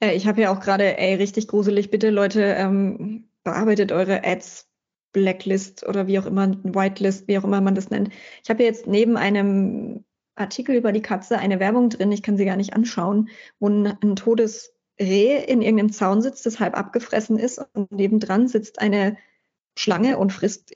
Äh, 0.00 0.14
ich 0.14 0.26
habe 0.26 0.42
ja 0.42 0.52
auch 0.52 0.60
gerade, 0.60 0.98
ey, 0.98 1.14
richtig 1.14 1.48
gruselig, 1.48 1.90
bitte 1.90 2.10
Leute, 2.10 2.42
ähm, 2.42 3.28
bearbeitet 3.44 3.92
eure 3.92 4.24
Ads 4.24 4.69
Blacklist 5.12 5.86
oder 5.86 6.06
wie 6.06 6.18
auch 6.18 6.26
immer, 6.26 6.56
Whitelist, 6.62 7.28
wie 7.28 7.38
auch 7.38 7.44
immer 7.44 7.60
man 7.60 7.74
das 7.74 7.90
nennt. 7.90 8.10
Ich 8.42 8.50
habe 8.50 8.62
jetzt 8.62 8.86
neben 8.86 9.16
einem 9.16 10.04
Artikel 10.34 10.74
über 10.76 10.92
die 10.92 11.02
Katze 11.02 11.38
eine 11.38 11.60
Werbung 11.60 11.90
drin, 11.90 12.12
ich 12.12 12.22
kann 12.22 12.36
sie 12.36 12.44
gar 12.44 12.56
nicht 12.56 12.74
anschauen, 12.74 13.28
wo 13.58 13.68
ein, 13.68 13.86
ein 13.86 14.16
totes 14.16 14.72
Reh 15.00 15.42
in 15.44 15.62
irgendeinem 15.62 15.92
Zaun 15.92 16.22
sitzt, 16.22 16.46
das 16.46 16.60
halb 16.60 16.76
abgefressen 16.76 17.38
ist 17.38 17.60
und 17.74 17.90
nebendran 17.92 18.48
sitzt 18.48 18.80
eine 18.80 19.16
Schlange 19.76 20.18
und 20.18 20.32
frisst 20.32 20.74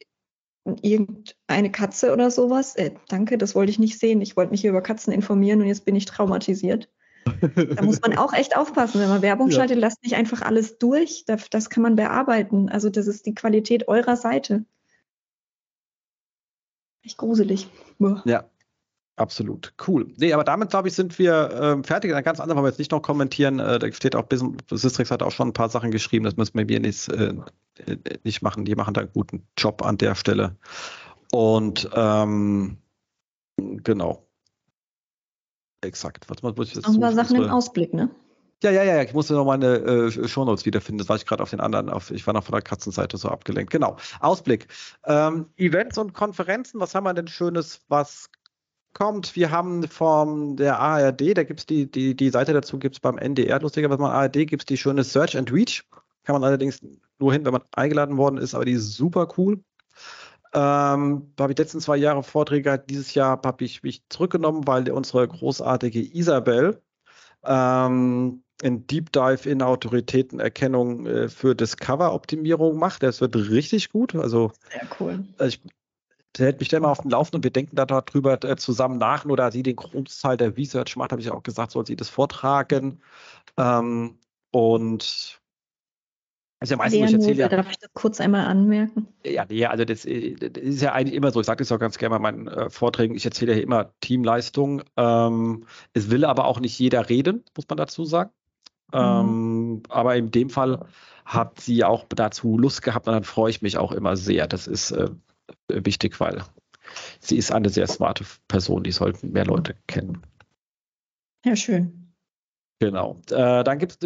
irgendeine 0.65 1.71
Katze 1.71 2.13
oder 2.13 2.31
sowas. 2.31 2.75
Äh, 2.77 2.93
danke, 3.09 3.37
das 3.39 3.55
wollte 3.55 3.71
ich 3.71 3.79
nicht 3.79 3.99
sehen. 3.99 4.23
Ich 4.23 4.37
wollte 4.37 4.51
mich 4.51 4.63
hier 4.63 4.71
über 4.71 4.83
Katzen 4.83 5.13
informieren 5.13 5.61
und 5.61 5.67
jetzt 5.67 5.85
bin 5.85 5.97
ich 5.97 6.07
traumatisiert. 6.07 6.89
Da 7.25 7.83
muss 7.83 8.01
man 8.01 8.17
auch 8.17 8.33
echt 8.33 8.57
aufpassen, 8.57 9.01
wenn 9.01 9.09
man 9.09 9.23
Werbung 9.23 9.49
ja. 9.49 9.57
schaltet, 9.57 9.79
lasst 9.79 10.03
nicht 10.03 10.15
einfach 10.15 10.43
alles 10.43 10.79
durch. 10.79 11.25
Das, 11.27 11.49
das 11.51 11.71
kann 11.71 11.83
man 11.83 11.97
bearbeiten. 11.97 12.69
Also 12.69 12.91
das 12.91 13.07
ist 13.07 13.27
die 13.27 13.35
Qualität 13.35 13.89
eurer 13.89 14.17
Seite. 14.17 14.65
Echt 17.03 17.19
gruselig. 17.19 17.69
Boah. 17.99 18.23
Ja, 18.25 18.45
Absolut, 19.17 19.73
cool. 19.87 20.13
Nee, 20.17 20.33
aber 20.33 20.43
damit, 20.43 20.71
glaube 20.71 20.89
ich, 20.89 20.95
sind 20.95 21.21
wir 21.21 21.79
äh, 21.79 21.83
fertig. 21.85 22.13
Ein 22.13 22.25
ganz 22.25 22.41
anderes 22.41 22.57
wollen 22.57 22.65
wir 22.65 22.71
jetzt 22.71 22.81
nicht 22.81 22.91
noch 22.91 23.03
kommentieren. 23.03 23.61
Äh, 23.61 23.79
da 23.79 23.93
steht 23.93 24.17
auch, 24.17 24.27
Sistrix 24.71 25.13
hat 25.13 25.23
auch 25.23 25.31
schon 25.31 25.49
ein 25.49 25.53
paar 25.53 25.69
Sachen 25.69 25.93
geschrieben, 25.93 26.25
das 26.25 26.37
müssen 26.37 26.69
wir 26.69 26.81
nicht, 26.81 27.09
äh, 27.11 27.35
nicht 28.25 28.43
machen. 28.43 28.65
Die 28.65 28.75
machen 28.75 28.93
da 28.93 29.03
einen 29.03 29.13
guten 29.13 29.47
Job 29.57 29.85
an 29.85 29.99
der 29.99 30.17
Stelle. 30.17 30.57
Und 31.31 31.89
ähm, 31.95 32.79
genau. 33.57 34.27
Exakt. 35.85 36.27
Was 36.29 36.43
muss 36.43 36.69
ich 36.69 36.75
jetzt 36.75 36.87
Noch 36.87 36.95
ein 36.95 37.01
paar 37.01 37.13
Sachen 37.13 37.37
im 37.37 37.51
Ausblick, 37.51 37.95
ne? 37.95 38.11
Ja, 38.63 38.71
ja, 38.71 38.83
ja, 38.83 39.03
ich 39.03 39.13
musste 39.13 39.35
noch 39.35 39.45
meine 39.45 39.77
äh, 39.77 40.29
Shownotes 40.29 40.65
wiederfinden. 40.65 40.99
Das 40.99 41.09
war 41.09 41.17
ich 41.17 41.27
gerade 41.27 41.43
auf 41.43 41.51
den 41.51 41.61
anderen, 41.61 41.91
auf, 41.91 42.11
ich 42.11 42.27
war 42.27 42.33
noch 42.33 42.45
von 42.45 42.53
der 42.53 42.63
Katzenseite 42.63 43.19
so 43.19 43.29
abgelenkt. 43.29 43.71
Genau. 43.71 43.97
Ausblick. 44.21 44.69
Ähm, 45.05 45.51
Events 45.57 45.99
und 45.99 46.15
Konferenzen, 46.15 46.81
was 46.81 46.95
haben 46.95 47.05
wir 47.05 47.13
denn 47.13 47.29
Schönes, 47.29 47.83
was 47.89 48.31
kommt? 48.95 49.37
Wir 49.37 49.51
haben 49.51 49.87
von 49.87 50.57
der 50.57 50.79
ARD, 50.79 51.37
da 51.37 51.43
gibt 51.43 51.61
es 51.61 51.67
die, 51.67 51.91
die, 51.91 52.17
die 52.17 52.31
Seite 52.31 52.55
dazu, 52.55 52.79
gibt 52.79 52.97
es 52.97 53.01
beim 53.01 53.19
NDR, 53.19 53.61
lustiger, 53.61 53.91
was 53.91 53.99
man 53.99 54.13
ARD 54.13 54.47
gibt 54.47 54.63
es 54.63 54.67
die 54.67 54.79
schöne 54.79 55.05
Search 55.05 55.37
and 55.37 55.53
Reach. 55.53 55.85
Kann 56.23 56.33
man 56.35 56.45
allerdings 56.45 56.81
nur 57.19 57.33
hin, 57.33 57.45
wenn 57.45 57.53
man 57.53 57.63
eingeladen 57.77 58.17
worden 58.17 58.39
ist, 58.39 58.55
aber 58.55 58.65
die 58.65 58.73
ist 58.73 58.95
super 58.95 59.29
cool. 59.37 59.63
Ähm, 60.55 61.33
habe 61.39 61.53
ich 61.53 61.59
letzten 61.59 61.81
zwei 61.81 61.97
Jahre 61.97 62.23
Vorträge, 62.23 62.79
dieses 62.79 63.13
Jahr 63.15 63.41
habe 63.45 63.65
ich 63.65 63.83
mich 63.83 64.05
zurückgenommen, 64.09 64.67
weil 64.69 64.89
unsere 64.91 65.27
großartige 65.27 66.01
Isabel 66.01 66.81
ähm, 67.45 68.45
ein 68.63 68.87
Deep 68.87 69.11
Dive 69.13 69.49
in 69.49 69.63
Autoritätenerkennung 69.63 71.07
äh, 71.07 71.29
für 71.29 71.57
Discover-Optimierung 71.57 72.79
macht. 72.79 73.03
Das 73.03 73.21
wird 73.21 73.35
richtig 73.35 73.91
gut. 73.91 74.15
Also, 74.15 74.53
Sehr 74.71 74.89
cool. 75.01 75.25
Also 75.39 75.57
ich, 75.57 75.73
der 76.39 76.47
hält 76.47 76.61
mich 76.61 76.69
da 76.69 76.77
immer 76.77 76.91
auf 76.91 77.01
dem 77.01 77.11
Laufen 77.11 77.37
und 77.37 77.45
wir 77.45 77.51
denken 77.51 77.75
da 77.75 77.85
darüber 77.85 78.43
äh, 78.45 78.57
zusammen 78.57 78.99
nach. 78.99 79.25
Nur 79.25 79.37
da 79.37 79.51
sie 79.51 79.65
den 79.65 79.77
Großteil 79.77 80.37
der 80.37 80.57
Research 80.57 80.97
macht, 80.97 81.11
habe 81.11 81.21
ich 81.21 81.31
auch 81.31 81.43
gesagt, 81.43 81.73
soll 81.73 81.85
sie 81.85 81.97
das 81.97 82.09
vortragen. 82.09 83.01
Ähm, 83.57 84.19
und 84.53 85.41
also 86.65 86.73
ja 86.73 86.79
meistens, 86.79 87.11
ich 87.11 87.13
erzähle 87.13 87.41
ja, 87.43 87.49
darf 87.49 87.71
ich 87.71 87.79
das 87.79 87.91
kurz 87.93 88.23
einmal 88.23 88.47
anmerken? 88.47 89.07
Ja, 89.23 89.45
nee, 89.47 89.67
also 89.67 89.85
das, 89.85 90.07
äh, 90.07 90.35
das, 90.35 90.63
ist 90.63 90.81
ja 90.81 90.93
eigentlich 90.93 91.15
immer 91.15 91.31
so. 91.31 91.41
Ich 91.41 91.47
sage 91.47 91.59
das 91.59 91.71
auch 91.71 91.79
ganz 91.79 91.99
gerne 91.99 92.15
bei 92.15 92.19
meinen 92.21 92.49
äh, 92.49 92.71
Vorträgen. 92.71 93.15
Ich 93.15 93.27
erzähle 93.27 93.55
ja 93.55 93.63
immer 93.63 93.93
Teamleistung. 94.01 94.83
Ähm, 94.97 95.67
es 95.93 96.11
will 96.11 96.25
aber 96.25 96.47
auch 96.47 96.61
nicht 96.61 96.79
jeder 96.79 97.11
reden, 97.11 97.45
muss 97.55 97.69
man 97.69 97.77
dazu 97.77 98.07
sagen. 98.07 98.31
Mhm. 98.95 98.99
Ähm, 98.99 99.83
aber 99.91 100.17
in 100.17 100.31
dem 100.31 100.49
Fall 100.49 100.87
hat 101.27 101.61
sie 101.61 101.85
auch 101.85 102.07
dazu 102.09 102.57
Lust 102.57 102.81
gehabt 102.81 103.09
und 103.09 103.13
dann 103.13 103.25
freue 103.25 103.51
ich 103.51 103.61
mich 103.61 103.77
auch 103.77 103.93
immer 103.93 104.17
sehr. 104.17 104.47
Das 104.47 104.67
ist 104.67 104.93
äh, 104.93 105.11
wichtig, 105.69 106.19
weil 106.19 106.45
sie 107.21 107.37
ist 107.37 107.53
eine 107.53 107.69
sehr 107.69 107.89
smarte 107.89 108.25
Person, 108.49 108.85
die 108.85 108.93
sollten 108.93 109.33
mehr 109.33 109.45
Leute 109.45 109.77
kennen. 109.87 110.23
Ja, 111.45 111.57
schön. 111.57 112.15
Genau. 112.81 113.21
Äh, 113.31 113.65
dann 113.65 113.79
gibt 113.79 113.93
es 113.93 113.99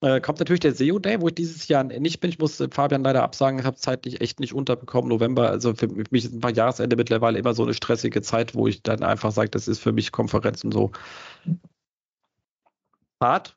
äh, 0.00 0.20
kommt 0.20 0.38
natürlich 0.38 0.60
der 0.60 0.74
SEO 0.74 0.98
Day, 0.98 1.20
wo 1.20 1.28
ich 1.28 1.34
dieses 1.34 1.66
Jahr 1.68 1.82
nicht 1.84 2.20
bin. 2.20 2.30
Ich 2.30 2.38
muss 2.38 2.60
äh, 2.60 2.68
Fabian 2.70 3.02
leider 3.02 3.22
absagen, 3.22 3.58
ich 3.58 3.66
habe 3.66 3.76
zeitlich 3.76 4.20
echt 4.20 4.40
nicht 4.40 4.54
unterbekommen. 4.54 5.08
November, 5.08 5.50
also 5.50 5.74
für 5.74 5.88
mich 5.88 6.24
ist 6.24 6.32
ein 6.34 6.40
paar 6.40 6.52
Jahresende 6.54 6.96
mittlerweile 6.96 7.38
immer 7.38 7.54
so 7.54 7.64
eine 7.64 7.74
stressige 7.74 8.22
Zeit, 8.22 8.54
wo 8.54 8.68
ich 8.68 8.82
dann 8.82 9.02
einfach 9.02 9.32
sage, 9.32 9.50
das 9.50 9.66
ist 9.66 9.80
für 9.80 9.92
mich 9.92 10.12
Konferenz 10.12 10.62
und 10.64 10.72
so 10.72 10.92
hart. 13.20 13.56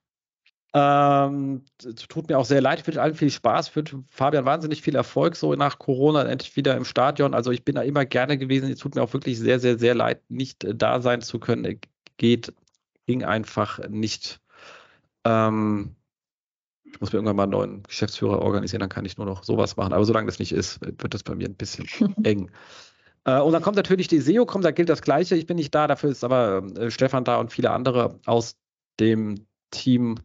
Ähm, 0.73 1.65
tut 2.07 2.29
mir 2.29 2.39
auch 2.39 2.45
sehr 2.45 2.61
leid, 2.61 2.87
wünsche 2.87 3.01
allen 3.01 3.15
viel 3.15 3.29
Spaß, 3.29 3.75
wünsche 3.75 4.03
Fabian 4.09 4.45
wahnsinnig 4.45 4.81
viel 4.81 4.95
Erfolg, 4.95 5.35
so 5.35 5.53
nach 5.55 5.79
Corona 5.79 6.23
endlich 6.23 6.55
wieder 6.55 6.77
im 6.77 6.85
Stadion. 6.85 7.33
Also 7.33 7.51
ich 7.51 7.65
bin 7.65 7.75
da 7.75 7.81
immer 7.81 8.05
gerne 8.05 8.37
gewesen. 8.37 8.71
Es 8.71 8.79
tut 8.79 8.95
mir 8.95 9.03
auch 9.03 9.13
wirklich 9.13 9.37
sehr, 9.37 9.59
sehr, 9.59 9.77
sehr 9.77 9.95
leid, 9.95 10.21
nicht 10.29 10.63
äh, 10.63 10.73
da 10.73 11.01
sein 11.01 11.21
zu 11.21 11.39
können. 11.39 11.79
Geht, 12.17 12.53
ging 13.05 13.23
einfach 13.23 13.79
nicht. 13.89 14.39
Ähm, 15.25 15.95
ich 16.91 16.99
muss 16.99 17.11
mir 17.11 17.17
irgendwann 17.17 17.35
mal 17.35 17.43
einen 17.43 17.51
neuen 17.51 17.83
Geschäftsführer 17.83 18.41
organisieren, 18.41 18.81
dann 18.81 18.89
kann 18.89 19.05
ich 19.05 19.17
nur 19.17 19.25
noch 19.25 19.43
sowas 19.43 19.77
machen. 19.77 19.93
Aber 19.93 20.05
solange 20.05 20.27
das 20.27 20.39
nicht 20.39 20.51
ist, 20.51 20.79
wird 20.81 21.13
das 21.13 21.23
bei 21.23 21.35
mir 21.35 21.47
ein 21.47 21.55
bisschen 21.55 21.87
eng. 22.23 22.51
Äh, 23.25 23.39
und 23.39 23.53
dann 23.53 23.61
kommt 23.61 23.77
natürlich 23.77 24.07
die 24.07 24.19
SEO, 24.19 24.45
kommt, 24.45 24.65
da 24.65 24.71
gilt 24.71 24.89
das 24.89 25.01
Gleiche. 25.01 25.35
Ich 25.35 25.45
bin 25.45 25.57
nicht 25.57 25.73
da, 25.73 25.87
dafür 25.87 26.09
ist 26.09 26.23
aber 26.23 26.63
äh, 26.77 26.91
Stefan 26.91 27.23
da 27.23 27.37
und 27.37 27.51
viele 27.51 27.71
andere 27.71 28.19
aus 28.25 28.55
dem 28.99 29.47
Team. 29.71 30.19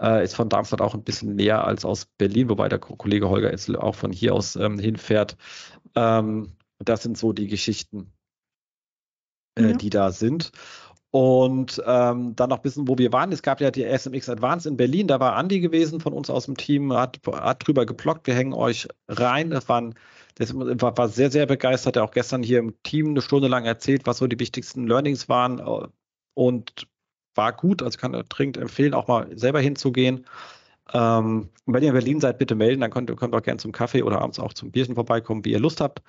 Äh, 0.00 0.22
ist 0.22 0.36
von 0.36 0.48
Darmstadt 0.48 0.80
auch 0.80 0.94
ein 0.94 1.02
bisschen 1.02 1.34
näher 1.34 1.64
als 1.64 1.84
aus 1.84 2.06
Berlin, 2.18 2.48
wobei 2.48 2.68
der 2.68 2.78
Kollege 2.78 3.28
Holger 3.28 3.50
jetzt 3.50 3.68
auch 3.76 3.96
von 3.96 4.12
hier 4.12 4.32
aus 4.32 4.54
ähm, 4.54 4.78
hinfährt. 4.78 5.36
Ähm, 5.96 6.52
das 6.78 7.02
sind 7.02 7.18
so 7.18 7.32
die 7.32 7.48
Geschichten, 7.48 8.12
äh, 9.58 9.70
ja. 9.70 9.72
die 9.72 9.90
da 9.90 10.12
sind. 10.12 10.52
Und 11.10 11.82
ähm, 11.86 12.36
dann 12.36 12.50
noch 12.50 12.58
ein 12.58 12.62
bisschen, 12.62 12.86
wo 12.86 12.98
wir 12.98 13.12
waren. 13.12 13.32
Es 13.32 13.42
gab 13.42 13.60
ja 13.60 13.70
die 13.70 13.84
SMX 13.84 14.28
Advance 14.28 14.68
in 14.68 14.76
Berlin. 14.76 15.06
Da 15.08 15.20
war 15.20 15.36
Andi 15.36 15.60
gewesen 15.60 16.00
von 16.00 16.12
uns 16.12 16.28
aus 16.28 16.44
dem 16.44 16.56
Team, 16.56 16.92
hat, 16.92 17.18
hat 17.26 17.66
drüber 17.66 17.86
geblockt. 17.86 18.26
Wir 18.26 18.34
hängen 18.34 18.52
euch 18.52 18.88
rein. 19.08 19.48
Das, 19.50 19.68
waren, 19.70 19.94
das 20.34 20.54
war, 20.54 20.98
war 20.98 21.08
sehr, 21.08 21.30
sehr 21.30 21.46
begeistert. 21.46 21.96
Er 21.96 22.04
auch 22.04 22.10
gestern 22.10 22.42
hier 22.42 22.58
im 22.58 22.74
Team 22.82 23.08
eine 23.08 23.22
Stunde 23.22 23.48
lang 23.48 23.64
erzählt, 23.64 24.06
was 24.06 24.18
so 24.18 24.26
die 24.26 24.38
wichtigsten 24.38 24.86
Learnings 24.86 25.30
waren. 25.30 25.88
Und 26.34 26.86
war 27.34 27.54
gut. 27.54 27.82
Also 27.82 27.98
kann 27.98 28.12
dringend 28.28 28.58
empfehlen, 28.58 28.92
auch 28.92 29.08
mal 29.08 29.28
selber 29.38 29.60
hinzugehen. 29.60 30.26
Ähm, 30.92 31.50
wenn 31.66 31.82
ihr 31.82 31.90
in 31.90 31.94
Berlin 31.94 32.20
seid, 32.20 32.38
bitte 32.38 32.54
melden, 32.54 32.80
dann 32.80 32.90
könnt, 32.90 33.14
könnt 33.16 33.34
ihr 33.34 33.38
auch 33.38 33.42
gerne 33.42 33.58
zum 33.58 33.72
Kaffee 33.72 34.02
oder 34.02 34.20
abends 34.22 34.38
auch 34.38 34.52
zum 34.52 34.70
Bierchen 34.70 34.94
vorbeikommen, 34.94 35.44
wie 35.44 35.52
ihr 35.52 35.60
Lust 35.60 35.80
habt. 35.80 36.02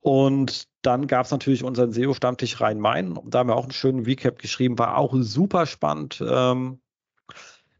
Und 0.00 0.68
dann 0.82 1.06
gab 1.06 1.26
es 1.26 1.30
natürlich 1.30 1.64
unseren 1.64 1.92
SEO-Stammtisch 1.92 2.60
Rhein-Main. 2.60 3.18
Da 3.26 3.40
haben 3.40 3.48
wir 3.48 3.56
auch 3.56 3.64
einen 3.64 3.72
schönen 3.72 4.04
Recap 4.04 4.38
geschrieben, 4.38 4.78
war 4.78 4.96
auch 4.96 5.14
super 5.18 5.66
spannend. 5.66 6.22
Ähm, 6.26 6.80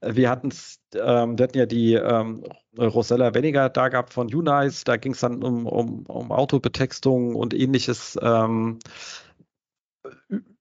wir 0.07 0.29
hatten 0.29 0.51
ähm, 0.95 1.39
wir 1.39 1.45
hatten 1.45 1.59
ja 1.59 1.67
die 1.67 1.95
ähm, 1.95 2.45
Rosella 2.79 3.35
Weniger 3.35 3.69
da 3.69 3.89
gehabt 3.89 4.13
von 4.13 4.33
Unice, 4.33 4.85
da 4.85 4.97
ging 4.97 5.13
es 5.13 5.21
dann 5.21 5.43
um, 5.43 5.67
um, 5.67 6.05
um 6.07 6.33
Autobetextung 6.33 7.35
und 7.35 7.55
ähnliches. 7.55 8.19
Ähm, 8.21 8.79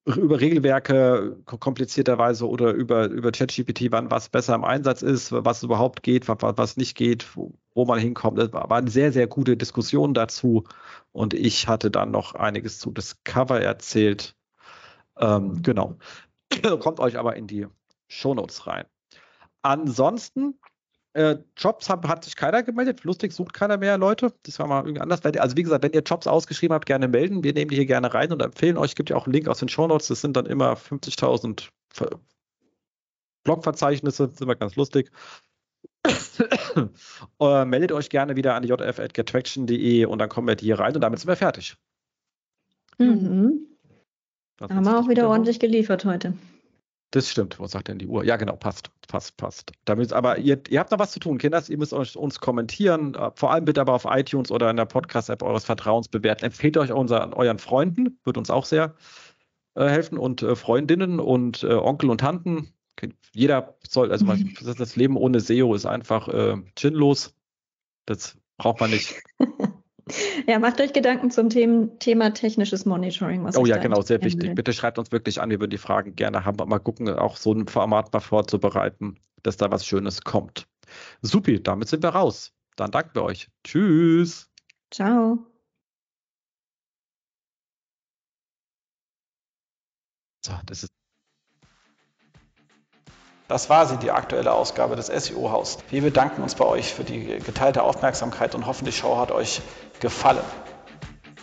über 0.05 0.41
Regelwerke 0.41 1.37
komplizierterweise 1.45 2.47
oder 2.47 2.71
über, 2.73 3.07
über 3.07 3.31
ChatGPT, 3.31 3.91
wann 3.91 4.11
was 4.11 4.27
besser 4.29 4.55
im 4.55 4.65
Einsatz 4.65 5.01
ist, 5.01 5.31
was 5.31 5.63
überhaupt 5.63 6.03
geht, 6.03 6.27
was, 6.27 6.37
was 6.41 6.77
nicht 6.77 6.95
geht, 6.95 7.27
wo, 7.35 7.85
man 7.85 7.99
hinkommt. 7.99 8.37
Das 8.37 8.51
war 8.51 8.69
eine 8.69 8.89
sehr, 8.89 9.13
sehr 9.13 9.27
gute 9.27 9.55
Diskussion 9.55 10.13
dazu. 10.13 10.65
Und 11.13 11.33
ich 11.33 11.67
hatte 11.67 11.89
dann 11.89 12.11
noch 12.11 12.35
einiges 12.35 12.79
zu 12.79 12.91
Discover 12.91 13.61
erzählt. 13.61 14.35
Ähm, 15.17 15.61
genau. 15.61 15.97
Kommt 16.79 16.99
euch 16.99 17.17
aber 17.17 17.37
in 17.37 17.47
die 17.47 17.67
Shownotes 18.07 18.67
rein. 18.67 18.85
Ansonsten 19.61 20.59
äh, 21.14 21.38
Jobs 21.55 21.89
haben, 21.89 22.07
hat 22.07 22.24
sich 22.24 22.36
keiner 22.36 22.64
gemeldet. 22.64 23.03
Lustig 23.03 23.34
sucht 23.34 23.53
keiner 23.53 23.78
mehr 23.78 23.97
Leute. 23.97 24.34
Das 24.43 24.59
war 24.59 24.68
mal 24.68 24.82
irgendwie 24.82 25.01
anders. 25.01 25.24
Also 25.24 25.55
wie 25.55 25.64
gesagt, 25.64 25.84
wenn 25.84 25.93
ihr 25.93 26.01
Jobs 26.01 26.28
ausgeschrieben 26.28 26.74
habt, 26.74 26.86
gerne 26.86 27.07
melden. 27.07 27.43
Wir 27.43 27.53
nehmen 27.53 27.70
die 27.70 27.76
hier 27.76 27.86
gerne 27.86 28.14
rein 28.14 28.32
und 28.32 28.41
empfehlen 28.41 28.78
euch. 28.78 28.91
Es 28.91 28.95
gibt 28.95 29.09
ja 29.09 29.16
auch 29.16 29.26
einen 29.26 29.34
Link 29.34 29.47
aus 29.47 29.59
den 29.59 29.70
Show 29.70 29.88
Notes. 29.88 30.07
Das 30.07 30.22
sind 30.22 30.36
dann 30.36 30.47
immer 30.47 30.74
50.000 30.74 31.70
Blogverzeichnisse. 33.43 34.26
Das 34.26 34.34
ist 34.34 34.41
immer 34.41 34.55
ganz 34.55 34.76
lustig. 34.76 35.11
äh, 37.39 37.66
meldet 37.66 37.91
euch 37.91 38.09
gerne 38.09 38.36
wieder 38.36 38.55
an 38.55 38.64
jf.gettraction.de 38.64 40.05
und 40.05 40.20
dann 40.20 40.30
kommen 40.30 40.47
wir 40.47 40.57
hier 40.59 40.80
rein 40.80 40.95
und 40.95 41.01
damit 41.01 41.20
sind 41.20 41.30
wir 41.30 41.36
fertig. 41.36 41.76
Mhm. 42.97 43.68
Haben 44.59 44.86
wir 44.86 44.99
auch 44.99 45.09
wieder 45.09 45.30
ordentlich 45.30 45.59
geliefert 45.59 46.05
heute. 46.05 46.34
Das 47.14 47.30
stimmt. 47.30 47.59
Was 47.59 47.72
sagt 47.72 47.89
denn 47.89 47.99
die 47.99 48.07
Uhr? 48.07 48.26
Ja, 48.26 48.38
genau, 48.38 48.55
passt, 48.55 48.89
passt, 49.07 49.38
passt. 49.38 49.72
Damit, 49.86 50.11
aber 50.14 50.39
ihr, 50.39 50.59
ihr 50.68 50.80
habt 50.80 50.89
noch 50.89 50.97
was 50.97 51.11
zu 51.11 51.20
tun, 51.20 51.38
Kinders. 51.38 51.70
Ihr 51.70 51.78
müsst 51.78 51.93
euch, 51.93 52.18
uns 52.18 52.39
kommentieren. 52.39 53.14
Äh, 53.14 53.30
vor 53.36 53.51
allem 53.51 53.66
bitte 53.66 53.82
aber 53.82 53.93
auf 53.93 54.07
iTunes 54.09 54.49
oder 54.49 54.72
in 54.72 54.78
der 54.78 54.86
Podcast-App 54.86 55.43
eures 55.43 55.64
Vertrauens 55.64 56.07
bewerten. 56.07 56.45
Empfehlt 56.45 56.76
euch 56.76 56.91
unser, 56.91 57.38
euren 57.38 57.59
Freunden, 57.59 58.20
wird 58.24 58.39
uns 58.39 58.49
auch 58.49 58.66
sehr 58.66 58.95
äh, 59.76 59.88
helfen 59.88 60.18
und 60.18 60.41
äh, 60.41 60.55
Freundinnen 60.55 61.20
und 61.20 61.61
äh, 61.61 61.74
Onkel 61.74 62.09
und 62.09 62.18
Tanten. 62.18 62.74
Jeder 63.32 63.76
soll, 63.88 64.11
also 64.11 64.26
man, 64.26 64.51
das 64.78 64.95
Leben 64.95 65.16
ohne 65.16 65.39
SEO 65.39 65.76
ist 65.76 65.86
einfach 65.86 66.28
äh, 66.30 66.55
chinlos. 66.76 67.36
Das 68.07 68.39
braucht 68.57 68.80
man 68.80 68.89
nicht. 68.89 69.22
Ja, 70.47 70.59
macht 70.59 70.81
euch 70.81 70.91
Gedanken 70.91 71.31
zum 71.31 71.49
Thema, 71.49 71.87
Thema 71.99 72.33
technisches 72.33 72.85
Monitoring. 72.85 73.47
oh 73.55 73.65
ja, 73.65 73.77
genau, 73.77 74.01
sehr 74.01 74.21
wichtig. 74.21 74.49
Will. 74.49 74.55
Bitte 74.55 74.73
schreibt 74.73 74.99
uns 74.99 75.11
wirklich 75.11 75.41
an, 75.41 75.49
wir 75.49 75.59
würden 75.59 75.71
die 75.71 75.77
Fragen 75.77 76.15
gerne 76.15 76.43
haben. 76.43 76.67
Mal 76.67 76.79
gucken, 76.79 77.09
auch 77.09 77.37
so 77.37 77.53
ein 77.53 77.67
Format 77.67 78.11
mal 78.11 78.19
vorzubereiten, 78.19 79.15
dass 79.43 79.57
da 79.57 79.71
was 79.71 79.85
Schönes 79.85 80.21
kommt. 80.21 80.67
Supi, 81.21 81.61
damit 81.61 81.87
sind 81.87 82.03
wir 82.03 82.09
raus. 82.09 82.51
Dann 82.75 82.91
danken 82.91 83.15
wir 83.15 83.23
euch. 83.23 83.49
Tschüss. 83.63 84.49
Ciao. 84.91 85.39
So, 90.45 90.53
das 90.65 90.83
ist. 90.83 91.02
Das 93.53 93.69
war 93.69 93.85
sie, 93.85 93.97
die 93.97 94.09
aktuelle 94.09 94.51
Ausgabe 94.51 94.95
des 94.95 95.05
SEO-Haus. 95.05 95.77
Wir 95.91 96.01
bedanken 96.01 96.41
uns 96.41 96.55
bei 96.55 96.65
euch 96.65 96.91
für 96.91 97.03
die 97.03 97.37
geteilte 97.37 97.83
Aufmerksamkeit 97.83 98.55
und 98.55 98.65
hoffen, 98.65 98.85
die 98.85 98.91
Show 98.91 99.19
hat 99.19 99.31
euch 99.31 99.61
gefallen. 99.99 100.41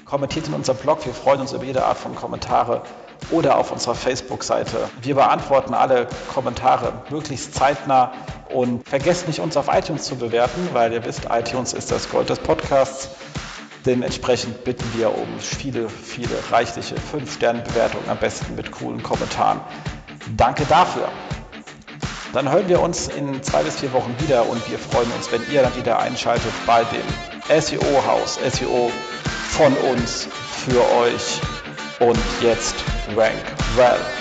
Kommentiert 0.07 0.49
in 0.49 0.55
unserem 0.55 0.79
Blog, 0.79 1.07
wir 1.07 1.15
freuen 1.15 1.41
uns 1.41 1.53
über 1.53 1.63
jede 1.63 1.85
Art 1.85 1.99
von 1.99 2.17
Kommentare 2.17 2.83
oder 3.31 3.59
auf 3.59 3.71
unserer 3.71 3.95
Facebook-Seite. 3.95 4.91
Wir 5.03 5.15
beantworten 5.15 5.73
alle 5.73 6.09
Kommentare 6.35 6.95
möglichst 7.11 7.55
zeitnah 7.55 8.11
und 8.53 8.89
vergesst 8.89 9.29
nicht, 9.29 9.39
uns 9.39 9.57
auf 9.57 9.69
iTunes 9.73 10.03
zu 10.03 10.17
bewerten, 10.17 10.71
weil 10.73 10.93
ihr 10.93 11.05
wisst, 11.05 11.29
iTunes 11.31 11.73
ist 11.75 11.93
das 11.93 12.11
Gold 12.11 12.29
des 12.29 12.41
Podcasts. 12.41 13.11
Dementsprechend 13.87 14.65
bitten 14.65 14.93
wir 14.97 15.17
um 15.17 15.39
viele, 15.39 15.89
viele 15.89 16.35
reichliche 16.51 16.97
5-Sterne-Bewertungen, 16.97 18.09
am 18.09 18.19
besten 18.19 18.57
mit 18.57 18.73
coolen 18.73 19.01
Kommentaren. 19.01 19.61
Danke 20.37 20.65
dafür. 20.65 21.09
Dann 22.33 22.51
hören 22.51 22.69
wir 22.69 22.81
uns 22.81 23.09
in 23.09 23.43
zwei 23.43 23.63
bis 23.65 23.81
vier 23.81 23.93
Wochen 23.93 24.15
wieder 24.21 24.49
und 24.49 24.71
wir 24.71 24.79
freuen 24.79 25.11
uns, 25.13 25.33
wenn 25.33 25.43
ihr 25.53 25.63
dann 25.63 25.75
wieder 25.75 25.99
einschaltet 25.99 26.53
bei 26.65 26.85
dem 26.85 27.61
SEO-Haus. 27.61 28.39
SEO 28.53 28.91
von 29.49 29.73
uns 29.93 30.29
für 30.65 30.81
euch. 30.99 31.41
Und 31.99 32.19
jetzt 32.41 32.77
Rank 33.17 33.35
Well. 33.77 34.20